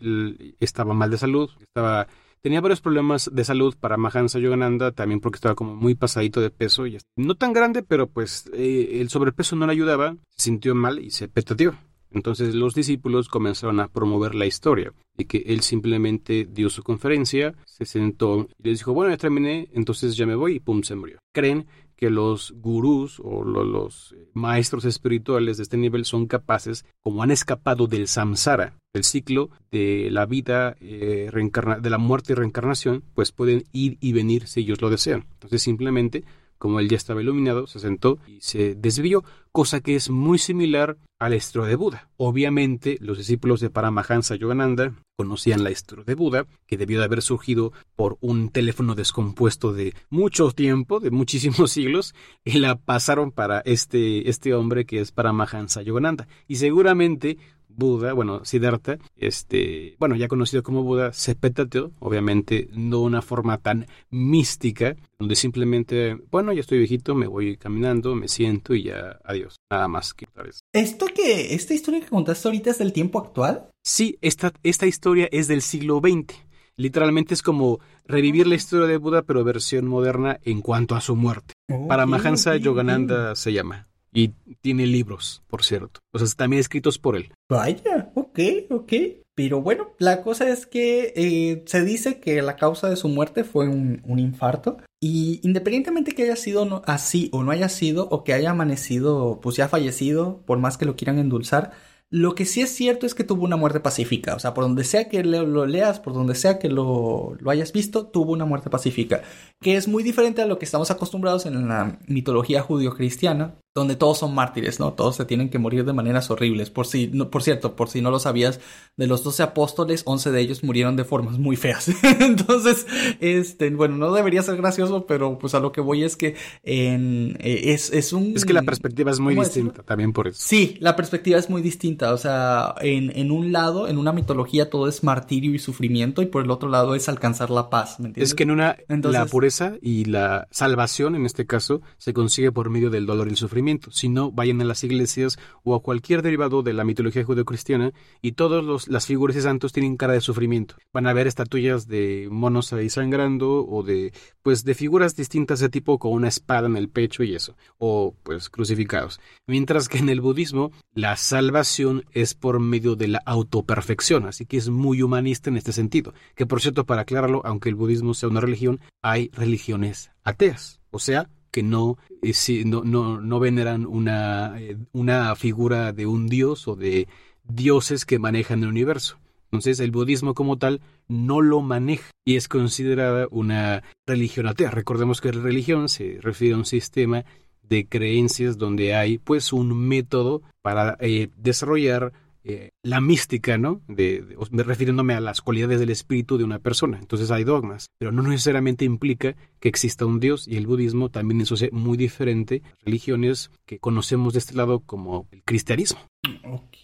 estaba 0.59 0.93
mal 0.93 1.09
de 1.09 1.17
salud, 1.17 1.49
estaba 1.61 2.07
tenía 2.41 2.59
varios 2.59 2.81
problemas 2.81 3.29
de 3.33 3.45
salud 3.45 3.73
para 3.79 3.95
Mahansa 3.95 4.37
Yogananda, 4.37 4.91
también 4.91 5.21
porque 5.21 5.37
estaba 5.37 5.55
como 5.55 5.75
muy 5.75 5.95
pasadito 5.95 6.41
de 6.41 6.49
peso. 6.49 6.85
Y 6.85 6.97
no 7.15 7.35
tan 7.35 7.53
grande, 7.53 7.83
pero 7.83 8.07
pues 8.07 8.49
eh, 8.53 8.99
el 8.99 9.09
sobrepeso 9.09 9.55
no 9.55 9.65
le 9.65 9.71
ayudaba, 9.71 10.17
se 10.29 10.43
sintió 10.43 10.75
mal 10.75 10.99
y 10.99 11.09
se 11.09 11.29
petateó. 11.29 11.73
Entonces 12.11 12.53
los 12.53 12.75
discípulos 12.75 13.27
comenzaron 13.27 13.79
a 13.79 13.87
promover 13.87 14.35
la 14.35 14.45
historia 14.45 14.93
de 15.15 15.25
que 15.25 15.43
él 15.47 15.61
simplemente 15.61 16.45
dio 16.45 16.69
su 16.69 16.83
conferencia, 16.83 17.55
se 17.65 17.85
sentó 17.85 18.47
y 18.59 18.69
les 18.69 18.79
dijo, 18.79 18.93
bueno, 18.93 19.11
ya 19.11 19.17
terminé, 19.17 19.69
entonces 19.73 20.15
ya 20.15 20.25
me 20.25 20.35
voy 20.35 20.55
y 20.55 20.59
pum, 20.59 20.83
se 20.83 20.95
murió. 20.95 21.17
Creen 21.33 21.65
que 21.95 22.09
los 22.09 22.53
gurús 22.57 23.19
o 23.23 23.43
los 23.43 24.15
maestros 24.33 24.85
espirituales 24.85 25.57
de 25.57 25.63
este 25.63 25.77
nivel 25.77 26.05
son 26.05 26.27
capaces, 26.27 26.85
como 27.01 27.23
han 27.23 27.31
escapado 27.31 27.87
del 27.87 28.07
samsara, 28.07 28.73
del 28.93 29.03
ciclo 29.03 29.49
de 29.71 30.09
la 30.11 30.25
vida, 30.25 30.75
eh, 30.81 31.29
de 31.31 31.89
la 31.89 31.97
muerte 31.97 32.33
y 32.33 32.35
reencarnación, 32.35 33.03
pues 33.13 33.31
pueden 33.31 33.63
ir 33.71 33.97
y 34.01 34.13
venir 34.13 34.47
si 34.47 34.61
ellos 34.61 34.81
lo 34.81 34.89
desean. 34.89 35.25
Entonces 35.33 35.61
simplemente 35.61 36.23
como 36.63 36.79
él 36.79 36.87
ya 36.87 36.95
estaba 36.95 37.21
iluminado, 37.21 37.67
se 37.67 37.81
sentó 37.81 38.19
y 38.25 38.39
se 38.39 38.73
desvió, 38.73 39.25
cosa 39.51 39.81
que 39.81 39.95
es 39.95 40.09
muy 40.09 40.37
similar 40.37 40.95
al 41.23 41.33
estro 41.33 41.65
de 41.65 41.75
Buda. 41.75 42.09
Obviamente, 42.17 42.97
los 42.99 43.17
discípulos 43.17 43.61
de 43.61 43.69
Paramahansa 43.69 44.35
Yogananda 44.35 44.93
conocían 45.15 45.63
la 45.63 45.69
estro 45.69 46.03
de 46.03 46.15
Buda, 46.15 46.45
que 46.67 46.77
debió 46.77 46.99
de 46.99 47.05
haber 47.05 47.21
surgido 47.21 47.71
por 47.95 48.17
un 48.19 48.49
teléfono 48.49 48.93
descompuesto 48.93 49.71
de 49.71 49.93
mucho 50.09 50.51
tiempo, 50.51 50.99
de 50.99 51.11
muchísimos 51.11 51.71
siglos, 51.71 52.13
y 52.43 52.59
la 52.59 52.75
pasaron 52.75 53.31
para 53.31 53.61
este, 53.61 54.29
este 54.29 54.53
hombre 54.53 54.85
que 54.85 54.99
es 54.99 55.13
Paramahansa 55.13 55.81
Yogananda. 55.81 56.27
Y 56.47 56.57
seguramente 56.57 57.37
Buda, 57.75 58.13
bueno, 58.13 58.45
Siddhartha, 58.45 58.97
este, 59.15 59.95
bueno, 59.99 60.15
ya 60.15 60.27
conocido 60.27 60.63
como 60.63 60.83
Buda, 60.83 61.13
se 61.13 61.35
petateó, 61.35 61.91
obviamente 61.99 62.69
no 62.73 63.01
una 63.01 63.21
forma 63.21 63.57
tan 63.57 63.87
mística, 64.09 64.95
donde 65.19 65.35
simplemente, 65.35 66.17
bueno, 66.31 66.53
ya 66.53 66.61
estoy 66.61 66.79
viejito, 66.79 67.15
me 67.15 67.27
voy 67.27 67.57
caminando, 67.57 68.15
me 68.15 68.27
siento 68.27 68.73
y 68.73 68.83
ya, 68.83 69.19
adiós, 69.23 69.57
nada 69.71 69.87
más 69.87 70.13
que 70.13 70.25
otra 70.25 70.43
vez. 70.43 70.59
¿Esto 70.73 71.07
que, 71.07 71.53
esta 71.55 71.73
historia 71.73 72.01
que 72.01 72.07
contaste 72.07 72.47
ahorita 72.47 72.71
es 72.71 72.77
del 72.77 72.93
tiempo 72.93 73.19
actual? 73.19 73.69
Sí, 73.83 74.17
esta, 74.21 74.53
esta 74.63 74.85
historia 74.85 75.27
es 75.31 75.47
del 75.47 75.61
siglo 75.61 75.99
XX. 75.99 76.35
Literalmente 76.75 77.33
es 77.33 77.43
como 77.43 77.79
revivir 78.05 78.47
la 78.47 78.55
historia 78.55 78.87
de 78.87 78.97
Buda, 78.97 79.21
pero 79.21 79.43
versión 79.43 79.87
moderna 79.87 80.39
en 80.43 80.61
cuanto 80.61 80.95
a 80.95 81.01
su 81.01 81.15
muerte. 81.15 81.53
Para 81.87 82.05
Mahansa 82.05 82.55
Yogananda 82.57 83.35
se 83.35 83.53
llama. 83.53 83.87
Y 84.13 84.29
tiene 84.61 84.85
libros, 84.85 85.43
por 85.47 85.63
cierto. 85.63 85.99
O 86.13 86.19
sea, 86.19 86.27
también 86.35 86.59
escritos 86.59 86.99
por 86.99 87.15
él. 87.15 87.33
Vaya, 87.49 88.11
ok, 88.15 88.39
ok. 88.69 88.93
Pero 89.35 89.61
bueno, 89.61 89.89
la 89.97 90.21
cosa 90.21 90.47
es 90.49 90.67
que 90.67 91.11
eh, 91.15 91.63
se 91.65 91.83
dice 91.83 92.19
que 92.19 92.41
la 92.43 92.55
causa 92.55 92.89
de 92.89 92.95
su 92.95 93.07
muerte 93.09 93.43
fue 93.43 93.67
un, 93.67 94.01
un 94.05 94.19
infarto. 94.19 94.77
Y 95.01 95.39
independientemente 95.43 96.13
que 96.13 96.23
haya 96.23 96.35
sido 96.35 96.83
así 96.85 97.29
o 97.33 97.43
no 97.43 97.51
haya 97.51 97.67
sido, 97.69 98.07
o 98.09 98.23
que 98.23 98.33
haya 98.33 98.51
amanecido, 98.51 99.39
pues 99.41 99.55
ya 99.55 99.67
fallecido, 99.67 100.43
por 100.45 100.59
más 100.59 100.77
que 100.77 100.85
lo 100.85 100.95
quieran 100.95 101.17
endulzar, 101.17 101.71
lo 102.13 102.35
que 102.35 102.45
sí 102.45 102.61
es 102.61 102.69
cierto 102.69 103.07
es 103.07 103.15
que 103.15 103.23
tuvo 103.23 103.43
una 103.43 103.55
muerte 103.55 103.79
pacífica. 103.79 104.35
O 104.35 104.39
sea, 104.39 104.53
por 104.53 104.65
donde 104.65 104.83
sea 104.83 105.09
que 105.09 105.23
lo, 105.23 105.65
leas, 105.65 105.99
por 105.99 106.13
donde 106.13 106.35
sea 106.35 106.59
que 106.59 106.69
lo, 106.69 107.35
lo, 107.39 107.49
hayas 107.49 107.73
visto, 107.73 108.05
tuvo 108.05 108.33
una 108.33 108.45
muerte 108.45 108.69
pacífica. 108.69 109.23
Que 109.59 109.77
es 109.77 109.87
muy 109.87 110.03
diferente 110.03 110.43
a 110.43 110.45
lo 110.45 110.59
que 110.59 110.65
estamos 110.65 110.91
acostumbrados 110.91 111.47
en 111.47 111.67
la 111.67 111.97
mitología 112.05 112.61
judío-cristiana, 112.61 113.55
donde 113.73 113.95
todos 113.95 114.19
son 114.19 114.35
mártires, 114.35 114.79
¿no? 114.79 114.93
Todos 114.93 115.15
se 115.15 115.25
tienen 115.25 115.49
que 115.49 115.57
morir 115.57 115.85
de 115.85 115.93
maneras 115.93 116.29
horribles. 116.29 116.69
Por 116.69 116.85
si, 116.85 117.07
no, 117.07 117.31
por 117.31 117.41
cierto, 117.41 117.75
por 117.75 117.89
si 117.89 118.01
no 118.01 118.11
lo 118.11 118.19
sabías, 118.19 118.59
de 118.95 119.07
los 119.07 119.23
doce 119.23 119.41
apóstoles, 119.41 120.03
once 120.05 120.29
de 120.29 120.39
ellos 120.39 120.63
murieron 120.63 120.95
de 120.95 121.05
formas 121.05 121.39
muy 121.39 121.55
feas. 121.55 121.89
Entonces, 122.19 122.85
este, 123.21 123.71
bueno, 123.71 123.97
no 123.97 124.13
debería 124.13 124.43
ser 124.43 124.57
gracioso, 124.57 125.07
pero 125.07 125.39
pues 125.39 125.55
a 125.55 125.59
lo 125.59 125.71
que 125.71 125.81
voy 125.81 126.03
es 126.03 126.15
que 126.15 126.35
en, 126.61 127.37
eh, 127.39 127.73
es, 127.73 127.91
es 127.91 128.13
un... 128.13 128.33
Es 128.35 128.45
que 128.45 128.53
la 128.53 128.61
perspectiva 128.61 129.09
es 129.09 129.19
muy 129.19 129.33
distinta, 129.33 129.81
también 129.81 130.13
por 130.13 130.27
eso. 130.27 130.37
Sí, 130.39 130.77
la 130.79 130.95
perspectiva 130.95 131.39
es 131.39 131.49
muy 131.49 131.63
distinta. 131.63 132.02
O 132.11 132.17
sea, 132.17 132.75
en, 132.81 133.15
en 133.15 133.31
un 133.31 133.53
lado, 133.53 133.87
en 133.87 133.97
una 133.97 134.11
mitología 134.11 134.69
todo 134.69 134.89
es 134.89 135.03
martirio 135.03 135.53
y 135.53 135.59
sufrimiento, 135.59 136.21
y 136.21 136.25
por 136.25 136.43
el 136.43 136.51
otro 136.51 136.67
lado 136.67 136.95
es 136.95 137.07
alcanzar 137.07 137.49
la 137.49 137.69
paz, 137.69 137.99
¿me 137.99 138.07
entiendes? 138.07 138.31
Es 138.31 138.35
que 138.35 138.43
en 138.43 138.51
una, 138.51 138.75
la 138.87 139.25
pureza 139.25 139.73
y 139.81 140.05
la 140.05 140.47
salvación, 140.51 141.15
en 141.15 141.25
este 141.25 141.45
caso, 141.45 141.81
se 141.97 142.13
consigue 142.13 142.51
por 142.51 142.69
medio 142.69 142.89
del 142.89 143.05
dolor 143.05 143.27
y 143.27 143.31
el 143.31 143.37
sufrimiento 143.37 143.53
si 143.91 144.09
no, 144.09 144.31
vayan 144.31 144.61
a 144.61 144.65
las 144.65 144.83
iglesias 144.83 145.37
o 145.63 145.75
a 145.75 145.81
cualquier 145.81 146.21
derivado 146.21 146.63
de 146.63 146.73
la 146.73 146.83
mitología 146.83 147.23
judeocristiana 147.23 147.93
y 148.21 148.33
todas 148.33 148.87
las 148.87 149.05
figuras 149.05 149.35
de 149.35 149.41
santos 149.41 149.71
tienen 149.71 149.97
cara 149.97 150.13
de 150.13 150.21
sufrimiento. 150.21 150.75
Van 150.91 151.07
a 151.07 151.13
ver 151.13 151.27
estatuillas 151.27 151.87
de 151.87 152.27
monos 152.31 152.73
ahí 152.73 152.89
sangrando 152.89 153.65
o 153.65 153.83
de, 153.83 154.13
pues, 154.41 154.63
de 154.63 154.73
figuras 154.73 155.15
distintas 155.15 155.59
de 155.59 155.69
tipo 155.69 155.99
con 155.99 156.13
una 156.13 156.27
espada 156.27 156.67
en 156.67 156.77
el 156.77 156.89
pecho 156.89 157.23
y 157.23 157.35
eso, 157.35 157.55
o 157.77 158.15
pues 158.23 158.49
crucificados. 158.49 159.19
Mientras 159.47 159.89
que 159.89 159.99
en 159.99 160.09
el 160.09 160.21
budismo 160.21 160.71
la 160.93 161.15
salvación 161.15 161.92
es 162.11 162.33
por 162.33 162.59
medio 162.59 162.95
de 162.95 163.07
la 163.07 163.21
autoperfección, 163.25 164.25
así 164.25 164.45
que 164.45 164.57
es 164.57 164.69
muy 164.69 165.01
humanista 165.01 165.49
en 165.49 165.57
este 165.57 165.71
sentido. 165.71 166.13
Que 166.35 166.45
por 166.45 166.61
cierto, 166.61 166.85
para 166.85 167.01
aclararlo, 167.01 167.41
aunque 167.45 167.69
el 167.69 167.75
budismo 167.75 168.13
sea 168.13 168.29
una 168.29 168.41
religión, 168.41 168.79
hay 169.01 169.29
religiones 169.33 170.11
ateas, 170.23 170.79
o 170.91 170.99
sea, 170.99 171.29
que 171.51 171.61
no, 171.61 171.97
eh, 172.23 172.63
no, 172.65 172.83
no, 172.83 173.21
no, 173.21 173.39
veneran 173.39 173.85
una, 173.85 174.59
eh, 174.59 174.75
una 174.91 175.35
figura 175.35 175.93
de 175.93 176.07
un 176.07 176.27
dios 176.27 176.67
o 176.67 176.75
de 176.75 177.07
dioses 177.43 178.05
que 178.05 178.17
manejan 178.17 178.63
el 178.63 178.69
universo. 178.69 179.19
Entonces 179.45 179.79
el 179.79 179.91
budismo 179.91 180.33
como 180.33 180.57
tal 180.57 180.81
no 181.07 181.39
lo 181.39 181.61
maneja 181.61 182.09
y 182.25 182.37
es 182.37 182.47
considerada 182.47 183.27
una 183.29 183.83
religión 184.07 184.47
atea. 184.47 184.71
Recordemos 184.71 185.21
que 185.21 185.31
la 185.31 185.43
religión 185.43 185.89
se 185.89 186.17
refiere 186.21 186.55
a 186.55 186.57
un 186.57 186.65
sistema 186.65 187.23
de 187.63 187.87
creencias 187.87 188.57
donde 188.57 188.95
hay 188.95 189.17
pues 189.17 189.53
un 189.53 189.87
método 189.87 190.41
para 190.61 190.97
eh, 190.99 191.29
desarrollar 191.37 192.13
eh, 192.45 192.71
la 192.83 192.99
mística, 192.99 193.57
¿no? 193.57 193.81
De, 193.87 194.35
refiriéndome 194.51 195.13
a 195.13 195.21
las 195.21 195.39
cualidades 195.39 195.79
del 195.79 195.91
espíritu 195.91 196.37
de 196.37 196.43
una 196.43 196.59
persona. 196.59 196.99
Entonces 196.99 197.31
hay 197.31 197.45
dogmas, 197.45 197.87
pero 197.97 198.11
no 198.11 198.21
necesariamente 198.21 198.83
implica 198.83 199.37
que 199.61 199.69
exista 199.69 200.05
un 200.05 200.19
Dios 200.19 200.45
y 200.45 200.57
el 200.57 200.67
budismo 200.67 201.07
también 201.07 201.39
eso 201.39 201.55
es 201.55 201.71
muy 201.71 201.95
diferente 201.95 202.61
religiones 202.83 203.49
que 203.65 203.79
conocemos 203.79 204.33
de 204.33 204.39
este 204.39 204.55
lado 204.55 204.81
como 204.81 205.25
el 205.31 205.41
cristianismo. 205.43 206.01
Ok, 206.43 206.75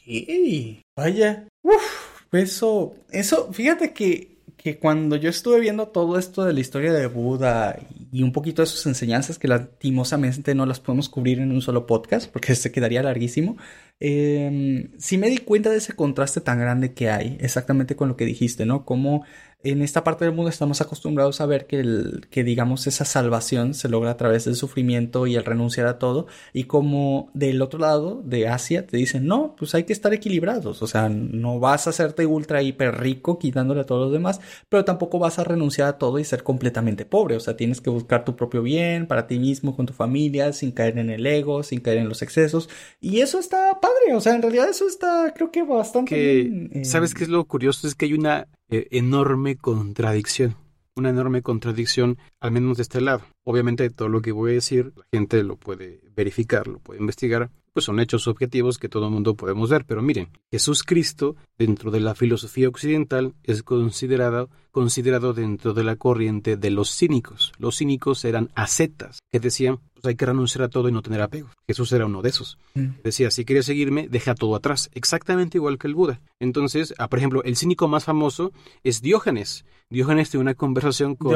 vaya. 0.95 1.45
Uf, 1.61 2.23
eso, 2.31 2.95
eso, 3.11 3.51
fíjate 3.51 3.91
que 3.91 4.38
que 4.61 4.77
cuando 4.77 5.15
yo 5.15 5.29
estuve 5.29 5.61
viendo 5.61 5.87
todo 5.87 6.19
esto 6.19 6.43
de 6.43 6.51
la 6.51 6.59
historia 6.59 6.91
de 6.91 7.07
Buda 7.07 7.79
y 8.11 8.23
un 8.23 8.33
poquito 8.33 8.61
de 8.61 8.65
sus 8.65 8.85
enseñanzas, 8.87 9.39
que 9.39 9.47
lastimosamente 9.47 10.53
no 10.53 10.65
las 10.65 10.81
podemos 10.81 11.07
cubrir 11.07 11.39
en 11.39 11.53
un 11.53 11.61
solo 11.61 11.87
podcast 11.87 12.29
porque 12.29 12.55
se 12.55 12.69
quedaría 12.69 13.01
larguísimo, 13.01 13.55
eh, 14.01 14.89
sí 14.97 15.17
me 15.17 15.29
di 15.29 15.37
cuenta 15.37 15.69
de 15.69 15.77
ese 15.77 15.93
contraste 15.93 16.41
tan 16.41 16.59
grande 16.59 16.93
que 16.93 17.09
hay, 17.09 17.37
exactamente 17.39 17.95
con 17.95 18.09
lo 18.09 18.17
que 18.17 18.25
dijiste, 18.25 18.65
¿no? 18.65 18.83
Como 18.83 19.23
en 19.61 19.81
esta 19.81 20.05
parte 20.05 20.23
del 20.23 20.33
mundo 20.33 20.49
estamos 20.49 20.79
acostumbrados 20.79 21.41
a 21.41 21.45
ver 21.45 21.67
que, 21.67 21.81
el, 21.81 22.27
que 22.29 22.45
digamos 22.45 22.87
esa 22.87 23.03
salvación 23.03 23.73
se 23.73 23.89
logra 23.89 24.11
a 24.11 24.17
través 24.17 24.45
del 24.45 24.55
sufrimiento 24.55 25.27
y 25.27 25.35
el 25.35 25.43
renunciar 25.43 25.87
a 25.87 25.99
todo. 25.99 26.27
Y 26.53 26.63
como 26.63 27.29
del 27.33 27.61
otro 27.61 27.77
lado 27.77 28.21
de 28.23 28.47
Asia 28.47 28.87
te 28.87 28.95
dicen 28.95 29.27
no 29.27 29.55
pues 29.57 29.75
hay 29.75 29.83
que 29.83 29.91
estar 29.91 30.13
equilibrados 30.13 30.81
o 30.81 30.87
sea 30.87 31.09
no 31.09 31.59
vas 31.59 31.87
a 31.87 31.89
hacerte 31.89 32.25
ultra 32.25 32.61
hiper 32.61 32.99
rico 32.99 33.37
quitándole 33.37 33.81
a 33.81 33.85
todos 33.85 34.03
los 34.03 34.13
demás 34.13 34.39
pero 34.69 34.85
tampoco 34.85 35.19
vas 35.19 35.39
a 35.39 35.43
renunciar 35.43 35.89
a 35.89 35.97
todo 35.97 36.19
y 36.19 36.23
ser 36.23 36.43
completamente 36.43 37.05
pobre. 37.05 37.35
O 37.35 37.39
sea 37.41 37.57
tienes 37.57 37.81
que 37.81 37.89
buscar 37.89 38.23
tu 38.23 38.37
propio 38.37 38.61
bien 38.63 39.07
para 39.07 39.27
ti 39.27 39.39
mismo 39.39 39.75
con 39.75 39.85
tu 39.85 39.93
familia 39.93 40.53
sin 40.53 40.71
caer 40.71 40.97
en 40.97 41.09
el 41.09 41.25
ego 41.27 41.63
sin 41.63 41.81
caer 41.81 41.97
en 41.97 42.07
los 42.07 42.21
excesos. 42.21 42.69
Y 43.01 43.19
eso 43.19 43.39
está 43.39 43.79
padre. 43.81 44.15
O 44.15 44.21
sea 44.21 44.35
en 44.35 44.41
realidad 44.41 44.69
eso 44.69 44.87
está 44.87 45.33
creo 45.35 45.51
que 45.51 45.63
bastante 45.63 46.15
bien, 46.15 46.71
eh, 46.73 46.85
sabes 46.85 47.13
qué 47.13 47.25
es 47.25 47.29
lo 47.29 47.43
curioso 47.45 47.87
es 47.87 47.95
que 47.95 48.05
hay 48.05 48.13
una 48.13 48.47
eh, 48.69 48.87
enorme 48.91 49.57
contradicción. 49.57 50.55
Una 50.95 51.09
enorme 51.09 51.41
contradicción, 51.41 52.17
al 52.39 52.51
menos 52.51 52.77
de 52.77 52.83
este 52.83 53.01
lado. 53.01 53.21
Obviamente 53.43 53.89
todo 53.89 54.09
lo 54.09 54.21
que 54.21 54.31
voy 54.31 54.51
a 54.51 54.55
decir, 54.55 54.93
la 54.95 55.05
gente 55.11 55.43
lo 55.43 55.55
puede 55.55 56.01
verificar, 56.15 56.67
lo 56.67 56.79
puede 56.79 56.99
investigar, 56.99 57.49
pues 57.73 57.85
son 57.85 57.99
hechos 57.99 58.27
objetivos 58.27 58.77
que 58.77 58.89
todo 58.89 59.05
el 59.05 59.11
mundo 59.11 59.35
podemos 59.35 59.69
ver. 59.69 59.85
Pero 59.85 60.01
miren, 60.01 60.29
Jesús 60.51 60.83
Cristo, 60.83 61.35
dentro 61.57 61.91
de 61.91 61.99
la 61.99 62.15
filosofía 62.15 62.67
occidental, 62.67 63.33
es 63.43 63.63
considerado, 63.63 64.49
considerado 64.71 65.33
dentro 65.33 65.73
de 65.73 65.83
la 65.83 65.95
corriente 65.95 66.57
de 66.57 66.69
los 66.69 66.95
cínicos. 66.95 67.53
Los 67.57 67.77
cínicos 67.77 68.25
eran 68.25 68.51
ascetas, 68.55 69.19
que 69.31 69.39
decían, 69.39 69.79
pues 70.01 70.11
hay 70.11 70.15
que 70.15 70.25
renunciar 70.25 70.63
a 70.63 70.69
todo 70.69 70.87
y 70.89 70.91
no 70.91 71.01
tener 71.01 71.21
apego. 71.21 71.49
Jesús 71.67 71.91
era 71.91 72.05
uno 72.05 72.21
de 72.21 72.29
esos. 72.29 72.57
Mm. 72.73 72.87
Decía, 73.03 73.31
si 73.31 73.45
quieres 73.45 73.65
seguirme, 73.65 74.07
deja 74.07 74.33
todo 74.33 74.55
atrás. 74.55 74.89
Exactamente 74.93 75.57
igual 75.57 75.77
que 75.77 75.87
el 75.87 75.95
Buda. 75.95 76.21
Entonces, 76.39 76.93
ah, 76.97 77.09
por 77.09 77.19
ejemplo, 77.19 77.43
el 77.43 77.57
cínico 77.57 77.87
más 77.87 78.05
famoso 78.05 78.51
es 78.83 79.01
Diógenes. 79.01 79.65
Diógenes 79.89 80.29
tiene 80.29 80.43
una 80.43 80.53
conversación 80.53 81.15
con, 81.15 81.33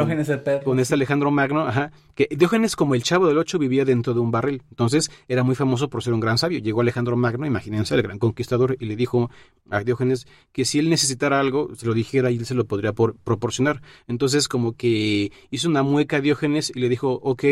con 0.64 0.80
este 0.80 0.94
Alejandro 0.94 1.32
Magno, 1.32 1.62
ajá, 1.62 1.92
que 2.14 2.28
Diógenes 2.30 2.76
como 2.76 2.94
el 2.94 3.02
chavo 3.02 3.28
del 3.28 3.40
ocho 3.40 3.58
vivía 3.58 3.84
dentro 3.84 4.14
de 4.14 4.20
un 4.20 4.30
barril. 4.30 4.62
Entonces, 4.70 5.10
era 5.28 5.42
muy 5.42 5.56
famoso 5.56 5.90
por 5.90 6.04
ser 6.04 6.14
un 6.14 6.20
gran 6.20 6.38
sabio. 6.38 6.60
Llegó 6.60 6.82
Alejandro 6.82 7.18
Magno, 7.18 7.48
imagínense, 7.48 7.96
el 7.96 8.04
gran 8.04 8.20
conquistador, 8.20 8.78
y 8.80 8.86
le 8.86 8.96
dijo 8.96 9.32
a 9.72 9.84
Diógenes 9.84 10.28
que 10.52 10.66
si 10.66 10.78
él 10.78 10.92
necesitara 10.92 11.40
algo, 11.40 11.74
se 11.76 11.88
lo 11.88 11.96
dijera 11.96 12.30
y 12.30 12.38
él 12.38 12.46
se 12.46 12.54
lo 12.54 12.66
podría 12.66 12.94
proporcionar. 12.94 13.82
Entonces, 14.08 14.48
como 14.48 14.74
que 14.74 15.32
hizo 15.50 15.68
una 15.68 15.82
mueca 15.82 16.18
a 16.18 16.22
Diógenes 16.22 16.72
y 16.76 16.80
le 16.80 16.90
dijo, 16.90 17.20
ok, 17.24 17.44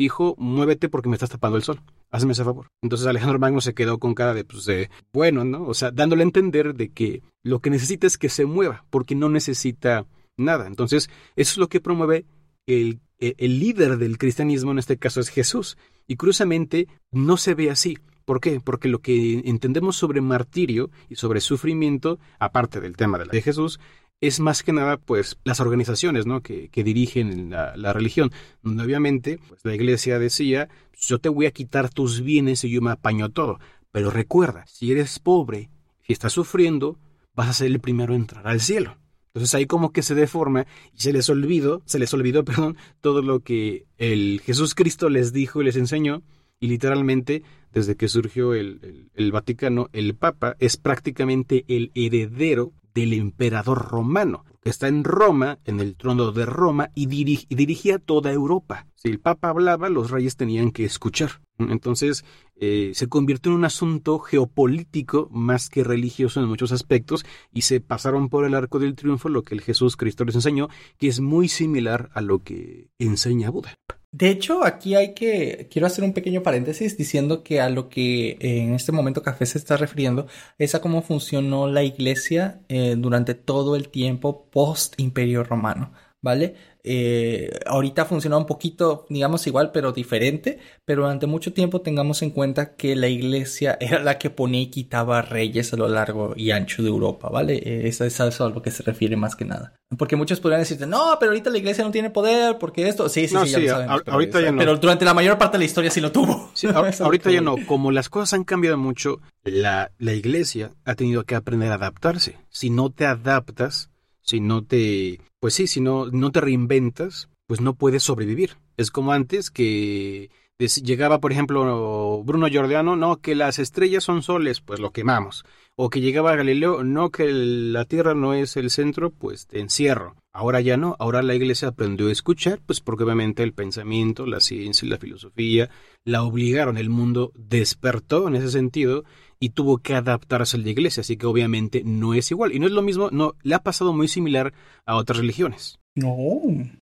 hijo, 0.00 0.34
muévete 0.38 0.88
porque 0.88 1.08
me 1.08 1.16
estás 1.16 1.30
tapando 1.30 1.56
el 1.56 1.62
sol. 1.62 1.80
Hazme 2.10 2.32
ese 2.32 2.44
favor. 2.44 2.68
Entonces 2.82 3.06
Alejandro 3.06 3.38
Magno 3.38 3.60
se 3.60 3.74
quedó 3.74 3.98
con 3.98 4.14
cara 4.14 4.34
de, 4.34 4.44
pues, 4.44 4.64
de, 4.64 4.90
bueno, 5.12 5.44
¿no? 5.44 5.66
O 5.66 5.74
sea, 5.74 5.90
dándole 5.90 6.22
a 6.22 6.24
entender 6.24 6.74
de 6.74 6.90
que 6.90 7.22
lo 7.42 7.60
que 7.60 7.70
necesita 7.70 8.06
es 8.06 8.18
que 8.18 8.28
se 8.28 8.46
mueva, 8.46 8.84
porque 8.90 9.14
no 9.14 9.28
necesita 9.28 10.06
nada. 10.36 10.66
Entonces, 10.66 11.10
eso 11.36 11.52
es 11.52 11.58
lo 11.58 11.68
que 11.68 11.80
promueve 11.80 12.24
el, 12.66 13.00
el 13.18 13.60
líder 13.60 13.98
del 13.98 14.18
cristianismo, 14.18 14.72
en 14.72 14.78
este 14.78 14.96
caso 14.96 15.20
es 15.20 15.28
Jesús. 15.28 15.76
Y 16.06 16.16
curiosamente, 16.16 16.88
no 17.12 17.36
se 17.36 17.54
ve 17.54 17.70
así. 17.70 17.98
¿Por 18.24 18.40
qué? 18.40 18.60
Porque 18.60 18.88
lo 18.88 19.00
que 19.00 19.42
entendemos 19.44 19.96
sobre 19.96 20.20
martirio 20.20 20.90
y 21.08 21.16
sobre 21.16 21.40
sufrimiento, 21.40 22.18
aparte 22.38 22.80
del 22.80 22.96
tema 22.96 23.18
de, 23.18 23.26
la 23.26 23.32
de 23.32 23.42
Jesús, 23.42 23.80
es 24.20 24.38
más 24.38 24.62
que 24.62 24.72
nada 24.72 24.98
pues 24.98 25.38
las 25.44 25.60
organizaciones 25.60 26.26
¿no? 26.26 26.42
que, 26.42 26.68
dirigen 26.72 27.50
la, 27.50 27.92
religión, 27.92 28.30
donde 28.62 28.84
obviamente 28.84 29.38
pues, 29.48 29.64
la 29.64 29.74
iglesia 29.74 30.18
decía, 30.18 30.68
yo 31.00 31.18
te 31.18 31.28
voy 31.28 31.46
a 31.46 31.52
quitar 31.52 31.90
tus 31.90 32.20
bienes 32.20 32.64
y 32.64 32.70
yo 32.70 32.82
me 32.82 32.90
apaño 32.90 33.30
todo. 33.30 33.58
Pero 33.92 34.10
recuerda, 34.10 34.66
si 34.66 34.92
eres 34.92 35.18
pobre 35.18 35.70
y 36.06 36.12
estás 36.12 36.32
sufriendo, 36.32 36.98
vas 37.34 37.48
a 37.48 37.54
ser 37.54 37.68
el 37.68 37.80
primero 37.80 38.12
a 38.12 38.16
entrar 38.16 38.46
al 38.46 38.60
cielo. 38.60 38.98
Entonces 39.28 39.54
ahí 39.54 39.66
como 39.66 39.92
que 39.92 40.02
se 40.02 40.14
deforma 40.14 40.66
y 40.94 41.00
se 41.00 41.12
les 41.12 41.28
olvidó, 41.30 41.82
se 41.86 41.98
les 41.98 42.12
olvidó, 42.12 42.44
perdón, 42.44 42.76
todo 43.00 43.22
lo 43.22 43.40
que 43.40 43.86
el 43.96 44.40
Jesús 44.44 44.74
Cristo 44.74 45.08
les 45.08 45.32
dijo 45.32 45.62
y 45.62 45.64
les 45.64 45.76
enseñó 45.76 46.22
y 46.58 46.66
literalmente 46.66 47.42
desde 47.72 47.96
que 47.96 48.08
surgió 48.08 48.52
el, 48.52 48.80
el, 48.82 49.10
el 49.14 49.32
Vaticano, 49.32 49.88
el 49.92 50.14
Papa 50.14 50.56
es 50.58 50.76
prácticamente 50.76 51.64
el 51.68 51.90
heredero 51.94 52.72
del 52.94 53.12
emperador 53.12 53.88
romano, 53.88 54.44
que 54.62 54.70
está 54.70 54.88
en 54.88 55.04
Roma, 55.04 55.58
en 55.64 55.80
el 55.80 55.96
trono 55.96 56.32
de 56.32 56.46
Roma, 56.46 56.90
y, 56.94 57.06
dirigía 57.06 57.98
toda 57.98 58.32
Europa. 58.32 58.86
Si 58.94 59.08
el 59.08 59.20
Papa 59.20 59.48
hablaba, 59.48 59.88
los 59.88 60.10
reyes 60.10 60.36
tenían 60.36 60.70
que 60.70 60.84
escuchar. 60.84 61.40
Entonces 61.58 62.24
eh, 62.56 62.92
se 62.94 63.08
convirtió 63.08 63.52
en 63.52 63.58
un 63.58 63.64
asunto 63.64 64.18
geopolítico 64.18 65.28
más 65.30 65.68
que 65.68 65.84
religioso 65.84 66.40
en 66.40 66.48
muchos 66.48 66.72
aspectos 66.72 67.24
y 67.52 67.62
se 67.62 67.80
pasaron 67.80 68.30
por 68.30 68.46
el 68.46 68.54
arco 68.54 68.78
del 68.78 68.94
triunfo 68.94 69.28
lo 69.28 69.42
que 69.42 69.54
el 69.54 69.60
Jesús 69.60 69.96
Cristo 69.96 70.24
les 70.24 70.34
enseñó, 70.34 70.68
que 70.98 71.08
es 71.08 71.20
muy 71.20 71.48
similar 71.48 72.10
a 72.14 72.22
lo 72.22 72.38
que 72.38 72.88
enseña 72.98 73.50
Buda. 73.50 73.74
De 74.12 74.28
hecho, 74.28 74.64
aquí 74.64 74.96
hay 74.96 75.14
que, 75.14 75.68
quiero 75.70 75.86
hacer 75.86 76.02
un 76.02 76.12
pequeño 76.12 76.42
paréntesis 76.42 76.96
diciendo 76.96 77.44
que 77.44 77.60
a 77.60 77.68
lo 77.70 77.88
que 77.88 78.36
en 78.40 78.74
este 78.74 78.90
momento 78.90 79.22
Café 79.22 79.46
se 79.46 79.56
está 79.58 79.76
refiriendo 79.76 80.26
es 80.58 80.74
a 80.74 80.80
cómo 80.80 81.02
funcionó 81.02 81.68
la 81.68 81.84
iglesia 81.84 82.60
eh, 82.68 82.96
durante 82.98 83.34
todo 83.34 83.76
el 83.76 83.88
tiempo 83.88 84.46
post 84.50 84.98
Imperio 84.98 85.44
Romano, 85.44 85.92
¿vale? 86.22 86.54
Eh, 86.82 87.50
ahorita 87.66 88.06
funciona 88.06 88.38
un 88.38 88.46
poquito, 88.46 89.06
digamos, 89.08 89.46
igual, 89.46 89.70
pero 89.72 89.92
diferente. 89.92 90.58
Pero 90.84 91.02
durante 91.02 91.26
mucho 91.26 91.52
tiempo 91.52 91.80
tengamos 91.80 92.22
en 92.22 92.30
cuenta 92.30 92.74
que 92.74 92.96
la 92.96 93.08
iglesia 93.08 93.76
era 93.80 94.02
la 94.02 94.18
que 94.18 94.30
ponía 94.30 94.62
y 94.62 94.66
quitaba 94.66 95.22
reyes 95.22 95.72
a 95.72 95.76
lo 95.76 95.88
largo 95.88 96.34
y 96.36 96.50
ancho 96.50 96.82
de 96.82 96.88
Europa, 96.88 97.28
¿vale? 97.28 97.56
Eh, 97.56 97.88
eso 97.88 98.04
es 98.04 98.20
a 98.20 98.48
lo 98.48 98.62
que 98.62 98.70
se 98.70 98.82
refiere 98.82 99.16
más 99.16 99.36
que 99.36 99.44
nada. 99.44 99.74
Porque 99.98 100.16
muchos 100.16 100.40
podrían 100.40 100.60
decirte, 100.60 100.86
no, 100.86 101.16
pero 101.18 101.32
ahorita 101.32 101.50
la 101.50 101.58
iglesia 101.58 101.84
no 101.84 101.90
tiene 101.90 102.10
poder, 102.10 102.58
porque 102.58 102.88
esto. 102.88 103.08
Sí, 103.08 103.26
sí, 103.26 103.36
sí, 103.44 103.64
ya 103.64 103.86
lo 103.86 104.02
ahorita 104.12 104.40
ya 104.40 104.52
no. 104.52 104.58
Pero 104.58 104.76
durante 104.76 105.04
la 105.04 105.14
mayor 105.14 105.36
parte 105.36 105.56
de 105.56 105.60
la 105.60 105.64
historia 105.64 105.90
sí 105.90 106.00
lo 106.00 106.12
tuvo. 106.12 106.52
ahorita 107.00 107.30
ya 107.30 107.40
no. 107.40 107.56
Como 107.66 107.90
las 107.90 108.08
cosas 108.08 108.34
han 108.34 108.44
cambiado 108.44 108.78
mucho, 108.78 109.20
la, 109.42 109.90
la 109.98 110.14
iglesia 110.14 110.72
ha 110.84 110.94
tenido 110.94 111.24
que 111.24 111.34
aprender 111.34 111.72
a 111.72 111.74
adaptarse. 111.74 112.36
Si 112.50 112.70
no 112.70 112.90
te 112.90 113.04
adaptas, 113.04 113.90
si 114.22 114.40
no 114.40 114.64
te, 114.64 115.20
pues 115.40 115.54
sí, 115.54 115.66
si 115.66 115.80
no, 115.80 116.06
no 116.06 116.30
te 116.30 116.40
reinventas, 116.40 117.28
pues 117.46 117.60
no 117.60 117.74
puedes 117.74 118.02
sobrevivir. 118.02 118.56
Es 118.76 118.90
como 118.90 119.12
antes 119.12 119.50
que 119.50 120.30
llegaba, 120.68 121.20
por 121.20 121.32
ejemplo, 121.32 122.22
Bruno 122.24 122.46
Giordano, 122.48 122.96
no, 122.96 123.16
que 123.16 123.34
las 123.34 123.58
estrellas 123.58 124.04
son 124.04 124.22
soles, 124.22 124.60
pues 124.60 124.80
lo 124.80 124.92
quemamos. 124.92 125.44
O 125.76 125.88
que 125.88 126.00
llegaba 126.00 126.36
Galileo, 126.36 126.84
no, 126.84 127.10
que 127.10 127.26
la 127.26 127.86
Tierra 127.86 128.14
no 128.14 128.34
es 128.34 128.56
el 128.56 128.70
centro, 128.70 129.10
pues 129.10 129.46
te 129.46 129.60
encierro. 129.60 130.16
Ahora 130.32 130.60
ya 130.60 130.76
no, 130.76 130.94
ahora 130.98 131.22
la 131.22 131.34
iglesia 131.34 131.68
aprendió 131.68 132.08
a 132.08 132.12
escuchar, 132.12 132.60
pues 132.64 132.80
porque 132.80 133.04
obviamente 133.04 133.42
el 133.42 133.52
pensamiento, 133.52 134.26
la 134.26 134.40
ciencia 134.40 134.86
y 134.86 134.90
la 134.90 134.98
filosofía 134.98 135.70
la 136.04 136.22
obligaron, 136.22 136.76
el 136.76 136.90
mundo 136.90 137.32
despertó 137.34 138.28
en 138.28 138.36
ese 138.36 138.50
sentido 138.50 139.04
y 139.40 139.50
tuvo 139.50 139.78
que 139.78 139.94
adaptarse 139.94 140.56
a 140.56 140.60
la 140.60 140.68
iglesia, 140.68 141.00
así 141.00 141.16
que 141.16 141.26
obviamente 141.26 141.82
no 141.84 142.14
es 142.14 142.30
igual. 142.30 142.54
Y 142.54 142.58
no 142.58 142.66
es 142.66 142.72
lo 142.72 142.82
mismo, 142.82 143.08
no, 143.10 143.34
le 143.42 143.54
ha 143.54 143.62
pasado 143.62 143.92
muy 143.92 144.06
similar 144.06 144.52
a 144.84 144.96
otras 144.96 145.18
religiones. 145.18 145.78
No. 145.96 146.14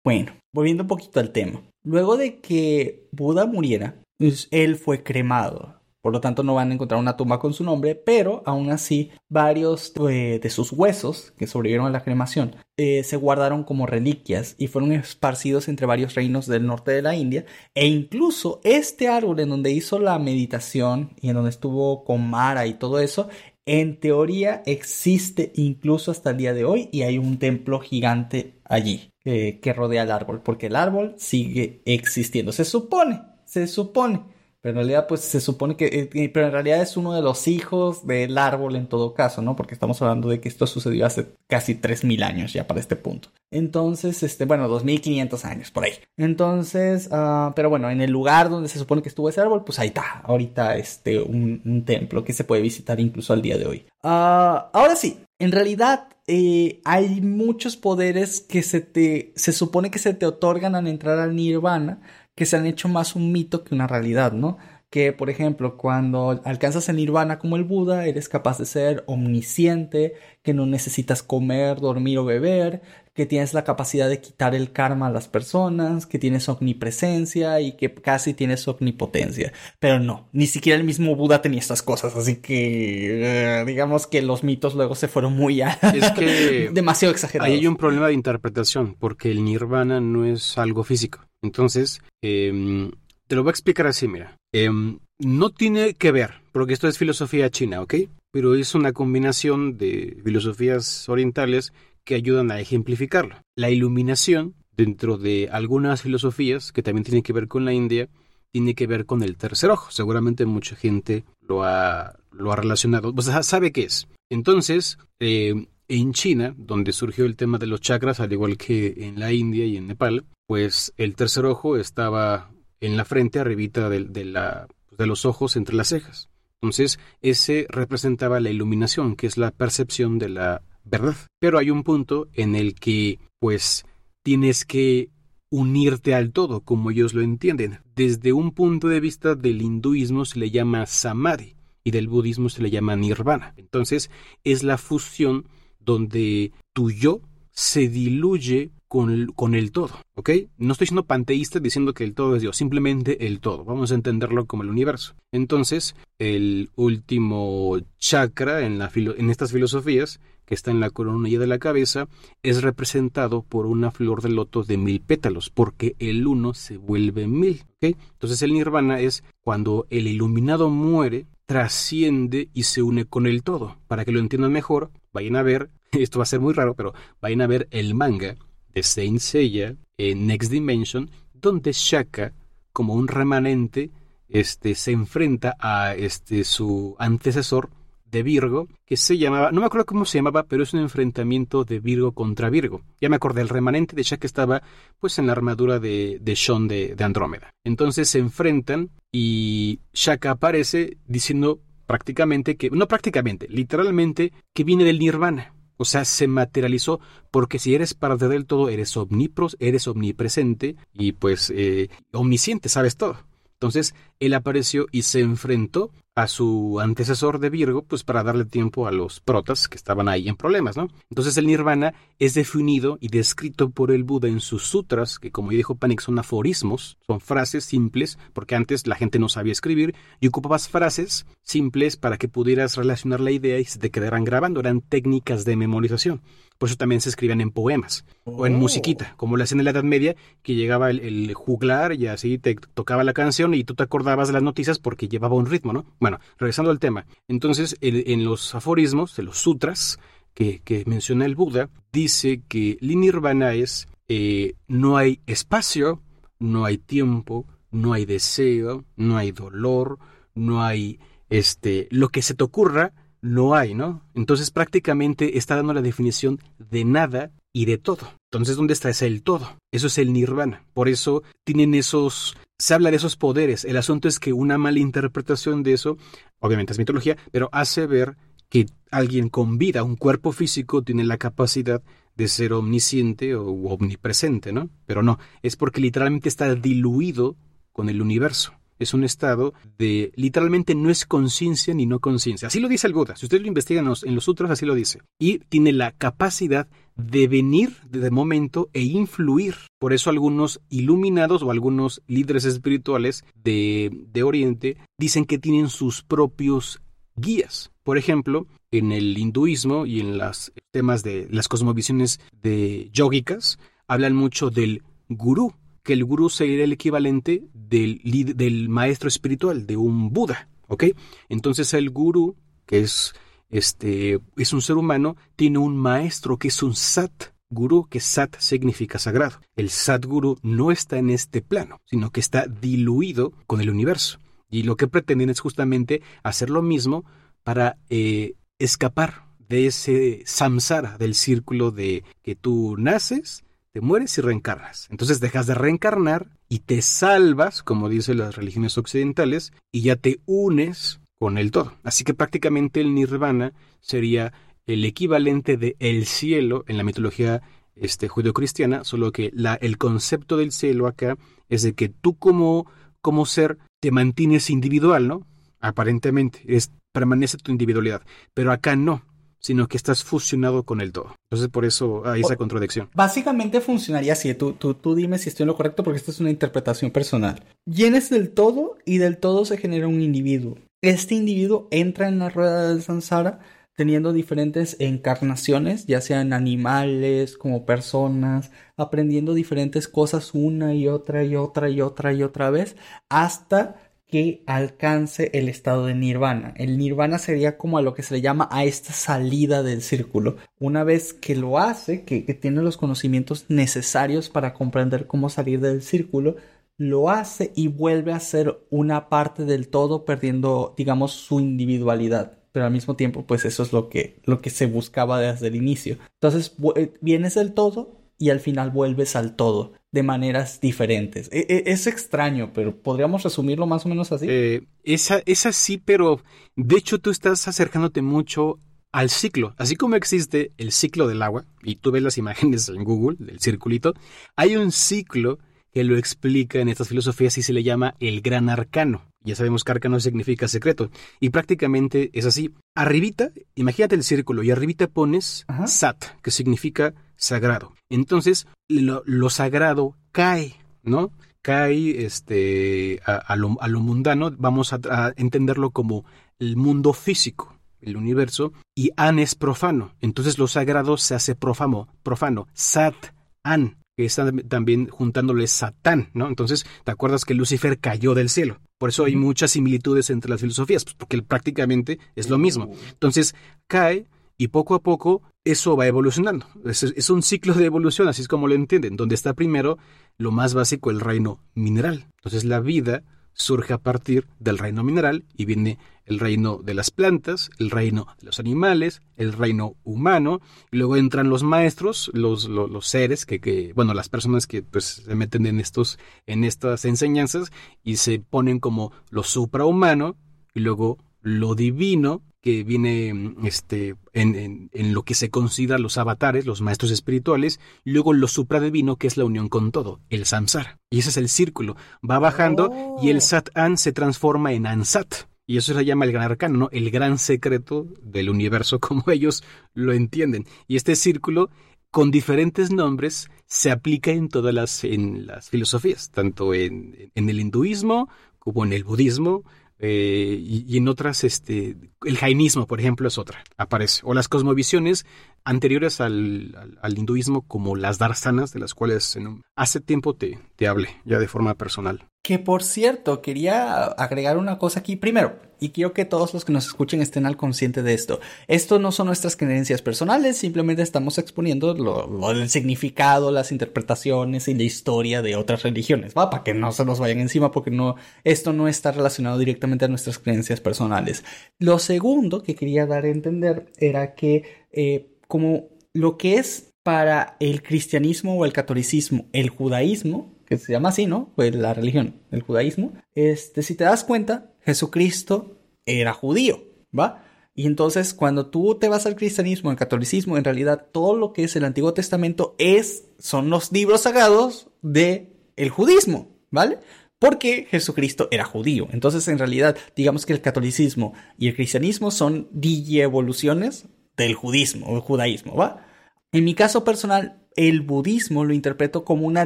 Bueno, 0.03 0.33
volviendo 0.53 0.83
un 0.83 0.89
poquito 0.89 1.19
al 1.19 1.31
tema. 1.31 1.61
Luego 1.83 2.17
de 2.17 2.39
que 2.39 3.07
Buda 3.11 3.45
muriera, 3.45 3.95
pues, 4.17 4.47
él 4.51 4.75
fue 4.75 5.01
cremado. 5.01 5.80
Por 6.01 6.13
lo 6.13 6.21
tanto, 6.21 6.43
no 6.43 6.55
van 6.55 6.71
a 6.71 6.73
encontrar 6.73 6.99
una 6.99 7.15
tumba 7.15 7.39
con 7.39 7.53
su 7.53 7.63
nombre, 7.63 7.95
pero 7.95 8.41
aún 8.45 8.71
así, 8.71 9.11
varios 9.29 9.93
eh, 10.09 10.39
de 10.41 10.49
sus 10.49 10.71
huesos 10.71 11.33
que 11.37 11.47
sobrevivieron 11.47 11.87
a 11.87 11.91
la 11.91 12.03
cremación 12.03 12.55
eh, 12.77 13.03
se 13.03 13.15
guardaron 13.15 13.63
como 13.63 13.85
reliquias 13.85 14.55
y 14.57 14.65
fueron 14.65 14.91
esparcidos 14.91 15.67
entre 15.67 15.85
varios 15.85 16.15
reinos 16.15 16.47
del 16.47 16.65
norte 16.65 16.89
de 16.91 17.03
la 17.03 17.15
India. 17.15 17.45
E 17.75 17.85
incluso 17.85 18.59
este 18.63 19.07
árbol 19.07 19.39
en 19.39 19.49
donde 19.49 19.71
hizo 19.71 19.99
la 19.99 20.17
meditación 20.17 21.11
y 21.21 21.29
en 21.29 21.35
donde 21.35 21.51
estuvo 21.51 22.03
con 22.03 22.27
Mara 22.27 22.65
y 22.65 22.73
todo 22.73 22.99
eso, 22.99 23.29
en 23.67 23.99
teoría 23.99 24.63
existe 24.65 25.51
incluso 25.55 26.09
hasta 26.09 26.31
el 26.31 26.37
día 26.37 26.53
de 26.55 26.65
hoy 26.65 26.89
y 26.91 27.03
hay 27.03 27.19
un 27.19 27.37
templo 27.37 27.79
gigante 27.79 28.59
allí 28.65 29.11
eh, 29.25 29.59
que 29.61 29.73
rodea 29.73 30.01
el 30.01 30.11
árbol, 30.11 30.41
porque 30.41 30.65
el 30.65 30.75
árbol 30.75 31.13
sigue 31.17 31.83
existiendo. 31.85 32.51
Se 32.51 32.65
supone, 32.65 33.21
se 33.45 33.67
supone 33.67 34.23
pero 34.61 34.73
en 34.73 34.75
realidad, 34.75 35.07
pues 35.07 35.21
se 35.21 35.41
supone 35.41 35.75
que, 35.75 36.09
eh, 36.13 36.29
pero 36.29 36.45
en 36.45 36.51
realidad 36.51 36.81
es 36.81 36.95
uno 36.95 37.13
de 37.13 37.23
los 37.23 37.47
hijos 37.47 38.05
del 38.05 38.37
árbol 38.37 38.75
en 38.75 38.87
todo 38.87 39.15
caso, 39.15 39.41
¿no? 39.41 39.55
Porque 39.55 39.73
estamos 39.73 39.99
hablando 40.01 40.29
de 40.29 40.39
que 40.39 40.49
esto 40.49 40.67
sucedió 40.67 41.07
hace 41.07 41.33
casi 41.47 41.73
3.000 41.73 42.23
años 42.23 42.53
ya 42.53 42.67
para 42.67 42.79
este 42.79 42.95
punto. 42.95 43.29
Entonces, 43.49 44.21
este, 44.21 44.45
bueno, 44.45 44.69
2.500 44.69 45.45
años 45.45 45.71
por 45.71 45.85
ahí. 45.85 45.93
Entonces, 46.15 47.07
uh, 47.07 47.51
pero 47.55 47.71
bueno, 47.71 47.89
en 47.89 48.01
el 48.01 48.11
lugar 48.11 48.51
donde 48.51 48.69
se 48.69 48.77
supone 48.77 49.01
que 49.01 49.09
estuvo 49.09 49.29
ese 49.29 49.41
árbol, 49.41 49.63
pues 49.63 49.79
ahí 49.79 49.87
está, 49.87 50.21
ahorita 50.23 50.77
este, 50.77 51.19
un, 51.19 51.83
templo 51.85 52.23
que 52.23 52.33
se 52.33 52.43
puede 52.43 52.61
visitar 52.61 52.99
incluso 52.99 53.33
al 53.33 53.41
día 53.41 53.57
de 53.57 53.65
hoy. 53.65 53.85
Uh, 54.03 54.69
ahora 54.73 54.95
sí, 54.95 55.19
en 55.39 55.51
realidad 55.51 56.07
eh, 56.27 56.81
hay 56.85 57.19
muchos 57.19 57.75
poderes 57.75 58.41
que 58.41 58.61
se 58.61 58.79
te, 58.79 59.33
se 59.35 59.51
supone 59.51 59.89
que 59.89 59.99
se 59.99 60.13
te 60.13 60.27
otorgan 60.27 60.75
al 60.75 60.87
entrar 60.87 61.17
al 61.17 61.35
nirvana 61.35 61.99
que 62.35 62.45
se 62.45 62.57
han 62.57 62.65
hecho 62.65 62.87
más 62.87 63.15
un 63.15 63.31
mito 63.31 63.63
que 63.63 63.75
una 63.75 63.87
realidad, 63.87 64.31
¿no? 64.31 64.57
Que, 64.89 65.13
por 65.13 65.29
ejemplo, 65.29 65.77
cuando 65.77 66.41
alcanzas 66.43 66.89
el 66.89 66.97
nirvana 66.97 67.39
como 67.39 67.55
el 67.55 67.63
Buda, 67.63 68.07
eres 68.07 68.27
capaz 68.27 68.57
de 68.57 68.65
ser 68.65 69.05
omnisciente, 69.07 70.15
que 70.41 70.53
no 70.53 70.65
necesitas 70.65 71.23
comer, 71.23 71.79
dormir 71.79 72.17
o 72.17 72.25
beber, 72.25 72.81
que 73.13 73.25
tienes 73.25 73.53
la 73.53 73.63
capacidad 73.63 74.09
de 74.09 74.19
quitar 74.19 74.53
el 74.55 74.71
karma 74.71 75.07
a 75.07 75.11
las 75.11 75.27
personas, 75.27 76.05
que 76.05 76.19
tienes 76.19 76.49
omnipresencia 76.49 77.61
y 77.61 77.77
que 77.77 77.93
casi 77.93 78.33
tienes 78.33 78.67
omnipotencia. 78.67 79.53
Pero 79.79 79.99
no, 79.99 80.29
ni 80.33 80.47
siquiera 80.47 80.77
el 80.77 80.85
mismo 80.85 81.15
Buda 81.15 81.41
tenía 81.41 81.59
estas 81.59 81.81
cosas, 81.81 82.15
así 82.15 82.37
que 82.37 83.59
eh, 83.59 83.65
digamos 83.65 84.07
que 84.07 84.21
los 84.21 84.43
mitos 84.43 84.75
luego 84.75 84.95
se 84.95 85.07
fueron 85.07 85.33
muy 85.33 85.61
a... 85.61 85.71
Es 85.93 86.11
que 86.11 86.69
demasiado 86.73 87.13
exagerados. 87.13 87.49
Ahí 87.49 87.59
hay 87.59 87.67
un 87.67 87.77
problema 87.77 88.07
de 88.07 88.13
interpretación, 88.13 88.95
porque 88.99 89.31
el 89.31 89.43
nirvana 89.43 90.01
no 90.01 90.25
es 90.25 90.57
algo 90.57 90.83
físico. 90.83 91.19
Entonces, 91.41 92.01
em, 92.21 92.91
te 93.27 93.35
lo 93.35 93.43
voy 93.43 93.49
a 93.49 93.51
explicar 93.51 93.87
así, 93.87 94.07
mira. 94.07 94.35
Em, 94.53 94.99
no 95.19 95.49
tiene 95.49 95.93
que 95.93 96.11
ver, 96.11 96.35
porque 96.51 96.73
esto 96.73 96.87
es 96.87 96.97
filosofía 96.97 97.49
china, 97.49 97.81
¿ok? 97.81 97.95
Pero 98.31 98.55
es 98.55 98.75
una 98.75 98.93
combinación 98.93 99.77
de 99.77 100.17
filosofías 100.23 101.07
orientales 101.09 101.73
que 102.03 102.15
ayudan 102.15 102.51
a 102.51 102.59
ejemplificarlo. 102.59 103.35
La 103.55 103.69
iluminación, 103.69 104.55
dentro 104.75 105.17
de 105.17 105.49
algunas 105.51 106.01
filosofías 106.01 106.71
que 106.71 106.83
también 106.83 107.03
tienen 107.03 107.23
que 107.23 107.33
ver 107.33 107.47
con 107.47 107.65
la 107.65 107.73
India, 107.73 108.09
tiene 108.51 108.75
que 108.75 108.87
ver 108.87 109.05
con 109.05 109.23
el 109.23 109.37
tercer 109.37 109.69
ojo. 109.69 109.91
Seguramente 109.91 110.45
mucha 110.45 110.75
gente 110.75 111.23
lo 111.41 111.63
ha, 111.63 112.15
lo 112.31 112.51
ha 112.51 112.55
relacionado, 112.55 113.13
o 113.15 113.21
sea, 113.21 113.43
sabe 113.43 113.71
qué 113.71 113.83
es. 113.83 114.07
Entonces, 114.29 114.97
eh, 115.19 115.67
en 115.91 116.13
China, 116.13 116.55
donde 116.57 116.93
surgió 116.93 117.25
el 117.25 117.35
tema 117.35 117.57
de 117.57 117.67
los 117.67 117.81
chakras, 117.81 118.21
al 118.21 118.31
igual 118.31 118.55
que 118.55 118.93
en 118.99 119.19
la 119.19 119.33
India 119.33 119.65
y 119.65 119.75
en 119.75 119.87
Nepal, 119.87 120.23
pues 120.47 120.93
el 120.95 121.15
tercer 121.15 121.45
ojo 121.45 121.75
estaba 121.75 122.49
en 122.79 122.95
la 122.95 123.03
frente, 123.03 123.39
arribita 123.39 123.89
de, 123.89 124.23
la, 124.23 124.67
de 124.97 125.05
los 125.05 125.25
ojos, 125.25 125.57
entre 125.57 125.75
las 125.75 125.89
cejas. 125.89 126.29
Entonces, 126.61 126.97
ese 127.21 127.67
representaba 127.67 128.39
la 128.39 128.49
iluminación, 128.49 129.17
que 129.17 129.27
es 129.27 129.35
la 129.35 129.51
percepción 129.51 130.17
de 130.17 130.29
la 130.29 130.61
verdad. 130.85 131.17
Pero 131.39 131.59
hay 131.59 131.69
un 131.69 131.83
punto 131.83 132.29
en 132.35 132.55
el 132.55 132.73
que, 132.75 133.19
pues, 133.39 133.83
tienes 134.23 134.63
que 134.63 135.09
unirte 135.49 136.15
al 136.15 136.31
todo, 136.31 136.61
como 136.61 136.91
ellos 136.91 137.13
lo 137.13 137.21
entienden. 137.21 137.79
Desde 137.95 138.31
un 138.31 138.51
punto 138.51 138.87
de 138.87 139.01
vista 139.01 139.35
del 139.35 139.61
hinduismo 139.61 140.23
se 140.23 140.39
le 140.39 140.51
llama 140.51 140.85
samadhi 140.85 141.57
y 141.83 141.91
del 141.91 142.07
budismo 142.07 142.47
se 142.47 142.61
le 142.61 142.69
llama 142.69 142.95
nirvana. 142.95 143.53
Entonces, 143.57 144.09
es 144.45 144.63
la 144.63 144.77
fusión 144.77 145.47
donde 145.83 146.51
tu 146.73 146.91
yo 146.91 147.21
se 147.51 147.87
diluye 147.89 148.71
con, 148.87 149.27
con, 149.27 149.55
el 149.55 149.71
todo, 149.71 149.91
¿ok? 150.15 150.31
No 150.57 150.73
estoy 150.73 150.87
siendo 150.87 151.05
panteísta 151.05 151.59
diciendo 151.59 151.93
que 151.93 152.03
el 152.03 152.13
todo 152.13 152.35
es 152.35 152.41
Dios, 152.41 152.57
simplemente 152.57 153.25
el 153.25 153.39
todo. 153.39 153.63
Vamos 153.63 153.91
a 153.91 153.95
entenderlo 153.95 154.45
como 154.45 154.63
el 154.63 154.69
universo. 154.69 155.15
Entonces, 155.31 155.95
el 156.19 156.69
último 156.75 157.77
chakra 157.99 158.65
en, 158.65 158.81
estas 159.29 159.51
filosofías 159.53 160.19
que 160.51 160.55
está 160.55 160.69
en 160.71 160.81
la 160.81 160.89
coronilla 160.89 161.39
de 161.39 161.47
la 161.47 161.59
cabeza, 161.59 162.09
es 162.43 162.61
representado 162.61 163.41
por 163.41 163.65
una 163.65 163.89
flor 163.89 164.21
de 164.21 164.27
loto 164.27 164.63
de 164.63 164.75
mil 164.75 164.99
pétalos, 164.99 165.49
porque 165.49 165.95
el 165.97 166.27
uno 166.27 166.53
se 166.53 166.75
vuelve 166.75 167.25
mil. 167.25 167.63
Entonces 167.79 168.41
el 168.41 168.51
nirvana 168.51 168.99
es 168.99 169.23
cuando 169.39 169.87
el 169.89 170.07
iluminado 170.07 170.69
muere, 170.69 171.25
trasciende 171.45 172.49
y 172.53 172.63
se 172.63 172.81
une 172.81 173.05
con 173.05 173.27
el 173.27 173.43
todo. 173.43 173.77
Para 173.87 174.03
que 174.03 174.11
lo 174.11 174.19
entiendan 174.19 174.51
mejor, 174.51 174.91
vayan 175.13 175.35
a 175.35 175.43
ver, 175.43 175.69
esto 175.91 176.19
va 176.19 176.23
a 176.23 176.27
ser 176.27 176.39
muy 176.39 176.53
raro, 176.53 176.73
pero 176.75 176.93
vayan 177.21 177.41
a 177.41 177.47
ver 177.47 177.67
el 177.71 177.93
manga 177.95 178.37
de 178.73 178.83
Saint 178.83 179.19
Seiya 179.19 179.75
en 179.97 180.27
Next 180.27 180.51
Dimension, 180.51 181.09
donde 181.33 181.71
Shaka, 181.73 182.33
como 182.71 182.93
un 182.93 183.07
remanente, 183.07 183.91
este, 184.29 184.75
se 184.75 184.91
enfrenta 184.91 185.55
a 185.59 185.93
este, 185.95 186.43
su 186.43 186.95
antecesor 186.99 187.69
de 188.11 188.23
Virgo 188.23 188.67
que 188.85 188.97
se 188.97 189.17
llamaba, 189.17 189.51
no 189.51 189.61
me 189.61 189.65
acuerdo 189.65 189.85
cómo 189.85 190.05
se 190.05 190.17
llamaba, 190.17 190.43
pero 190.43 190.63
es 190.63 190.73
un 190.73 190.81
enfrentamiento 190.81 191.63
de 191.63 191.79
Virgo 191.79 192.11
contra 192.11 192.49
Virgo. 192.49 192.81
Ya 192.99 193.09
me 193.09 193.15
acordé, 193.15 193.41
el 193.41 193.49
remanente 193.49 193.95
de 193.95 194.03
Shaka 194.03 194.27
estaba 194.27 194.61
pues 194.99 195.17
en 195.17 195.27
la 195.27 195.31
armadura 195.31 195.79
de, 195.79 196.19
de 196.21 196.35
Sean 196.35 196.67
de, 196.67 196.95
de 196.95 197.03
Andrómeda. 197.03 197.51
Entonces 197.63 198.09
se 198.09 198.19
enfrentan 198.19 198.89
y 199.11 199.79
Shaka 199.93 200.31
aparece 200.31 200.97
diciendo 201.07 201.61
prácticamente 201.91 202.55
que, 202.55 202.69
no 202.69 202.87
prácticamente, 202.87 203.49
literalmente 203.49 204.31
que 204.53 204.63
viene 204.63 204.85
del 204.85 204.97
nirvana. 204.97 205.53
O 205.75 205.83
sea, 205.83 206.05
se 206.05 206.25
materializó 206.25 207.01
porque 207.31 207.59
si 207.59 207.75
eres 207.75 207.93
parte 207.93 208.29
del 208.29 208.45
todo, 208.45 208.69
eres 208.69 208.95
omnipros, 208.95 209.57
eres 209.59 209.89
omnipresente 209.89 210.77
y 210.93 211.11
pues 211.11 211.51
eh, 211.53 211.89
omnisciente, 212.13 212.69
sabes 212.69 212.95
todo. 212.95 213.17
Entonces, 213.55 213.93
él 214.21 214.33
apareció 214.35 214.85
y 214.93 215.01
se 215.01 215.19
enfrentó 215.19 215.91
a 216.15 216.27
su 216.27 216.79
antecesor 216.81 217.39
de 217.39 217.49
Virgo, 217.49 217.83
pues 217.83 218.03
para 218.03 218.23
darle 218.23 218.45
tiempo 218.45 218.87
a 218.87 218.91
los 218.91 219.21
protas 219.21 219.69
que 219.69 219.77
estaban 219.77 220.09
ahí 220.09 220.27
en 220.27 220.35
problemas, 220.35 220.75
¿no? 220.75 220.89
Entonces 221.09 221.37
el 221.37 221.47
nirvana 221.47 221.93
es 222.19 222.33
definido 222.33 222.97
y 222.99 223.07
descrito 223.07 223.69
por 223.69 223.91
el 223.91 224.03
Buda 224.03 224.27
en 224.27 224.41
sus 224.41 224.63
sutras, 224.63 225.19
que 225.19 225.31
como 225.31 225.51
dijo 225.51 225.75
Panik 225.75 226.01
son 226.01 226.19
aforismos, 226.19 226.97
son 227.07 227.21
frases 227.21 227.63
simples, 227.63 228.19
porque 228.33 228.55
antes 228.55 228.87
la 228.87 228.95
gente 228.95 229.19
no 229.19 229.29
sabía 229.29 229.53
escribir, 229.53 229.95
y 230.19 230.27
ocupabas 230.27 230.67
frases 230.67 231.25
simples 231.43 231.95
para 231.95 232.17
que 232.17 232.27
pudieras 232.27 232.75
relacionar 232.75 233.21
la 233.21 233.31
idea 233.31 233.59
y 233.59 233.65
se 233.65 233.79
te 233.79 233.89
quedaran 233.89 234.25
grabando, 234.25 234.59
eran 234.59 234.81
técnicas 234.81 235.45
de 235.45 235.55
memorización. 235.55 236.21
Por 236.61 236.69
eso 236.69 236.77
también 236.77 237.01
se 237.01 237.09
escribían 237.09 237.41
en 237.41 237.49
poemas 237.49 238.05
o 238.23 238.45
en 238.45 238.53
oh. 238.53 238.59
musiquita, 238.59 239.15
como 239.17 239.35
lo 239.35 239.43
hacían 239.43 239.61
en 239.61 239.65
la 239.65 239.71
Edad 239.71 239.81
Media, 239.81 240.15
que 240.43 240.53
llegaba 240.53 240.91
el, 240.91 241.33
juglar 241.33 241.93
y 241.93 242.05
así 242.05 242.37
te 242.37 242.53
tocaba 242.53 243.03
la 243.03 243.13
canción 243.13 243.55
y 243.55 243.63
tú 243.63 243.73
te 243.73 243.81
acordabas 243.81 244.27
de 244.27 244.35
las 244.35 244.43
noticias 244.43 244.77
porque 244.77 245.07
llevaba 245.07 245.33
un 245.33 245.47
ritmo, 245.47 245.73
¿no? 245.73 245.87
Bueno, 245.99 246.19
regresando 246.37 246.69
al 246.69 246.77
tema. 246.77 247.07
Entonces, 247.27 247.77
en, 247.81 248.23
los 248.23 248.53
aforismos, 248.53 249.15
de 249.15 249.23
los 249.23 249.39
sutras 249.39 249.97
que, 250.35 250.83
menciona 250.85 251.25
el 251.25 251.33
Buda, 251.33 251.71
dice 251.91 252.43
que 252.47 252.77
Nirvana 252.79 253.55
es 253.55 253.87
eh, 254.07 254.53
no 254.67 254.97
hay 254.97 255.19
espacio, 255.25 256.03
no 256.37 256.65
hay 256.65 256.77
tiempo, 256.77 257.47
no 257.71 257.93
hay 257.93 258.05
deseo, 258.05 258.85
no 258.95 259.17
hay 259.17 259.31
dolor, 259.31 259.97
no 260.35 260.61
hay 260.61 260.99
este 261.31 261.87
lo 261.89 262.09
que 262.09 262.21
se 262.21 262.35
te 262.35 262.43
ocurra 262.43 262.93
no 263.21 263.55
hay, 263.55 263.75
¿no? 263.75 264.01
Entonces 264.15 264.51
prácticamente 264.51 265.37
está 265.37 265.55
dando 265.55 265.73
la 265.73 265.81
definición 265.81 266.39
de 266.57 266.85
nada 266.85 267.31
y 267.53 267.65
de 267.65 267.77
todo. 267.77 268.13
Entonces, 268.31 268.55
¿dónde 268.55 268.73
está 268.73 268.89
ese 268.89 269.07
el 269.07 269.23
todo? 269.23 269.57
Eso 269.71 269.87
es 269.87 269.97
el 269.97 270.13
nirvana. 270.13 270.65
Por 270.73 270.89
eso 270.89 271.23
tienen 271.45 271.73
esos... 271.73 272.37
Se 272.59 272.73
habla 272.73 272.91
de 272.91 272.97
esos 272.97 273.17
poderes. 273.17 273.65
El 273.65 273.77
asunto 273.77 274.07
es 274.07 274.19
que 274.19 274.33
una 274.33 274.57
mala 274.57 274.79
interpretación 274.79 275.63
de 275.63 275.73
eso, 275.73 275.97
obviamente 276.39 276.73
es 276.73 276.79
mitología, 276.79 277.17
pero 277.31 277.49
hace 277.51 277.87
ver 277.87 278.17
que 278.49 278.67
alguien 278.91 279.29
con 279.29 279.57
vida, 279.57 279.83
un 279.83 279.95
cuerpo 279.95 280.31
físico, 280.31 280.83
tiene 280.83 281.03
la 281.03 281.17
capacidad 281.17 281.81
de 282.15 282.27
ser 282.27 282.53
omnisciente 282.53 283.35
o 283.35 283.49
omnipresente, 283.49 284.51
¿no? 284.51 284.69
Pero 284.85 285.01
no, 285.01 285.17
es 285.41 285.55
porque 285.55 285.81
literalmente 285.81 286.29
está 286.29 286.53
diluido 286.53 287.35
con 287.71 287.89
el 287.89 288.01
universo 288.01 288.53
es 288.83 288.93
un 288.93 289.03
estado 289.03 289.53
de 289.77 290.11
literalmente 290.15 290.75
no 290.75 290.89
es 290.89 291.05
conciencia 291.05 291.73
ni 291.73 291.85
no 291.85 291.99
conciencia. 291.99 292.47
Así 292.47 292.59
lo 292.59 292.67
dice 292.67 292.87
el 292.87 292.93
Buda. 292.93 293.15
Si 293.15 293.25
ustedes 293.25 293.41
lo 293.41 293.47
investigan 293.47 293.85
en 293.85 294.15
los, 294.15 294.23
sutras, 294.23 294.51
así 294.51 294.65
lo 294.65 294.75
dice. 294.75 295.01
Y 295.19 295.39
tiene 295.39 295.71
la 295.71 295.91
capacidad 295.91 296.67
de 296.95 297.27
venir 297.27 297.75
de 297.89 298.11
momento 298.11 298.69
e 298.73 298.81
influir. 298.81 299.55
Por 299.79 299.93
eso 299.93 300.09
algunos 300.09 300.61
iluminados 300.69 301.43
o 301.43 301.51
algunos 301.51 302.01
líderes 302.07 302.45
espirituales 302.45 303.23
de, 303.35 303.91
de 304.11 304.23
Oriente 304.23 304.77
dicen 304.97 305.25
que 305.25 305.37
tienen 305.37 305.69
sus 305.69 306.03
propios 306.03 306.81
guías. 307.15 307.71
Por 307.83 307.97
ejemplo, 307.97 308.47
en 308.71 308.91
el 308.91 309.17
hinduismo 309.17 309.85
y 309.85 309.99
en 309.99 310.17
los 310.17 310.51
temas 310.71 311.03
de 311.03 311.27
las 311.31 311.47
cosmovisiones 311.47 312.19
de 312.41 312.89
yógicas, 312.91 313.59
hablan 313.87 314.15
mucho 314.15 314.49
del 314.49 314.83
gurú, 315.09 315.53
que 315.83 315.93
el 315.93 316.03
gurú 316.03 316.29
sería 316.29 316.63
el 316.63 316.73
equivalente 316.73 317.43
del, 317.53 318.01
del 318.35 318.69
maestro 318.69 319.07
espiritual, 319.07 319.65
de 319.65 319.77
un 319.77 320.11
Buda, 320.11 320.49
¿ok? 320.67 320.85
Entonces 321.29 321.73
el 321.73 321.89
gurú, 321.89 322.35
que 322.65 322.79
es, 322.79 323.13
este, 323.49 324.19
es 324.37 324.53
un 324.53 324.61
ser 324.61 324.77
humano, 324.77 325.15
tiene 325.35 325.57
un 325.57 325.77
maestro 325.77 326.37
que 326.37 326.49
es 326.49 326.63
un 326.63 326.75
sat, 326.75 327.33
gurú, 327.49 327.87
que 327.89 327.99
sat 327.99 328.35
significa 328.39 328.97
sagrado. 328.97 329.41
El 329.55 329.69
sat 329.69 330.05
gurú 330.05 330.37
no 330.41 330.71
está 330.71 330.97
en 330.97 331.09
este 331.09 331.41
plano, 331.41 331.81
sino 331.85 332.11
que 332.11 332.21
está 332.21 332.45
diluido 332.47 333.33
con 333.47 333.61
el 333.61 333.69
universo. 333.69 334.19
Y 334.49 334.63
lo 334.63 334.75
que 334.75 334.87
pretenden 334.87 335.29
es 335.29 335.39
justamente 335.39 336.01
hacer 336.23 336.49
lo 336.49 336.61
mismo 336.61 337.05
para 337.43 337.77
eh, 337.89 338.35
escapar 338.59 339.25
de 339.39 339.67
ese 339.67 340.23
samsara, 340.25 340.97
del 340.97 341.15
círculo 341.15 341.71
de 341.71 342.03
que 342.23 342.35
tú 342.35 342.75
naces, 342.77 343.43
te 343.73 343.81
mueres 343.81 344.17
y 344.17 344.21
reencarnas. 344.21 344.87
Entonces 344.89 345.19
dejas 345.19 345.47
de 345.47 345.55
reencarnar 345.55 346.27
y 346.49 346.59
te 346.59 346.81
salvas, 346.81 347.63
como 347.63 347.89
dicen 347.89 348.17
las 348.17 348.35
religiones 348.35 348.77
occidentales, 348.77 349.53
y 349.71 349.81
ya 349.81 349.95
te 349.95 350.19
unes 350.25 350.99
con 351.19 351.37
el 351.37 351.51
todo. 351.51 351.73
Así 351.83 352.03
que 352.03 352.13
prácticamente 352.13 352.81
el 352.81 352.93
nirvana 352.93 353.53
sería 353.79 354.33
el 354.65 354.83
equivalente 354.85 355.57
de 355.57 355.75
el 355.79 356.05
cielo 356.05 356.63
en 356.67 356.77
la 356.77 356.83
mitología 356.83 357.41
este, 357.75 358.07
judeocristiana, 358.07 358.83
solo 358.83 359.11
que 359.11 359.31
la, 359.33 359.55
el 359.55 359.77
concepto 359.77 360.37
del 360.37 360.51
cielo 360.51 360.87
acá 360.87 361.17
es 361.49 361.63
de 361.63 361.73
que 361.73 361.89
tú 361.89 362.17
como, 362.17 362.69
como 363.01 363.25
ser 363.25 363.57
te 363.79 363.91
mantienes 363.91 364.49
individual, 364.49 365.07
¿no? 365.07 365.25
Aparentemente, 365.59 366.41
es, 366.47 366.71
permanece 366.91 367.37
tu 367.37 367.51
individualidad. 367.51 368.01
Pero 368.33 368.51
acá 368.51 368.75
no. 368.75 369.03
Sino 369.41 369.67
que 369.67 369.77
estás 369.77 370.03
fusionado 370.03 370.63
con 370.63 370.79
el 370.79 370.91
todo. 370.91 371.15
Entonces 371.29 371.49
por 371.49 371.65
eso 371.65 372.03
hay 372.05 372.21
esa 372.21 372.37
contradicción. 372.37 372.89
Básicamente 372.93 373.59
funcionaría 373.59 374.13
así, 374.13 374.33
tú, 374.33 374.53
tú, 374.53 374.73
tú 374.75 374.95
dime 374.95 375.17
si 375.17 375.29
estoy 375.29 375.43
en 375.43 375.47
lo 375.47 375.57
correcto 375.57 375.83
porque 375.83 375.97
esta 375.97 376.11
es 376.11 376.19
una 376.19 376.29
interpretación 376.29 376.91
personal. 376.91 377.43
Llenes 377.65 378.09
del 378.09 378.29
todo 378.29 378.77
y 378.85 378.99
del 378.99 379.17
todo 379.17 379.43
se 379.45 379.57
genera 379.57 379.87
un 379.87 380.01
individuo. 380.01 380.57
Este 380.81 381.15
individuo 381.15 381.67
entra 381.71 382.07
en 382.07 382.19
la 382.19 382.29
rueda 382.29 382.69
del 382.69 382.81
samsara 382.81 383.39
teniendo 383.75 384.13
diferentes 384.13 384.75
encarnaciones, 384.79 385.87
ya 385.87 386.01
sean 386.01 386.33
animales 386.33 387.37
como 387.37 387.65
personas, 387.65 388.51
aprendiendo 388.77 389.33
diferentes 389.33 389.87
cosas 389.87 390.31
una 390.33 390.75
y 390.75 390.87
otra 390.87 391.23
y 391.23 391.35
otra 391.35 391.69
y 391.69 391.81
otra 391.81 392.13
y 392.13 392.21
otra 392.21 392.49
vez, 392.49 392.75
hasta 393.09 393.90
que 394.11 394.43
alcance 394.45 395.31
el 395.33 395.47
estado 395.47 395.85
de 395.85 395.95
nirvana. 395.95 396.53
El 396.57 396.77
nirvana 396.77 397.17
sería 397.17 397.57
como 397.57 397.77
a 397.77 397.81
lo 397.81 397.93
que 397.93 398.03
se 398.03 398.13
le 398.13 398.21
llama 398.21 398.49
a 398.51 398.65
esta 398.65 398.91
salida 398.91 399.63
del 399.63 399.81
círculo. 399.81 400.35
Una 400.59 400.83
vez 400.83 401.13
que 401.13 401.35
lo 401.35 401.57
hace, 401.57 402.03
que, 402.03 402.21
tiene 402.33 402.61
los 402.61 402.75
conocimientos 402.77 403.45
necesarios 403.47 404.29
para 404.29 404.53
comprender 404.53 405.07
cómo 405.07 405.29
salir 405.29 405.61
del 405.61 405.81
círculo, 405.81 406.35
lo 406.77 407.09
hace 407.09 407.53
y 407.55 407.69
vuelve 407.69 408.11
a 408.11 408.19
ser 408.19 408.59
una 408.69 409.07
parte 409.07 409.45
del 409.45 409.69
todo 409.69 410.03
perdiendo, 410.03 410.75
digamos, 410.77 411.13
su 411.13 411.39
individualidad. 411.39 412.37
Pero 412.51 412.65
al 412.65 412.71
mismo 412.71 412.97
tiempo, 412.97 413.25
pues 413.25 413.45
eso 413.45 413.63
es 413.63 413.71
lo 413.71 413.87
que, 413.87 414.19
lo 414.25 414.41
que 414.41 414.49
se 414.49 414.65
buscaba 414.65 415.21
desde 415.21 415.47
el 415.47 415.55
inicio. 415.55 415.97
Entonces, 416.15 416.53
eh, 416.75 416.93
vienes 416.99 417.35
del 417.35 417.53
todo 417.53 418.01
y 418.17 418.29
al 418.29 418.41
final 418.41 418.71
vuelves 418.71 419.15
al 419.15 419.37
todo 419.37 419.73
de 419.91 420.03
maneras 420.03 420.59
diferentes. 420.61 421.29
E, 421.31 421.45
e, 421.49 421.63
es 421.71 421.87
extraño, 421.87 422.51
pero 422.53 422.75
podríamos 422.75 423.23
resumirlo 423.23 423.67
más 423.67 423.85
o 423.85 423.89
menos 423.89 424.11
así. 424.11 424.25
Eh, 424.29 424.63
esa, 424.83 425.21
es 425.25 425.45
así, 425.45 425.77
pero 425.77 426.21
de 426.55 426.77
hecho 426.77 426.99
tú 426.99 427.09
estás 427.09 427.47
acercándote 427.47 428.01
mucho 428.01 428.59
al 428.91 429.09
ciclo. 429.09 429.53
Así 429.57 429.75
como 429.75 429.95
existe 429.95 430.51
el 430.57 430.71
ciclo 430.71 431.07
del 431.07 431.21
agua, 431.21 431.45
y 431.61 431.75
tú 431.75 431.91
ves 431.91 432.03
las 432.03 432.17
imágenes 432.17 432.69
en 432.69 432.83
Google 432.83 433.17
del 433.19 433.39
circulito, 433.39 433.93
hay 434.35 434.55
un 434.55 434.71
ciclo 434.71 435.39
que 435.73 435.83
lo 435.83 435.97
explica 435.97 436.59
en 436.59 436.69
estas 436.69 436.89
filosofías 436.89 437.37
y 437.37 437.43
se 437.43 437.53
le 437.53 437.63
llama 437.63 437.95
el 437.99 438.21
gran 438.21 438.49
arcano. 438.49 439.10
Ya 439.23 439.35
sabemos 439.35 439.63
que 439.63 439.71
arcano 439.71 439.99
significa 439.99 440.47
secreto. 440.47 440.89
Y 441.19 441.29
prácticamente 441.29 442.09
es 442.13 442.25
así. 442.25 442.53
Arribita, 442.75 443.31
imagínate 443.55 443.95
el 443.95 444.03
círculo 444.03 444.43
y 444.43 444.51
arribita 444.51 444.87
pones 444.87 445.45
sat, 445.67 446.03
que 446.21 446.31
significa 446.31 446.93
sagrado. 447.17 447.73
Entonces, 447.89 448.47
lo, 448.67 449.29
sagrado 449.29 449.95
cae, 450.11 450.55
¿no? 450.83 451.11
Cae 451.43 452.03
este, 452.03 453.01
a, 453.05 453.35
lo, 453.35 453.79
mundano, 453.79 454.31
vamos 454.37 454.73
a, 454.73 455.13
entenderlo 455.17 455.69
como 455.69 456.05
el 456.39 456.55
mundo 456.55 456.93
físico, 456.93 457.55
el 457.79 457.97
universo, 457.97 458.53
y 458.75 458.91
an 458.97 459.19
es 459.19 459.35
profano. 459.35 459.93
Entonces 460.01 460.39
lo 460.39 460.47
sagrado 460.47 460.97
se 460.97 461.13
hace 461.13 461.35
profano, 461.35 461.87
profano. 462.01 462.47
Sat, 462.53 462.95
an, 463.43 463.77
que 463.95 464.05
está 464.05 464.31
también 464.47 464.87
juntándole 464.87 465.45
Satán, 465.45 466.09
¿no? 466.13 466.27
Entonces, 466.27 466.65
¿te 466.83 466.91
acuerdas 466.91 467.25
que 467.25 467.35
Lucifer 467.35 467.79
cayó 467.79 468.15
del 468.15 468.29
cielo? 468.29 468.59
Por 468.81 468.89
eso 468.89 469.05
hay 469.05 469.15
muchas 469.15 469.51
similitudes 469.51 470.09
entre 470.09 470.31
las 470.31 470.41
filosofías, 470.41 470.83
pues, 470.83 470.95
porque 470.95 471.21
prácticamente 471.21 471.99
es 472.15 472.31
lo 472.31 472.39
mismo. 472.39 472.71
Entonces, 472.89 473.35
cae 473.67 474.07
y 474.39 474.47
poco 474.47 474.73
a 474.73 474.81
poco 474.81 475.21
eso 475.43 475.77
va 475.77 475.85
evolucionando. 475.85 476.47
Es, 476.65 477.11
un 477.11 477.21
ciclo 477.21 477.53
de 477.53 477.65
evolución, 477.65 478.07
así 478.07 478.23
es 478.23 478.27
como 478.27 478.47
lo 478.47 478.55
entienden, 478.55 478.95
donde 478.97 479.13
está 479.13 479.35
primero 479.35 479.77
lo 480.17 480.31
más 480.31 480.55
básico, 480.55 480.89
el 480.89 480.99
reino 480.99 481.43
mineral. 481.53 482.07
Entonces 482.17 482.43
la 482.43 482.59
vida 482.59 483.03
surge 483.33 483.73
a 483.73 483.77
partir 483.77 484.27
del 484.39 484.57
reino 484.57 484.83
mineral 484.83 485.25
y 485.35 485.45
viene 485.45 485.77
el 486.05 486.19
reino 486.19 486.57
de 486.57 486.73
las 486.73 486.91
plantas, 486.91 487.49
el 487.57 487.69
reino 487.69 488.07
de 488.19 488.25
los 488.25 488.39
animales, 488.39 489.01
el 489.15 489.33
reino 489.33 489.75
humano, 489.83 490.41
y 490.71 490.77
luego 490.77 490.97
entran 490.97 491.29
los 491.29 491.43
maestros, 491.43 492.11
los, 492.13 492.49
los, 492.49 492.87
seres 492.87 493.25
que, 493.25 493.39
que, 493.39 493.71
bueno, 493.73 493.93
las 493.93 494.09
personas 494.09 494.47
que 494.47 494.61
pues 494.61 495.03
se 495.05 495.15
meten 495.15 495.45
en 495.45 495.59
estos, 495.59 495.99
en 496.25 496.43
estas 496.43 496.85
enseñanzas 496.85 497.51
y 497.83 497.97
se 497.97 498.19
ponen 498.19 498.59
como 498.59 498.91
lo 499.09 499.23
suprahumano 499.23 500.17
y 500.53 500.59
luego 500.59 500.97
lo 501.21 501.55
divino 501.55 502.23
que 502.41 502.63
viene 502.63 503.35
este, 503.43 503.95
en, 504.13 504.69
en, 504.73 504.93
lo 504.93 505.03
que 505.03 505.13
se 505.13 505.29
considera 505.29 505.77
los 505.77 505.99
avatares, 505.99 506.47
los 506.47 506.61
maestros 506.61 506.91
espirituales, 506.91 507.59
y 507.85 507.91
luego 507.91 508.13
lo 508.13 508.27
supradivino, 508.27 508.95
que 508.95 509.07
es 509.07 509.15
la 509.15 509.25
unión 509.25 509.47
con 509.47 509.71
todo, 509.71 509.99
el 510.09 510.25
samsara. 510.25 510.79
Y 510.89 510.99
ese 510.99 511.09
es 511.09 511.17
el 511.17 511.29
círculo. 511.29 511.75
Va 512.07 512.17
bajando 512.17 512.97
y 513.01 513.09
el 513.09 513.17
oh. 513.17 513.21
sat-an 513.21 513.77
se 513.77 513.93
transforma 513.93 514.53
en 514.53 514.65
ansat. 514.65 515.13
Y 515.45 515.57
eso 515.57 515.73
se 515.73 515.85
llama 515.85 516.05
el 516.05 516.13
gran 516.13 516.23
arcano, 516.23 516.57
¿no? 516.57 516.69
El 516.71 516.89
gran 516.89 517.17
secreto 517.19 517.85
del 518.01 518.29
universo, 518.29 518.79
como 518.79 519.03
ellos 519.11 519.43
lo 519.73 519.93
entienden. 519.93 520.45
Y 520.67 520.77
este 520.77 520.95
círculo, 520.95 521.51
con 521.91 522.09
diferentes 522.09 522.71
nombres, 522.71 523.29
se 523.45 523.69
aplica 523.69 524.11
en 524.11 524.29
todas 524.29 524.53
las, 524.53 524.83
en 524.83 525.27
las 525.27 525.49
filosofías, 525.49 526.09
tanto 526.09 526.55
en, 526.55 527.11
en 527.13 527.29
el 527.29 527.39
hinduismo 527.39 528.09
como 528.39 528.65
en 528.65 528.73
el 528.73 528.83
budismo, 528.83 529.43
eh, 529.83 530.37
y, 530.39 530.77
en 530.77 530.87
otras, 530.87 531.23
este, 531.23 531.75
el 532.05 532.17
jainismo, 532.17 532.67
por 532.67 532.79
ejemplo, 532.79 533.07
es 533.07 533.17
otra, 533.17 533.43
aparece. 533.57 534.01
O 534.03 534.13
las 534.13 534.27
cosmovisiones 534.27 535.07
anteriores 535.43 535.99
al, 536.01 536.77
al, 536.79 536.97
hinduismo, 536.97 537.41
como 537.47 537.75
las 537.75 537.97
darsanas, 537.97 538.53
de 538.53 538.59
las 538.59 538.75
cuales 538.75 539.17
hace 539.55 539.81
tiempo 539.81 540.15
te, 540.15 540.39
te 540.55 540.67
hablé, 540.67 540.89
ya 541.03 541.17
de 541.17 541.27
forma 541.27 541.55
personal. 541.55 542.05
Que 542.21 542.39
por 542.39 542.63
cierto, 542.63 543.21
quería 543.21 543.83
agregar 543.83 544.37
una 544.37 544.57
cosa 544.59 544.79
aquí. 544.79 544.95
Primero, 544.95 545.39
y 545.61 545.69
quiero 545.69 545.93
que 545.93 546.05
todos 546.05 546.33
los 546.33 546.43
que 546.43 546.51
nos 546.51 546.65
escuchen 546.65 547.01
estén 547.01 547.27
al 547.27 547.37
consciente 547.37 547.83
de 547.83 547.93
esto. 547.93 548.19
Esto 548.47 548.79
no 548.79 548.91
son 548.91 549.07
nuestras 549.07 549.35
creencias 549.35 549.81
personales, 549.83 550.37
simplemente 550.37 550.81
estamos 550.81 551.19
exponiendo 551.19 551.75
lo, 551.75 552.31
el 552.31 552.49
significado, 552.49 553.31
las 553.31 553.51
interpretaciones 553.51 554.47
y 554.47 554.55
la 554.55 554.63
historia 554.63 555.21
de 555.21 555.35
otras 555.35 555.61
religiones, 555.61 556.13
¿va? 556.17 556.31
Para 556.31 556.43
que 556.43 556.55
no 556.55 556.71
se 556.71 556.83
nos 556.83 556.99
vayan 556.99 557.19
encima 557.19 557.51
porque 557.51 557.69
no, 557.69 557.95
esto 558.23 558.53
no 558.53 558.67
está 558.67 558.91
relacionado 558.91 559.37
directamente 559.37 559.85
a 559.85 559.87
nuestras 559.87 560.17
creencias 560.17 560.59
personales. 560.59 561.23
Lo 561.59 561.77
segundo 561.77 562.41
que 562.41 562.55
quería 562.55 562.87
dar 562.87 563.05
a 563.05 563.09
entender 563.09 563.71
era 563.77 564.15
que 564.15 564.65
eh, 564.71 565.11
como 565.27 565.69
lo 565.93 566.17
que 566.17 566.37
es 566.37 566.73
para 566.81 567.37
el 567.39 567.61
cristianismo 567.61 568.35
o 568.35 568.45
el 568.45 568.53
catolicismo, 568.53 569.27
el 569.31 569.49
judaísmo, 569.49 570.40
que 570.51 570.57
se 570.57 570.73
llama 570.73 570.89
así, 570.89 571.05
¿no? 571.05 571.31
Pues 571.37 571.55
la 571.55 571.73
religión, 571.73 572.15
el 572.29 572.41
judaísmo. 572.41 572.91
Este, 573.15 573.63
si 573.63 573.73
te 573.75 573.85
das 573.85 574.03
cuenta, 574.03 574.51
Jesucristo 574.59 575.61
era 575.85 576.11
judío, 576.11 576.65
¿va? 576.97 577.23
Y 577.55 577.67
entonces 577.67 578.13
cuando 578.13 578.47
tú 578.47 578.75
te 578.75 578.89
vas 578.89 579.05
al 579.05 579.15
cristianismo, 579.15 579.69
al 579.69 579.77
catolicismo, 579.77 580.37
en 580.37 580.43
realidad 580.43 580.87
todo 580.91 581.15
lo 581.15 581.31
que 581.31 581.45
es 581.45 581.55
el 581.55 581.63
Antiguo 581.63 581.93
Testamento 581.93 582.53
es, 582.57 583.05
son 583.17 583.49
los 583.49 583.71
libros 583.71 584.01
sagrados 584.01 584.67
de 584.81 585.31
el 585.55 585.69
judismo, 585.69 586.35
¿vale? 586.49 586.79
Porque 587.17 587.65
Jesucristo 587.71 588.27
era 588.29 588.43
judío. 588.43 588.89
Entonces, 588.91 589.29
en 589.29 589.37
realidad, 589.37 589.77
digamos 589.95 590.25
que 590.25 590.33
el 590.33 590.41
catolicismo 590.41 591.13
y 591.37 591.47
el 591.47 591.55
cristianismo 591.55 592.11
son 592.11 592.49
evoluciones 592.61 593.85
del 594.17 594.33
judismo 594.33 594.87
o 594.87 594.95
el 594.97 595.01
judaísmo, 595.01 595.55
¿va? 595.55 595.85
En 596.31 596.45
mi 596.45 596.55
caso 596.55 596.83
personal, 596.83 597.41
el 597.55 597.81
budismo 597.81 598.45
lo 598.45 598.53
interpreto 598.53 599.03
como 599.03 599.27
una 599.27 599.45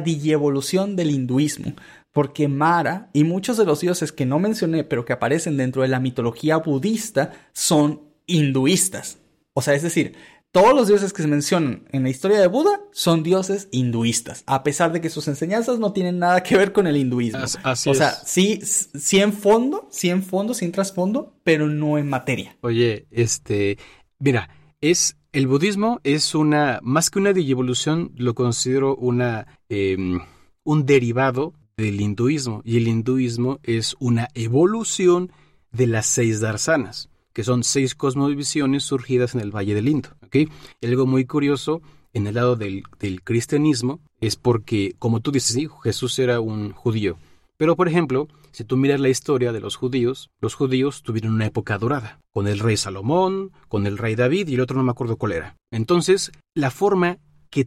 digievolución 0.00 0.94
del 0.96 1.10
hinduismo, 1.10 1.74
porque 2.12 2.48
Mara 2.48 3.10
y 3.12 3.24
muchos 3.24 3.56
de 3.56 3.64
los 3.64 3.80
dioses 3.80 4.12
que 4.12 4.26
no 4.26 4.38
mencioné, 4.38 4.84
pero 4.84 5.04
que 5.04 5.12
aparecen 5.12 5.56
dentro 5.56 5.82
de 5.82 5.88
la 5.88 6.00
mitología 6.00 6.58
budista, 6.58 7.32
son 7.52 8.02
hinduistas. 8.26 9.18
O 9.52 9.62
sea, 9.62 9.74
es 9.74 9.82
decir, 9.82 10.14
todos 10.52 10.74
los 10.74 10.88
dioses 10.88 11.12
que 11.12 11.22
se 11.22 11.28
mencionan 11.28 11.86
en 11.92 12.04
la 12.04 12.08
historia 12.08 12.40
de 12.40 12.46
Buda 12.46 12.80
son 12.92 13.22
dioses 13.22 13.68
hinduistas, 13.72 14.42
a 14.46 14.62
pesar 14.62 14.92
de 14.92 15.00
que 15.00 15.10
sus 15.10 15.28
enseñanzas 15.28 15.78
no 15.78 15.92
tienen 15.92 16.18
nada 16.18 16.42
que 16.42 16.56
ver 16.56 16.72
con 16.72 16.86
el 16.86 16.96
hinduismo. 16.96 17.44
o 17.44 17.76
sea, 17.76 18.12
sí, 18.24 18.60
sí 18.62 19.18
en 19.18 19.32
fondo, 19.32 19.86
sí 19.90 20.08
en 20.08 20.22
fondo, 20.22 20.54
sin 20.54 20.72
trasfondo, 20.72 21.34
pero 21.44 21.66
no 21.66 21.98
en 21.98 22.08
materia. 22.08 22.56
Oye, 22.62 23.06
este, 23.10 23.76
mira, 24.18 24.48
es 24.80 25.16
el 25.36 25.48
budismo 25.48 26.00
es 26.02 26.34
una, 26.34 26.80
más 26.82 27.10
que 27.10 27.18
una 27.18 27.34
digievolución, 27.34 28.10
lo 28.16 28.34
considero 28.34 28.96
una, 28.96 29.46
em, 29.68 30.18
un 30.64 30.86
derivado 30.86 31.52
del 31.76 32.00
hinduismo. 32.00 32.62
Y 32.64 32.78
el 32.78 32.88
hinduismo 32.88 33.60
es 33.62 33.96
una 33.98 34.30
evolución 34.32 35.30
de 35.72 35.88
las 35.88 36.06
seis 36.06 36.40
darsanas, 36.40 37.10
que 37.34 37.44
son 37.44 37.64
seis 37.64 37.94
cosmovisiones 37.94 38.84
surgidas 38.84 39.34
en 39.34 39.42
el 39.42 39.54
Valle 39.54 39.74
del 39.74 39.88
Indo. 39.88 40.08
¿okay? 40.24 40.48
algo 40.82 41.04
muy 41.04 41.26
curioso 41.26 41.82
en 42.14 42.26
el 42.26 42.36
lado 42.36 42.56
del, 42.56 42.84
del 42.98 43.22
cristianismo 43.22 44.00
es 44.22 44.36
porque, 44.36 44.94
como 44.98 45.20
tú 45.20 45.32
dices, 45.32 45.52
sí, 45.52 45.68
Jesús 45.82 46.18
era 46.18 46.40
un 46.40 46.72
judío. 46.72 47.18
Pero, 47.58 47.76
por 47.76 47.88
ejemplo, 47.88 48.26
si 48.56 48.64
tú 48.64 48.78
miras 48.78 49.00
la 49.00 49.10
historia 49.10 49.52
de 49.52 49.60
los 49.60 49.76
judíos, 49.76 50.30
los 50.40 50.54
judíos 50.54 51.02
tuvieron 51.02 51.34
una 51.34 51.44
época 51.44 51.76
dorada, 51.76 52.20
con 52.32 52.48
el 52.48 52.58
rey 52.58 52.78
Salomón, 52.78 53.52
con 53.68 53.86
el 53.86 53.98
rey 53.98 54.14
David 54.14 54.48
y 54.48 54.54
el 54.54 54.62
otro 54.62 54.78
no 54.78 54.82
me 54.82 54.92
acuerdo 54.92 55.18
cuál 55.18 55.32
era. 55.32 55.56
Entonces, 55.70 56.32
la 56.54 56.70
forma 56.70 57.18
que 57.50 57.66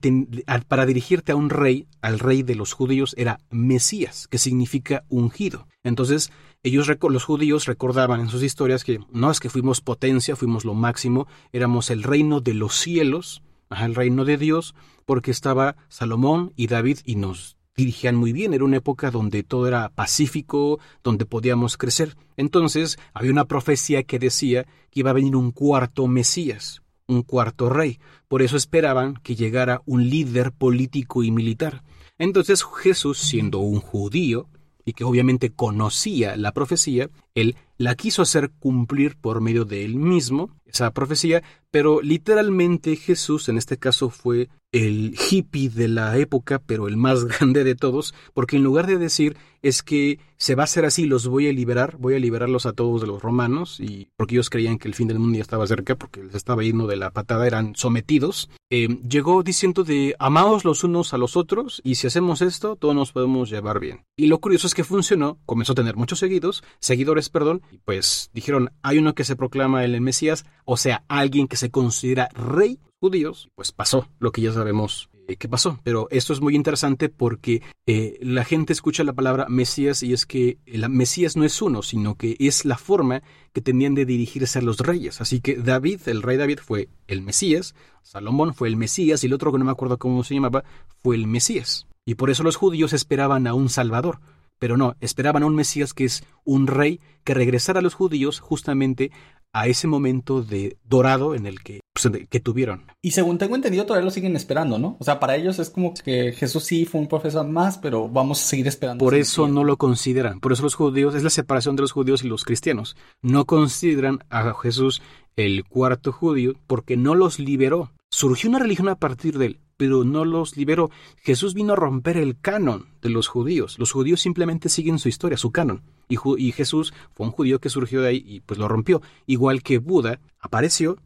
para 0.68 0.88
dirigirte 0.88 1.32
a 1.32 1.36
un 1.36 1.52
rey, 1.52 1.88
al 2.02 2.18
rey 2.18 2.42
de 2.42 2.56
los 2.56 2.74
judíos, 2.74 3.14
era 3.20 3.38
Mesías, 3.52 4.28
que 4.30 4.40
significa 4.40 5.04
ungido. 5.10 5.68
Entonces, 5.84 6.32
ellos, 6.64 6.90
los 7.00 7.24
judíos, 7.24 7.68
recordaban 7.68 8.20
en 8.20 8.30
sus 8.30 8.42
historias 8.42 8.84
que 8.84 9.00
no 9.12 9.30
es 9.30 9.40
que 9.40 9.52
fuimos 9.52 9.82
potencia, 9.82 10.36
fuimos 10.36 10.66
lo 10.66 10.74
máximo, 10.74 11.28
éramos 11.54 11.92
el 11.92 12.02
reino 12.02 12.42
de 12.42 12.56
los 12.56 12.74
cielos, 12.74 13.44
el 13.70 13.94
reino 13.94 14.26
de 14.26 14.38
Dios, 14.38 14.74
porque 15.06 15.30
estaba 15.30 15.76
Salomón 15.88 16.52
y 16.56 16.66
David 16.66 16.98
y 17.06 17.16
nos 17.16 17.59
dirigían 17.80 18.16
muy 18.16 18.34
bien. 18.34 18.54
Era 18.54 18.64
una 18.66 18.78
época 18.78 19.12
donde 19.12 19.44
todo 19.44 19.68
era 19.68 19.90
pacífico, 19.90 20.80
donde 21.04 21.26
podíamos 21.26 21.78
crecer. 21.78 22.16
Entonces 22.38 22.98
había 23.14 23.32
una 23.32 23.46
profecía 23.46 24.04
que 24.04 24.20
decía 24.20 24.66
que 24.92 25.00
iba 25.00 25.12
a 25.12 25.14
venir 25.14 25.36
un 25.36 25.52
cuarto 25.52 26.08
Mesías, 26.08 26.82
un 27.08 27.24
cuarto 27.24 27.70
rey. 27.70 28.00
Por 28.28 28.42
eso 28.42 28.58
esperaban 28.58 29.16
que 29.24 29.36
llegara 29.36 29.82
un 29.86 30.10
líder 30.10 30.52
político 30.52 31.24
y 31.24 31.32
militar. 31.32 31.84
Entonces 32.18 32.64
Jesús, 32.64 33.18
siendo 33.18 33.60
un 33.60 33.80
judío, 33.80 34.50
y 34.86 34.94
que 34.94 35.04
obviamente 35.04 35.52
conocía 35.52 36.36
la 36.36 36.52
profecía, 36.52 37.10
él 37.36 37.56
la 37.78 37.96
quiso 37.96 38.24
hacer 38.24 38.50
cumplir 38.60 39.18
por 39.18 39.40
medio 39.40 39.64
de 39.64 39.86
él 39.86 39.96
mismo, 39.96 40.50
esa 40.72 40.92
profecía, 40.92 41.44
pero 41.72 42.02
literalmente 42.02 42.96
Jesús 42.96 43.50
en 43.50 43.58
este 43.58 43.78
caso 43.78 44.10
fue 44.10 44.50
el 44.72 45.16
hippie 45.16 45.70
de 45.70 45.88
la 45.88 46.18
época, 46.18 46.62
pero 46.64 46.88
el 46.88 46.98
más 46.98 47.26
grande 47.40 47.64
de 47.64 47.76
todos, 47.76 48.14
porque 48.34 48.58
en 48.58 48.64
lugar 48.64 48.88
de 48.88 48.98
decir 48.98 49.38
es 49.62 49.84
que 49.84 50.20
se 50.38 50.56
va 50.56 50.64
a 50.64 50.66
hacer 50.66 50.86
así, 50.86 51.06
los 51.06 51.28
voy 51.28 51.50
a 51.50 51.52
liberar, 51.52 51.98
voy 51.98 52.16
a 52.16 52.20
liberarlos 52.20 52.66
a 52.66 52.72
todos 52.72 53.02
de 53.02 53.08
los 53.08 53.22
romanos, 53.22 53.78
y 53.82 54.08
porque 54.16 54.36
ellos 54.36 54.50
creían 54.50 54.78
que 54.78 54.88
el 54.88 54.96
fin 54.96 55.10
del 55.10 55.20
mundo 55.20 55.36
ya 55.36 55.42
estaba 55.42 55.68
cerca, 55.68 55.98
porque 55.98 56.24
les 56.24 56.34
estaba 56.34 56.64
yendo 56.64 56.88
de 56.88 56.96
la 56.96 57.12
patada, 57.12 57.46
eran 57.46 57.76
sometidos, 57.76 58.50
eh, 58.70 58.88
llegó 59.10 59.44
diciendo 59.44 59.84
de 59.84 60.16
amaos 60.18 60.64
los 60.64 60.86
unos 60.86 61.14
a 61.14 61.18
los 61.18 61.36
otros, 61.36 61.82
y 61.84 61.96
si 61.96 62.08
hacemos 62.08 62.42
esto, 62.42 62.78
todos 62.78 62.96
nos 62.96 63.12
podemos 63.12 63.50
llevar 63.50 63.82
bien. 63.82 64.06
Y 64.16 64.28
lo 64.28 64.40
curioso 64.40 64.66
es 64.66 64.74
que 64.74 64.86
funcionó, 64.86 65.40
comenzó 65.46 65.74
a 65.74 65.76
tener 65.76 65.98
muchos 65.98 66.20
seguidos, 66.20 66.64
seguidores, 66.80 67.28
perdón, 67.28 67.62
y 67.70 67.80
pues 67.80 68.30
dijeron, 68.34 68.72
hay 68.82 69.00
uno 69.00 69.16
que 69.16 69.26
se 69.26 69.36
proclama 69.36 69.84
el 69.84 70.00
Mesías, 70.00 70.46
o 70.72 70.78
sea, 70.78 71.04
alguien 71.08 71.48
que 71.48 71.56
se 71.56 71.72
considera 71.72 72.30
rey 72.36 72.78
judíos, 73.00 73.50
pues 73.56 73.72
pasó 73.72 74.08
lo 74.20 74.32
que 74.32 74.44
ya 74.44 74.54
sabemos 74.54 75.10
eh, 75.28 75.36
que 75.36 75.50
pasó. 75.50 75.80
Pero 75.84 76.08
esto 76.12 76.32
es 76.32 76.42
muy 76.42 76.56
interesante 76.56 77.10
porque 77.10 77.64
eh, 77.88 78.20
la 78.22 78.46
gente 78.46 78.72
escucha 78.72 79.04
la 79.04 79.14
palabra 79.14 79.48
Mesías 79.50 80.04
y 80.04 80.14
es 80.14 80.28
que 80.28 80.60
el 80.68 80.88
Mesías 80.88 81.36
no 81.36 81.44
es 81.44 81.60
uno, 81.64 81.82
sino 81.82 82.14
que 82.14 82.36
es 82.38 82.66
la 82.66 82.78
forma 82.78 83.24
que 83.52 83.62
tenían 83.62 83.96
de 83.96 84.06
dirigirse 84.06 84.60
a 84.60 84.62
los 84.62 84.78
reyes. 84.78 85.22
Así 85.22 85.42
que 85.42 85.56
David, 85.56 86.02
el 86.06 86.22
rey 86.22 86.38
David, 86.38 86.60
fue 86.60 86.88
el 87.08 87.24
Mesías, 87.24 87.74
Salomón 88.04 88.54
fue 88.54 88.68
el 88.68 88.78
Mesías 88.78 89.24
y 89.24 89.28
el 89.28 89.34
otro 89.34 89.52
que 89.52 89.58
no 89.58 89.66
me 89.66 89.72
acuerdo 89.72 89.98
cómo 89.98 90.24
se 90.24 90.36
llamaba 90.36 90.64
fue 91.02 91.16
el 91.16 91.26
Mesías. 91.26 91.88
Y 92.06 92.14
por 92.14 92.30
eso 92.30 92.44
los 92.44 92.58
judíos 92.58 92.94
esperaban 92.94 93.48
a 93.48 93.56
un 93.56 93.70
Salvador. 93.70 94.20
Pero 94.60 94.76
no, 94.76 94.96
esperaban 95.00 95.42
a 95.42 95.46
un 95.46 95.56
Mesías 95.56 95.94
que 95.94 96.04
es 96.04 96.24
un 96.44 96.68
rey 96.68 97.00
que 97.24 97.34
regresara 97.34 97.80
a 97.80 97.82
los 97.82 97.94
judíos 97.94 98.42
justamente 98.42 99.10
a 99.54 99.68
ese 99.68 99.88
momento 99.88 100.42
de 100.42 100.78
dorado 100.84 101.36
en 101.36 101.46
el 101.46 101.62
que, 101.62 101.82
pues, 101.94 102.12
que 102.30 102.40
tuvieron. 102.40 102.86
Y 103.02 103.12
según 103.12 103.38
tengo 103.38 103.56
entendido, 103.56 103.86
todavía 103.86 104.06
lo 104.06 104.12
siguen 104.12 104.36
esperando, 104.36 104.78
¿no? 104.78 104.98
O 105.00 105.04
sea, 105.04 105.20
para 105.20 105.36
ellos 105.36 105.60
es 105.60 105.70
como 105.70 105.94
que 105.94 106.34
Jesús 106.34 106.64
sí 106.64 106.86
fue 106.86 107.02
un 107.02 107.08
profesor 107.08 107.48
más, 107.48 107.78
pero 107.78 108.08
vamos 108.08 108.42
a 108.42 108.46
seguir 108.46 108.68
esperando. 108.68 109.04
Por 109.04 109.16
eso 109.16 109.48
no 109.48 109.64
lo 109.64 109.78
consideran. 109.78 110.40
Por 110.40 110.52
eso 110.52 110.64
los 110.64 110.76
judíos, 110.76 111.16
es 111.16 111.24
la 111.24 111.30
separación 111.30 111.76
de 111.76 111.82
los 111.82 111.92
judíos 111.92 112.24
y 112.24 112.28
los 112.28 112.44
cristianos. 112.44 112.96
No 113.22 113.46
consideran 113.46 114.20
a 114.30 114.54
Jesús 114.54 115.02
el 115.36 115.64
cuarto 115.66 116.12
judío 116.12 116.54
porque 116.68 116.98
no 116.98 117.16
los 117.16 117.40
liberó. 117.40 117.92
Surgió 118.12 118.50
una 118.50 118.60
religión 118.60 118.90
a 118.90 118.96
partir 118.96 119.38
de 119.38 119.46
él, 119.48 119.60
pero 119.80 120.04
no 120.04 120.26
los 120.26 120.58
liberó. 120.58 120.92
Jesús 121.24 121.54
vino 121.54 121.72
a 121.72 121.78
romper 121.78 122.18
el 122.18 122.38
canon 122.38 122.88
de 123.02 123.08
los 123.08 123.30
judíos. 123.30 123.80
Los 123.80 123.94
judíos 123.94 124.20
simplemente 124.20 124.68
siguen 124.68 125.00
su 125.00 125.08
historia, 125.08 125.38
su 125.38 125.52
canon. 125.52 125.84
Y, 126.10 126.52
Jesús 126.52 126.94
fue 127.14 127.26
un 127.26 127.32
judío 127.32 127.62
que 127.62 127.70
surgió 127.70 128.02
de 128.02 128.10
ahí 128.10 128.24
y 128.28 128.42
pues 128.42 128.60
lo 128.60 128.68
rompió. 128.68 129.02
Igual 129.26 129.64
que 129.64 129.78
Buda 129.78 130.20
apareció 130.42 130.98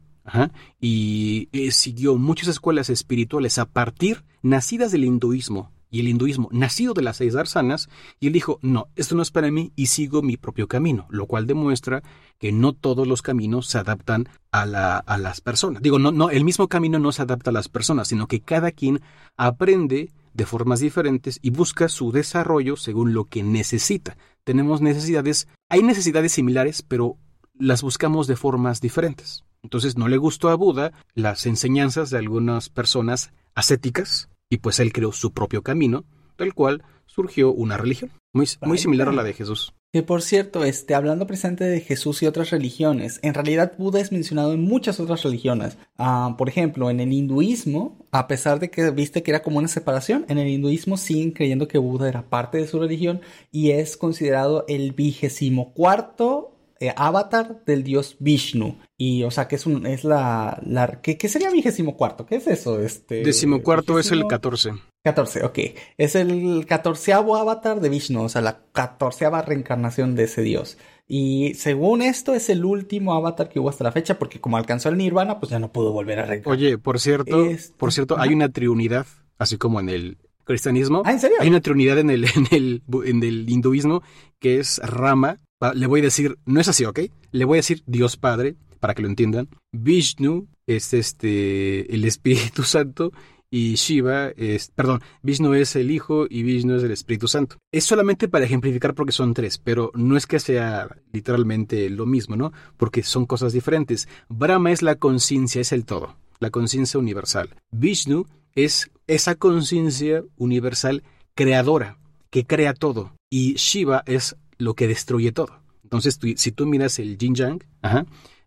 y 0.80 1.48
eh, 1.52 1.70
siguió 1.70 2.16
muchas 2.16 2.48
escuelas 2.48 2.90
espirituales 2.90 3.58
a 3.58 3.66
partir, 3.66 4.24
nacidas 4.42 4.90
del 4.90 5.04
hinduismo, 5.04 5.70
y 5.94 6.00
el 6.00 6.08
hinduismo 6.08 6.48
nacido 6.50 6.92
de 6.92 7.02
las 7.02 7.18
seis 7.18 7.34
darsanas, 7.34 7.88
y 8.18 8.26
él 8.26 8.32
dijo, 8.32 8.58
no, 8.62 8.88
esto 8.96 9.14
no 9.14 9.22
es 9.22 9.30
para 9.30 9.52
mí 9.52 9.72
y 9.76 9.86
sigo 9.86 10.22
mi 10.22 10.36
propio 10.36 10.66
camino, 10.66 11.06
lo 11.08 11.26
cual 11.26 11.46
demuestra 11.46 12.02
que 12.40 12.50
no 12.50 12.72
todos 12.72 13.06
los 13.06 13.22
caminos 13.22 13.68
se 13.68 13.78
adaptan 13.78 14.28
a, 14.50 14.62
a 14.98 15.18
las 15.18 15.40
personas. 15.40 15.82
Digo, 15.82 16.00
no, 16.00 16.10
no, 16.10 16.30
el 16.30 16.42
mismo 16.42 16.66
camino 16.66 16.98
no 16.98 17.12
se 17.12 17.22
adapta 17.22 17.50
a 17.50 17.52
las 17.52 17.68
personas, 17.68 18.08
sino 18.08 18.26
que 18.26 18.40
cada 18.40 18.72
quien 18.72 19.02
aprende 19.36 20.10
de 20.32 20.46
formas 20.46 20.80
diferentes 20.80 21.38
y 21.42 21.50
busca 21.50 21.88
su 21.88 22.10
desarrollo 22.10 22.74
según 22.74 23.14
lo 23.14 23.26
que 23.26 23.44
necesita. 23.44 24.16
Tenemos 24.42 24.80
necesidades, 24.80 25.46
hay 25.68 25.84
necesidades 25.84 26.32
similares, 26.32 26.82
pero 26.82 27.18
las 27.56 27.82
buscamos 27.82 28.26
de 28.26 28.34
formas 28.34 28.80
diferentes. 28.80 29.44
Entonces 29.62 29.96
no 29.96 30.08
le 30.08 30.16
gustó 30.16 30.48
a 30.48 30.56
Buda 30.56 30.92
las 31.14 31.46
enseñanzas 31.46 32.10
de 32.10 32.18
algunas 32.18 32.68
personas 32.68 33.32
ascéticas, 33.54 34.28
y 34.54 34.58
pues 34.58 34.78
él 34.80 34.92
creó 34.92 35.12
su 35.12 35.32
propio 35.32 35.62
camino, 35.62 36.04
del 36.38 36.54
cual 36.54 36.82
surgió 37.06 37.52
una 37.52 37.76
religión, 37.76 38.12
muy, 38.32 38.48
muy 38.62 38.78
similar 38.78 39.08
a 39.08 39.12
la 39.12 39.24
de 39.24 39.34
Jesús. 39.34 39.74
Que 39.92 40.02
por 40.02 40.22
cierto, 40.22 40.64
este, 40.64 40.94
hablando 40.94 41.26
presente 41.26 41.62
de 41.62 41.80
Jesús 41.80 42.22
y 42.22 42.26
otras 42.26 42.50
religiones, 42.50 43.20
en 43.22 43.34
realidad 43.34 43.74
Buda 43.78 44.00
es 44.00 44.10
mencionado 44.10 44.52
en 44.52 44.62
muchas 44.62 44.98
otras 44.98 45.22
religiones. 45.22 45.76
Ah, 45.98 46.34
por 46.36 46.48
ejemplo, 46.48 46.90
en 46.90 46.98
el 46.98 47.12
hinduismo, 47.12 48.04
a 48.10 48.26
pesar 48.26 48.58
de 48.58 48.70
que 48.70 48.90
viste 48.90 49.22
que 49.22 49.30
era 49.30 49.42
como 49.42 49.58
una 49.58 49.68
separación, 49.68 50.24
en 50.28 50.38
el 50.38 50.48
hinduismo 50.48 50.96
siguen 50.96 51.30
creyendo 51.30 51.68
que 51.68 51.78
Buda 51.78 52.08
era 52.08 52.28
parte 52.28 52.58
de 52.58 52.66
su 52.66 52.80
religión 52.80 53.20
y 53.52 53.70
es 53.70 53.96
considerado 53.96 54.64
el 54.66 54.92
vigésimo 54.92 55.72
cuarto 55.74 56.56
eh, 56.80 56.92
avatar 56.96 57.64
del 57.64 57.84
dios 57.84 58.16
Vishnu. 58.18 58.76
Y, 58.96 59.24
o 59.24 59.30
sea, 59.30 59.48
que 59.48 59.56
es 59.56 59.66
un, 59.66 59.86
es 59.86 60.04
la, 60.04 60.60
la 60.64 61.00
¿qué, 61.02 61.28
sería 61.28 61.50
vigésimo 61.50 61.96
cuarto? 61.96 62.26
¿Qué 62.26 62.36
es 62.36 62.46
eso? 62.46 62.80
Este. 62.80 63.22
Decimocuarto 63.24 63.98
es 63.98 64.12
el 64.12 64.24
14. 64.26 64.72
14, 65.02 65.44
ok. 65.44 65.58
Es 65.98 66.14
el 66.14 66.64
catorceavo 66.66 67.36
avatar 67.36 67.80
de 67.80 67.88
Vishnu, 67.88 68.22
o 68.22 68.28
sea, 68.28 68.40
la 68.40 68.60
catorceava 68.72 69.42
reencarnación 69.42 70.14
de 70.14 70.24
ese 70.24 70.42
dios. 70.42 70.78
Y 71.06 71.54
según 71.54 72.02
esto, 72.02 72.34
es 72.34 72.48
el 72.48 72.64
último 72.64 73.14
avatar 73.14 73.48
que 73.48 73.58
hubo 73.58 73.68
hasta 73.68 73.84
la 73.84 73.92
fecha, 73.92 74.18
porque 74.18 74.40
como 74.40 74.56
alcanzó 74.56 74.88
el 74.88 74.96
Nirvana, 74.96 75.40
pues 75.40 75.50
ya 75.50 75.58
no 75.58 75.72
pudo 75.72 75.92
volver 75.92 76.20
a 76.20 76.26
reencarnar. 76.26 76.58
Oye, 76.58 76.78
por 76.78 77.00
cierto, 77.00 77.48
por 77.76 77.92
cierto, 77.92 78.18
hay 78.18 78.32
una 78.32 78.48
triunidad, 78.48 79.06
así 79.38 79.58
como 79.58 79.80
en 79.80 79.88
el 79.88 80.18
cristianismo. 80.44 81.02
¿Ah, 81.04 81.12
en 81.12 81.20
serio? 81.20 81.36
Hay 81.40 81.48
una 81.48 81.60
triunidad 81.60 81.98
en 81.98 82.10
el, 82.10 82.24
en 82.36 82.46
el, 82.52 82.82
en 83.04 83.22
el 83.22 83.50
hinduismo 83.50 84.02
que 84.38 84.60
es 84.60 84.78
Rama, 84.78 85.38
le 85.74 85.86
voy 85.86 86.00
a 86.00 86.04
decir, 86.04 86.36
no 86.44 86.60
es 86.60 86.68
así, 86.68 86.84
¿ok? 86.84 87.00
Le 87.32 87.44
voy 87.44 87.56
a 87.56 87.60
decir 87.60 87.82
Dios 87.86 88.16
Padre, 88.16 88.56
para 88.84 88.94
que 88.94 89.00
lo 89.00 89.08
entiendan. 89.08 89.48
Vishnu 89.72 90.46
es 90.66 90.92
este, 90.92 91.94
el 91.94 92.04
Espíritu 92.04 92.62
Santo 92.64 93.14
y 93.50 93.76
Shiva 93.76 94.28
es, 94.36 94.72
perdón, 94.72 95.00
Vishnu 95.22 95.54
es 95.54 95.74
el 95.74 95.90
Hijo 95.90 96.26
y 96.28 96.42
Vishnu 96.42 96.74
es 96.74 96.82
el 96.82 96.90
Espíritu 96.90 97.26
Santo. 97.26 97.56
Es 97.72 97.84
solamente 97.84 98.28
para 98.28 98.44
ejemplificar 98.44 98.94
porque 98.94 99.12
son 99.12 99.32
tres, 99.32 99.56
pero 99.56 99.90
no 99.94 100.18
es 100.18 100.26
que 100.26 100.38
sea 100.38 100.94
literalmente 101.14 101.88
lo 101.88 102.04
mismo, 102.04 102.36
¿no? 102.36 102.52
Porque 102.76 103.02
son 103.02 103.24
cosas 103.24 103.54
diferentes. 103.54 104.06
Brahma 104.28 104.70
es 104.70 104.82
la 104.82 104.96
conciencia, 104.96 105.62
es 105.62 105.72
el 105.72 105.86
todo, 105.86 106.16
la 106.38 106.50
conciencia 106.50 107.00
universal. 107.00 107.54
Vishnu 107.70 108.26
es 108.54 108.90
esa 109.06 109.34
conciencia 109.34 110.22
universal 110.36 111.04
creadora, 111.34 111.96
que 112.28 112.44
crea 112.44 112.74
todo. 112.74 113.16
Y 113.30 113.54
Shiva 113.54 114.02
es 114.04 114.36
lo 114.58 114.74
que 114.74 114.88
destruye 114.88 115.32
todo. 115.32 115.64
Entonces, 115.84 116.18
si 116.36 116.52
tú 116.52 116.66
miras 116.66 116.98
el 116.98 117.16
yin 117.16 117.34
yang, 117.34 117.64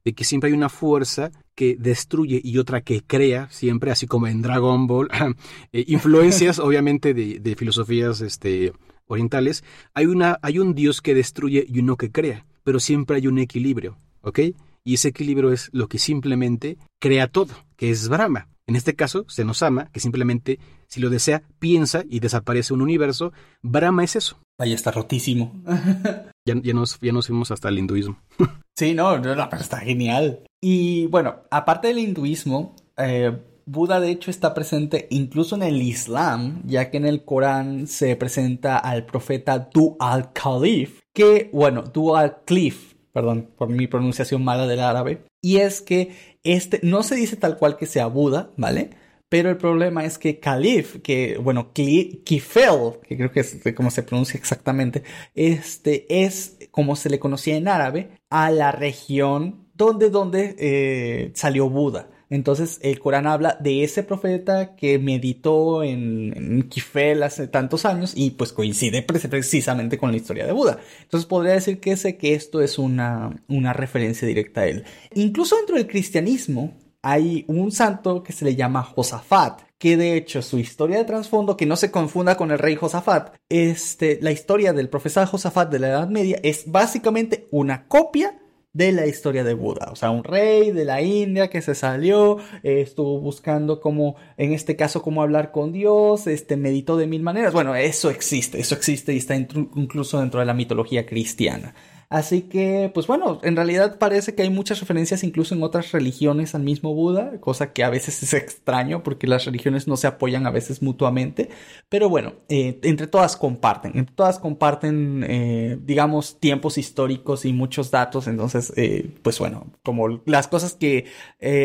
de 0.08 0.14
que 0.14 0.24
siempre 0.24 0.50
hay 0.50 0.54
una 0.56 0.70
fuerza 0.70 1.32
que 1.54 1.76
destruye 1.78 2.40
y 2.42 2.60
otra 2.60 2.80
que 2.80 3.02
crea, 3.02 3.50
siempre, 3.50 3.92
así 3.92 4.08
como 4.08 4.28
en 4.28 4.42
Dragon 4.42 4.88
Ball, 4.88 5.10
eh, 5.74 5.84
influencias 5.88 6.60
obviamente 6.68 7.14
de, 7.14 7.56
filosofías 7.58 8.22
este, 8.22 8.72
orientales, 9.08 9.66
hay, 9.94 10.06
una, 10.06 10.40
hay 10.42 10.60
un 10.60 10.74
dios 10.74 11.02
que 11.02 11.14
destruye 11.14 11.66
y 11.68 11.80
uno 11.80 11.98
que 11.98 12.10
crea, 12.10 12.46
pero 12.64 12.80
siempre 12.80 13.18
hay 13.18 13.28
un 13.28 13.38
equilibrio, 13.38 13.98
¿ok? 14.22 14.40
Y 14.86 14.94
ese 14.94 15.10
equilibrio 15.10 15.52
es 15.52 15.68
lo 15.74 15.90
que 15.90 16.00
simplemente 16.00 16.78
crea 17.00 17.28
todo, 17.28 17.54
que 17.76 17.90
es 17.90 18.08
Brahma. 18.08 18.48
En 18.68 18.76
este 18.76 18.96
caso, 18.96 19.24
se 19.30 19.46
nos 19.46 19.64
ama, 19.64 19.90
que 19.94 20.02
simplemente, 20.02 20.60
si 20.88 21.00
lo 21.00 21.10
desea, 21.10 21.44
piensa 21.58 22.04
y 22.10 22.20
desaparece 22.20 22.74
un 22.74 22.82
universo. 22.82 23.32
Brahma 23.62 24.04
es 24.04 24.18
eso. 24.18 24.38
Ahí 24.60 24.74
está 24.74 24.92
rotísimo. 24.92 25.54
ya, 26.46 26.56
ya, 26.62 26.74
nos, 26.74 27.00
ya 27.00 27.14
nos 27.14 27.28
fuimos 27.28 27.50
hasta 27.52 27.70
el 27.70 27.80
hinduismo. 27.80 28.20
sí, 28.78 28.94
no, 28.94 29.18
no, 29.20 29.50
pero 29.50 29.62
está 29.62 29.78
genial. 29.78 30.44
Y 30.62 31.08
bueno, 31.08 31.44
aparte 31.50 31.88
del 31.88 32.00
hinduismo, 32.00 32.76
eh, 32.98 33.38
Buda 33.66 34.00
de 34.00 34.12
hecho 34.12 34.32
está 34.32 34.54
presente 34.54 35.08
incluso 35.12 35.56
en 35.56 35.64
el 35.64 35.82
Islam, 35.82 36.62
ya 36.66 36.90
que 36.90 36.98
en 36.98 37.06
el 37.06 37.26
Corán 37.26 37.88
se 37.88 38.16
presenta 38.16 38.78
al 38.78 39.06
profeta 39.06 39.70
Du 39.74 39.98
al-Khalif, 40.00 41.02
que, 41.14 41.50
bueno, 41.52 41.84
Du 41.84 42.16
al-Khalif, 42.16 42.94
perdón 43.12 43.50
por 43.58 43.68
mi 43.68 43.88
pronunciación 43.88 44.44
mala 44.44 44.68
del 44.68 44.80
árabe, 44.80 45.26
y 45.44 45.58
es 45.58 45.82
que 45.82 46.37
este 46.54 46.80
no 46.84 47.04
se 47.04 47.16
dice 47.16 47.36
tal 47.36 47.58
cual 47.58 47.78
que 47.78 47.86
sea 47.86 48.08
Buda, 48.08 48.52
¿vale? 48.58 48.92
Pero 49.30 49.50
el 49.50 49.58
problema 49.58 50.06
es 50.06 50.18
que 50.18 50.40
Caliph, 50.40 51.02
que, 51.02 51.38
bueno, 51.38 51.74
Kifel, 51.74 53.00
que 53.04 53.18
creo 53.18 53.32
que 53.32 53.42
es 53.42 53.58
como 53.76 53.92
se 53.92 54.04
pronuncia 54.04 54.38
exactamente, 54.38 55.04
este 55.36 56.24
es 56.24 56.58
como 56.72 56.96
se 56.96 57.10
le 57.10 57.20
conocía 57.20 57.58
en 57.58 57.68
árabe 57.68 58.12
a 58.30 58.52
la 58.52 58.72
región 58.72 59.68
donde, 59.74 60.10
donde 60.10 60.56
eh, 60.58 61.32
salió 61.36 61.70
Buda. 61.70 62.10
Entonces 62.30 62.80
el 62.82 63.00
Corán 63.00 63.28
habla 63.28 63.58
de 63.60 63.84
ese 63.84 64.04
profeta 64.04 64.76
que 64.76 65.00
meditó 65.00 65.84
en, 65.84 66.68
Kifel 66.70 67.24
hace 67.24 67.48
tantos 67.48 67.86
años 67.86 68.14
y 68.16 68.32
pues 68.32 68.52
coincide 68.52 69.02
precisamente 69.02 69.98
con 69.98 70.12
la 70.12 70.18
historia 70.18 70.46
de 70.46 70.52
Buda. 70.52 70.80
Entonces 71.04 71.28
podría 71.28 71.54
decir 71.54 71.80
que 71.80 71.96
sé 71.96 72.18
que 72.18 72.34
esto 72.34 72.62
es 72.62 72.78
una, 72.78 73.44
una 73.48 73.74
referencia 73.74 74.28
directa 74.28 74.62
a 74.62 74.68
él. 74.68 74.84
Incluso 75.14 75.56
dentro 75.56 75.78
del 75.78 75.88
cristianismo 75.88 76.74
hay 77.02 77.46
un 77.48 77.72
santo 77.72 78.24
que 78.24 78.34
se 78.34 78.44
le 78.44 78.56
llama 78.56 78.84
Josafat, 78.84 79.62
que 79.78 79.96
de 79.96 80.18
hecho 80.18 80.42
su 80.42 80.58
historia 80.58 80.98
de 80.98 81.06
trasfondo, 81.06 81.56
que 81.56 81.66
no 81.66 81.76
se 81.76 81.92
confunda 81.92 82.36
con 82.36 82.52
el 82.52 82.60
rey 82.60 82.76
Josafat, 82.76 83.36
este, 83.50 84.20
la 84.22 84.32
historia 84.32 84.74
del 84.74 84.90
profeta 84.90 85.26
Josafat 85.26 85.70
de 85.70 85.80
la 85.80 85.88
Edad 85.88 86.10
Media 86.10 86.40
es 86.44 86.70
básicamente 86.70 87.48
una 87.52 87.88
copia 87.88 88.38
de 88.78 88.92
la 88.92 89.08
historia 89.08 89.44
de 89.44 89.56
Buda. 89.56 89.90
O 89.92 89.96
sea, 89.96 90.12
un 90.12 90.24
rey 90.24 90.70
de 90.72 90.86
la 90.86 91.02
India 91.02 91.50
que 91.50 91.64
se 91.64 91.74
salió, 91.74 92.38
eh, 92.62 92.82
estuvo 92.82 93.20
buscando 93.20 93.82
cómo, 93.82 94.16
en 94.38 94.54
este 94.54 94.76
caso, 94.76 95.02
cómo 95.02 95.24
hablar 95.24 95.52
con 95.52 95.72
Dios, 95.72 96.28
este, 96.28 96.58
meditó 96.58 96.96
de 96.96 97.08
mil 97.08 97.24
maneras. 97.24 97.54
Bueno, 97.54 97.76
eso 97.76 98.12
existe, 98.12 98.60
eso 98.60 98.76
existe 98.76 99.14
y 99.14 99.18
está 99.18 99.36
incluso 99.36 100.20
dentro 100.20 100.40
de 100.40 100.46
la 100.46 100.54
mitología 100.54 101.08
cristiana. 101.08 101.74
Así 102.10 102.44
que, 102.44 102.90
pues 102.94 103.06
bueno, 103.06 103.40
en 103.44 103.58
realidad 103.58 104.00
parece 104.00 104.34
que 104.34 104.42
hay 104.42 104.50
muchas 104.50 104.80
referencias 104.80 105.26
incluso 105.26 105.54
en 105.54 105.64
otras 105.64 105.92
religiones 105.92 106.56
al 106.56 106.64
mismo 106.64 106.94
Buda, 106.94 107.42
cosa 107.42 107.74
que 107.74 107.84
a 107.84 107.90
veces 107.90 108.24
es 108.24 108.34
extraño 108.34 109.04
porque 109.04 109.28
las 109.28 109.44
religiones 109.44 109.88
no 109.88 109.98
se 109.98 110.08
apoyan 110.08 110.48
a 110.48 110.52
veces 110.52 110.82
mutuamente, 110.82 111.50
pero 111.90 112.08
bueno, 112.08 112.36
eh, 112.48 112.80
entre 112.84 113.08
todas 113.08 113.36
comparten, 113.36 113.92
entre 113.98 114.16
todas 114.16 114.40
comparten, 114.40 115.26
eh, 115.28 115.78
digamos, 115.84 116.40
tiempos 116.40 116.78
históricos 116.78 117.44
y 117.44 117.52
muchos 117.52 117.92
datos, 117.92 118.28
entonces, 118.28 118.72
eh, 118.78 119.10
pues 119.22 119.38
bueno, 119.40 119.68
como 119.84 120.22
las 120.26 120.48
cosas 120.48 120.76
que 120.76 121.08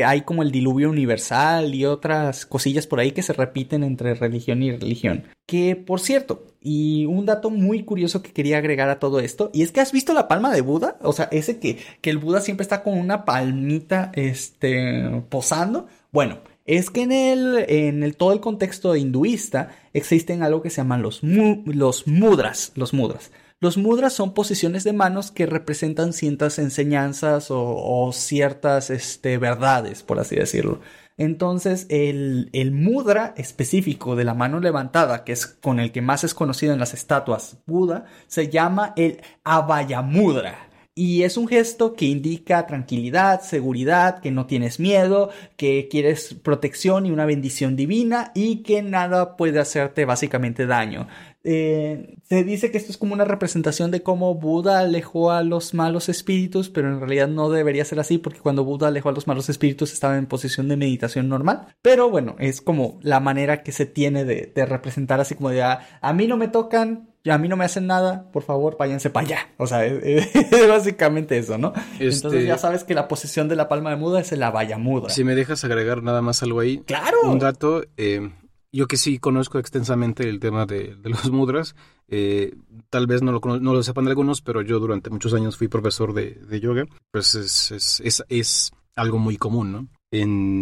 hay 0.05 0.23
como 0.23 0.43
el 0.43 0.51
diluvio 0.51 0.91
universal 0.91 1.75
y 1.75 1.85
otras 1.85 2.47
cosillas 2.47 2.89
por 2.89 2.99
ahí 2.99 3.13
que 3.13 3.23
se 3.23 3.33
repiten 3.33 3.85
entre 3.85 4.15
religión 4.15 4.63
y 4.63 4.73
religión. 4.73 5.25
Que, 5.47 5.77
por 5.77 6.01
cierto, 6.01 6.52
y 6.63 7.07
un 7.07 7.27
dato 7.27 7.51
muy 7.51 7.85
curioso 7.85 8.23
que 8.23 8.33
quería 8.33 8.59
agregar 8.59 8.89
a 8.89 8.99
todo 8.99 9.21
esto, 9.21 9.51
y 9.53 9.63
es 9.63 9.73
que 9.73 9.81
has 9.81 9.93
visto 9.93 10.15
la 10.15 10.29
palma 10.29 10.53
de 10.53 10.61
Buda, 10.61 10.97
o 11.03 11.13
sea, 11.13 11.29
ese 11.33 11.59
que, 11.59 11.79
que 12.01 12.11
el 12.11 12.19
Buda 12.19 12.41
siempre 12.41 12.63
está 12.63 12.83
con 12.83 12.99
una 12.99 13.25
palmita, 13.25 14.13
este, 14.15 15.23
posando. 15.29 15.87
Bueno, 16.13 16.39
es 16.65 16.91
que 16.91 17.03
en 17.03 17.13
el, 17.13 17.65
en 17.69 18.03
el, 18.03 18.17
todo 18.17 18.33
el 18.33 18.41
contexto 18.41 18.95
hinduista 18.95 19.75
existen 19.93 20.43
algo 20.43 20.63
que 20.63 20.71
se 20.71 20.77
llaman 20.77 21.03
los, 21.03 21.21
los 21.23 22.07
mudras, 22.07 22.73
los 22.77 22.95
mudras. 22.95 23.33
Los 23.61 23.77
mudras 23.77 24.13
son 24.13 24.35
posiciones 24.35 24.83
de 24.83 24.93
manos 24.93 25.31
que 25.31 25.47
representan 25.47 26.13
ciertas 26.13 26.59
enseñanzas 26.59 27.51
o, 27.53 27.77
o 27.77 28.13
ciertas 28.13 28.91
este, 28.91 29.39
verdades, 29.39 30.03
por 30.03 30.19
así 30.19 30.35
decirlo. 30.35 30.81
Entonces, 31.17 31.87
el, 31.91 32.51
mudra 32.73 33.35
específico 33.37 34.17
de 34.17 34.25
la 34.25 34.35
mano 34.35 34.61
levantada, 34.61 35.25
que 35.25 35.33
es 35.33 35.47
con 35.47 35.81
el 35.81 35.93
que 35.93 36.03
más 36.03 36.25
es 36.25 36.35
conocido 36.35 36.73
en 36.73 36.81
las 36.81 36.95
estatuas 36.95 37.59
Buda, 37.67 38.07
se 38.27 38.49
llama 38.49 38.93
el 38.97 39.21
Abhayamudra. 39.45 40.72
Y 40.95 41.23
es 41.23 41.39
un 41.39 41.49
gesto 41.49 41.95
que 41.95 42.05
indica 42.05 42.67
tranquilidad, 42.67 43.41
seguridad, 43.41 44.21
que 44.21 44.31
no 44.31 44.45
tienes 44.45 44.79
miedo, 44.79 45.31
que 45.57 45.89
quieres 45.91 46.35
protección 46.35 47.07
y 47.07 47.11
una 47.11 47.25
bendición 47.25 47.77
divina 47.77 48.31
y 48.35 48.63
que 48.63 48.83
nada 48.83 49.37
puede 49.39 49.59
hacerte 49.59 50.05
básicamente 50.05 50.67
daño. 50.67 51.09
Eh, 51.45 52.19
se 52.23 52.45
dice 52.45 52.71
que 52.71 52.79
esto 52.79 52.93
es 52.93 52.99
como 52.99 53.15
una 53.15 53.25
representación 53.25 53.91
de 53.91 54.03
cómo 54.03 54.35
Buda 54.35 54.79
alejó 54.79 55.33
a 55.33 55.43
los 55.43 55.75
malos 55.75 56.09
espíritus, 56.09 56.69
pero 56.71 56.89
en 56.89 57.01
realidad 57.01 57.27
no 57.27 57.51
debería 57.51 57.85
ser 57.85 57.99
así 57.99 58.19
porque 58.19 58.41
cuando 58.41 58.65
Buda 58.65 58.89
alejó 58.89 59.09
a 59.09 59.13
los 59.13 59.27
malos 59.27 59.49
espíritus 59.49 59.93
estaba 59.93 60.17
en 60.19 60.27
posición 60.27 60.69
de 60.69 60.77
meditación 60.77 61.29
normal. 61.29 61.75
Pero 61.83 62.11
bueno, 62.11 62.37
es 62.39 62.61
como 62.61 63.01
la 63.03 63.19
manera 63.19 63.63
que 63.63 63.73
se 63.73 63.87
tiene 63.87 64.25
de, 64.25 64.53
representar 64.67 65.21
así 65.21 65.35
como 65.35 65.51
de 65.51 65.63
ah, 65.63 65.99
a, 66.01 66.13
mí 66.13 66.27
no 66.27 66.37
me 66.37 66.49
tocan, 66.49 67.12
a 67.31 67.39
mí 67.39 67.49
no 67.49 67.57
me 67.57 67.65
hacen 67.65 67.87
nada, 67.87 68.31
por 68.33 68.43
favor, 68.43 68.77
váyanse 68.79 69.11
para 69.11 69.27
allá. 69.27 69.39
O 69.57 69.67
sea, 69.67 69.85
es, 69.87 70.69
básicamente 70.69 71.39
eso, 71.39 71.59
¿no? 71.59 71.73
Entonces 71.99 72.25
este 72.25 72.47
ya 72.47 72.59
sabes 72.59 72.85
que 72.85 72.95
la 72.95 73.09
posición 73.09 73.49
de 73.49 73.57
la 73.57 73.69
palma 73.69 73.91
de 73.91 73.97
muda 73.97 74.21
es 74.21 74.33
la 74.33 74.51
vaya 74.51 74.79
muda. 74.79 75.11
Si 75.11 75.25
me 75.25 75.35
dejas 75.35 75.65
agregar 75.65 76.03
nada 76.03 76.23
más 76.23 76.43
algo 76.43 76.61
ahí. 76.61 76.79
Claro. 76.79 77.19
Un 77.25 77.39
dato, 77.39 77.85
eh, 77.97 78.31
yo 78.73 78.87
que 78.89 78.97
sí 78.97 79.19
conozco 79.19 79.59
extensamente 79.59 80.29
el 80.29 80.41
tema 80.41 80.67
de, 80.67 80.97
los 81.05 81.31
mudras, 81.31 81.77
eh, 82.09 82.55
tal 82.91 83.07
vez 83.07 83.23
no 83.23 83.33
lo, 83.33 83.41
no 83.41 83.73
lo 83.73 83.83
sepan 83.83 84.09
algunos, 84.09 84.43
pero 84.43 84.63
yo 84.63 84.81
durante 84.81 85.11
muchos 85.11 85.35
años 85.35 85.57
fui 85.57 85.69
profesor 85.69 86.15
de, 86.15 86.41
de 86.49 86.61
yoga, 86.61 86.87
pues 87.11 87.35
es, 87.35 87.71
es, 87.71 88.01
es, 88.01 88.25
es, 88.29 88.73
algo 88.95 89.19
muy 89.19 89.39
común, 89.39 89.73
¿no? 89.73 89.89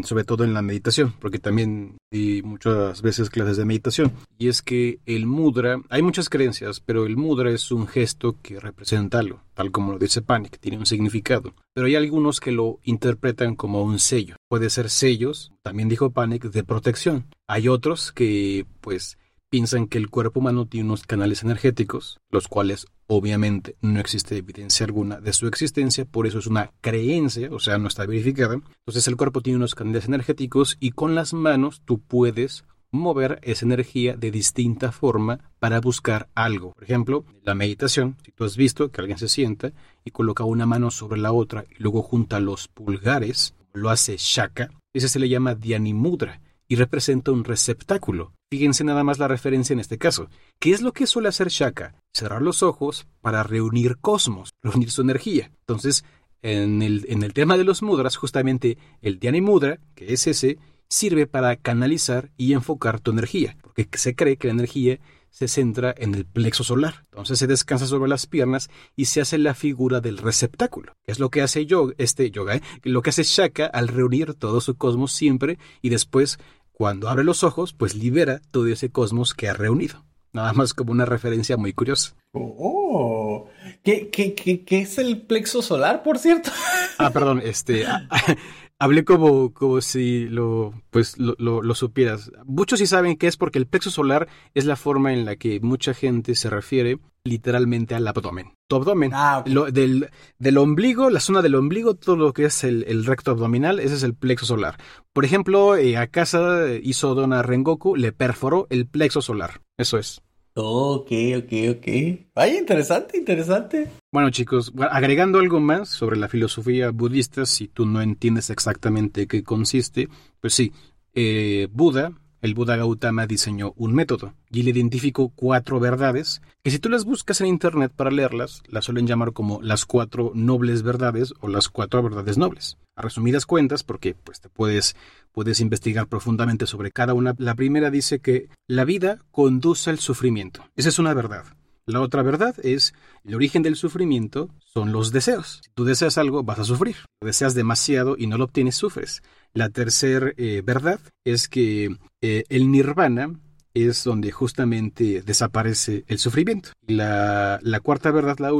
Sobre 0.04 0.24
todo 0.24 0.44
en 0.44 0.54
la 0.54 0.62
meditación, 0.62 1.12
porque 1.18 1.40
también 1.40 1.96
di 2.10 2.42
muchas 2.42 3.02
veces 3.02 3.30
clases 3.30 3.56
de 3.56 3.64
meditación. 3.64 4.12
Y 4.38 4.48
es 4.48 4.62
que 4.62 5.00
el 5.06 5.26
mudra, 5.26 5.82
hay 5.88 6.02
muchas 6.02 6.28
creencias, 6.28 6.80
pero 6.80 7.04
el 7.04 7.16
mudra 7.16 7.50
es 7.50 7.72
un 7.72 7.88
gesto 7.88 8.36
que 8.42 8.60
representa 8.60 9.18
algo, 9.18 9.42
tal 9.54 9.72
como 9.72 9.92
lo 9.92 9.98
dice 9.98 10.22
Panic, 10.22 10.58
tiene 10.60 10.78
un 10.78 10.86
significado. 10.86 11.54
Pero 11.74 11.88
hay 11.88 11.96
algunos 11.96 12.38
que 12.38 12.52
lo 12.52 12.78
interpretan 12.84 13.56
como 13.56 13.82
un 13.82 13.98
sello. 13.98 14.36
Puede 14.48 14.70
ser 14.70 14.88
sellos, 14.88 15.52
también 15.62 15.88
dijo 15.88 16.10
Panic, 16.10 16.44
de 16.44 16.62
protección. 16.62 17.26
Hay 17.48 17.66
otros 17.66 18.12
que, 18.12 18.66
pues, 18.80 19.18
piensan 19.50 19.88
que 19.88 19.98
el 19.98 20.08
cuerpo 20.08 20.40
humano 20.40 20.66
tiene 20.66 20.86
unos 20.86 21.04
canales 21.04 21.42
energéticos, 21.42 22.20
los 22.30 22.46
cuales 22.46 22.86
obviamente 23.08 23.76
no 23.82 23.98
existe 23.98 24.36
evidencia 24.36 24.86
alguna 24.86 25.20
de 25.20 25.32
su 25.32 25.48
existencia, 25.48 26.04
por 26.04 26.26
eso 26.26 26.38
es 26.38 26.46
una 26.46 26.70
creencia, 26.80 27.48
o 27.50 27.58
sea, 27.58 27.76
no 27.76 27.88
está 27.88 28.06
verificada. 28.06 28.54
Entonces 28.54 29.08
el 29.08 29.16
cuerpo 29.16 29.40
tiene 29.40 29.56
unos 29.56 29.74
canales 29.74 30.06
energéticos 30.06 30.76
y 30.78 30.92
con 30.92 31.16
las 31.16 31.34
manos 31.34 31.82
tú 31.84 31.98
puedes 31.98 32.64
mover 32.92 33.40
esa 33.42 33.64
energía 33.66 34.16
de 34.16 34.30
distinta 34.30 34.92
forma 34.92 35.40
para 35.58 35.80
buscar 35.80 36.28
algo. 36.34 36.72
Por 36.72 36.84
ejemplo, 36.84 37.24
la 37.42 37.54
meditación, 37.54 38.16
si 38.24 38.32
tú 38.32 38.44
has 38.44 38.56
visto 38.56 38.90
que 38.90 39.00
alguien 39.00 39.18
se 39.18 39.28
sienta 39.28 39.72
y 40.04 40.12
coloca 40.12 40.44
una 40.44 40.66
mano 40.66 40.90
sobre 40.90 41.20
la 41.20 41.32
otra 41.32 41.64
y 41.70 41.82
luego 41.82 42.02
junta 42.02 42.40
los 42.40 42.68
pulgares, 42.68 43.54
lo 43.72 43.90
hace 43.90 44.16
shaka, 44.16 44.70
ese 44.92 45.08
se 45.08 45.20
le 45.20 45.28
llama 45.28 45.54
Dhyanimudra 45.54 46.40
y 46.70 46.76
representa 46.76 47.32
un 47.32 47.42
receptáculo. 47.42 48.32
Fíjense 48.48 48.84
nada 48.84 49.02
más 49.02 49.18
la 49.18 49.26
referencia 49.26 49.74
en 49.74 49.80
este 49.80 49.98
caso. 49.98 50.30
¿Qué 50.60 50.70
es 50.70 50.82
lo 50.82 50.92
que 50.92 51.08
suele 51.08 51.28
hacer 51.28 51.48
Shaka? 51.48 51.96
Cerrar 52.14 52.42
los 52.42 52.62
ojos 52.62 53.08
para 53.20 53.42
reunir 53.42 53.98
cosmos, 53.98 54.50
reunir 54.62 54.92
su 54.92 55.02
energía. 55.02 55.50
Entonces, 55.66 56.04
en 56.42 56.80
el, 56.80 57.06
en 57.08 57.24
el 57.24 57.34
tema 57.34 57.58
de 57.58 57.64
los 57.64 57.82
mudras, 57.82 58.14
justamente 58.14 58.78
el 59.02 59.18
Dhyani 59.18 59.40
Mudra, 59.40 59.80
que 59.96 60.12
es 60.12 60.28
ese, 60.28 60.58
sirve 60.88 61.26
para 61.26 61.56
canalizar 61.56 62.30
y 62.36 62.52
enfocar 62.52 63.00
tu 63.00 63.10
energía, 63.10 63.56
porque 63.62 63.88
se 63.94 64.14
cree 64.14 64.36
que 64.36 64.46
la 64.46 64.54
energía 64.54 65.00
se 65.30 65.48
centra 65.48 65.94
en 65.96 66.14
el 66.14 66.26
plexo 66.26 66.64
solar. 66.64 67.04
Entonces 67.10 67.38
se 67.38 67.46
descansa 67.46 67.86
sobre 67.86 68.08
las 68.08 68.26
piernas 68.26 68.68
y 68.96 69.06
se 69.06 69.20
hace 69.20 69.38
la 69.38 69.54
figura 69.54 70.00
del 70.00 70.18
receptáculo, 70.18 70.92
es 71.06 71.18
lo 71.18 71.30
que 71.30 71.42
hace 71.42 71.66
yo, 71.66 71.92
este 71.98 72.30
yoga, 72.30 72.56
¿eh? 72.56 72.62
lo 72.82 73.02
que 73.02 73.10
hace 73.10 73.22
Shaka 73.22 73.66
al 73.66 73.88
reunir 73.88 74.34
todo 74.34 74.60
su 74.60 74.76
cosmos 74.76 75.12
siempre 75.12 75.58
y 75.82 75.88
después 75.88 76.38
cuando 76.80 77.10
abre 77.10 77.24
los 77.24 77.44
ojos, 77.44 77.74
pues 77.74 77.94
libera 77.94 78.40
todo 78.52 78.66
ese 78.68 78.90
cosmos 78.90 79.34
que 79.34 79.50
ha 79.50 79.52
reunido. 79.52 80.06
Nada 80.32 80.54
más 80.54 80.72
como 80.72 80.92
una 80.92 81.04
referencia 81.04 81.58
muy 81.58 81.74
curiosa. 81.74 82.14
Oh, 82.32 83.50
¿qué, 83.84 84.08
qué, 84.08 84.34
qué, 84.34 84.80
es 84.80 84.96
el 84.96 85.20
plexo 85.20 85.60
solar, 85.60 86.02
por 86.02 86.18
cierto? 86.18 86.50
Ah, 86.96 87.10
perdón, 87.10 87.42
este, 87.44 87.84
Hablé 88.82 89.04
como, 89.04 89.52
como 89.52 89.82
si 89.82 90.26
lo, 90.26 90.72
pues, 90.88 91.18
lo, 91.18 91.34
lo, 91.38 91.74
supieras. 91.74 92.32
Muchos 92.46 92.78
sí 92.78 92.86
saben 92.86 93.18
que 93.18 93.26
es 93.26 93.36
porque 93.36 93.58
el 93.58 93.66
plexo 93.66 93.90
solar 93.90 94.26
es 94.54 94.64
la 94.64 94.74
forma 94.74 95.12
en 95.12 95.26
la 95.26 95.36
que 95.36 95.60
mucha 95.60 95.92
gente 95.92 96.34
se 96.34 96.48
refiere 96.48 96.98
literalmente 97.22 97.94
al 97.94 98.08
abdomen. 98.08 98.54
Tu 98.68 98.76
abdomen, 98.76 99.12
ah, 99.14 99.44
del, 99.44 100.08
del, 100.38 100.56
ombligo, 100.56 101.10
la 101.10 101.20
zona 101.20 101.42
del 101.42 101.56
ombligo, 101.56 101.94
todo 101.94 102.16
lo 102.16 102.32
que 102.32 102.46
es 102.46 102.64
el, 102.64 103.04
recto 103.04 103.32
abdominal, 103.32 103.80
ese 103.80 103.96
es 103.96 104.02
el 104.02 104.14
plexo 104.14 104.46
solar. 104.46 104.78
Por 105.12 105.26
ejemplo, 105.26 105.76
eh, 105.76 105.98
a 105.98 106.06
casa 106.06 106.66
hizo 106.82 107.14
Dona 107.14 107.42
Rengoku, 107.42 107.96
le 107.96 108.12
perforó 108.12 108.66
el 108.70 108.86
plexo 108.86 109.20
solar. 109.20 109.60
Eso 109.76 109.98
es. 109.98 110.22
Ok, 110.62 111.10
ok, 111.38 111.52
ok. 111.76 111.86
Ay, 112.34 112.56
interesante, 112.58 113.16
interesante. 113.16 113.90
Bueno, 114.12 114.30
chicos, 114.30 114.72
agregando 114.90 115.38
algo 115.38 115.60
más 115.60 115.88
sobre 115.88 116.16
la 116.16 116.28
filosofía 116.28 116.90
budista, 116.90 117.46
si 117.46 117.68
tú 117.68 117.86
no 117.86 118.02
entiendes 118.02 118.50
exactamente 118.50 119.26
qué 119.26 119.42
consiste, 119.42 120.08
pues 120.40 120.54
sí, 120.54 120.72
eh, 121.14 121.68
Buda 121.72 122.12
el 122.42 122.54
Buda 122.54 122.76
Gautama 122.76 123.26
diseñó 123.26 123.74
un 123.76 123.94
método 123.94 124.34
y 124.50 124.62
le 124.62 124.70
identificó 124.70 125.28
cuatro 125.28 125.80
verdades 125.80 126.40
que 126.62 126.70
si 126.70 126.78
tú 126.78 126.88
las 126.88 127.04
buscas 127.04 127.40
en 127.40 127.48
internet 127.48 127.92
para 127.94 128.10
leerlas, 128.10 128.62
las 128.68 128.84
suelen 128.84 129.06
llamar 129.06 129.32
como 129.32 129.60
las 129.62 129.84
cuatro 129.84 130.32
nobles 130.34 130.82
verdades 130.82 131.34
o 131.40 131.48
las 131.48 131.68
cuatro 131.68 132.02
verdades 132.02 132.38
nobles. 132.38 132.78
A 132.96 133.02
resumidas 133.02 133.46
cuentas, 133.46 133.82
porque 133.82 134.14
pues 134.14 134.40
te 134.40 134.48
puedes, 134.48 134.96
puedes 135.32 135.60
investigar 135.60 136.06
profundamente 136.06 136.66
sobre 136.66 136.90
cada 136.90 137.14
una. 137.14 137.34
La 137.38 137.54
primera 137.54 137.90
dice 137.90 138.20
que 138.20 138.48
la 138.66 138.84
vida 138.84 139.18
conduce 139.30 139.90
al 139.90 139.98
sufrimiento. 139.98 140.64
Esa 140.76 140.88
es 140.88 140.98
una 140.98 141.14
verdad. 141.14 141.44
La 141.86 142.00
otra 142.00 142.22
verdad 142.22 142.54
es 142.62 142.94
el 143.24 143.34
origen 143.34 143.62
del 143.62 143.74
sufrimiento 143.74 144.50
son 144.72 144.92
los 144.92 145.12
deseos. 145.12 145.60
Si 145.64 145.70
tú 145.74 145.84
deseas 145.84 146.18
algo, 146.18 146.44
vas 146.44 146.60
a 146.60 146.64
sufrir. 146.64 146.96
Lo 147.20 147.26
deseas 147.26 147.54
demasiado 147.54 148.16
y 148.16 148.26
no 148.26 148.38
lo 148.38 148.44
obtienes, 148.44 148.76
sufres. 148.76 149.22
La 149.52 149.70
tercera 149.70 150.32
eh, 150.36 150.62
verdad 150.64 151.00
es 151.24 151.48
que 151.48 151.96
eh, 152.22 152.44
el 152.48 152.70
nirvana 152.70 153.34
es 153.74 154.04
donde 154.04 154.32
justamente 154.32 155.22
desaparece 155.22 156.04
el 156.08 156.18
sufrimiento. 156.18 156.70
La, 156.86 157.58
la 157.62 157.80
cuarta 157.80 158.10
verdad, 158.10 158.38
la, 158.38 158.52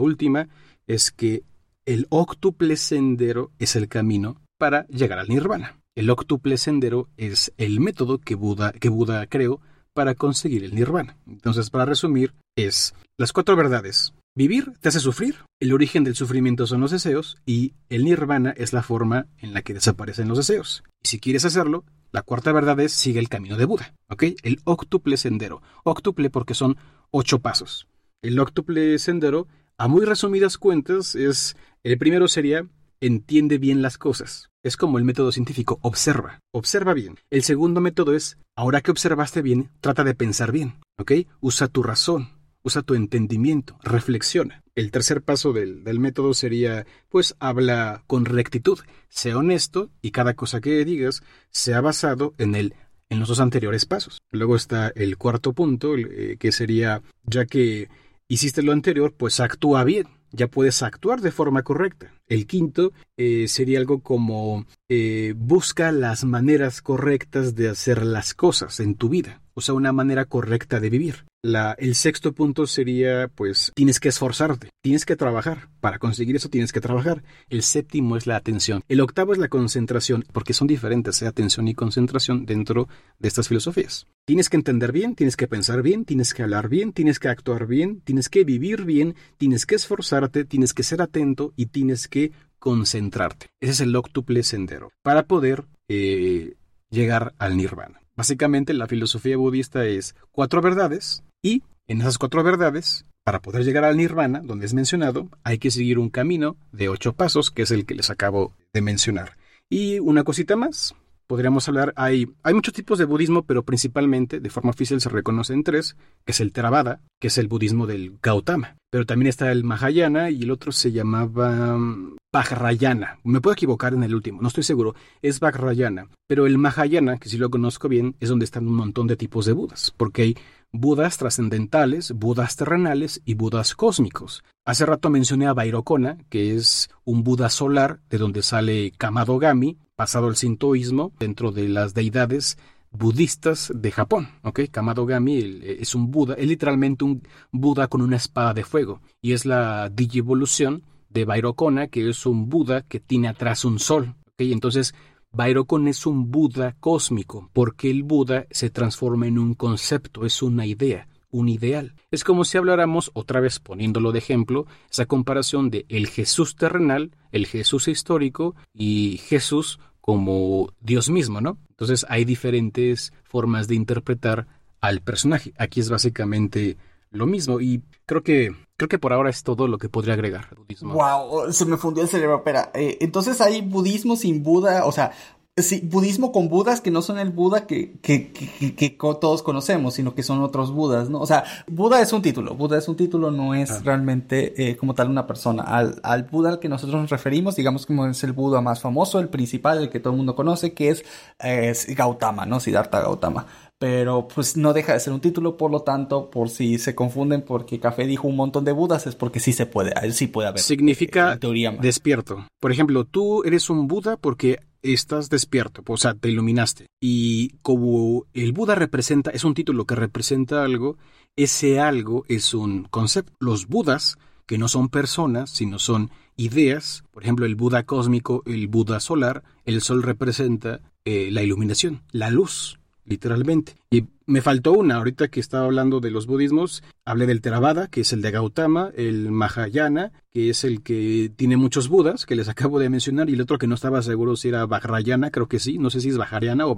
última, 0.00 0.48
es 0.86 1.10
que 1.10 1.42
el 1.84 2.06
octuple 2.10 2.76
sendero 2.76 3.50
es 3.58 3.76
el 3.76 3.88
camino 3.88 4.40
para 4.58 4.86
llegar 4.88 5.18
al 5.18 5.28
nirvana. 5.28 5.78
El 5.94 6.10
octuple 6.10 6.56
sendero 6.56 7.08
es 7.16 7.52
el 7.58 7.80
método 7.80 8.18
que 8.18 8.34
Buda, 8.34 8.72
que 8.72 8.88
Buda 8.88 9.26
creó 9.26 9.60
para 9.92 10.14
conseguir 10.14 10.64
el 10.64 10.74
nirvana. 10.74 11.16
Entonces, 11.26 11.70
para 11.70 11.84
resumir, 11.84 12.32
es 12.56 12.94
las 13.18 13.32
cuatro 13.32 13.56
verdades. 13.56 14.14
Vivir 14.36 14.72
te 14.80 14.88
hace 14.88 15.00
sufrir, 15.00 15.36
el 15.58 15.72
origen 15.72 16.04
del 16.04 16.14
sufrimiento 16.14 16.66
son 16.66 16.80
los 16.80 16.92
deseos 16.92 17.36
y 17.44 17.74
el 17.88 18.04
nirvana 18.04 18.54
es 18.56 18.72
la 18.72 18.82
forma 18.82 19.26
en 19.38 19.52
la 19.52 19.62
que 19.62 19.74
desaparecen 19.74 20.28
los 20.28 20.38
deseos. 20.38 20.84
Y 21.02 21.08
si 21.08 21.18
quieres 21.18 21.44
hacerlo, 21.44 21.84
la 22.12 22.22
cuarta 22.22 22.52
verdad 22.52 22.78
es 22.80 22.92
sigue 22.92 23.20
el 23.20 23.28
camino 23.28 23.56
de 23.56 23.64
Buda, 23.64 23.94
¿ok? 24.08 24.24
El 24.42 24.60
octuple 24.64 25.16
sendero. 25.16 25.62
Octuple 25.84 26.30
porque 26.30 26.54
son 26.54 26.76
ocho 27.10 27.40
pasos. 27.40 27.86
El 28.22 28.38
octuple 28.38 28.98
sendero, 28.98 29.48
a 29.78 29.88
muy 29.88 30.04
resumidas 30.04 30.58
cuentas, 30.58 31.14
es 31.14 31.56
el 31.82 31.98
primero 31.98 32.28
sería 32.28 32.66
entiende 33.00 33.58
bien 33.58 33.82
las 33.82 33.98
cosas. 33.98 34.50
Es 34.62 34.76
como 34.76 34.98
el 34.98 35.04
método 35.04 35.32
científico, 35.32 35.78
observa, 35.82 36.40
observa 36.52 36.92
bien. 36.92 37.16
El 37.30 37.42
segundo 37.42 37.80
método 37.80 38.14
es, 38.14 38.36
ahora 38.54 38.82
que 38.82 38.90
observaste 38.90 39.40
bien, 39.40 39.70
trata 39.80 40.04
de 40.04 40.14
pensar 40.14 40.52
bien, 40.52 40.74
¿ok? 40.98 41.12
Usa 41.40 41.68
tu 41.68 41.82
razón, 41.82 42.28
usa 42.62 42.82
tu 42.82 42.94
entendimiento, 42.94 43.78
reflexiona. 43.82 44.62
El 44.80 44.90
tercer 44.90 45.20
paso 45.20 45.52
del, 45.52 45.84
del, 45.84 46.00
método 46.00 46.32
sería, 46.32 46.86
pues 47.10 47.36
habla 47.38 48.02
con 48.06 48.24
rectitud, 48.24 48.78
sea 49.10 49.36
honesto 49.36 49.90
y 50.00 50.10
cada 50.10 50.32
cosa 50.32 50.62
que 50.62 50.86
digas 50.86 51.22
sea 51.50 51.82
basado 51.82 52.32
en 52.38 52.54
el 52.54 52.74
en 53.10 53.20
los 53.20 53.28
dos 53.28 53.40
anteriores 53.40 53.84
pasos. 53.84 54.22
Luego 54.30 54.56
está 54.56 54.90
el 54.94 55.18
cuarto 55.18 55.52
punto, 55.52 55.98
eh, 55.98 56.38
que 56.40 56.50
sería, 56.50 57.02
ya 57.24 57.44
que 57.44 57.90
hiciste 58.26 58.62
lo 58.62 58.72
anterior, 58.72 59.12
pues 59.14 59.38
actúa 59.40 59.84
bien 59.84 60.06
ya 60.32 60.48
puedes 60.48 60.82
actuar 60.82 61.20
de 61.20 61.32
forma 61.32 61.62
correcta. 61.62 62.12
El 62.26 62.46
quinto 62.46 62.92
eh, 63.16 63.48
sería 63.48 63.78
algo 63.78 64.00
como 64.00 64.66
eh, 64.88 65.34
busca 65.36 65.92
las 65.92 66.24
maneras 66.24 66.82
correctas 66.82 67.54
de 67.54 67.68
hacer 67.68 68.04
las 68.04 68.34
cosas 68.34 68.80
en 68.80 68.94
tu 68.94 69.08
vida, 69.08 69.42
o 69.54 69.60
sea, 69.60 69.74
una 69.74 69.92
manera 69.92 70.24
correcta 70.24 70.80
de 70.80 70.90
vivir. 70.90 71.24
La, 71.42 71.74
el 71.78 71.94
sexto 71.94 72.34
punto 72.34 72.66
sería, 72.66 73.28
pues, 73.28 73.72
tienes 73.74 73.98
que 73.98 74.10
esforzarte, 74.10 74.68
tienes 74.82 75.06
que 75.06 75.16
trabajar. 75.16 75.68
Para 75.80 75.98
conseguir 75.98 76.36
eso 76.36 76.50
tienes 76.50 76.70
que 76.70 76.82
trabajar. 76.82 77.22
El 77.48 77.62
séptimo 77.62 78.18
es 78.18 78.26
la 78.26 78.36
atención. 78.36 78.82
El 78.88 79.00
octavo 79.00 79.32
es 79.32 79.38
la 79.38 79.48
concentración, 79.48 80.24
porque 80.32 80.52
son 80.52 80.66
diferentes, 80.66 81.22
¿eh? 81.22 81.26
atención 81.26 81.66
y 81.66 81.74
concentración 81.74 82.44
dentro 82.44 82.88
de 83.18 83.28
estas 83.28 83.48
filosofías. 83.48 84.06
Tienes 84.26 84.50
que 84.50 84.58
entender 84.58 84.92
bien, 84.92 85.14
tienes 85.14 85.36
que 85.36 85.48
pensar 85.48 85.80
bien, 85.80 86.04
tienes 86.04 86.34
que 86.34 86.42
hablar 86.42 86.68
bien, 86.68 86.92
tienes 86.92 87.18
que 87.18 87.28
actuar 87.28 87.66
bien, 87.66 88.02
tienes 88.02 88.28
que 88.28 88.44
vivir 88.44 88.84
bien, 88.84 89.14
tienes 89.38 89.64
que 89.64 89.76
esforzarte, 89.76 90.44
tienes 90.44 90.74
que 90.74 90.82
ser 90.82 91.00
atento 91.00 91.54
y 91.56 91.66
tienes 91.66 92.06
que 92.06 92.32
concentrarte. 92.58 93.46
Ese 93.60 93.72
es 93.72 93.80
el 93.80 93.96
octuple 93.96 94.42
sendero 94.42 94.92
para 95.02 95.22
poder 95.22 95.64
eh, 95.88 96.54
llegar 96.90 97.32
al 97.38 97.56
nirvana. 97.56 97.99
Básicamente 98.20 98.74
la 98.74 98.86
filosofía 98.86 99.38
budista 99.38 99.86
es 99.86 100.14
cuatro 100.30 100.60
verdades 100.60 101.24
y 101.40 101.62
en 101.88 102.02
esas 102.02 102.18
cuatro 102.18 102.42
verdades, 102.42 103.06
para 103.24 103.40
poder 103.40 103.64
llegar 103.64 103.82
al 103.82 103.96
nirvana, 103.96 104.42
donde 104.44 104.66
es 104.66 104.74
mencionado, 104.74 105.30
hay 105.42 105.56
que 105.56 105.70
seguir 105.70 105.98
un 105.98 106.10
camino 106.10 106.58
de 106.70 106.90
ocho 106.90 107.14
pasos, 107.14 107.50
que 107.50 107.62
es 107.62 107.70
el 107.70 107.86
que 107.86 107.94
les 107.94 108.10
acabo 108.10 108.52
de 108.74 108.82
mencionar. 108.82 109.38
Y 109.70 110.00
una 110.00 110.22
cosita 110.22 110.54
más, 110.54 110.94
podríamos 111.30 111.68
hablar, 111.68 111.92
hay, 111.94 112.26
hay 112.42 112.54
muchos 112.54 112.74
tipos 112.74 112.98
de 112.98 113.04
budismo, 113.04 113.44
pero 113.44 113.62
principalmente, 113.62 114.40
de 114.40 114.50
forma 114.50 114.70
oficial, 114.70 115.00
se 115.00 115.08
reconocen 115.10 115.62
tres, 115.62 115.96
que 116.24 116.32
es 116.32 116.40
el 116.40 116.50
Theravada, 116.50 117.02
que 117.20 117.28
es 117.28 117.38
el 117.38 117.46
budismo 117.46 117.86
del 117.86 118.18
Gautama. 118.20 118.74
Pero 118.90 119.06
también 119.06 119.28
está 119.28 119.52
el 119.52 119.62
Mahayana 119.62 120.30
y 120.30 120.42
el 120.42 120.50
otro 120.50 120.72
se 120.72 120.90
llamaba 120.90 121.78
mm, 121.78 122.16
Vajrayana. 122.32 123.20
Me 123.22 123.40
puedo 123.40 123.54
equivocar 123.54 123.94
en 123.94 124.02
el 124.02 124.12
último, 124.12 124.42
no 124.42 124.48
estoy 124.48 124.64
seguro. 124.64 124.96
Es 125.22 125.38
Vajrayana. 125.38 126.08
Pero 126.26 126.48
el 126.48 126.58
Mahayana, 126.58 127.18
que 127.18 127.28
si 127.28 127.38
lo 127.38 127.48
conozco 127.48 127.88
bien, 127.88 128.16
es 128.18 128.28
donde 128.28 128.44
están 128.44 128.66
un 128.66 128.74
montón 128.74 129.06
de 129.06 129.14
tipos 129.14 129.46
de 129.46 129.52
Budas, 129.52 129.94
porque 129.96 130.22
hay 130.22 130.36
Budas 130.72 131.18
trascendentales, 131.18 132.12
Budas 132.12 132.54
terrenales 132.54 133.20
y 133.24 133.34
Budas 133.34 133.74
cósmicos. 133.74 134.44
Hace 134.64 134.86
rato 134.86 135.10
mencioné 135.10 135.48
a 135.48 135.52
Vairocona, 135.52 136.18
que 136.28 136.54
es 136.54 136.88
un 137.04 137.24
Buda 137.24 137.50
solar 137.50 137.98
de 138.08 138.18
donde 138.18 138.42
sale 138.42 138.92
Kamadogami, 138.96 139.78
pasado 139.96 140.28
el 140.28 140.36
sintoísmo, 140.36 141.12
dentro 141.18 141.50
de 141.50 141.68
las 141.68 141.92
deidades 141.92 142.56
budistas 142.92 143.72
de 143.74 143.90
Japón. 143.90 144.28
¿ok? 144.44 144.60
Kamadogami 144.70 145.38
eh, 145.38 145.78
es 145.80 145.96
un 145.96 146.12
Buda, 146.12 146.34
es 146.34 146.46
literalmente 146.46 147.04
un 147.04 147.22
Buda 147.50 147.88
con 147.88 148.00
una 148.00 148.16
espada 148.16 148.54
de 148.54 148.62
fuego 148.62 149.00
y 149.20 149.32
es 149.32 149.46
la 149.46 149.88
digievolución 149.88 150.84
de 151.08 151.24
Vairocona, 151.24 151.88
que 151.88 152.08
es 152.08 152.26
un 152.26 152.48
Buda 152.48 152.82
que 152.82 153.00
tiene 153.00 153.26
atrás 153.26 153.64
un 153.64 153.80
sol. 153.80 154.14
¿ok? 154.24 154.40
Entonces, 154.42 154.94
Vairocon 155.32 155.86
es 155.86 156.06
un 156.06 156.30
Buda 156.30 156.76
cósmico, 156.80 157.50
porque 157.52 157.90
el 157.90 158.02
Buda 158.02 158.46
se 158.50 158.70
transforma 158.70 159.26
en 159.28 159.38
un 159.38 159.54
concepto, 159.54 160.26
es 160.26 160.42
una 160.42 160.66
idea, 160.66 161.08
un 161.30 161.48
ideal. 161.48 161.94
Es 162.10 162.24
como 162.24 162.44
si 162.44 162.58
habláramos, 162.58 163.12
otra 163.14 163.40
vez 163.40 163.60
poniéndolo 163.60 164.10
de 164.10 164.18
ejemplo, 164.18 164.66
esa 164.90 165.06
comparación 165.06 165.70
de 165.70 165.86
el 165.88 166.08
Jesús 166.08 166.56
terrenal, 166.56 167.12
el 167.30 167.46
Jesús 167.46 167.86
histórico 167.86 168.56
y 168.74 169.20
Jesús 169.24 169.78
como 170.00 170.72
Dios 170.80 171.10
mismo, 171.10 171.40
¿no? 171.40 171.58
Entonces 171.70 172.04
hay 172.08 172.24
diferentes 172.24 173.12
formas 173.22 173.68
de 173.68 173.76
interpretar 173.76 174.48
al 174.80 175.00
personaje. 175.00 175.52
Aquí 175.58 175.78
es 175.78 175.90
básicamente 175.90 176.76
lo 177.10 177.26
mismo 177.26 177.60
y 177.60 177.82
creo 178.06 178.22
que 178.22 178.50
creo 178.76 178.88
que 178.88 178.98
por 178.98 179.12
ahora 179.12 179.30
es 179.30 179.42
todo 179.42 179.68
lo 179.68 179.78
que 179.78 179.88
podría 179.88 180.14
agregar. 180.14 180.54
Budismo. 180.56 180.94
Wow, 180.94 181.52
se 181.52 181.66
me 181.66 181.76
fundió 181.76 182.02
el 182.02 182.08
cerebro. 182.08 182.36
Espera, 182.36 182.70
eh, 182.74 182.98
entonces 183.00 183.40
hay 183.40 183.60
budismo 183.60 184.16
sin 184.16 184.42
Buda, 184.42 184.86
o 184.86 184.92
sea, 184.92 185.12
Sí, 185.56 185.80
budismo 185.84 186.32
con 186.32 186.48
budas 186.48 186.80
que 186.80 186.90
no 186.90 187.02
son 187.02 187.18
el 187.18 187.30
Buda 187.30 187.66
que, 187.66 187.98
que, 188.00 188.32
que, 188.32 188.90
todos 188.90 189.42
conocemos, 189.42 189.94
sino 189.94 190.14
que 190.14 190.22
son 190.22 190.42
otros 190.42 190.72
budas, 190.72 191.10
¿no? 191.10 191.20
O 191.20 191.26
sea, 191.26 191.44
Buda 191.66 192.00
es 192.00 192.12
un 192.12 192.22
título, 192.22 192.54
Buda 192.54 192.78
es 192.78 192.88
un 192.88 192.96
título, 192.96 193.30
no 193.30 193.54
es 193.54 193.84
realmente 193.84 194.70
eh, 194.70 194.76
como 194.76 194.94
tal 194.94 195.10
una 195.10 195.26
persona. 195.26 195.64
Al, 195.64 196.00
al, 196.02 196.22
Buda 196.22 196.50
al 196.50 196.58
que 196.60 196.68
nosotros 196.68 197.00
nos 197.00 197.10
referimos, 197.10 197.56
digamos 197.56 197.84
como 197.84 198.06
es 198.06 198.22
el 198.24 198.32
Buda 198.32 198.60
más 198.60 198.80
famoso, 198.80 199.18
el 199.18 199.28
principal, 199.28 199.78
el 199.78 199.90
que 199.90 200.00
todo 200.00 200.12
el 200.12 200.18
mundo 200.18 200.34
conoce, 200.34 200.72
que 200.72 200.90
es, 200.90 201.04
es 201.40 201.86
Gautama, 201.94 202.46
¿no? 202.46 202.60
Siddhartha 202.60 203.00
Gautama 203.00 203.46
pero 203.80 204.28
pues 204.28 204.58
no 204.58 204.74
deja 204.74 204.92
de 204.92 205.00
ser 205.00 205.14
un 205.14 205.22
título, 205.22 205.56
por 205.56 205.70
lo 205.70 205.80
tanto, 205.80 206.30
por 206.30 206.50
si 206.50 206.76
se 206.76 206.94
confunden 206.94 207.40
porque 207.40 207.80
Café 207.80 208.06
dijo 208.06 208.28
un 208.28 208.36
montón 208.36 208.62
de 208.66 208.72
Budas, 208.72 209.06
es 209.06 209.16
porque 209.16 209.40
sí 209.40 209.54
se 209.54 209.64
puede, 209.64 209.94
sí 210.12 210.26
puede 210.26 210.48
haber. 210.48 210.60
Significa 210.60 211.38
teoría 211.38 211.70
despierto. 211.70 212.46
Por 212.60 212.72
ejemplo, 212.72 213.06
tú 213.06 213.42
eres 213.42 213.70
un 213.70 213.88
Buda 213.88 214.18
porque 214.18 214.60
estás 214.82 215.30
despierto, 215.30 215.82
o 215.86 215.96
sea, 215.96 216.12
te 216.12 216.28
iluminaste. 216.28 216.88
Y 217.00 217.56
como 217.62 218.26
el 218.34 218.52
Buda 218.52 218.74
representa, 218.74 219.30
es 219.30 219.44
un 219.44 219.54
título 219.54 219.86
que 219.86 219.94
representa 219.94 220.62
algo, 220.62 220.98
ese 221.34 221.80
algo 221.80 222.26
es 222.28 222.52
un 222.52 222.84
concepto. 222.84 223.32
Los 223.40 223.66
Budas, 223.66 224.18
que 224.44 224.58
no 224.58 224.68
son 224.68 224.90
personas, 224.90 225.48
sino 225.48 225.78
son 225.78 226.10
ideas, 226.36 227.02
por 227.12 227.22
ejemplo, 227.22 227.46
el 227.46 227.54
Buda 227.54 227.84
cósmico, 227.84 228.42
el 228.44 228.68
Buda 228.68 229.00
solar, 229.00 229.42
el 229.64 229.80
sol 229.80 230.02
representa 230.02 230.80
eh, 231.06 231.30
la 231.32 231.42
iluminación, 231.42 232.02
la 232.12 232.28
luz 232.28 232.79
literalmente. 233.04 233.74
Y 233.90 234.04
me 234.26 234.42
faltó 234.42 234.72
una, 234.72 234.96
ahorita 234.96 235.28
que 235.28 235.40
estaba 235.40 235.64
hablando 235.64 236.00
de 236.00 236.10
los 236.10 236.26
budismos, 236.26 236.82
hablé 237.04 237.26
del 237.26 237.40
Theravada, 237.40 237.88
que 237.88 238.02
es 238.02 238.12
el 238.12 238.22
de 238.22 238.30
Gautama, 238.30 238.90
el 238.96 239.30
Mahayana, 239.30 240.12
que 240.30 240.50
es 240.50 240.64
el 240.64 240.82
que 240.82 241.32
tiene 241.34 241.56
muchos 241.56 241.88
budas, 241.88 242.26
que 242.26 242.36
les 242.36 242.48
acabo 242.48 242.78
de 242.78 242.90
mencionar, 242.90 243.28
y 243.28 243.34
el 243.34 243.40
otro 243.40 243.58
que 243.58 243.66
no 243.66 243.74
estaba 243.74 244.02
seguro 244.02 244.36
si 244.36 244.48
era 244.48 244.66
Vajrayana, 244.66 245.30
creo 245.30 245.48
que 245.48 245.58
sí, 245.58 245.78
no 245.78 245.90
sé 245.90 246.00
si 246.00 246.10
es 246.10 246.16
Vajrayana 246.16 246.66
o 246.66 246.74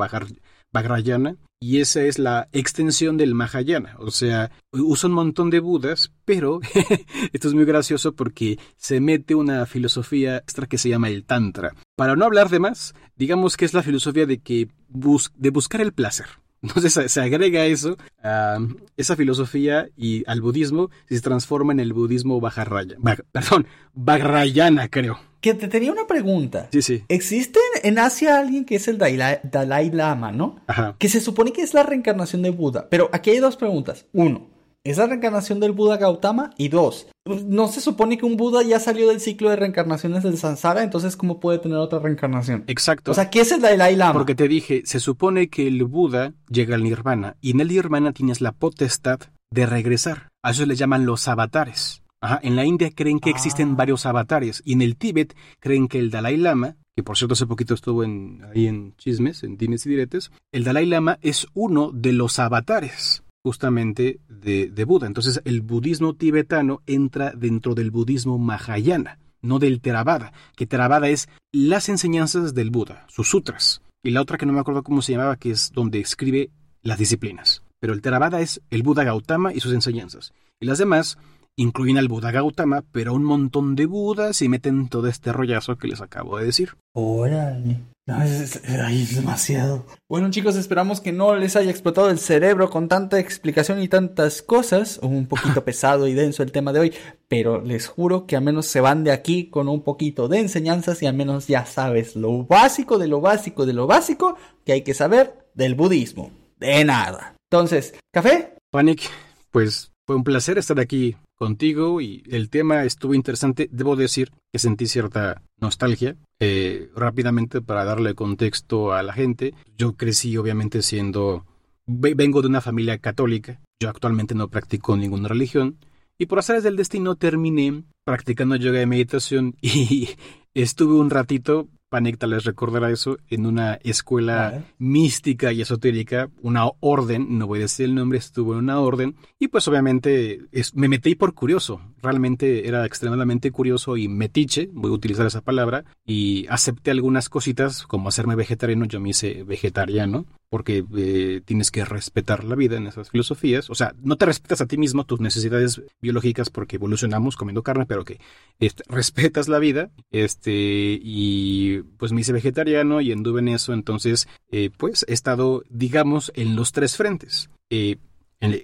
y 1.61 1.79
esa 1.79 2.03
es 2.03 2.19
la 2.19 2.49
extensión 2.53 3.17
del 3.17 3.35
Mahayana. 3.35 3.97
O 3.99 4.11
sea, 4.11 4.51
usa 4.73 5.09
un 5.09 5.15
montón 5.15 5.51
de 5.51 5.61
Budas, 5.61 6.11
pero 6.25 6.61
esto 7.33 7.49
es 7.49 7.55
muy 7.55 7.65
gracioso 7.65 8.15
porque 8.15 8.59
se 8.77 9.01
mete 9.01 9.35
una 9.35 9.65
filosofía 9.67 10.39
extra 10.39 10.67
que 10.67 10.79
se 10.79 10.89
llama 10.89 11.09
el 11.09 11.25
Tantra. 11.25 11.75
Para 11.95 12.17
no 12.17 12.25
hablar 12.25 12.49
de 12.49 12.59
más, 12.59 12.95
digamos 13.17 13.57
que 13.57 13.65
es 13.65 13.75
la 13.75 13.83
filosofía 13.83 14.27
de, 14.27 14.39
que 14.39 14.69
de 14.93 15.51
buscar 15.51 15.81
el 15.81 15.93
placer. 15.93 16.27
Entonces 16.63 17.11
se 17.11 17.21
agrega 17.21 17.67
eso, 17.67 17.97
a 18.23 18.59
esa 18.97 19.17
filosofía 19.17 19.89
y 19.97 20.23
al 20.29 20.41
budismo 20.41 20.91
y 21.11 21.17
se 21.17 21.21
transforma 21.21 21.73
en 21.73 21.81
el 21.81 21.93
budismo 21.93 22.41
Vajrayana. 22.41 23.17
perdón, 23.33 23.67
Vajrayana 23.95 24.89
creo. 24.89 25.19
Que 25.41 25.55
te 25.55 25.67
tenía 25.67 25.91
una 25.91 26.07
pregunta. 26.07 26.69
Sí, 26.71 26.83
sí. 26.83 27.03
Existe 27.09 27.59
en 27.83 27.99
Asia 27.99 28.39
alguien 28.39 28.65
que 28.65 28.77
es 28.77 28.87
el 28.87 28.97
Dalai, 28.97 29.91
Lama, 29.91 30.31
¿no? 30.31 30.61
Ajá. 30.69 30.95
Que 31.01 31.09
se 31.09 31.21
supone 31.21 31.53
que 31.53 31.63
es 31.63 31.75
la 31.75 31.83
reencarnación 31.83 32.43
de 32.43 32.51
Buda. 32.51 32.87
Pero 32.89 33.11
aquí 33.13 33.31
hay 33.31 33.39
dos 33.39 33.57
preguntas. 33.57 34.07
Uno, 34.13 34.52
¿es 34.85 34.99
la 34.99 35.07
reencarnación 35.07 35.61
del 35.61 35.73
Buda 35.73 35.97
Gautama? 35.97 36.51
Y 36.59 36.69
dos, 36.69 37.09
¿no 37.27 37.69
se 37.69 37.81
supone 37.81 38.19
que 38.19 38.27
un 38.27 38.37
Buda 38.37 38.63
ya 38.63 38.81
salió 38.81 39.09
del 39.09 39.21
ciclo 39.21 39.51
de 39.51 39.57
reencarnaciones 39.57 40.23
del 40.23 40.39
Sansara? 40.39 40.83
Entonces, 40.83 41.17
¿cómo 41.17 41.41
puede 41.41 41.59
tener 41.59 41.79
otra 41.79 41.99
reencarnación? 41.99 42.65
Exacto. 42.67 43.11
O 43.11 43.15
sea, 43.15 43.31
¿qué 43.31 43.41
es 43.41 43.53
el 43.53 43.61
Dalai 43.61 43.97
Lama? 43.97 44.13
Porque 44.13 44.35
te 44.35 44.49
dije, 44.49 44.83
se 44.85 45.01
supone 45.01 45.49
que 45.49 45.67
el 45.67 45.85
Buda 45.85 46.35
llega 46.49 46.75
al 46.75 46.83
Nirvana 46.83 47.37
y 47.41 47.53
en 47.53 47.61
el 47.61 47.69
Nirvana 47.69 48.13
tienes 48.13 48.41
la 48.41 48.53
potestad 48.53 49.21
de 49.51 49.67
regresar. 49.67 50.29
A 50.43 50.51
eso 50.51 50.67
le 50.67 50.77
llaman 50.77 51.07
los 51.07 51.29
avatares. 51.29 52.03
Ajá, 52.21 52.39
en 52.43 52.55
la 52.55 52.65
India 52.65 52.91
creen 52.95 53.19
que 53.19 53.31
existen 53.31 53.73
ah. 53.73 53.75
varios 53.77 54.07
avatares 54.07 54.63
y 54.65 54.75
en 54.75 54.83
el 54.83 54.97
Tíbet 54.97 55.35
creen 55.59 55.89
que 55.89 55.99
el 55.99 56.11
Dalai 56.11 56.37
Lama, 56.37 56.77
que 56.95 57.03
por 57.03 57.19
cierto 57.19 57.33
hace 57.33 57.47
poquito 57.47 57.75
estuvo 57.75 58.05
en, 58.05 58.45
ahí 58.55 58.69
en 58.69 58.95
chismes, 58.97 59.43
en 59.43 59.57
dimes 59.57 59.87
y 59.87 59.91
diretes, 59.91 60.31
el 60.53 60.63
Dalai 60.63 60.87
Lama 60.87 61.19
es 61.21 61.49
uno 61.53 61.91
de 61.93 62.13
los 62.13 62.39
avatares 62.39 63.25
justamente 63.43 64.21
de, 64.29 64.85
Buda. 64.85 65.07
Entonces 65.07 65.41
el 65.45 65.61
budismo 65.61 66.15
tibetano 66.15 66.83
entra 66.87 67.33
dentro 67.33 67.75
del 67.75 67.91
budismo 67.91 68.39
Mahayana, 68.39 69.19
no 69.41 69.59
del 69.59 69.81
Theravada, 69.81 70.33
que 70.57 70.67
Theravada 70.67 71.09
es 71.09 71.29
las 71.53 71.89
enseñanzas 71.89 72.55
del 72.55 72.71
Buda, 72.71 73.07
sus 73.09 73.29
sutras. 73.29 73.83
Y 74.03 74.11
la 74.11 74.21
otra 74.21 74.39
que 74.39 74.47
no 74.47 74.53
me 74.53 74.61
acuerdo 74.61 74.83
cómo 74.83 75.03
se 75.03 75.13
llamaba, 75.13 75.37
que 75.37 75.51
es 75.51 75.73
donde 75.73 76.01
escribe 76.01 76.51
las 76.83 76.99
disciplinas. 76.99 77.63
Pero 77.79 77.93
el 77.93 78.01
Theravada 78.01 78.41
es 78.41 78.61
el 78.71 78.83
Buda 78.83 79.05
Gautama 79.05 79.53
y 79.53 79.61
sus 79.61 79.73
enseñanzas. 79.73 80.33
Y 80.61 80.67
las 80.67 80.79
demás 80.79 81.19
incluyen 81.57 81.99
al 81.99 82.09
Buda 82.09 82.31
Gautama, 82.31 82.83
pero 82.93 83.15
un 83.15 83.25
montón 83.25 83.75
de 83.75 83.87
Budas 83.87 84.43
y 84.43 84.49
meten 84.49 84.89
todo 84.89 85.09
este 85.09 85.33
rollazo 85.33 85.77
que 85.77 85.89
les 85.89 86.01
acabo 86.01 86.39
de 86.39 86.47
decir. 86.47 86.77
Órale. 86.95 87.81
No, 88.05 88.21
es, 88.21 88.57
es, 88.57 89.15
demasiado. 89.15 89.87
Bueno 90.09 90.29
chicos, 90.31 90.57
esperamos 90.57 91.01
que 91.01 91.13
no 91.13 91.37
les 91.37 91.55
haya 91.55 91.71
explotado 91.71 92.11
el 92.11 92.19
cerebro 92.19 92.69
con 92.69 92.89
tanta 92.89 93.21
explicación 93.21 93.81
y 93.81 93.87
tantas 93.87 94.43
cosas. 94.43 94.99
Un 95.03 95.29
poquito 95.29 95.65
pesado 95.65 96.09
y 96.09 96.13
denso 96.13 96.43
el 96.43 96.51
tema 96.51 96.73
de 96.73 96.81
hoy, 96.81 96.95
pero 97.29 97.63
les 97.63 97.87
juro 97.87 98.27
que 98.27 98.35
al 98.35 98.43
menos 98.43 98.67
se 98.67 98.81
van 98.81 99.05
de 99.05 99.13
aquí 99.13 99.49
con 99.51 99.69
un 99.69 99.83
poquito 99.83 100.27
de 100.27 100.41
enseñanzas 100.41 101.01
y 101.03 101.07
al 101.07 101.15
menos 101.15 101.47
ya 101.47 101.65
sabes 101.65 102.17
lo 102.17 102.45
básico 102.45 102.99
de 102.99 103.07
lo 103.07 103.21
básico 103.21 103.67
de 103.67 103.73
lo 103.73 103.87
básico 103.87 104.37
que 104.65 104.73
hay 104.73 104.83
que 104.83 104.95
saber 104.95 105.47
del 105.55 105.77
budismo. 105.77 106.33
De 106.59 106.85
nada. 106.85 107.37
Entonces, 107.51 107.95
¿café? 108.13 108.57
Panic, 108.73 109.09
pues 109.53 109.93
fue 110.07 110.17
un 110.17 110.25
placer 110.25 110.59
estar 110.59 110.81
aquí 110.81 111.15
contigo 111.43 112.01
y 112.01 112.23
el 112.31 112.51
tema 112.51 112.85
estuvo 112.85 113.15
interesante. 113.15 113.69
Debo 113.73 113.97
decir 113.97 114.31
que 114.53 114.61
sentí 114.61 114.87
cierta 114.87 115.43
nostalgia. 115.59 116.15
Eh, 116.39 116.89
rápidamente 116.95 117.61
para 117.61 117.85
darle 117.85 118.15
contexto 118.15 118.93
a 118.93 119.03
la 119.03 119.13
gente, 119.13 119.53
yo 119.77 119.95
crecí 119.95 120.37
obviamente 120.37 120.83
siendo... 120.83 121.45
Vengo 121.85 122.43
de 122.43 122.49
una 122.49 122.61
familia 122.61 122.99
católica, 122.99 123.61
yo 123.81 123.89
actualmente 123.89 124.37
no 124.37 124.47
practico 124.47 124.97
ninguna 124.97 125.27
religión 125.27 125.79
y 126.17 126.27
por 126.27 126.39
hacer 126.39 126.63
del 126.63 126.77
destino 126.77 127.17
terminé 127.17 127.83
practicando 128.05 128.55
yoga 128.55 128.81
y 128.81 128.87
meditación 128.87 129.57
y 129.61 130.11
estuve 130.55 130.95
un 130.95 131.11
ratito 131.11 131.67
Panecta 131.93 132.27
les 132.27 132.45
recordará 132.45 132.91
eso, 132.91 133.19
en 133.29 133.45
una 133.45 133.75
escuela 133.83 134.65
mística 134.79 135.53
y 135.53 135.61
esotérica, 135.61 136.31
una 136.41 136.65
orden, 136.81 137.37
no 137.39 137.47
voy 137.47 137.59
a 137.59 137.69
decir 137.69 137.85
el 137.85 137.95
nombre, 137.95 138.19
estuvo 138.19 138.55
en 138.55 138.61
una 138.61 138.81
orden, 138.81 139.15
y 139.39 139.49
pues 139.49 139.69
obviamente 139.69 140.41
me 140.73 140.89
metí 140.89 141.15
por 141.15 141.35
curioso, 141.35 141.83
realmente 142.03 142.69
era 142.69 142.85
extremadamente 142.85 143.51
curioso 143.51 143.97
y 143.97 144.09
metiche, 144.09 144.69
voy 144.73 144.91
a 144.91 144.95
utilizar 144.95 145.27
esa 145.27 145.41
palabra, 145.41 145.85
y 146.05 146.47
acepté 146.49 146.91
algunas 146.91 147.29
cositas 147.29 147.87
como 147.87 148.09
hacerme 148.09 148.35
vegetariano, 148.35 148.85
yo 148.85 149.01
me 149.01 149.11
hice 149.11 149.45
vegetariano, 149.45 150.27
porque 150.53 150.85
eh, 150.95 151.41
tienes 151.47 151.71
que 151.71 151.83
respetar 151.83 152.45
la 152.45 152.55
vida 152.55 152.77
en 152.77 152.87
esas 152.87 153.09
filosofías. 153.09 153.71
O 153.71 153.75
sea, 153.75 153.95
no 154.03 154.17
te 154.17 154.27
respetas 154.27 154.61
a 154.61 154.67
ti 154.67 154.77
mismo 154.77 155.07
tus 155.07 155.19
necesidades 155.19 155.81
biológicas 156.03 156.51
porque 156.51 156.77
evolucionamos 156.77 157.39
comiendo 157.39 157.63
carne, 157.63 157.87
pero 157.87 158.05
que 158.05 158.21
este, 158.61 158.85
respetas 158.87 159.49
la 159.49 159.59
vida. 159.59 159.91
Este, 160.11 160.53
y 161.01 161.81
pues 161.97 162.13
me 162.13 162.21
hice 162.21 162.35
vegetariano 162.35 163.01
y 163.01 163.13
anduve 163.13 163.41
en 163.41 163.49
eso. 163.49 163.73
Entonces, 163.73 164.29
eh, 164.51 164.69
pues 164.77 165.07
he 165.09 165.15
estado, 165.15 165.63
digamos, 165.71 166.31
en 166.35 166.55
los 166.55 166.73
tres 166.73 166.99
frentes. 166.99 167.49
Eh, 167.71 167.97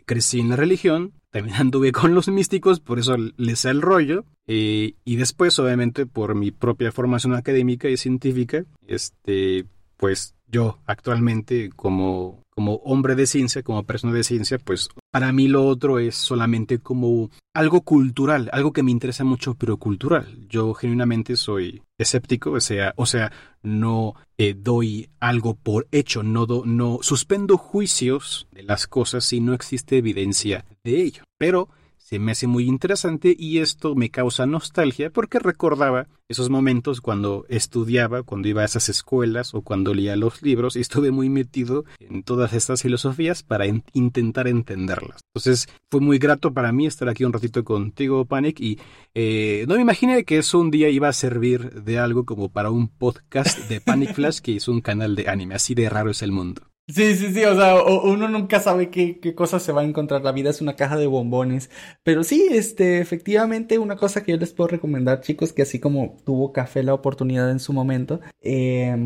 crecí 0.05 0.40
en 0.40 0.50
la 0.50 0.56
religión, 0.56 1.12
también 1.30 1.56
anduve 1.60 1.92
con 1.92 2.14
los 2.14 2.28
místicos, 2.28 2.80
por 2.80 2.98
eso 2.98 3.16
les 3.36 3.60
sé 3.60 3.70
el 3.70 3.82
rollo. 3.82 4.24
y 4.46 5.16
después, 5.16 5.59
obviamente, 5.59 6.06
por 6.06 6.34
mi 6.34 6.50
propia 6.50 6.92
formación 6.92 7.34
académica 7.34 7.88
y 7.88 7.96
científica, 7.96 8.64
este, 8.86 9.66
pues 9.96 10.34
yo 10.50 10.78
actualmente 10.86 11.70
como, 11.76 12.42
como 12.50 12.76
hombre 12.76 13.14
de 13.14 13.26
ciencia, 13.26 13.62
como 13.62 13.82
persona 13.84 14.12
de 14.12 14.24
ciencia, 14.24 14.59
pues 14.59 14.88
para 15.10 15.32
mí 15.32 15.48
lo 15.48 15.66
otro 15.66 15.98
es 15.98 16.14
solamente 16.14 16.78
como 16.78 17.30
algo 17.54 17.80
cultural, 17.82 18.50
algo 18.52 18.72
que 18.72 18.82
me 18.82 18.90
interesa 18.90 19.24
mucho, 19.24 19.54
pero 19.54 19.78
cultural. 19.78 20.46
Yo 20.48 20.74
genuinamente 20.74 21.36
soy 21.36 21.82
escéptico, 21.98 22.52
o 22.52 22.60
sea, 22.60 22.92
o 22.96 23.06
sea, 23.06 23.32
no 23.62 24.14
eh, 24.36 24.54
doy 24.56 25.10
algo 25.20 25.54
por 25.54 25.88
hecho, 25.90 26.22
no, 26.22 26.46
no 26.64 26.98
suspendo 27.02 27.56
juicios 27.56 28.46
de 28.52 28.62
las 28.62 28.86
cosas 28.86 29.24
si 29.24 29.40
no 29.40 29.54
existe 29.54 29.98
evidencia 29.98 30.64
de 30.84 31.02
ello. 31.02 31.24
Pero 31.38 31.68
se 32.09 32.18
me 32.18 32.32
hace 32.32 32.47
muy 32.47 32.64
interesante 32.64 33.36
y 33.39 33.59
esto 33.59 33.94
me 33.94 34.09
causa 34.09 34.47
nostalgia 34.47 35.10
porque 35.10 35.39
recordaba 35.39 36.06
esos 36.26 36.48
momentos 36.48 37.02
cuando 37.02 37.44
estudiaba, 37.51 38.22
cuando 38.22 38.48
iba 38.48 38.62
a 38.62 38.64
esas 38.64 38.89
escuelas 38.89 39.52
o 39.52 39.60
cuando 39.60 39.93
leía 39.93 40.16
los 40.16 40.40
libros 40.40 40.76
y 40.76 40.80
estuve 40.80 41.10
muy 41.10 41.28
metido 41.28 41.85
en 42.01 42.22
todas 42.22 42.55
estas 42.55 42.80
filosofías 42.80 43.43
para 43.43 43.66
intentar 43.93 44.48
entenderlas. 44.48 45.20
Entonces 45.35 45.68
fue 45.90 46.01
muy 46.01 46.18
grato 46.18 46.55
para 46.55 46.72
mí 46.72 46.86
estar 46.86 47.10
aquí 47.10 47.24
un 47.24 47.32
ratito 47.35 47.62
contigo, 47.62 48.24
Panic, 48.24 48.59
y 48.59 48.78
eh, 49.14 49.66
no 49.68 49.74
me 49.74 49.82
imaginé 49.82 50.24
que 50.24 50.39
eso 50.39 50.59
un 50.60 50.70
día 50.70 50.89
iba 50.89 51.09
a 51.09 51.12
servir 51.12 51.82
de 51.82 51.98
algo 51.98 52.24
como 52.24 52.48
para 52.48 52.70
un 52.70 52.89
podcast 52.89 53.68
de 53.68 53.82
Panic 53.82 54.14
Flash 54.14 54.39
que 54.39 54.56
es 54.56 54.66
un 54.66 54.80
canal 54.80 55.14
de 55.14 55.28
anime. 55.28 55.56
Así 55.56 55.74
de 55.74 55.90
raro 55.90 56.10
es 56.10 56.22
el 56.22 56.32
mundo. 56.32 56.67
Sí, 56.90 57.15
sí, 57.16 57.35
sí, 57.35 57.44
o 57.44 57.55
sea, 57.55 57.82
uno 57.85 58.28
nunca 58.28 58.60
sabe 58.60 58.89
qué, 58.89 59.20
cosas 59.35 59.62
se 59.62 59.73
va 59.73 59.82
a 59.82 59.85
encontrar. 59.85 60.23
La 60.23 60.32
vida 60.32 60.48
es 60.48 60.62
una 60.62 60.74
caja 60.74 60.97
de 60.97 61.06
bombones. 61.06 61.70
Pero 62.02 62.24
sí, 62.24 62.48
este, 62.51 63.01
efectivamente, 63.01 63.78
una 63.78 63.97
cosa 63.97 64.23
que 64.23 64.32
yo 64.32 64.39
les 64.39 64.55
puedo 64.55 64.69
recomendar, 64.69 65.20
chicos, 65.20 65.52
que 65.52 65.62
así 65.62 65.81
como 65.81 66.16
tuvo 66.24 66.51
café 66.52 66.82
la 66.82 66.94
oportunidad 66.94 67.51
en 67.51 67.60
su 67.60 67.74
momento, 67.74 68.20
eh, 68.40 68.97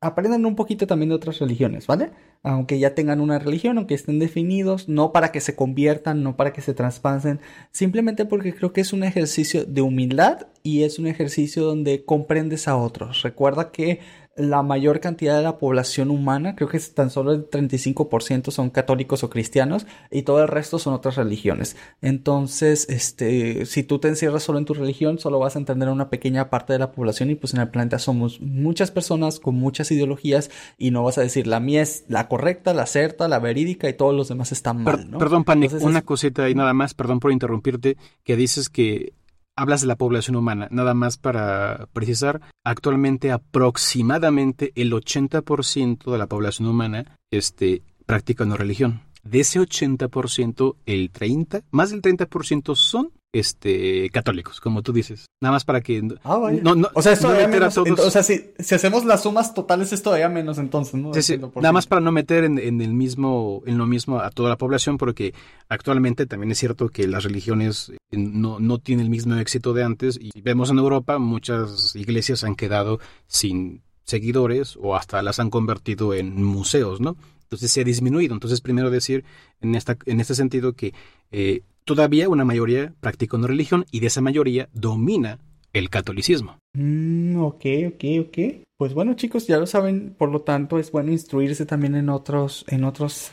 aprendan 0.00 0.46
un 0.46 0.54
poquito 0.54 0.86
también 0.86 1.08
de 1.10 1.16
otras 1.16 1.38
religiones, 1.40 1.86
¿vale? 1.86 2.10
Aunque 2.42 2.78
ya 2.78 2.94
tengan 2.94 3.20
una 3.20 3.38
religión, 3.38 3.78
aunque 3.78 3.94
estén 3.94 4.18
definidos, 4.18 4.88
no 4.88 5.12
para 5.12 5.32
que 5.32 5.40
se 5.40 5.56
conviertan, 5.56 6.22
no 6.22 6.36
para 6.36 6.52
que 6.52 6.62
se 6.62 6.72
traspasen, 6.72 7.40
simplemente 7.72 8.24
porque 8.24 8.54
creo 8.54 8.72
que 8.72 8.80
es 8.80 8.92
un 8.92 9.02
ejercicio 9.02 9.64
de 9.64 9.82
humildad 9.82 10.46
y 10.62 10.84
es 10.84 10.98
un 10.98 11.08
ejercicio 11.08 11.64
donde 11.64 12.04
comprendes 12.04 12.68
a 12.68 12.76
otros. 12.76 13.22
Recuerda 13.22 13.72
que 13.72 14.00
la 14.38 14.62
mayor 14.62 15.00
cantidad 15.00 15.36
de 15.36 15.42
la 15.42 15.58
población 15.58 16.10
humana, 16.10 16.54
creo 16.54 16.68
que 16.68 16.78
tan 16.78 17.10
solo 17.10 17.32
el 17.32 17.50
35% 17.50 18.50
son 18.50 18.70
católicos 18.70 19.24
o 19.24 19.30
cristianos 19.30 19.86
y 20.10 20.22
todo 20.22 20.42
el 20.42 20.48
resto 20.48 20.78
son 20.78 20.94
otras 20.94 21.16
religiones. 21.16 21.76
Entonces, 22.00 22.88
este, 22.88 23.66
si 23.66 23.82
tú 23.82 23.98
te 23.98 24.08
encierras 24.08 24.44
solo 24.44 24.58
en 24.58 24.64
tu 24.64 24.74
religión, 24.74 25.18
solo 25.18 25.40
vas 25.40 25.56
a 25.56 25.58
entender 25.58 25.88
a 25.88 25.92
una 25.92 26.08
pequeña 26.08 26.50
parte 26.50 26.72
de 26.72 26.78
la 26.78 26.92
población 26.92 27.30
y 27.30 27.34
pues 27.34 27.52
en 27.54 27.60
el 27.60 27.68
planeta 27.68 27.98
somos 27.98 28.40
muchas 28.40 28.90
personas 28.90 29.40
con 29.40 29.56
muchas 29.56 29.90
ideologías 29.90 30.50
y 30.78 30.92
no 30.92 31.02
vas 31.02 31.18
a 31.18 31.22
decir 31.22 31.46
la 31.46 31.58
mía 31.58 31.82
es 31.82 32.04
la 32.08 32.28
correcta, 32.28 32.72
la 32.74 32.86
certa, 32.86 33.26
la 33.26 33.40
verídica 33.40 33.88
y 33.88 33.94
todos 33.94 34.14
los 34.14 34.28
demás 34.28 34.52
están 34.52 34.82
mal, 34.84 35.10
¿no? 35.10 35.18
Perdón, 35.18 35.44
Panic, 35.44 35.72
una 35.80 36.02
cosita 36.02 36.44
ahí 36.44 36.54
nada 36.54 36.74
más, 36.74 36.94
perdón 36.94 37.18
por 37.18 37.32
interrumpirte, 37.32 37.96
que 38.22 38.36
dices 38.36 38.68
que 38.68 39.12
hablas 39.58 39.80
de 39.80 39.88
la 39.88 39.96
población 39.96 40.36
humana, 40.36 40.68
nada 40.70 40.94
más 40.94 41.18
para 41.18 41.88
precisar, 41.92 42.40
actualmente 42.64 43.32
aproximadamente 43.32 44.72
el 44.76 44.92
80% 44.92 46.12
de 46.12 46.18
la 46.18 46.28
población 46.28 46.68
humana 46.68 47.18
este, 47.32 47.82
practica 48.06 48.44
una 48.44 48.56
religión. 48.56 49.02
De 49.24 49.40
ese 49.40 49.60
80%, 49.60 50.76
el 50.86 51.10
30, 51.10 51.62
más 51.72 51.90
del 51.90 52.02
30% 52.02 52.76
son 52.76 53.10
este 53.32 54.08
católicos, 54.10 54.60
como 54.60 54.82
tú 54.82 54.92
dices. 54.92 55.26
Nada 55.40 55.52
más 55.52 55.64
para 55.64 55.80
que 55.80 56.02
ah, 56.24 56.50
no, 56.62 56.74
no, 56.74 56.88
o 56.94 57.02
sea, 57.02 57.12
esto 57.12 57.28
no 57.28 57.48
menos, 57.48 57.74
todos... 57.74 58.00
o 58.00 58.10
sea, 58.10 58.22
si, 58.22 58.50
si, 58.58 58.74
hacemos 58.74 59.04
las 59.04 59.22
sumas 59.22 59.54
totales 59.54 59.92
es 59.92 60.02
todavía 60.02 60.28
menos 60.28 60.58
entonces, 60.58 60.94
¿no? 60.94 61.12
Sí, 61.14 61.22
sí. 61.22 61.38
Nada 61.56 61.72
más 61.72 61.86
para 61.86 62.00
no 62.00 62.10
meter 62.10 62.44
en, 62.44 62.58
en, 62.58 62.80
el 62.80 62.94
mismo 62.94 63.62
en 63.66 63.78
lo 63.78 63.86
mismo 63.86 64.18
a 64.20 64.30
toda 64.30 64.48
la 64.48 64.56
población 64.56 64.96
porque 64.98 65.34
actualmente 65.68 66.26
también 66.26 66.50
es 66.52 66.58
cierto 66.58 66.88
que 66.88 67.06
las 67.06 67.24
religiones 67.24 67.90
eh, 68.10 68.16
no, 68.16 68.58
no 68.60 68.78
tienen 68.78 69.04
el 69.04 69.10
mismo 69.10 69.36
éxito 69.36 69.74
de 69.74 69.84
antes 69.84 70.18
y 70.20 70.40
vemos 70.40 70.70
en 70.70 70.78
Europa 70.78 71.18
muchas 71.18 71.94
iglesias 71.94 72.44
han 72.44 72.56
quedado 72.56 72.98
sin 73.26 73.82
seguidores 74.04 74.78
o 74.80 74.96
hasta 74.96 75.22
las 75.22 75.38
han 75.38 75.50
convertido 75.50 76.14
en 76.14 76.42
museos, 76.42 77.00
¿no? 77.00 77.16
Entonces 77.42 77.70
se 77.72 77.80
ha 77.80 77.84
disminuido. 77.84 78.34
Entonces, 78.34 78.60
primero 78.60 78.90
decir 78.90 79.24
en, 79.60 79.74
esta, 79.74 79.96
en 80.06 80.20
este 80.20 80.34
sentido 80.34 80.72
que 80.72 80.94
eh, 81.30 81.62
todavía 81.88 82.28
una 82.28 82.44
mayoría 82.44 82.92
practica 83.00 83.38
una 83.38 83.46
religión 83.46 83.86
y 83.90 84.00
de 84.00 84.08
esa 84.08 84.20
mayoría 84.20 84.68
domina 84.74 85.38
el 85.72 85.88
catolicismo. 85.88 86.58
Mm, 86.74 87.40
ok, 87.40 87.64
ok, 87.88 88.04
ok. 88.26 88.38
Pues 88.76 88.92
bueno, 88.92 89.14
chicos, 89.14 89.46
ya 89.46 89.56
lo 89.56 89.66
saben, 89.66 90.14
por 90.16 90.30
lo 90.30 90.42
tanto 90.42 90.78
es 90.78 90.92
bueno 90.92 91.10
instruirse 91.10 91.64
también 91.64 91.94
en 91.94 92.10
otros, 92.10 92.66
en 92.68 92.84
otros 92.84 93.32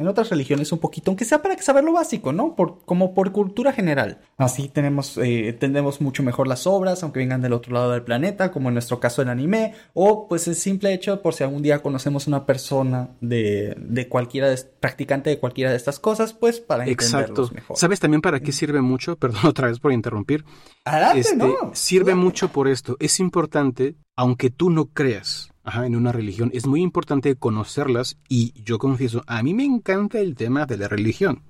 en 0.00 0.08
otras 0.08 0.30
religiones 0.30 0.72
un 0.72 0.78
poquito, 0.78 1.10
aunque 1.10 1.26
sea 1.26 1.42
para 1.42 1.56
saber 1.58 1.84
lo 1.84 1.92
básico, 1.92 2.32
¿no? 2.32 2.56
Por, 2.56 2.84
como 2.86 3.12
por 3.12 3.32
cultura 3.32 3.72
general. 3.72 4.18
Así 4.38 4.68
tenemos, 4.68 5.18
eh, 5.18 5.48
entendemos 5.48 6.00
mucho 6.00 6.22
mejor 6.22 6.48
las 6.48 6.66
obras, 6.66 7.02
aunque 7.02 7.20
vengan 7.20 7.42
del 7.42 7.52
otro 7.52 7.74
lado 7.74 7.92
del 7.92 8.02
planeta, 8.02 8.50
como 8.50 8.68
en 8.68 8.74
nuestro 8.74 8.98
caso 8.98 9.20
el 9.20 9.28
anime, 9.28 9.74
o 9.92 10.26
pues 10.26 10.48
el 10.48 10.54
simple 10.54 10.94
hecho 10.94 11.20
por 11.20 11.34
si 11.34 11.44
algún 11.44 11.62
día 11.62 11.82
conocemos 11.82 12.26
una 12.26 12.46
persona 12.46 13.10
de, 13.20 13.76
de 13.78 14.08
cualquiera, 14.08 14.48
de, 14.48 14.58
practicante 14.80 15.28
de 15.28 15.38
cualquiera 15.38 15.70
de 15.70 15.76
estas 15.76 16.00
cosas, 16.00 16.32
pues 16.32 16.60
para 16.60 16.86
entenderlos 16.86 17.28
Exacto. 17.30 17.54
mejor. 17.54 17.76
¿Sabes 17.76 18.00
también 18.00 18.22
para 18.22 18.40
qué 18.40 18.52
sirve 18.52 18.80
mucho? 18.80 19.16
Perdón 19.20 19.44
otra 19.44 19.68
vez 19.68 19.80
por 19.80 19.92
interrumpir. 19.92 20.46
Adelante, 20.86 21.20
este, 21.20 21.36
no. 21.36 21.72
Sirve 21.74 22.14
mucho 22.14 22.48
por 22.48 22.68
esto. 22.68 22.96
Es 23.00 23.20
importante, 23.20 23.96
aunque 24.16 24.48
tú 24.48 24.70
no 24.70 24.86
creas, 24.86 25.49
en 25.74 25.96
una 25.96 26.12
religión, 26.12 26.50
es 26.52 26.66
muy 26.66 26.82
importante 26.82 27.36
conocerlas 27.36 28.18
y 28.28 28.52
yo 28.62 28.78
confieso, 28.78 29.22
a 29.26 29.42
mí 29.42 29.54
me 29.54 29.64
encanta 29.64 30.18
el 30.18 30.34
tema 30.34 30.66
de 30.66 30.76
la 30.76 30.88
religión. 30.88 31.42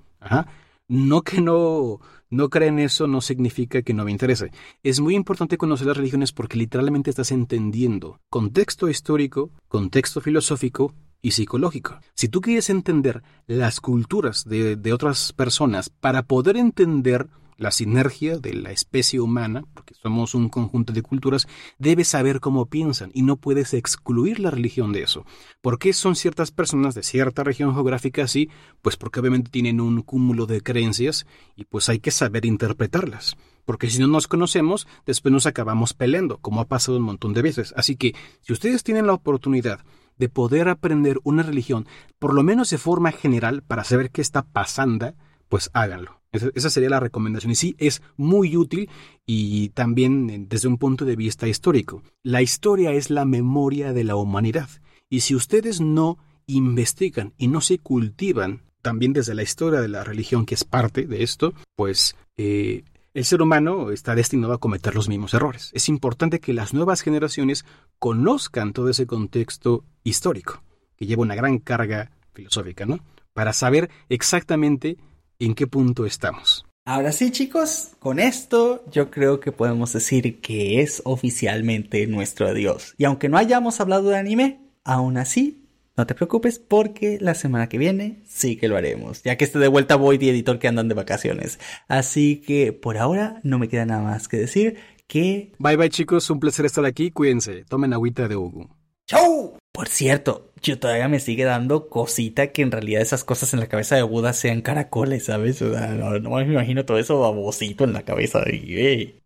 No 0.87 1.21
que 1.21 1.41
no, 1.41 1.99
no 2.29 2.49
creen 2.49 2.79
eso 2.79 3.07
no 3.07 3.21
significa 3.21 3.81
que 3.81 3.93
no 3.93 4.03
me 4.03 4.11
interese. 4.11 4.51
Es 4.83 4.99
muy 4.99 5.15
importante 5.15 5.57
conocer 5.57 5.87
las 5.87 5.97
religiones 5.97 6.31
porque 6.33 6.57
literalmente 6.57 7.09
estás 7.09 7.31
entendiendo 7.31 8.19
contexto 8.29 8.89
histórico, 8.89 9.51
contexto 9.67 10.21
filosófico 10.21 10.93
y 11.21 11.31
psicológico. 11.31 11.99
Si 12.15 12.27
tú 12.27 12.41
quieres 12.41 12.69
entender 12.69 13.23
las 13.47 13.79
culturas 13.79 14.43
de, 14.45 14.75
de 14.75 14.93
otras 14.93 15.33
personas 15.33 15.89
para 15.89 16.23
poder 16.23 16.57
entender 16.57 17.27
la 17.57 17.71
sinergia 17.71 18.37
de 18.37 18.53
la 18.53 18.71
especie 18.71 19.19
humana, 19.19 19.63
porque 19.73 19.93
somos 19.93 20.35
un 20.35 20.49
conjunto 20.49 20.93
de 20.93 21.01
culturas, 21.01 21.47
debes 21.77 22.09
saber 22.09 22.39
cómo 22.39 22.65
piensan 22.65 23.11
y 23.13 23.21
no 23.21 23.35
puedes 23.35 23.73
excluir 23.73 24.39
la 24.39 24.51
religión 24.51 24.91
de 24.93 25.03
eso. 25.03 25.25
¿Por 25.61 25.79
qué 25.79 25.93
son 25.93 26.15
ciertas 26.15 26.51
personas 26.51 26.95
de 26.95 27.03
cierta 27.03 27.43
región 27.43 27.73
geográfica 27.73 28.23
así? 28.23 28.49
Pues 28.81 28.97
porque 28.97 29.19
obviamente 29.19 29.51
tienen 29.51 29.81
un 29.81 30.01
cúmulo 30.01 30.45
de 30.45 30.61
creencias 30.61 31.25
y 31.55 31.65
pues 31.65 31.89
hay 31.89 31.99
que 31.99 32.11
saber 32.11 32.45
interpretarlas. 32.45 33.35
Porque 33.65 33.89
si 33.89 33.99
no 33.99 34.07
nos 34.07 34.27
conocemos, 34.27 34.87
después 35.05 35.31
nos 35.31 35.45
acabamos 35.45 35.93
peleando, 35.93 36.37
como 36.39 36.61
ha 36.61 36.67
pasado 36.67 36.97
un 36.97 37.03
montón 37.03 37.33
de 37.33 37.41
veces. 37.41 37.73
Así 37.77 37.95
que, 37.95 38.15
si 38.41 38.53
ustedes 38.53 38.83
tienen 38.83 39.07
la 39.07 39.13
oportunidad 39.13 39.85
de 40.17 40.29
poder 40.29 40.67
aprender 40.67 41.19
una 41.23 41.43
religión, 41.43 41.87
por 42.19 42.33
lo 42.33 42.43
menos 42.43 42.69
de 42.69 42.77
forma 42.77 43.11
general, 43.11 43.61
para 43.63 43.83
saber 43.83 44.11
qué 44.11 44.21
está 44.21 44.43
pasando, 44.43 45.13
pues 45.51 45.69
háganlo. 45.73 46.21
Esa 46.31 46.69
sería 46.69 46.89
la 46.89 47.01
recomendación. 47.01 47.51
Y 47.51 47.55
sí, 47.55 47.75
es 47.77 48.01
muy 48.15 48.55
útil 48.55 48.89
y 49.25 49.67
también 49.69 50.29
eh, 50.29 50.45
desde 50.47 50.69
un 50.69 50.77
punto 50.77 51.03
de 51.03 51.17
vista 51.17 51.45
histórico. 51.45 52.03
La 52.23 52.41
historia 52.41 52.93
es 52.93 53.09
la 53.09 53.25
memoria 53.25 53.91
de 53.91 54.05
la 54.05 54.15
humanidad. 54.15 54.69
Y 55.09 55.19
si 55.19 55.35
ustedes 55.35 55.81
no 55.81 56.17
investigan 56.47 57.33
y 57.37 57.49
no 57.49 57.59
se 57.59 57.79
cultivan 57.79 58.61
también 58.81 59.11
desde 59.11 59.35
la 59.35 59.43
historia 59.43 59.81
de 59.81 59.89
la 59.89 60.05
religión, 60.05 60.45
que 60.45 60.55
es 60.55 60.63
parte 60.63 61.05
de 61.05 61.21
esto, 61.21 61.53
pues 61.75 62.15
eh, 62.37 62.85
el 63.13 63.25
ser 63.25 63.41
humano 63.41 63.91
está 63.91 64.15
destinado 64.15 64.53
a 64.53 64.59
cometer 64.59 64.95
los 64.95 65.09
mismos 65.09 65.33
errores. 65.33 65.69
Es 65.73 65.89
importante 65.89 66.39
que 66.39 66.53
las 66.53 66.73
nuevas 66.73 67.01
generaciones 67.01 67.65
conozcan 67.99 68.71
todo 68.71 68.87
ese 68.87 69.05
contexto 69.05 69.83
histórico, 70.05 70.63
que 70.95 71.07
lleva 71.07 71.23
una 71.23 71.35
gran 71.35 71.59
carga 71.59 72.09
filosófica, 72.31 72.85
¿no? 72.85 72.99
Para 73.33 73.51
saber 73.51 73.89
exactamente 74.07 74.97
en 75.45 75.55
qué 75.55 75.67
punto 75.67 76.05
estamos. 76.05 76.65
Ahora 76.85 77.11
sí, 77.11 77.31
chicos, 77.31 77.91
con 77.99 78.19
esto 78.19 78.83
yo 78.91 79.11
creo 79.11 79.39
que 79.39 79.51
podemos 79.51 79.93
decir 79.93 80.41
que 80.41 80.81
es 80.81 81.01
oficialmente 81.05 82.07
nuestro 82.07 82.47
adiós. 82.47 82.95
Y 82.97 83.05
aunque 83.05 83.29
no 83.29 83.37
hayamos 83.37 83.79
hablado 83.79 84.09
de 84.09 84.17
anime, 84.17 84.59
aún 84.83 85.17
así, 85.17 85.67
no 85.95 86.07
te 86.07 86.15
preocupes 86.15 86.57
porque 86.57 87.19
la 87.21 87.35
semana 87.35 87.69
que 87.69 87.77
viene 87.77 88.23
sí 88.27 88.55
que 88.55 88.67
lo 88.67 88.77
haremos, 88.77 89.21
ya 89.23 89.37
que 89.37 89.45
esté 89.45 89.59
de 89.59 89.67
vuelta 89.67 89.95
Void 89.95 90.21
y 90.21 90.29
editor 90.29 90.57
que 90.57 90.67
andan 90.67 90.87
de 90.87 90.95
vacaciones. 90.95 91.59
Así 91.87 92.37
que 92.37 92.73
por 92.73 92.97
ahora 92.97 93.39
no 93.43 93.59
me 93.59 93.69
queda 93.69 93.85
nada 93.85 94.01
más 94.01 94.27
que 94.27 94.37
decir 94.37 94.77
que... 95.05 95.51
Bye 95.59 95.77
bye 95.77 95.89
chicos, 95.89 96.29
un 96.31 96.39
placer 96.39 96.65
estar 96.65 96.85
aquí, 96.85 97.11
cuídense, 97.11 97.63
tomen 97.65 97.93
agüita 97.93 98.27
de 98.27 98.37
Hugo. 98.37 98.75
¡Chau! 99.05 99.60
Por 99.71 99.87
cierto, 99.87 100.51
yo 100.61 100.79
todavía 100.79 101.07
me 101.07 101.19
sigue 101.19 101.43
dando 101.43 101.89
cosita 101.89 102.51
que 102.51 102.61
en 102.61 102.71
realidad 102.71 103.01
esas 103.01 103.23
cosas 103.23 103.53
en 103.53 103.59
la 103.59 103.67
cabeza 103.67 103.95
de 103.95 104.03
Buda 104.03 104.33
sean 104.33 104.61
caracoles, 104.61 105.25
¿sabes? 105.25 105.61
no, 105.61 106.19
me 106.19 106.43
imagino 106.43 106.85
todo 106.85 106.97
eso 106.97 107.19
babosito 107.19 107.83
en 107.83 107.93
la 107.93 108.03
cabeza. 108.03 108.43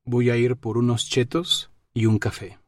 Voy 0.06 0.30
a 0.30 0.38
ir 0.38 0.56
por 0.56 0.78
unos 0.78 1.10
chetos 1.10 1.72
y 1.94 2.06
un 2.06 2.20
café. 2.20 2.60